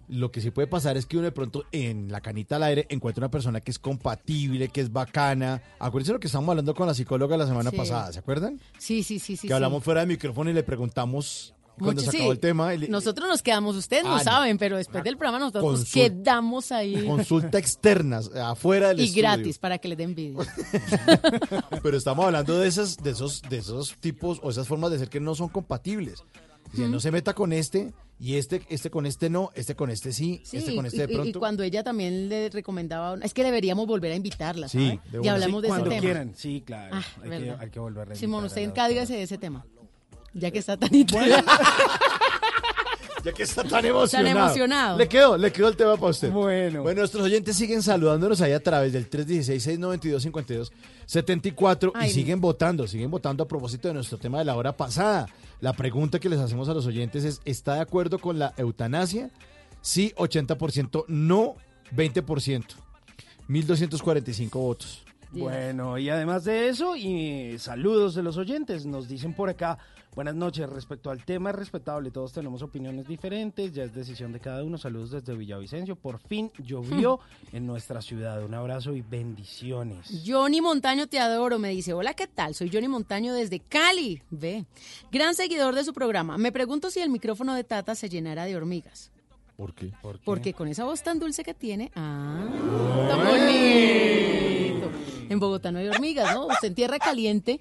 lo 0.09 0.31
que 0.31 0.41
sí 0.41 0.51
puede 0.53 0.69
pasar 0.69 0.97
es 0.97 1.05
que 1.07 1.17
uno 1.17 1.25
de 1.25 1.33
pronto 1.33 1.65
en 1.73 2.13
la 2.13 2.21
canita 2.21 2.57
al 2.57 2.63
aire 2.63 2.87
encuentra 2.91 3.23
una 3.25 3.31
persona 3.31 3.61
que 3.61 3.73
es 3.73 3.79
compatible, 3.81 4.69
que 4.69 4.81
es 4.81 4.93
bacana. 4.93 5.63
Acuérdense 5.81 6.13
lo 6.13 6.21
que 6.21 6.29
estábamos 6.29 6.51
hablando 6.51 6.75
con 6.77 6.87
la 6.87 6.95
psicóloga 6.95 7.37
la 7.37 7.47
semana 7.47 7.71
Sí. 7.71 7.77
pasada, 7.77 8.13
¿se 8.13 8.21
acuerdan? 8.21 8.61
Sí, 8.79 9.03
sí, 9.03 9.19
sí, 9.19 9.37
sí. 9.37 9.49
que 9.49 9.55
hablamos 9.55 9.81
sí. 9.81 9.85
fuera 9.87 10.03
de 10.03 10.07
micrófono 10.07 10.49
y 10.49 10.53
le 10.53 10.63
preguntamos 10.63 11.55
cuando 11.79 12.01
Mucho- 12.03 12.11
se 12.13 12.19
sí. 12.19 12.27
el 12.27 12.39
tema. 12.39 12.75
y 12.75 12.89
Nosotros 12.89 13.29
nos 13.29 13.43
quedamos, 13.43 13.77
ustedes 13.77 14.05
no 14.05 14.15
Ah, 14.15 14.19
no. 14.19 14.25
saben, 14.25 14.59
pero 14.59 14.77
después 14.77 15.05
del 15.05 15.17
programa 15.17 15.39
nosotros 15.39 15.81
nos 15.81 15.93
quedamos 15.93 16.73
ahí. 16.73 17.05
Consulta 17.07 17.59
externas, 17.59 18.31
afuera 18.35 18.89
del 18.89 19.01
Y 19.01 19.05
estudio. 19.05 19.23
gratis 19.23 19.59
para 19.59 19.79
que 19.79 19.89
les 19.89 19.99
den 19.99 20.11
envidia. 20.11 20.39
Pero 21.83 21.97
estamos 21.97 22.25
hablando 22.25 22.59
de 22.59 22.69
esas, 22.69 22.97
de 22.99 23.11
esos, 23.11 23.43
de 23.43 23.59
esos 23.59 23.95
tipos 24.01 24.41
o 24.43 24.51
esas 24.51 24.67
formas 24.69 24.91
de 24.91 24.99
ser 24.99 25.09
que 25.09 25.21
no 25.21 25.35
son 25.35 25.49
compatibles. 25.49 26.23
Si 26.75 26.83
Ujú. 26.83 26.91
no 26.91 27.01
se 27.01 27.13
meta 27.13 27.33
con 27.33 27.53
este 27.53 27.93
y 28.19 28.35
este, 28.37 28.63
este 28.69 28.91
con 28.91 29.07
este 29.07 29.31
no, 29.31 29.51
este 29.55 29.77
con 29.77 29.89
este 29.91 30.13
sí, 30.13 30.41
Sí, 30.45 30.57
este 30.57 30.75
con 30.75 30.85
este 30.85 30.99
de 30.99 31.05
y- 31.05 31.07
y, 31.07 31.13
y 31.13 31.17
pronto. 31.23 31.39
cuando 31.39 31.63
ella 31.63 31.85
también 31.85 32.29
le 32.29 32.49
recomendaba, 32.51 33.17
es 33.23 33.33
que 33.35 33.45
deberíamos 33.45 33.87
volver 33.87 34.11
a 34.13 34.17
invitarla, 34.17 34.69
Sí, 34.69 34.99
de 35.13 35.21
y 35.23 35.29
hablamos 35.29 35.61
Sí, 35.61 35.63
de 35.63 35.69
ese 35.69 35.69
cuando 35.69 35.89
tema. 35.91 36.01
quieran, 36.01 36.33
sí, 36.35 36.63
claro. 36.67 36.97
Ah, 36.97 37.05
hay, 37.19 37.23
que, 37.23 37.29
verdad. 37.29 37.59
hay 37.61 37.71
que 37.71 37.79
volver 37.79 38.13
a 38.13 38.15
Simón, 38.17 38.45
usted 38.45 38.63
encárguese 38.63 39.15
de 39.15 39.23
ese 39.23 39.39
tema. 39.39 39.65
Ya 40.39 40.51
que 40.51 40.59
está 40.59 40.77
tan 40.77 40.95
intrigada. 41.03 41.43
Ya 43.25 43.33
que 43.33 43.43
está 43.43 43.65
tan 43.65 43.83
emocionado. 43.85 44.35
Tan 44.35 44.45
emocionado. 44.45 44.99
Le 44.99 45.09
quedó, 45.09 45.39
le 45.39 45.51
quedó 45.51 45.69
el 45.69 45.77
tema 45.77 45.97
para 45.97 46.11
usted. 46.11 46.31
Bueno. 46.31 46.83
Bueno, 46.83 47.01
nuestros 47.01 47.25
oyentes 47.25 47.57
siguen 47.57 47.83
saludándonos 47.83 48.41
ahí 48.43 48.53
a 48.53 48.63
través 48.63 48.93
del 48.93 49.11
316-692-5274 49.11 51.93
Ay, 51.95 52.11
y 52.11 52.13
siguen 52.13 52.41
votando, 52.41 52.87
siguen 52.87 53.11
votando 53.11 53.43
a 53.45 53.49
propósito 53.49 53.89
de 53.89 53.95
nuestro 53.95 54.19
tema 54.19 54.39
de 54.39 54.45
la 54.45 54.55
hora 54.55 54.77
pasada. 54.77 55.27
La 55.61 55.73
pregunta 55.73 56.21
que 56.21 56.29
les 56.29 56.39
hacemos 56.39 56.69
a 56.69 56.75
los 56.75 56.87
oyentes 56.87 57.25
es, 57.25 57.41
¿está 57.47 57.75
de 57.75 57.81
acuerdo 57.81 58.19
con 58.19 58.39
la 58.39 58.53
eutanasia? 58.59 59.31
Sí, 59.81 60.13
80%, 60.17 61.07
no, 61.09 61.57
20%. 61.97 62.65
1.245 63.49 64.51
votos. 64.51 65.03
Bueno, 65.33 65.99
y 65.99 66.09
además 66.09 66.45
de 66.45 66.69
eso, 66.69 66.95
y 66.97 67.59
saludos 67.59 68.15
de 68.15 68.23
los 68.23 68.37
oyentes, 68.37 68.87
nos 68.87 69.09
dicen 69.09 69.35
por 69.35 69.49
acá, 69.49 69.77
buenas 70.17 70.35
noches, 70.35 70.69
respecto 70.71 71.11
al 71.11 71.23
tema 71.25 71.51
es 71.51 71.57
respetable, 71.57 72.11
todos 72.11 72.33
tenemos 72.33 72.63
opiniones 72.63 73.07
diferentes, 73.07 73.71
ya 73.75 73.85
es 73.85 73.95
decisión 73.95 74.33
de 74.33 74.41
cada 74.41 74.65
uno, 74.65 74.79
saludos 74.79 75.11
desde 75.11 75.37
Villavicencio, 75.37 75.95
por 75.95 76.19
fin 76.19 76.51
llovió 76.59 77.21
en 77.53 77.67
nuestra 77.67 78.01
ciudad, 78.01 78.43
un 78.43 78.55
abrazo 78.55 78.95
y 78.95 79.03
bendiciones. 79.03 80.23
Johnny 80.27 80.63
Montaño 80.63 81.07
te 81.07 81.19
adoro, 81.19 81.59
me 81.59 81.69
dice, 81.69 81.93
hola, 81.93 82.15
¿qué 82.15 82.27
tal? 82.27 82.55
Soy 82.55 82.71
Johnny 82.73 82.89
Montaño 82.89 83.35
desde 83.35 83.61
Cali. 83.61 84.23
Ve, 84.31 84.65
gran 85.13 85.35
seguidor 85.35 85.75
de 85.75 85.85
su 85.85 85.93
programa. 85.93 86.39
Me 86.39 86.51
pregunto 86.51 86.91
si 86.91 87.01
el 87.01 87.11
micrófono 87.11 87.55
de 87.55 87.65
Tata 87.65 87.95
se 87.95 88.09
llenará 88.09 88.47
de 88.47 88.57
hormigas. 88.57 89.11
¿Por 89.55 89.75
qué? 89.75 89.93
Porque 90.25 90.55
con 90.55 90.69
esa 90.69 90.85
voz 90.85 91.03
tan 91.03 91.19
dulce 91.19 91.45
que 91.45 91.53
tiene, 91.53 91.93
ah, 91.95 92.47
tan 93.09 93.19
bonito. 93.19 94.91
En 95.29 95.39
Bogotá 95.39 95.71
no 95.71 95.79
hay 95.79 95.89
hormigas, 95.89 96.35
¿no? 96.35 96.47
Usted 96.47 96.69
en 96.69 96.75
tierra 96.75 96.99
caliente, 96.99 97.61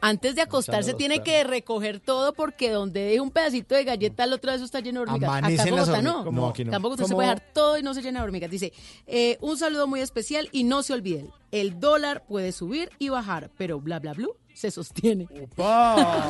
antes 0.00 0.34
de 0.34 0.42
acostarse 0.42 0.94
tiene 0.94 1.22
que 1.22 1.44
recoger 1.44 2.00
todo 2.00 2.32
porque 2.32 2.70
donde 2.70 3.00
deje 3.00 3.20
un 3.20 3.30
pedacito 3.30 3.74
de 3.74 3.84
galleta, 3.84 4.24
el 4.24 4.32
otro 4.32 4.50
de 4.50 4.56
eso 4.56 4.64
está 4.64 4.80
lleno 4.80 5.00
de 5.00 5.10
hormigas. 5.10 5.30
Acá 5.30 5.48
en 5.48 5.56
las 5.56 5.70
Bogotá 5.70 6.02
no. 6.02 6.20
hormigas. 6.20 6.34
No, 6.34 6.48
aquí 6.48 6.64
no. 6.64 6.70
Tampoco 6.70 6.94
usted 6.94 7.06
se 7.06 7.14
puede 7.14 7.28
dejar 7.28 7.52
todo 7.52 7.78
y 7.78 7.82
no 7.82 7.94
se 7.94 8.02
llena 8.02 8.20
de 8.20 8.24
hormigas. 8.24 8.50
Dice, 8.50 8.72
eh, 9.06 9.38
un 9.40 9.56
saludo 9.58 9.86
muy 9.86 10.00
especial 10.00 10.48
y 10.52 10.64
no 10.64 10.82
se 10.82 10.92
olviden, 10.92 11.30
el 11.52 11.80
dólar 11.80 12.24
puede 12.26 12.52
subir 12.52 12.90
y 12.98 13.08
bajar, 13.08 13.50
pero 13.56 13.80
bla 13.80 13.98
bla 13.98 14.12
bla 14.14 14.28
se 14.54 14.70
sostiene. 14.70 15.28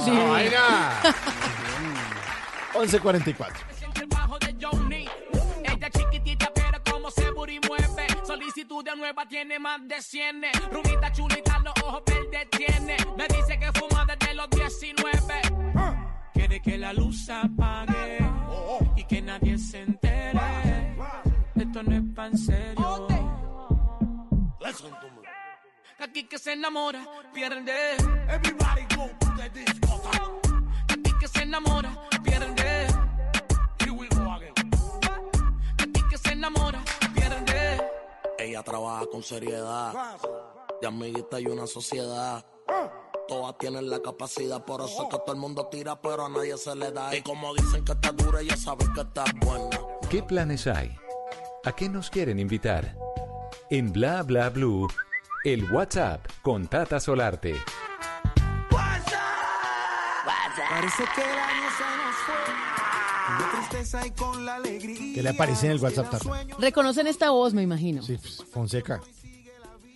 Sí. 0.05 0.11
¡Vaina! 0.11 1.01
11.44. 2.75 3.53
el 4.01 4.07
bajo 4.07 4.39
de 4.39 4.55
Johnny. 4.61 5.07
Ella 5.65 5.91
chiquitita, 5.91 6.53
pero 6.55 6.79
como 6.91 7.11
se 7.11 7.31
booty 7.31 7.59
mueve. 7.67 7.98
Solicitud 8.49 8.83
de 8.83 8.97
nueva 8.97 9.27
tiene 9.27 9.59
más 9.59 9.87
de 9.87 10.01
100. 10.01 10.43
Rubita 10.73 11.13
chulita, 11.13 11.59
los 11.59 11.75
ojos 11.85 12.03
verdes 12.07 12.49
tiene. 12.49 12.97
Me 13.15 13.29
dice 13.29 13.59
que 13.59 13.71
fuma 13.79 14.07
desde 14.07 14.33
los 14.33 14.49
19. 14.49 15.43
Quiere 16.33 16.63
que 16.63 16.79
la 16.79 16.95
luz 16.95 17.29
apague 17.29 18.19
y 18.97 19.05
que 19.05 19.21
nadie 19.21 19.59
se 19.59 19.83
entere. 19.83 20.97
Esto 21.57 21.83
no 21.83 21.95
es 21.95 22.03
pan 22.17 22.39
serio. 22.39 23.07
Aquí 25.99 26.25
que 26.25 26.39
se 26.39 26.55
enamora, 26.55 27.07
pierde. 27.35 27.97
Everybody 28.31 28.87
go 28.97 29.11
to 29.21 29.27
the 29.37 29.51
disco. 29.51 30.03
Aquí 30.89 31.13
que 31.21 31.29
se 31.29 31.43
enamora, 31.43 31.91
Ella 38.59 38.65
trabaja 38.65 39.07
con 39.07 39.23
seriedad. 39.23 39.93
De 40.81 40.89
amiguita 40.89 41.39
y 41.39 41.47
una 41.47 41.69
sociedad. 41.69 42.45
Todas 43.29 43.57
tienen 43.57 43.89
la 43.89 44.01
capacidad, 44.01 44.65
por 44.65 44.81
eso 44.81 45.05
es 45.05 45.11
que 45.11 45.19
todo 45.19 45.33
el 45.33 45.39
mundo 45.39 45.69
tira, 45.69 46.01
pero 46.01 46.27
a 46.27 46.29
nadie 46.29 46.59
se 46.59 46.75
le 46.75 46.91
da. 46.91 47.15
Y 47.15 47.23
como 47.23 47.55
dicen 47.55 47.85
que 47.85 47.93
está 47.93 48.11
dura, 48.11 48.41
ella 48.41 48.57
sabe 48.57 48.85
que 48.93 49.03
está 49.03 49.23
buena. 49.37 49.79
¿Qué 50.11 50.25
planes 50.25 50.67
hay? 50.67 50.91
¿A 51.65 51.71
qué 51.71 51.89
nos 51.89 52.11
quieren 52.11 52.41
invitar? 52.41 52.99
En 53.71 53.93
Bla 53.93 54.25
Bla 54.25 54.51
Blue, 54.51 54.89
el 55.45 55.71
WhatsApp 55.71 56.27
con 56.43 56.67
Tata 56.67 56.99
Solarte. 56.99 57.55
Parece 60.69 61.05
que 61.15 61.21
el 61.23 61.39
año 61.39 61.69
se 61.77 61.97
nos 61.97 62.17
fue. 62.27 62.88
¿Qué 65.15 65.23
le 65.23 65.29
aparece 65.29 65.67
en 65.67 65.73
el 65.73 65.79
WhatsApp, 65.81 66.11
Tata? 66.11 66.45
Reconocen 66.59 67.07
esta 67.07 67.31
voz, 67.31 67.55
me 67.55 67.63
imagino. 67.63 68.03
Sí, 68.03 68.17
pues, 68.21 68.43
Fonseca. 68.53 69.01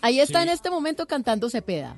Ahí 0.00 0.20
está 0.20 0.40
Sí. 0.42 0.48
en 0.48 0.52
este 0.54 0.70
momento 0.70 1.06
cantando 1.06 1.48
Cepeda. 1.48 1.96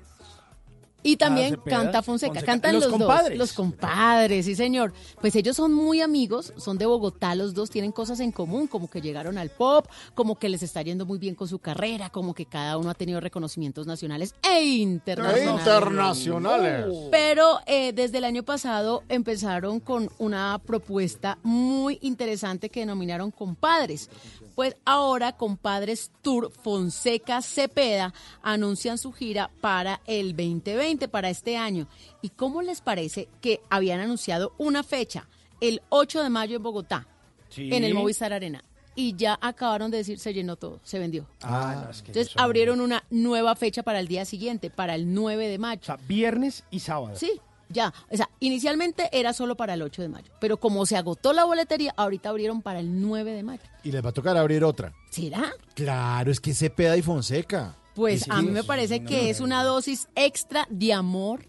Y 1.05 1.17
también 1.19 1.55
Ah, 1.61 1.63
canta 1.65 2.03
Fonseca. 2.03 2.33
Fonseca. 2.33 2.47
Cantan 2.53 2.75
Los 2.75 2.85
los, 2.85 2.93
compadres. 2.93 3.39
dos. 3.39 3.49
Los 3.49 3.53
compadres, 3.53 4.47
sí, 4.47 4.57
señor. 4.57 4.93
Pues 5.21 5.37
ellos 5.37 5.55
son 5.55 5.73
muy 5.73 6.01
amigos, 6.01 6.53
son 6.57 6.79
de 6.79 6.87
Bogotá 6.87 7.35
los 7.35 7.55
dos, 7.55 7.69
tienen 7.71 7.93
cosas 7.93 8.19
en 8.21 8.33
común, 8.33 8.67
como 8.67 8.89
que 8.89 9.01
llegaron 9.03 9.37
al 9.39 9.51
pop, 9.51 9.87
como 10.15 10.37
que 10.39 10.49
les 10.49 10.63
está 10.63 10.81
yendo 10.83 11.05
muy 11.07 11.19
bien 11.19 11.35
con 11.35 11.47
su 11.47 11.59
carrera, 11.59 12.09
como 12.11 12.35
que 12.35 12.47
cada 12.47 12.79
uno 12.79 12.89
ha 12.91 12.95
tenido 12.95 13.21
reconocimientos 13.21 13.87
nacionales 13.87 14.35
e 14.43 14.65
internacionales. 14.65 15.59
Internacionales. 15.61 16.87
Pero 17.11 17.59
eh, 17.67 17.93
desde 17.93 18.19
el 18.19 18.25
año 18.25 18.43
pasado 18.43 19.03
empezaron 19.11 19.81
con 19.81 20.09
una 20.19 20.59
propuesta 20.65 21.39
muy 21.43 21.99
interesante 22.01 22.71
que 22.71 22.81
denominaron 22.81 23.31
Compadres. 23.31 24.09
Pues 24.55 24.77
ahora 24.85 25.37
Compadres 25.37 26.11
Tour 26.23 26.53
Fonseca 26.53 27.43
Cepeda 27.43 28.15
anuncian 28.43 28.99
su 28.99 29.13
gira 29.13 29.51
para 29.61 30.01
el 30.07 30.37
2020, 30.37 31.09
para 31.09 31.29
este 31.31 31.57
año. 31.57 31.89
¿Y 32.23 32.31
cómo 32.31 32.63
les 32.63 32.81
parece 32.81 33.29
que 33.41 33.61
habían 33.71 34.01
anunciado 34.01 34.53
una 34.59 34.83
fecha, 34.85 35.27
el 35.61 35.83
8 35.89 36.23
de 36.23 36.31
mayo 36.31 36.57
en 36.57 36.63
Bogotá, 36.63 37.07
Sí. 37.49 37.69
en 37.73 37.85
el 37.85 37.95
Movistar 37.95 38.33
Arena? 38.33 38.63
Y 38.97 39.17
ya 39.17 39.37
acabaron 39.43 39.91
de 39.91 39.97
decir, 39.99 40.21
se 40.21 40.33
llenó 40.33 40.55
todo, 40.55 40.79
se 40.85 41.01
vendió. 41.01 41.27
Ah, 41.43 41.83
no, 41.85 41.91
es 41.91 42.01
que 42.03 42.13
Entonces 42.13 42.33
abrieron 42.37 42.81
una 42.81 43.03
nueva 43.11 43.57
fecha 43.57 43.83
para 43.83 43.99
el 43.99 44.07
día 44.07 44.25
siguiente, 44.25 44.71
para 44.71 44.95
el 44.95 45.13
9 45.13 45.49
de 45.49 45.59
mayo. 45.59 45.81
O 45.83 45.85
sea, 45.85 45.99
viernes 46.07 46.63
y 46.71 46.79
sábado. 46.79 47.17
Sí, 47.17 47.41
ya. 47.75 47.93
O 48.11 48.17
sea, 48.17 48.31
inicialmente 48.41 49.11
era 49.13 49.35
solo 49.35 49.57
para 49.57 49.75
el 49.75 49.83
8 49.83 50.01
de 50.01 50.09
mayo, 50.09 50.33
pero 50.41 50.57
como 50.57 50.87
se 50.87 50.97
agotó 50.97 51.35
la 51.35 51.45
boletería, 51.45 51.93
ahorita 51.97 52.31
abrieron 52.31 52.63
para 52.63 52.81
el 52.81 53.03
9 53.03 53.33
de 53.33 53.43
mayo. 53.43 53.63
Y 53.83 53.93
les 53.93 54.03
va 54.03 54.09
a 54.09 54.13
tocar 54.13 54.37
abrir 54.39 54.65
otra. 54.65 54.95
¿Será? 55.11 55.53
Claro, 55.75 56.31
es 56.31 56.41
que 56.41 56.55
Cepeda 56.55 56.97
y 56.97 57.03
Fonseca. 57.03 57.77
Pues 57.95 58.29
a 58.31 58.41
mí 58.43 58.51
me 58.51 58.65
parece 58.65 59.05
que 59.05 59.31
es 59.31 59.41
una 59.41 59.63
dosis 59.63 60.09
extra 60.17 60.67
de 60.69 60.93
amor, 60.93 61.47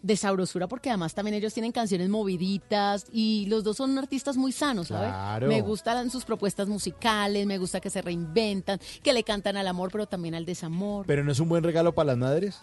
de 0.00 0.16
sabrosura, 0.16 0.68
porque 0.68 0.90
además 0.90 1.14
también 1.14 1.34
ellos 1.34 1.54
tienen 1.54 1.72
canciones 1.72 2.08
moviditas 2.08 3.06
y 3.12 3.46
los 3.46 3.64
dos 3.64 3.76
son 3.78 3.96
artistas 3.98 4.36
muy 4.36 4.52
sanos, 4.52 4.88
¿sabes? 4.88 5.08
Claro. 5.08 5.48
Me 5.48 5.60
gustan 5.60 6.10
sus 6.10 6.24
propuestas 6.24 6.68
musicales, 6.68 7.46
me 7.46 7.58
gusta 7.58 7.80
que 7.80 7.90
se 7.90 8.02
reinventan, 8.02 8.80
que 9.02 9.12
le 9.12 9.24
cantan 9.24 9.56
al 9.56 9.66
amor, 9.66 9.90
pero 9.90 10.06
también 10.06 10.34
al 10.34 10.44
desamor. 10.44 11.06
Pero 11.06 11.24
no 11.24 11.32
es 11.32 11.40
un 11.40 11.48
buen 11.48 11.64
regalo 11.64 11.92
para 11.94 12.08
las 12.08 12.18
madres. 12.18 12.60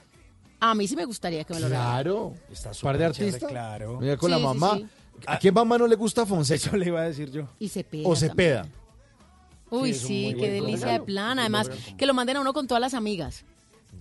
A 0.59 0.75
mí 0.75 0.87
sí 0.87 0.95
me 0.95 1.05
gustaría 1.05 1.43
que 1.43 1.53
me 1.53 1.59
lo 1.61 1.67
regalaran. 1.67 1.93
Claro. 2.03 2.33
Está 2.51 2.71
Par 2.81 2.97
de 2.97 3.05
súper 3.05 3.11
chévere, 3.15 3.27
artistas. 3.35 3.49
claro. 3.49 3.97
Mira, 3.99 4.17
con 4.17 4.27
Sí, 4.27 4.31
la 4.31 4.37
sí, 4.37 4.43
mamá. 4.43 4.77
sí. 4.77 4.87
¿A 5.27 5.37
quién 5.39 5.53
mamá 5.53 5.77
no 5.77 5.87
le 5.87 5.95
gusta 5.95 6.25
Fonseca? 6.25 6.55
Eso 6.67 6.77
le 6.77 6.85
iba 6.87 7.01
a 7.01 7.03
decir 7.05 7.29
yo. 7.31 7.47
Y 7.59 7.69
Cepeda. 7.69 8.07
O 8.07 8.15
Cepeda. 8.15 8.67
Uy, 9.69 9.93
Sí, 9.93 9.95
es 9.95 10.01
un 10.01 10.07
sí, 10.07 10.23
muy 10.25 10.33
qué 10.33 10.39
buen 10.39 10.51
delicia 10.63 10.85
regalo. 10.87 10.99
de 10.99 11.05
plan. 11.05 11.39
Además, 11.39 11.69
que 11.97 12.05
lo 12.05 12.13
manden 12.13 12.37
a 12.37 12.41
uno 12.41 12.53
con 12.53 12.67
todas 12.67 12.81
las 12.81 12.93
amigas. 12.93 13.45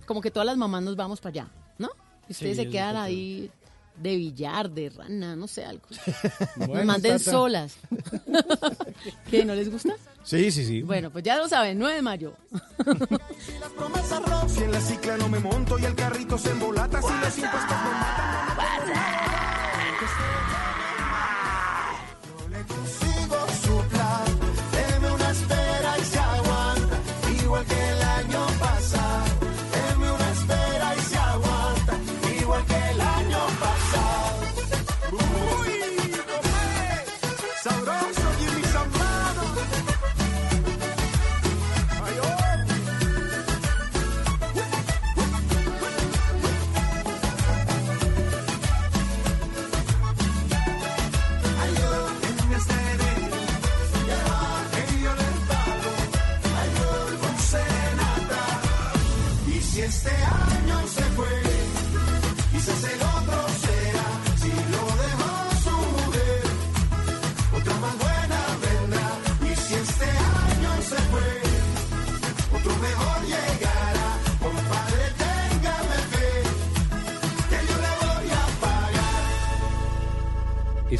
Como 0.05 0.21
que 0.21 0.31
todas 0.31 0.45
las 0.45 0.57
mamás 0.57 0.81
nos 0.83 0.95
vamos 0.95 1.19
para 1.21 1.29
allá, 1.43 1.47
¿no? 1.77 1.89
Y 2.27 2.31
ustedes 2.31 2.57
Sí, 2.57 2.63
se 2.63 2.67
es 2.67 2.71
quedan 2.71 2.89
súper 2.95 3.01
ahí 3.05 3.51
de 3.99 4.15
billar, 4.15 4.69
de 4.69 4.89
rana, 4.89 5.35
no 5.35 5.47
sé, 5.47 5.65
algo. 5.65 5.83
Bueno, 6.55 6.85
manden 6.85 7.17
Tata. 7.17 7.31
solas. 7.31 7.75
¿Qué? 9.29 9.45
¿No 9.45 9.55
les 9.55 9.71
gusta? 9.71 9.93
Sí, 10.23 10.51
sí, 10.51 10.65
sí. 10.65 10.81
Bueno, 10.81 11.09
pues 11.09 11.23
ya 11.23 11.37
lo 11.37 11.47
saben, 11.47 11.79
9 11.79 11.95
de 11.95 12.01
mayo. 12.01 12.33
Las 12.79 13.71
promesas 13.77 14.21
rock. 14.23 14.49
Si 14.49 14.63
en 14.63 14.71
la 14.71 14.81
cicla 14.81 15.17
no 15.17 15.29
me 15.29 15.39
monto 15.39 15.79
y 15.79 15.85
el 15.85 15.95
carrito 15.95 16.37
se 16.37 16.51
embolata. 16.51 17.01
Si 17.01 17.07
los 17.07 17.37
impuestos 17.37 17.69
no 17.71 17.91
matan. 17.91 19.28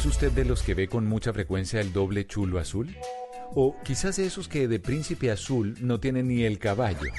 ¿Es 0.00 0.06
usted 0.06 0.32
de 0.32 0.46
los 0.46 0.62
que 0.62 0.72
ve 0.72 0.88
con 0.88 1.06
mucha 1.06 1.30
frecuencia 1.32 1.78
el 1.78 1.92
doble 1.92 2.26
chulo 2.26 2.58
azul? 2.58 2.96
O 3.54 3.76
quizás 3.84 4.16
de 4.16 4.24
esos 4.24 4.48
que 4.48 4.66
de 4.66 4.80
príncipe 4.80 5.30
azul 5.30 5.76
no 5.80 6.00
tienen 6.00 6.28
ni 6.28 6.44
el 6.44 6.58
caballo. 6.58 7.10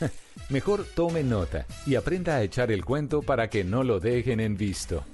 Mejor 0.48 0.86
tome 0.94 1.22
nota 1.22 1.66
y 1.86 1.96
aprenda 1.96 2.36
a 2.36 2.42
echar 2.42 2.72
el 2.72 2.86
cuento 2.86 3.20
para 3.20 3.50
que 3.50 3.64
no 3.64 3.84
lo 3.84 4.00
dejen 4.00 4.40
en 4.40 4.56
visto. 4.56 5.04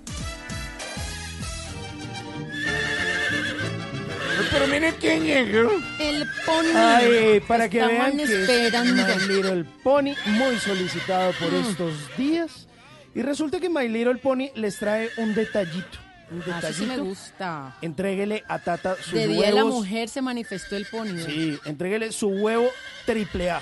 Pero 4.53 4.67
mire 4.69 4.95
quién 5.01 5.25
llegó. 5.25 5.71
El 5.99 6.25
pony. 6.47 6.73
Ay, 6.77 7.41
para 7.49 7.69
que 7.69 7.85
vean 7.85 8.17
que 8.17 8.23
esperando. 8.23 9.03
My 9.03 9.27
Little 9.35 9.65
Pony, 9.83 10.15
muy 10.27 10.57
solicitado 10.61 11.33
por 11.41 11.51
Mm. 11.51 11.69
estos 11.69 12.17
días. 12.17 12.69
Y 13.13 13.23
resulta 13.23 13.59
que 13.59 13.69
My 13.69 13.89
Little 13.89 14.19
Pony 14.19 14.51
les 14.55 14.79
trae 14.79 15.09
un 15.17 15.35
detallito. 15.35 16.06
Un 16.31 16.41
Así 16.43 16.51
detallito. 16.51 16.73
sí 16.75 16.87
me 16.87 16.99
gusta. 16.99 17.77
Entréguele 17.83 18.43
a 18.49 18.59
Tata 18.59 18.97
sus 18.97 19.13
De 19.13 19.21
huevos. 19.29 19.37
día 19.37 19.47
de 19.47 19.53
la 19.55 19.65
mujer 19.65 20.09
se 20.09 20.23
manifestó 20.23 20.77
el 20.77 20.87
pony. 20.87 21.19
Sí, 21.25 21.59
entréguele 21.65 22.11
su 22.13 22.29
huevo 22.29 22.67
triple 23.05 23.51
A. 23.51 23.61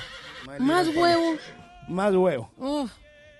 Más 0.58 0.88
huevo. 0.88 1.36
Más 1.88 2.14
huevo. 2.14 2.50
Uf. 2.56 2.90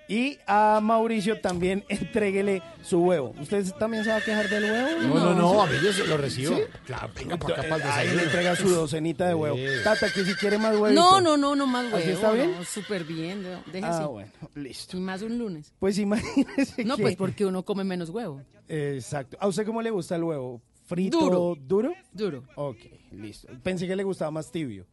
Y 0.06 0.38
a 0.46 0.80
Mauricio 0.82 1.40
también 1.40 1.82
entréguele 1.88 2.62
su 2.82 2.98
huevo. 3.00 3.34
¿Usted 3.40 3.64
también 3.78 4.04
se 4.04 4.10
va 4.10 4.16
a 4.16 4.20
quejar 4.20 4.48
del 4.50 4.64
huevo? 4.64 5.02
No, 5.02 5.14
no, 5.14 5.34
no, 5.34 5.62
a 5.62 5.66
mí 5.66 5.76
yo 5.82 5.92
se 5.92 6.06
lo 6.06 6.16
recibo. 6.18 6.56
¿Sí? 6.56 6.62
Claro, 6.84 7.10
venga 7.14 7.36
para 7.38 7.54
acá 7.60 7.68
para 7.70 8.02
el 8.02 8.08
Ahí 8.10 8.16
le 8.16 8.22
entrega 8.24 8.54
su 8.56 8.68
docenita 8.68 9.26
de 9.26 9.34
huevo. 9.34 9.56
Tata, 9.82 10.10
que 10.12 10.24
si 10.24 10.34
quiere 10.34 10.58
más 10.58 10.76
huevito. 10.76 11.00
No, 11.00 11.20
no, 11.20 11.36
no, 11.36 11.56
no 11.56 11.66
más 11.66 11.84
huevo. 11.86 11.96
¿Así 11.96 12.10
está 12.10 12.32
bien? 12.32 12.52
no, 12.52 12.64
Súper 12.64 13.04
bien. 13.04 13.42
no, 13.42 13.48
Déjese. 13.72 13.86
Ah, 13.86 14.06
bueno, 14.06 14.30
listo. 14.54 14.96
Y 14.96 15.00
más 15.00 15.22
un 15.22 15.38
lunes. 15.38 15.72
Pues 15.78 15.98
imagínese 15.98 16.84
No, 16.84 16.96
que- 16.96 17.02
pues 17.02 17.16
porque 17.16 17.46
uno 17.46 17.64
come 17.64 17.84
menos 17.84 18.10
huevo. 18.10 18.42
Exacto. 18.68 19.36
¿A 19.40 19.46
usted 19.48 19.64
cómo 19.64 19.80
le 19.82 19.90
gusta 19.90 20.16
el 20.16 20.24
huevo? 20.24 20.60
¿Frito 20.86 21.18
Duro. 21.18 21.56
duro? 21.58 21.94
Duro. 22.12 22.44
Ok, 22.56 22.76
listo. 23.12 23.48
Pensé 23.62 23.86
que 23.86 23.96
le 23.96 24.02
gustaba 24.04 24.30
más 24.30 24.50
tibio. 24.52 24.86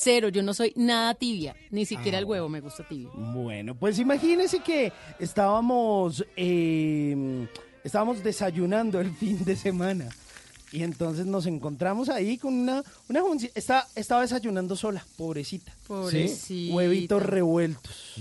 Cero, 0.00 0.28
yo 0.28 0.42
no 0.42 0.54
soy 0.54 0.72
nada 0.76 1.14
tibia. 1.14 1.56
Ni 1.70 1.82
Ah, 1.82 1.86
siquiera 1.86 2.18
el 2.18 2.24
huevo 2.24 2.48
me 2.48 2.60
gusta 2.60 2.86
tibio. 2.86 3.10
Bueno, 3.14 3.74
pues 3.74 3.98
imagínese 3.98 4.60
que 4.60 4.92
estábamos, 5.18 6.24
eh, 6.36 7.46
estábamos 7.82 8.22
desayunando 8.22 9.00
el 9.00 9.12
fin 9.14 9.44
de 9.44 9.56
semana. 9.56 10.08
Y 10.70 10.82
entonces 10.82 11.24
nos 11.26 11.46
encontramos 11.46 12.10
ahí 12.10 12.36
con 12.36 12.52
una, 12.54 12.84
una. 13.08 13.22
Está, 13.54 13.88
estaba 13.96 14.20
desayunando 14.22 14.76
sola, 14.76 15.04
pobrecita. 15.16 15.72
Pobrecita. 15.86 16.74
Huevitos 16.74 17.22
revueltos. 17.22 18.14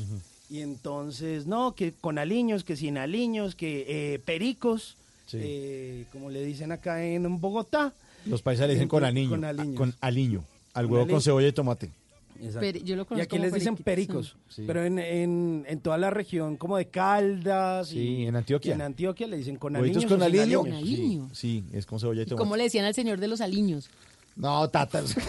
Y 0.50 0.62
entonces, 0.62 1.46
no, 1.46 1.76
que 1.76 1.94
con 1.94 2.18
aliños, 2.18 2.64
que 2.64 2.78
sin 2.78 2.98
aliños, 2.98 3.54
que 3.56 3.86
eh, 4.14 4.20
pericos, 4.20 4.96
Sí. 5.26 5.38
eh, 5.42 6.06
como 6.14 6.30
le 6.30 6.42
dicen 6.46 6.72
acá 6.72 7.04
en 7.04 7.42
Bogotá. 7.42 7.94
Los 8.26 8.42
paisas 8.42 8.68
le 8.68 8.76
dicen 8.76 8.88
con 8.88 9.04
aliño. 9.04 9.30
Con 9.32 9.44
aliños. 9.44 9.76
Con 9.76 9.94
aliño. 10.00 10.44
Al 10.78 10.86
huevo 10.86 11.08
con 11.08 11.22
cebolla 11.22 11.48
y 11.48 11.52
tomate. 11.52 11.92
Exacto. 12.40 12.80
Yo 12.86 12.96
lo 12.96 13.08
y 13.16 13.22
aquí 13.22 13.40
les 13.40 13.52
dicen 13.52 13.76
pericos, 13.76 14.36
sí. 14.48 14.64
pero 14.68 14.84
en, 14.86 15.00
en, 15.00 15.66
en 15.68 15.80
toda 15.80 15.98
la 15.98 16.12
región 16.12 16.56
como 16.56 16.78
de 16.78 16.86
Caldas. 16.88 17.88
Sí, 17.90 17.98
y- 18.00 18.28
en 18.28 18.36
Antioquia. 18.36 18.70
y 18.70 18.74
en 18.74 18.82
Antioquia 18.84 19.26
le 19.28 19.38
dicen 19.38 19.56
con 19.58 19.76
¿Huevitos 19.76 20.04
aliños. 20.04 20.12
con 20.12 20.22
aliño? 20.24 20.62
aliños. 20.62 20.80
Sí, 20.88 20.94
aliño. 20.94 21.30
sí, 21.34 21.64
es 21.74 21.86
con 21.88 22.00
cebolla 22.00 22.20
y 22.22 22.24
¿Y 22.24 22.28
tomate. 22.28 22.44
cómo 22.44 22.56
le 22.56 22.64
decían 22.64 22.86
al 22.86 22.94
señor 22.94 23.20
de 23.20 23.28
los 23.28 23.42
aliños? 23.42 23.90
No, 24.36 24.68
tatas. 24.70 25.16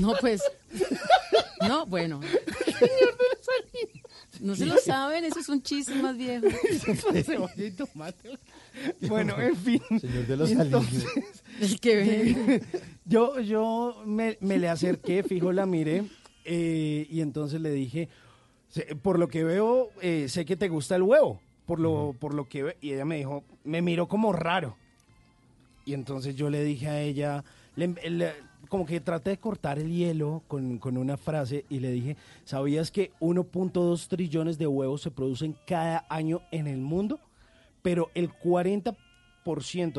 No, 0.00 0.14
pues. 0.20 0.40
No, 1.66 1.84
bueno. 1.86 2.20
No 4.40 4.56
se 4.56 4.64
lo 4.64 4.78
saben, 4.78 5.24
eso 5.24 5.38
es 5.40 5.48
un 5.50 5.62
chiste 5.62 5.94
más 5.96 6.16
viejo. 6.16 6.46
Cebolla 7.24 7.52
y 7.56 7.70
tomate. 7.72 8.30
Bueno, 9.08 9.38
en 9.40 9.56
fin. 9.56 9.80
Señor 10.00 10.26
de 10.26 10.36
los 10.36 10.50
entonces. 10.50 11.04
El 11.60 11.80
que 11.80 12.62
yo 13.04 13.40
yo 13.40 14.02
me, 14.06 14.38
me 14.40 14.58
le 14.58 14.68
acerqué, 14.68 15.22
fijo, 15.22 15.52
la 15.52 15.66
miré 15.66 16.04
eh, 16.44 17.06
y 17.10 17.20
entonces 17.20 17.60
le 17.60 17.70
dije, 17.70 18.08
"Se- 18.68 18.96
por 18.96 19.18
lo 19.18 19.28
que 19.28 19.44
veo, 19.44 19.90
eh, 20.00 20.26
sé 20.28 20.44
que 20.44 20.56
te 20.56 20.68
gusta 20.68 20.96
el 20.96 21.02
huevo. 21.02 21.40
Por 21.66 21.78
lo, 21.80 22.14
por 22.18 22.34
lo 22.34 22.48
que 22.48 22.62
ve-". 22.62 22.76
Y 22.80 22.92
ella 22.92 23.04
me 23.04 23.16
dijo, 23.18 23.44
me 23.64 23.82
miró 23.82 24.08
como 24.08 24.32
raro. 24.32 24.76
Y 25.84 25.94
entonces 25.94 26.34
yo 26.36 26.50
le 26.50 26.62
dije 26.64 26.88
a 26.88 27.00
ella, 27.00 27.44
le- 27.76 27.88
le- 28.10 28.32
como 28.68 28.86
que 28.86 29.00
traté 29.00 29.30
de 29.30 29.38
cortar 29.38 29.78
el 29.78 29.90
hielo 29.90 30.42
con, 30.46 30.78
con 30.78 30.96
una 30.96 31.16
frase 31.16 31.64
y 31.68 31.80
le 31.80 31.90
dije, 31.90 32.16
¿sabías 32.44 32.90
que 32.92 33.10
1.2 33.20 34.06
trillones 34.08 34.58
de 34.58 34.66
huevos 34.68 35.02
se 35.02 35.10
producen 35.10 35.56
cada 35.66 36.06
año 36.08 36.40
en 36.52 36.66
el 36.68 36.78
mundo? 36.80 37.18
Pero 37.82 38.10
el 38.14 38.30
40% 38.32 38.94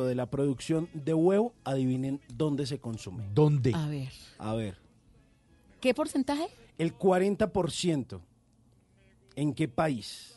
de 0.05 0.15
la 0.15 0.27
producción 0.29 0.89
de 0.93 1.13
huevo, 1.13 1.53
adivinen 1.63 2.21
dónde 2.33 2.65
se 2.65 2.79
consume. 2.79 3.25
¿Dónde? 3.33 3.73
A 3.73 3.87
ver. 3.87 4.09
A 4.37 4.53
ver, 4.53 4.77
¿Qué 5.79 5.93
porcentaje? 5.93 6.47
el 6.77 6.97
40%. 6.97 8.19
¿En 9.35 9.53
qué 9.53 9.67
país? 9.67 10.35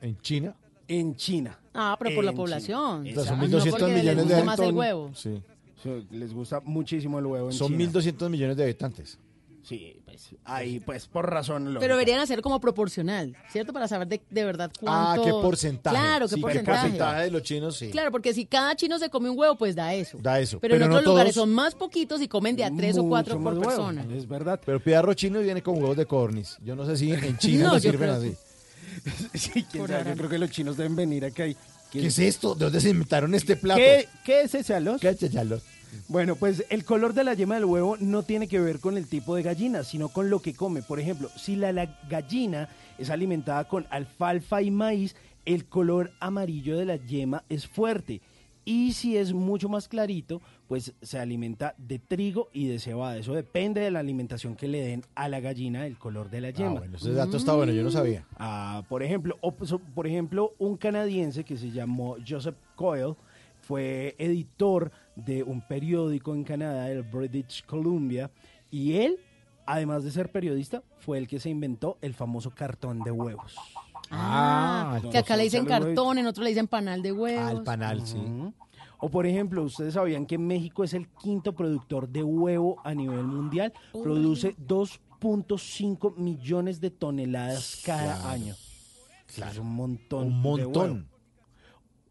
¿En 0.00 0.18
China? 0.20 0.54
En 0.88 1.16
China. 1.16 1.58
Ah, 1.72 1.96
pero 1.98 2.14
por 2.14 2.24
la 2.24 2.30
En 2.32 2.36
población. 2.36 3.04
China. 3.04 3.24
Son 3.24 3.38
Ah, 3.40 3.46
no 3.48 3.58
1.200 3.58 3.70
porque 3.70 3.86
les 3.86 3.94
millones 3.94 4.28
de 4.28 4.34
habitantes. 4.34 5.10
Sí. 5.14 5.42
Les 6.10 6.32
gusta 6.34 6.60
muchísimo 6.60 7.18
el 7.18 7.26
huevo 7.26 7.46
en 7.48 7.52
Son 7.52 7.68
China. 7.68 7.90
1.200 7.92 8.28
millones 8.30 8.56
de 8.56 8.64
habitantes. 8.64 9.18
Sí, 9.68 10.00
pues 10.04 10.28
ahí 10.44 10.78
pues 10.78 11.06
por 11.08 11.28
razón 11.28 11.64
lógica. 11.64 11.80
Pero 11.80 11.94
deberían 11.96 12.20
hacer 12.20 12.40
como 12.40 12.60
proporcional, 12.60 13.36
¿cierto? 13.50 13.72
Para 13.72 13.88
saber 13.88 14.06
de, 14.06 14.20
de 14.30 14.44
verdad 14.44 14.70
Ah, 14.86 15.14
cuánto. 15.16 15.24
qué 15.24 15.30
porcentaje. 15.32 15.96
Claro, 15.96 16.28
qué 16.28 16.34
Sí, 16.36 16.40
porcentaje. 16.40 16.80
porcentaje 16.82 17.22
de 17.24 17.30
los 17.32 17.42
chinos, 17.42 17.76
sí. 17.76 17.90
Claro, 17.90 18.12
porque 18.12 18.32
si 18.32 18.46
cada 18.46 18.76
chino 18.76 18.96
se 19.00 19.10
come 19.10 19.28
un 19.28 19.36
huevo, 19.36 19.56
pues 19.56 19.74
da 19.74 19.92
eso. 19.92 20.18
Da 20.22 20.38
eso. 20.38 20.60
Pero, 20.60 20.76
en 20.76 20.82
no 20.82 20.86
otros 20.86 21.04
lugares 21.04 21.34
son 21.34 21.52
más 21.52 21.74
poquitos 21.74 22.22
y 22.22 22.28
comen 22.28 22.54
de 22.54 22.62
a 22.62 22.70
tres 22.70 22.96
o 22.96 23.08
cuatro 23.08 23.40
por 23.42 23.54
huevo, 23.54 23.64
persona. 23.66 24.06
Es 24.14 24.28
verdad. 24.28 24.60
Pero 24.64 24.78
pide 24.78 24.94
arroz 24.96 25.16
chino 25.16 25.40
y 25.40 25.44
viene 25.44 25.62
con 25.62 25.74
huevos 25.82 25.96
de 25.96 26.06
cornis. 26.06 26.56
Yo 26.62 26.76
no 26.76 26.86
sé 26.86 26.96
si 26.96 27.12
en 27.12 27.36
China 27.38 27.64
No, 27.66 27.74
lo 27.74 27.80
sirven 27.80 27.98
creo 28.00 28.14
así. 28.14 28.34
Sí, 29.34 29.64
quién 29.70 29.86
sabe, 29.88 30.10
yo 30.10 30.16
creo 30.16 30.30
que 30.30 30.38
los 30.38 30.50
chinos 30.50 30.76
deben 30.76 30.94
venir 30.94 31.24
acá 31.24 31.46
y... 31.46 31.56
¿Qué 31.90 32.06
es 32.06 32.18
esto? 32.18 32.54
¿De 32.54 32.64
dónde 32.66 32.80
se 32.80 32.90
inventaron 32.90 33.34
este 33.34 33.56
plato? 33.56 33.78
¿Qué, 33.78 34.08
qué 34.24 34.42
es 34.42 34.54
ese 34.54 34.74
alos? 34.74 35.00
¿Qué 35.00 35.08
es 35.08 35.22
ese 35.22 35.38
alos? 35.38 35.62
Bueno, 36.08 36.36
pues 36.36 36.64
el 36.70 36.84
color 36.84 37.14
de 37.14 37.24
la 37.24 37.34
yema 37.34 37.56
del 37.56 37.64
huevo 37.64 37.96
no 37.98 38.22
tiene 38.22 38.48
que 38.48 38.60
ver 38.60 38.78
con 38.80 38.96
el 38.96 39.06
tipo 39.08 39.34
de 39.34 39.42
gallina, 39.42 39.82
sino 39.84 40.08
con 40.08 40.30
lo 40.30 40.40
que 40.40 40.54
come. 40.54 40.82
Por 40.82 41.00
ejemplo, 41.00 41.28
si 41.36 41.56
la, 41.56 41.72
la 41.72 41.98
gallina 42.08 42.68
es 42.98 43.10
alimentada 43.10 43.64
con 43.68 43.86
alfalfa 43.90 44.62
y 44.62 44.70
maíz, 44.70 45.16
el 45.44 45.66
color 45.66 46.12
amarillo 46.20 46.76
de 46.76 46.84
la 46.84 46.96
yema 46.96 47.44
es 47.48 47.66
fuerte. 47.66 48.20
Y 48.68 48.94
si 48.94 49.16
es 49.16 49.32
mucho 49.32 49.68
más 49.68 49.86
clarito, 49.86 50.42
pues 50.66 50.92
se 51.00 51.20
alimenta 51.20 51.76
de 51.78 52.00
trigo 52.00 52.48
y 52.52 52.66
de 52.66 52.80
cebada. 52.80 53.16
Eso 53.16 53.32
depende 53.32 53.80
de 53.80 53.92
la 53.92 54.00
alimentación 54.00 54.56
que 54.56 54.66
le 54.66 54.80
den 54.80 55.04
a 55.14 55.28
la 55.28 55.38
gallina, 55.38 55.86
el 55.86 55.96
color 55.98 56.30
de 56.30 56.40
la 56.40 56.50
yema. 56.50 56.70
Ah, 56.70 56.78
bueno, 56.80 56.96
ese 56.96 57.12
dato 57.12 57.36
está 57.36 57.54
bueno, 57.54 57.72
yo 57.72 57.84
no 57.84 57.92
sabía. 57.92 58.26
Ah, 58.38 58.82
por 58.88 59.04
ejemplo, 59.04 59.36
o- 59.40 59.52
por 59.54 60.06
ejemplo, 60.08 60.52
un 60.58 60.76
canadiense 60.76 61.44
que 61.44 61.56
se 61.56 61.70
llamó 61.70 62.16
Joseph 62.28 62.56
Coyle 62.74 63.14
fue 63.66 64.14
editor 64.18 64.92
de 65.16 65.42
un 65.42 65.60
periódico 65.60 66.34
en 66.34 66.44
Canadá, 66.44 66.88
el 66.90 67.02
British 67.02 67.64
Columbia, 67.64 68.30
y 68.70 68.94
él, 68.94 69.18
además 69.66 70.04
de 70.04 70.12
ser 70.12 70.30
periodista, 70.30 70.82
fue 70.98 71.18
el 71.18 71.26
que 71.26 71.40
se 71.40 71.50
inventó 71.50 71.98
el 72.00 72.14
famoso 72.14 72.50
cartón 72.50 73.00
de 73.00 73.10
huevos. 73.10 73.56
Ah, 74.10 75.00
que 75.10 75.18
acá 75.18 75.36
le 75.36 75.42
dicen 75.44 75.64
cartón, 75.64 76.18
en 76.18 76.26
otro 76.26 76.44
le 76.44 76.50
dicen 76.50 76.68
panal 76.68 77.02
de 77.02 77.10
huevos. 77.10 77.50
Al 77.50 77.62
panal, 77.64 78.06
sí. 78.06 78.22
O 78.98 79.10
por 79.10 79.26
ejemplo, 79.26 79.62
ustedes 79.64 79.94
sabían 79.94 80.26
que 80.26 80.38
México 80.38 80.84
es 80.84 80.94
el 80.94 81.08
quinto 81.08 81.52
productor 81.54 82.08
de 82.08 82.22
huevo 82.22 82.80
a 82.84 82.94
nivel 82.94 83.24
mundial, 83.24 83.72
produce 83.92 84.54
2.5 84.56 86.16
millones 86.16 86.80
de 86.80 86.90
toneladas 86.90 87.82
cada 87.84 88.14
Claro. 88.14 88.28
año. 88.28 88.54
Eso 89.28 89.44
Es 89.44 89.58
un 89.58 89.74
montón. 89.74 90.28
Un 90.28 90.32
de 90.34 90.38
montón. 90.38 90.90
huevo. 90.92 91.06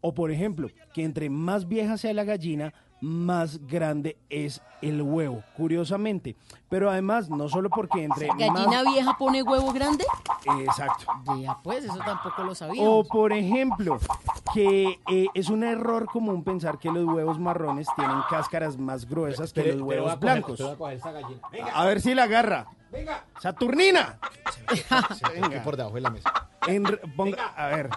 O 0.02 0.14
por 0.14 0.30
ejemplo, 0.30 0.68
que 0.96 1.04
entre 1.04 1.28
más 1.28 1.68
vieja 1.68 1.98
sea 1.98 2.14
la 2.14 2.24
gallina, 2.24 2.72
más 3.02 3.58
grande 3.66 4.16
es 4.30 4.62
el 4.80 5.02
huevo, 5.02 5.44
curiosamente. 5.54 6.36
Pero 6.70 6.88
además, 6.90 7.28
no 7.28 7.50
solo 7.50 7.68
porque 7.68 8.02
entre 8.02 8.28
¿Gallina 8.28 8.50
más... 8.82 8.84
vieja 8.94 9.14
pone 9.18 9.42
huevo 9.42 9.74
grande? 9.74 10.06
Exacto. 10.60 11.04
Ya, 11.38 11.54
pues, 11.62 11.84
eso 11.84 11.98
tampoco 11.98 12.44
lo 12.44 12.52
O 12.52 12.54
sabíamos. 12.54 13.08
por 13.08 13.34
ejemplo, 13.34 13.98
que 14.54 14.98
eh, 15.10 15.26
es 15.34 15.50
un 15.50 15.64
error 15.64 16.06
común 16.06 16.42
pensar 16.42 16.78
que 16.78 16.90
los 16.90 17.04
huevos 17.04 17.38
marrones 17.38 17.86
tienen 17.94 18.16
cáscaras 18.30 18.78
más 18.78 19.06
gruesas 19.06 19.52
que 19.52 19.74
los 19.74 19.82
huevos 19.82 20.18
blancos. 20.18 20.58
A 21.74 21.84
ver 21.84 22.00
si 22.00 22.14
la 22.14 22.22
agarra. 22.22 22.68
Venga. 22.90 23.22
¡Saturnina! 23.38 24.18
Venga. 25.34 25.62
por 25.62 25.76
debajo 25.76 25.96
de 25.96 26.00
la 26.00 26.08
mesa. 26.10 26.48
En 26.66 26.84
ponga- 26.84 27.52
a 27.54 27.66
ver. 27.66 27.90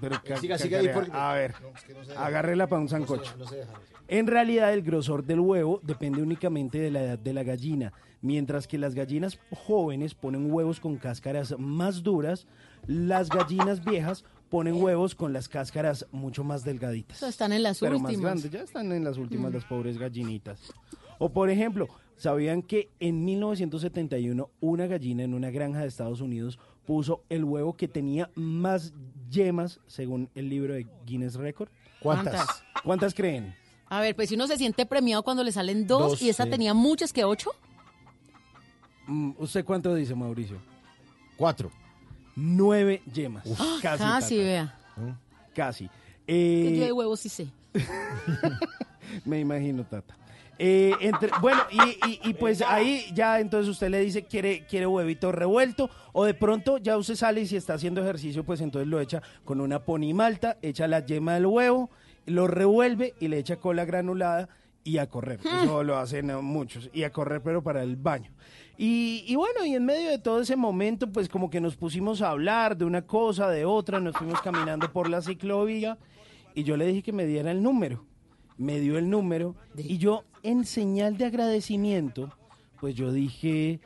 Pero 0.00 0.20
ca- 0.24 0.36
Siga, 0.36 0.58
siga 0.58 0.78
ahí 0.78 0.86
cacarea. 0.86 0.94
porque- 0.94 1.10
A 1.12 1.32
ver. 1.34 1.54
No, 1.62 1.68
es 1.76 1.84
que 1.84 1.94
no 1.94 2.04
se 2.04 2.10
deja. 2.10 2.26
Agárrela 2.26 2.66
para 2.68 2.82
un 2.82 2.88
sancocho. 2.88 3.34
No 3.38 3.46
se 3.46 3.56
deja. 3.56 3.72
En 4.08 4.26
realidad, 4.26 4.72
el 4.72 4.82
grosor 4.82 5.24
del 5.24 5.40
huevo 5.40 5.80
depende 5.82 6.20
únicamente 6.22 6.78
de 6.78 6.90
la 6.90 7.02
edad 7.02 7.18
de 7.18 7.32
la 7.32 7.42
gallina. 7.44 7.92
Mientras 8.22 8.66
que 8.66 8.76
las 8.76 8.94
gallinas 8.94 9.38
jóvenes 9.50 10.14
ponen 10.14 10.52
huevos 10.52 10.80
con 10.80 10.96
cáscaras 10.96 11.54
más 11.58 12.02
duras, 12.02 12.46
las 12.86 13.28
gallinas 13.28 13.82
viejas 13.84 14.24
ponen 14.48 14.82
huevos 14.82 15.14
con 15.14 15.32
las 15.32 15.48
cáscaras 15.48 16.06
mucho 16.10 16.42
más 16.42 16.64
delgaditas. 16.64 17.16
Eso 17.18 17.28
están 17.28 17.52
en 17.52 17.62
las 17.62 17.78
pero 17.78 17.98
más 18.00 18.10
últimas. 18.10 18.32
grandes, 18.32 18.50
ya 18.50 18.62
están 18.62 18.90
en 18.92 19.04
las 19.04 19.16
últimas 19.16 19.52
Mm. 19.52 19.54
las 19.54 19.64
pobres 19.64 19.96
gallinitas. 19.96 20.72
O 21.18 21.28
por 21.30 21.48
ejemplo, 21.50 21.86
¿sabían 22.16 22.62
que 22.62 22.88
en 22.98 23.24
1971 23.24 24.50
una 24.60 24.86
gallina 24.86 25.22
en 25.22 25.34
una 25.34 25.50
granja 25.50 25.80
de 25.80 25.86
Estados 25.86 26.20
Unidos 26.20 26.58
puso 26.90 27.22
el 27.28 27.44
huevo 27.44 27.76
que 27.76 27.86
tenía 27.86 28.28
más 28.34 28.92
yemas 29.30 29.78
según 29.86 30.28
el 30.34 30.48
libro 30.48 30.74
de 30.74 30.88
Guinness 31.06 31.36
Record? 31.36 31.68
¿Cuántas? 32.00 32.34
¿Cuántas? 32.34 32.62
¿Cuántas 32.82 33.14
creen? 33.14 33.54
A 33.86 34.00
ver, 34.00 34.16
pues 34.16 34.28
si 34.28 34.34
uno 34.34 34.48
se 34.48 34.56
siente 34.56 34.84
premiado 34.86 35.22
cuando 35.22 35.44
le 35.44 35.52
salen 35.52 35.86
dos, 35.86 36.10
Dos, 36.10 36.22
y 36.22 36.30
esa 36.30 36.42
sí. 36.44 36.50
tenía 36.50 36.74
muchas 36.74 37.12
que 37.12 37.22
ocho. 37.22 37.52
Mm, 39.06 39.34
¿Usted 39.38 39.64
cuánto 39.64 39.94
dice, 39.94 40.16
Mauricio? 40.16 40.56
Cuatro. 41.36 41.70
Nueve 42.34 43.02
yemas. 43.12 43.44
Ah, 43.56 43.78
casi. 43.80 44.02
casi, 44.02 44.34
Tata. 44.38 44.44
vea. 44.48 44.78
Casi. 45.54 45.88
Que 46.26 46.72
Eh, 46.72 46.76
yo 46.76 46.84
de 46.86 46.92
huevos 46.92 47.20
sí 47.20 47.28
sé. 47.28 47.46
Me 49.24 49.38
imagino, 49.38 49.84
Tata. 49.84 50.16
Eh, 50.62 50.92
entre- 51.00 51.30
bueno, 51.40 51.62
y, 51.70 51.78
y- 52.06 52.20
y 52.22 52.34
pues 52.34 52.60
ahí 52.60 53.06
ya 53.14 53.40
entonces 53.40 53.66
usted 53.70 53.88
le 53.88 54.00
dice 54.00 54.24
quiere, 54.24 54.66
quiere 54.66 54.86
huevito 54.86 55.32
revuelto 55.32 55.88
o 56.12 56.26
de 56.26 56.34
pronto 56.34 56.76
ya 56.76 56.98
usted 56.98 57.14
sale 57.14 57.40
y 57.40 57.46
si 57.46 57.56
está 57.56 57.72
haciendo 57.72 58.02
ejercicio 58.02 58.44
pues 58.44 58.60
entonces 58.60 58.86
lo 58.86 59.00
echa 59.00 59.22
con 59.46 59.62
una 59.62 59.82
pony 59.86 60.12
malta, 60.12 60.58
echa 60.60 60.86
la 60.86 61.06
yema 61.06 61.32
del 61.32 61.46
huevo, 61.46 61.88
lo 62.26 62.46
revuelve 62.46 63.14
y 63.20 63.28
le 63.28 63.38
echa 63.38 63.56
cola 63.56 63.86
granulada 63.86 64.50
y 64.84 64.98
a 64.98 65.08
correr. 65.08 65.40
Eso 65.62 65.82
lo 65.82 65.96
hacen 65.96 66.28
eh, 66.28 66.36
muchos 66.36 66.90
y 66.92 67.04
a 67.04 67.10
correr 67.10 67.40
pero 67.42 67.62
para 67.62 67.82
el 67.82 67.96
baño. 67.96 68.30
Y, 68.76 69.24
y 69.26 69.36
bueno, 69.36 69.64
y 69.64 69.74
en 69.74 69.86
medio 69.86 70.10
de 70.10 70.18
todo 70.18 70.40
ese 70.42 70.56
momento 70.56 71.10
pues 71.10 71.30
como 71.30 71.48
que 71.48 71.62
nos 71.62 71.74
pusimos 71.76 72.20
a 72.20 72.28
hablar 72.32 72.76
de 72.76 72.84
una 72.84 73.00
cosa, 73.06 73.48
de 73.48 73.64
otra, 73.64 73.98
nos 73.98 74.14
fuimos 74.14 74.42
caminando 74.42 74.92
por 74.92 75.08
la 75.08 75.22
ciclovía 75.22 75.96
y 76.54 76.64
yo 76.64 76.76
le 76.76 76.84
dije 76.86 77.02
que 77.02 77.12
me 77.14 77.24
diera 77.24 77.50
el 77.50 77.62
número 77.62 78.04
me 78.60 78.78
dio 78.78 78.98
el 78.98 79.08
número 79.08 79.56
y 79.74 79.96
yo 79.96 80.24
en 80.42 80.66
señal 80.66 81.16
de 81.16 81.24
agradecimiento, 81.24 82.30
pues 82.78 82.94
yo 82.94 83.10
dije, 83.10 83.80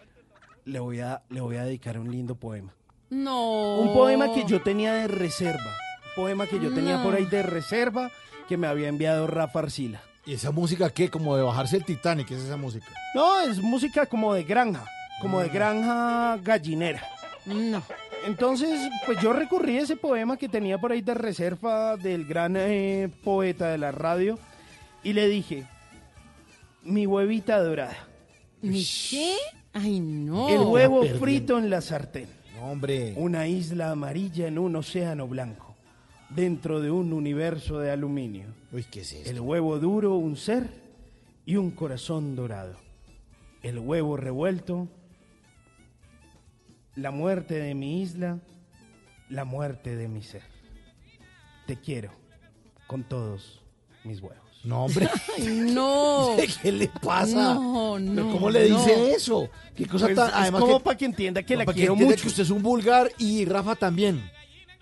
le 0.64 0.80
voy 0.80 0.98
a, 0.98 1.22
le 1.30 1.40
voy 1.40 1.56
a 1.56 1.64
dedicar 1.64 1.96
un 1.96 2.10
lindo 2.10 2.34
poema. 2.34 2.74
No. 3.08 3.78
Un 3.78 3.94
poema 3.94 4.34
que 4.34 4.44
yo 4.44 4.62
tenía 4.62 4.94
de 4.94 5.06
reserva, 5.06 5.70
un 6.08 6.24
poema 6.24 6.46
que 6.48 6.58
yo 6.58 6.74
tenía 6.74 7.00
por 7.04 7.14
ahí 7.14 7.24
de 7.24 7.44
reserva 7.44 8.10
que 8.48 8.56
me 8.56 8.66
había 8.66 8.88
enviado 8.88 9.28
Rafa 9.28 9.60
Arcila. 9.60 10.02
¿Y 10.26 10.34
esa 10.34 10.50
música 10.50 10.90
qué? 10.90 11.08
Como 11.08 11.36
de 11.36 11.44
bajarse 11.44 11.76
el 11.76 11.84
Titanic, 11.84 12.26
¿qué 12.26 12.34
es 12.34 12.42
esa 12.42 12.56
música? 12.56 12.86
No, 13.14 13.42
es 13.42 13.62
música 13.62 14.06
como 14.06 14.34
de 14.34 14.42
granja, 14.42 14.84
como 15.20 15.40
de 15.40 15.50
granja 15.50 16.36
gallinera. 16.38 17.02
No. 17.46 17.80
Entonces, 18.26 18.90
pues 19.06 19.20
yo 19.20 19.32
recurrí 19.32 19.78
a 19.78 19.82
ese 19.82 19.94
poema 19.96 20.36
que 20.36 20.48
tenía 20.48 20.78
por 20.78 20.90
ahí 20.90 21.02
de 21.02 21.14
reserva 21.14 21.96
del 21.96 22.24
gran 22.24 22.56
eh, 22.56 23.08
poeta 23.22 23.68
de 23.68 23.78
la 23.78 23.92
radio 23.92 24.36
y 25.04 25.12
le 25.12 25.28
dije, 25.28 25.66
mi 26.82 27.06
huevita 27.06 27.62
dorada. 27.62 28.08
¿Mi 28.62 28.84
qué? 29.10 29.36
Ay, 29.74 30.00
no. 30.00 30.48
El 30.48 30.60
huevo 30.60 31.04
frito 31.04 31.58
en 31.58 31.68
la 31.68 31.80
sartén. 31.80 32.28
No, 32.56 32.70
hombre. 32.70 33.14
Una 33.16 33.46
isla 33.46 33.90
amarilla 33.90 34.48
en 34.48 34.58
un 34.58 34.76
océano 34.76 35.28
blanco. 35.28 35.76
Dentro 36.30 36.80
de 36.80 36.90
un 36.90 37.12
universo 37.12 37.78
de 37.78 37.90
aluminio. 37.90 38.46
Uy, 38.72 38.84
¿qué 38.84 39.00
es 39.00 39.12
esto? 39.12 39.30
El 39.30 39.40
huevo 39.40 39.78
duro, 39.78 40.14
un 40.14 40.36
ser 40.36 40.68
y 41.44 41.56
un 41.56 41.70
corazón 41.70 42.34
dorado. 42.34 42.76
El 43.62 43.78
huevo 43.78 44.16
revuelto. 44.16 44.88
La 46.96 47.10
muerte 47.10 47.54
de 47.54 47.74
mi 47.74 48.00
isla. 48.00 48.38
La 49.28 49.44
muerte 49.44 49.96
de 49.96 50.08
mi 50.08 50.22
ser. 50.22 50.42
Te 51.66 51.76
quiero 51.76 52.10
con 52.86 53.04
todos 53.04 53.62
mis 54.04 54.20
huevos. 54.20 54.43
No, 54.64 54.84
hombre. 54.86 55.08
Ay, 55.36 55.46
no. 55.46 56.36
¿Qué 56.62 56.72
le 56.72 56.88
pasa? 56.88 57.54
No, 57.54 57.96
¿Pero 57.98 58.24
no. 58.24 58.32
¿Cómo 58.32 58.50
le 58.50 58.64
dice 58.64 58.96
no. 58.96 59.04
eso? 59.06 59.48
¿Qué 59.76 59.86
cosa 59.86 60.06
Pues 60.06 60.16
tan.? 60.16 60.28
es 60.28 60.34
Además, 60.34 60.60
como 60.62 60.78
que- 60.78 60.84
para 60.84 60.96
que 60.96 61.04
entienda 61.04 61.42
que 61.42 61.56
la 61.56 61.64
para 61.64 61.74
quiero 61.76 61.94
mucho. 61.96 62.16
que 62.22 62.28
usted 62.28 62.42
es 62.44 62.50
un 62.50 62.62
vulgar 62.62 63.10
y 63.18 63.44
Rafa 63.44 63.74
también. 63.76 64.30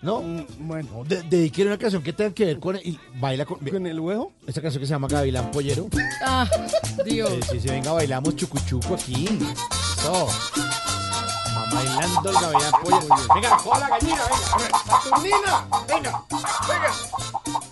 ¿No? 0.01 0.21
bueno. 0.59 0.89
No, 0.93 1.03
de- 1.05 1.21
dediqué 1.23 1.63
una 1.65 1.77
canción 1.77 2.03
que 2.03 2.11
tenga 2.11 2.33
que 2.33 2.43
ver 2.45 2.59
con. 2.59 2.75
Y 2.77 2.99
baila 3.19 3.45
con. 3.45 3.59
¿Con 3.59 3.87
el 3.87 3.99
huevo? 3.99 4.33
Esta 4.45 4.61
canción 4.61 4.81
que 4.81 4.87
se 4.87 4.91
llama 4.91 5.07
Gavilán 5.07 5.49
Pollero. 5.51 5.87
Ah, 6.25 6.45
Dios. 7.05 7.29
Sí, 7.29 7.39
sí, 7.51 7.59
sí, 7.61 7.67
venga, 7.69 7.93
bailamos 7.93 8.35
chucuchuco 8.35 8.95
aquí. 8.95 9.27
Eso. 9.97 10.27
Bailando 11.73 12.29
el 12.29 12.35
Gavilán 12.35 12.71
Pollero. 12.83 13.15
Venga, 13.33 13.57
coja 13.63 13.79
la 13.79 13.89
gallina, 13.89 14.21
venga. 14.57 14.79
Saturnina, 14.85 15.67
venga, 15.87 16.23
venga. 16.67 17.62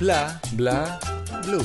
Bla, 0.00 0.40
bla, 0.52 1.00
blue. 1.44 1.64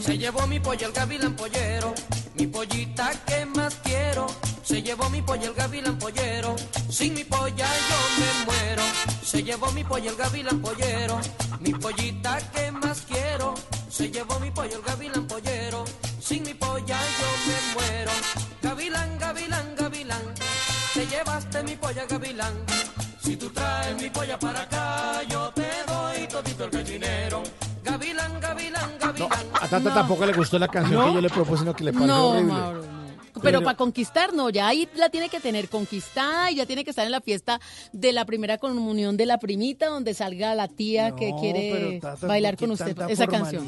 Se 0.00 0.16
llevó 0.16 0.46
mi 0.46 0.58
pollo 0.58 0.86
el 0.86 0.92
gavilán 0.92 1.36
pollero, 1.36 1.94
mi 2.34 2.46
pollita 2.46 3.12
que 3.26 3.44
más 3.44 3.74
quiero. 3.82 4.26
Se 4.62 4.82
llevó 4.82 5.10
mi 5.10 5.20
pollo 5.20 5.50
el 5.50 5.54
gavilán 5.54 5.98
pollero, 5.98 6.56
sin 6.88 7.12
mi 7.12 7.24
polla 7.24 7.66
yo 7.66 7.98
me 8.20 8.44
muero. 8.46 8.82
Se 9.22 9.42
llevó 9.42 9.70
mi 9.72 9.84
pollo 9.84 10.10
el 10.12 10.16
gavilán 10.16 10.62
pollero, 10.62 11.20
mi 11.60 11.74
pollita 11.74 12.38
que 12.54 12.72
más 12.72 13.02
quiero. 13.02 13.54
Se 13.90 14.10
llevó 14.10 14.40
mi 14.40 14.50
pollo 14.50 14.76
el 14.76 14.82
gavilán 14.82 15.26
pollero, 15.26 15.84
sin 16.22 16.42
mi 16.42 16.54
polla 16.54 16.98
yo 17.18 17.28
me 17.46 17.52
muero. 17.52 17.59
Polla 21.80 22.04
gavilán. 22.06 22.54
Si 23.22 23.36
tú 23.36 23.50
traes 23.50 24.00
mi 24.00 24.10
polla 24.10 24.38
para 24.38 24.62
acá, 24.62 25.22
yo 25.28 25.50
te 25.54 25.66
doy 25.86 26.26
todito 26.28 26.64
el 26.64 26.70
gallinero. 26.70 27.42
Gavilán, 27.84 28.40
gavilán, 28.40 28.90
gavilán. 29.00 29.30
A 29.54 29.60
Tata 29.68 29.78
No. 29.80 29.94
tampoco 29.94 30.26
le 30.26 30.32
gustó 30.32 30.58
la 30.58 30.68
canción 30.68 31.00
¿No? 31.00 31.06
que 31.08 31.14
yo 31.14 31.20
le 31.20 31.30
propuse, 31.30 31.60
sino 31.60 31.74
que 31.74 31.84
le 31.84 31.92
pareció 31.92 32.14
No, 32.14 32.28
horrible. 32.30 32.52
Mauro, 32.52 32.82
no. 32.82 33.00
Pero, 33.42 33.62
para 33.62 33.76
conquistar, 33.76 34.34
no, 34.34 34.50
ya 34.50 34.66
ahí 34.68 34.86
la 34.96 35.08
tiene 35.08 35.28
que 35.30 35.40
tener 35.40 35.68
conquistada 35.70 36.50
y 36.50 36.56
ya 36.56 36.66
tiene 36.66 36.84
que 36.84 36.90
estar 36.90 37.06
en 37.06 37.12
la 37.12 37.20
fiesta 37.22 37.58
de 37.92 38.12
la 38.12 38.26
primera 38.26 38.58
comunión 38.58 39.16
de 39.16 39.24
la 39.24 39.38
primita, 39.38 39.86
donde 39.86 40.12
salga 40.14 40.54
la 40.54 40.68
tía 40.68 41.14
que 41.16 41.30
No, 41.30 41.40
quiere 41.40 42.00
Tata, 42.02 42.26
bailar 42.26 42.56
¿por 42.56 42.68
con 42.68 42.72
usted 42.72 42.96
esa 43.08 43.26
canción. 43.28 43.64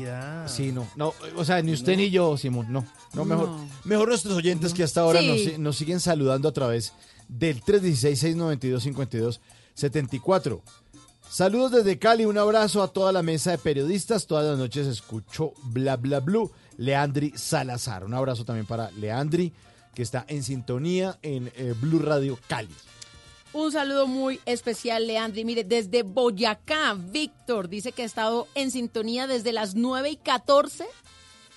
Sí, 0.47 0.73
no, 0.73 0.87
no, 0.97 1.15
o 1.37 1.45
sea, 1.45 1.63
ni 1.63 1.73
usted 1.73 1.97
ni 1.97 2.11
yo, 2.11 2.37
Simón, 2.37 2.67
no, 2.71 2.85
no, 3.15 3.25
mejor, 3.25 3.49
No. 3.49 3.67
mejor 3.85 4.09
nuestros 4.09 4.35
oyentes 4.35 4.75
que 4.75 4.83
hasta 4.83 5.01
ahora 5.01 5.21
Sí. 5.21 5.47
nos, 5.53 5.59
nos 5.59 5.77
siguen 5.77 6.01
saludando 6.01 6.49
a 6.49 6.53
través 6.53 6.93
del 7.39 7.63
316-692-5274. 7.63 10.61
Saludos 11.29 11.73
desde 11.73 11.99
Cali, 11.99 12.25
un 12.27 12.37
abrazo 12.37 12.83
a 12.83 12.89
toda 12.89 13.11
la 13.11 13.23
mesa 13.23 13.53
de 13.53 13.59
periodistas, 13.59 14.27
todas 14.27 14.45
las 14.45 14.59
noches 14.59 14.87
escucho 14.87 15.55
Bla 15.63 15.97
Bla 15.97 16.21
Blue, 16.21 16.53
Leandri 16.77 17.33
Salazar, 17.35 18.05
un 18.05 18.13
abrazo 18.13 18.45
también 18.45 18.67
para 18.67 18.91
Leandri, 18.93 19.55
que 19.95 20.03
está 20.03 20.27
en 20.29 20.43
sintonía 20.43 21.19
en 21.23 21.51
eh, 21.57 21.75
Blue 21.81 22.01
Radio 22.01 22.39
Cali. 22.49 22.69
Un 23.55 23.73
saludo 23.73 24.07
muy 24.07 24.41
especial, 24.47 25.07
Leandri. 25.07 25.45
Mire, 25.45 25.65
desde 25.65 26.03
Boyacá, 26.03 26.95
Víctor 26.95 27.69
dice 27.69 27.93
que 27.93 28.03
ha 28.03 28.07
estado 28.07 28.49
en 28.55 28.71
sintonía 28.71 29.27
desde 29.27 29.53
las 29.53 29.75
9 29.75 30.11
y 30.11 30.17
14 30.17 30.87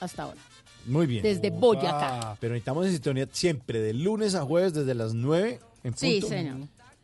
hasta 0.02 0.24
ahora. 0.24 0.42
Muy 0.86 1.07
bien. 1.07 1.24
Desde 1.24 1.49
Boyacá. 1.49 2.38
Pero 2.40 2.53
necesitamos 2.53 2.86
en 2.86 2.91
sintonía 2.94 3.28
siempre, 3.32 3.80
de 3.80 3.94
lunes 3.94 4.36
a 4.36 4.44
jueves, 4.44 4.74
desde 4.74 4.94
las 4.95 5.14
9 5.14 5.60
en 5.84 5.94
punto. 5.94 5.98
Sí, 5.99 6.22
señor. 6.22 6.57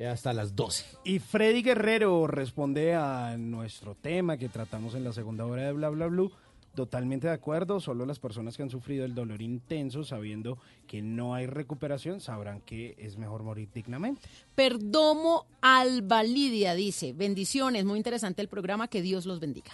Hasta 0.10 0.34
las 0.34 0.56
12. 0.56 0.86
Y 1.04 1.20
Freddy 1.20 1.62
Guerrero 1.62 2.26
responde 2.26 2.96
a 2.96 3.38
nuestro 3.38 3.94
tema 3.94 4.38
que 4.38 4.50
tratamos 4.50 4.96
en 4.96 5.04
la 5.04 5.14
segunda 5.14 5.46
hora 5.46 5.64
de 5.64 5.72
Bla 5.74 5.90
Bla 5.90 6.08
Blue. 6.08 6.32
Totalmente 6.74 7.28
de 7.28 7.34
acuerdo, 7.34 7.82
solo 7.82 8.06
las 8.06 8.18
personas 8.18 8.56
que 8.56 8.64
han 8.64 8.70
sufrido 8.70 9.04
el 9.04 9.14
dolor 9.14 9.42
intenso 9.42 10.06
sabiendo 10.06 10.58
que 10.88 11.02
no 11.02 11.36
hay 11.36 11.46
recuperación 11.46 12.22
sabrán 12.22 12.62
que 12.62 12.96
es 12.98 13.18
mejor 13.18 13.44
morir 13.44 13.68
dignamente. 13.74 14.22
Perdomo 14.56 15.46
Albalidia 15.60 16.74
dice, 16.74 17.12
bendiciones, 17.12 17.84
muy 17.84 17.98
interesante 17.98 18.42
el 18.42 18.48
programa, 18.48 18.88
que 18.88 19.02
Dios 19.02 19.26
los 19.26 19.42
bendiga. 19.42 19.72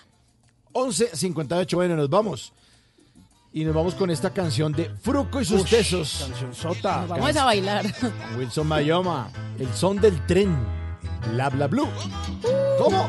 11.58, 0.74 1.76
bueno, 1.76 1.96
nos 1.96 2.10
vamos. 2.10 2.52
Y 3.54 3.64
nos 3.64 3.74
vamos 3.74 3.96
con 3.96 4.10
esta 4.10 4.30
canción 4.32 4.72
de 4.74 4.90
Fruco 4.90 5.42
y 5.42 5.46
sus 5.46 5.62
Ush, 5.62 5.70
tesos. 5.70 6.26
Canción 6.28 6.54
sota. 6.54 7.00
Nos 7.02 7.10
vamos 7.10 7.36
a 7.36 7.46
bailar. 7.46 7.86
Wilson 8.38 8.68
Mayoma, 8.68 9.30
el 9.58 9.74
son 9.74 10.00
del 10.00 10.26
tren. 10.26 10.56
Bla 11.32 11.50
bla 11.50 11.68
blue. 11.68 11.88
¿Cómo? 12.78 13.08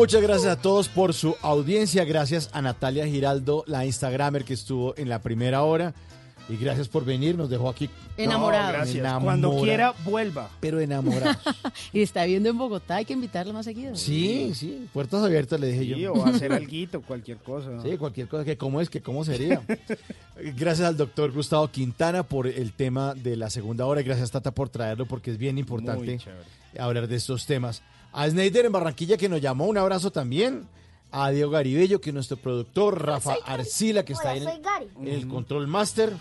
Muchas 0.00 0.22
gracias 0.22 0.50
a 0.50 0.56
todos 0.62 0.88
por 0.88 1.12
su 1.12 1.36
audiencia. 1.42 2.06
Gracias 2.06 2.48
a 2.54 2.62
Natalia 2.62 3.06
Giraldo, 3.06 3.64
la 3.66 3.84
Instagramer 3.84 4.46
que 4.46 4.54
estuvo 4.54 4.96
en 4.96 5.10
la 5.10 5.18
primera 5.20 5.62
hora. 5.62 5.92
Y 6.48 6.56
gracias 6.56 6.88
por 6.88 7.04
venir. 7.04 7.36
Nos 7.36 7.50
dejó 7.50 7.68
aquí 7.68 7.90
Enamorados. 8.16 8.72
Gracias. 8.72 8.96
Enamora- 8.96 9.24
Cuando 9.24 9.60
quiera, 9.60 9.92
vuelva. 10.02 10.48
Pero 10.58 10.80
enamorados. 10.80 11.36
Y 11.92 12.00
está 12.00 12.24
viendo 12.24 12.48
en 12.48 12.56
Bogotá, 12.56 12.96
hay 12.96 13.04
que 13.04 13.12
invitarla 13.12 13.52
más 13.52 13.66
seguido. 13.66 13.94
Sí, 13.94 14.52
sí. 14.54 14.88
Puertas 14.94 15.22
abiertas, 15.22 15.60
le 15.60 15.66
dije 15.66 15.94
Sí, 15.94 16.00
yo. 16.00 16.14
o 16.14 16.24
hacer 16.24 16.50
alguito, 16.54 17.02
cualquier 17.02 17.36
cosa. 17.36 17.82
Sí, 17.82 17.98
cualquier 17.98 18.26
cosa, 18.26 18.42
que 18.46 18.56
cómo 18.56 18.80
es, 18.80 18.88
que 18.88 19.02
cómo 19.02 19.22
sería. 19.22 19.60
gracias 20.56 20.88
al 20.88 20.96
doctor 20.96 21.30
Gustavo 21.30 21.68
Quintana 21.68 22.22
por 22.22 22.46
el 22.46 22.72
tema 22.72 23.12
de 23.14 23.36
la 23.36 23.50
segunda 23.50 23.84
hora 23.84 24.00
y 24.00 24.04
gracias 24.04 24.30
Tata 24.30 24.50
por 24.50 24.70
traerlo 24.70 25.04
porque 25.04 25.30
es 25.30 25.36
bien 25.36 25.58
importante 25.58 26.18
hablar 26.78 27.06
de 27.06 27.16
estos 27.16 27.44
temas. 27.44 27.82
A 28.12 28.28
Snyder 28.28 28.66
en 28.66 28.72
Barranquilla 28.72 29.16
que 29.16 29.28
nos 29.28 29.40
llamó, 29.40 29.66
un 29.66 29.78
abrazo 29.78 30.10
también. 30.10 30.66
A 31.12 31.30
Diego 31.30 31.50
Garibello, 31.50 32.00
que 32.00 32.10
es 32.10 32.14
nuestro 32.14 32.36
productor, 32.36 33.04
Rafa 33.04 33.34
Arcila, 33.44 34.04
que 34.04 34.12
está 34.12 34.36
en 34.36 34.42
el- 34.42 34.48
en 34.96 35.08
el 35.08 35.28
Control 35.28 35.66
Master. 35.66 36.12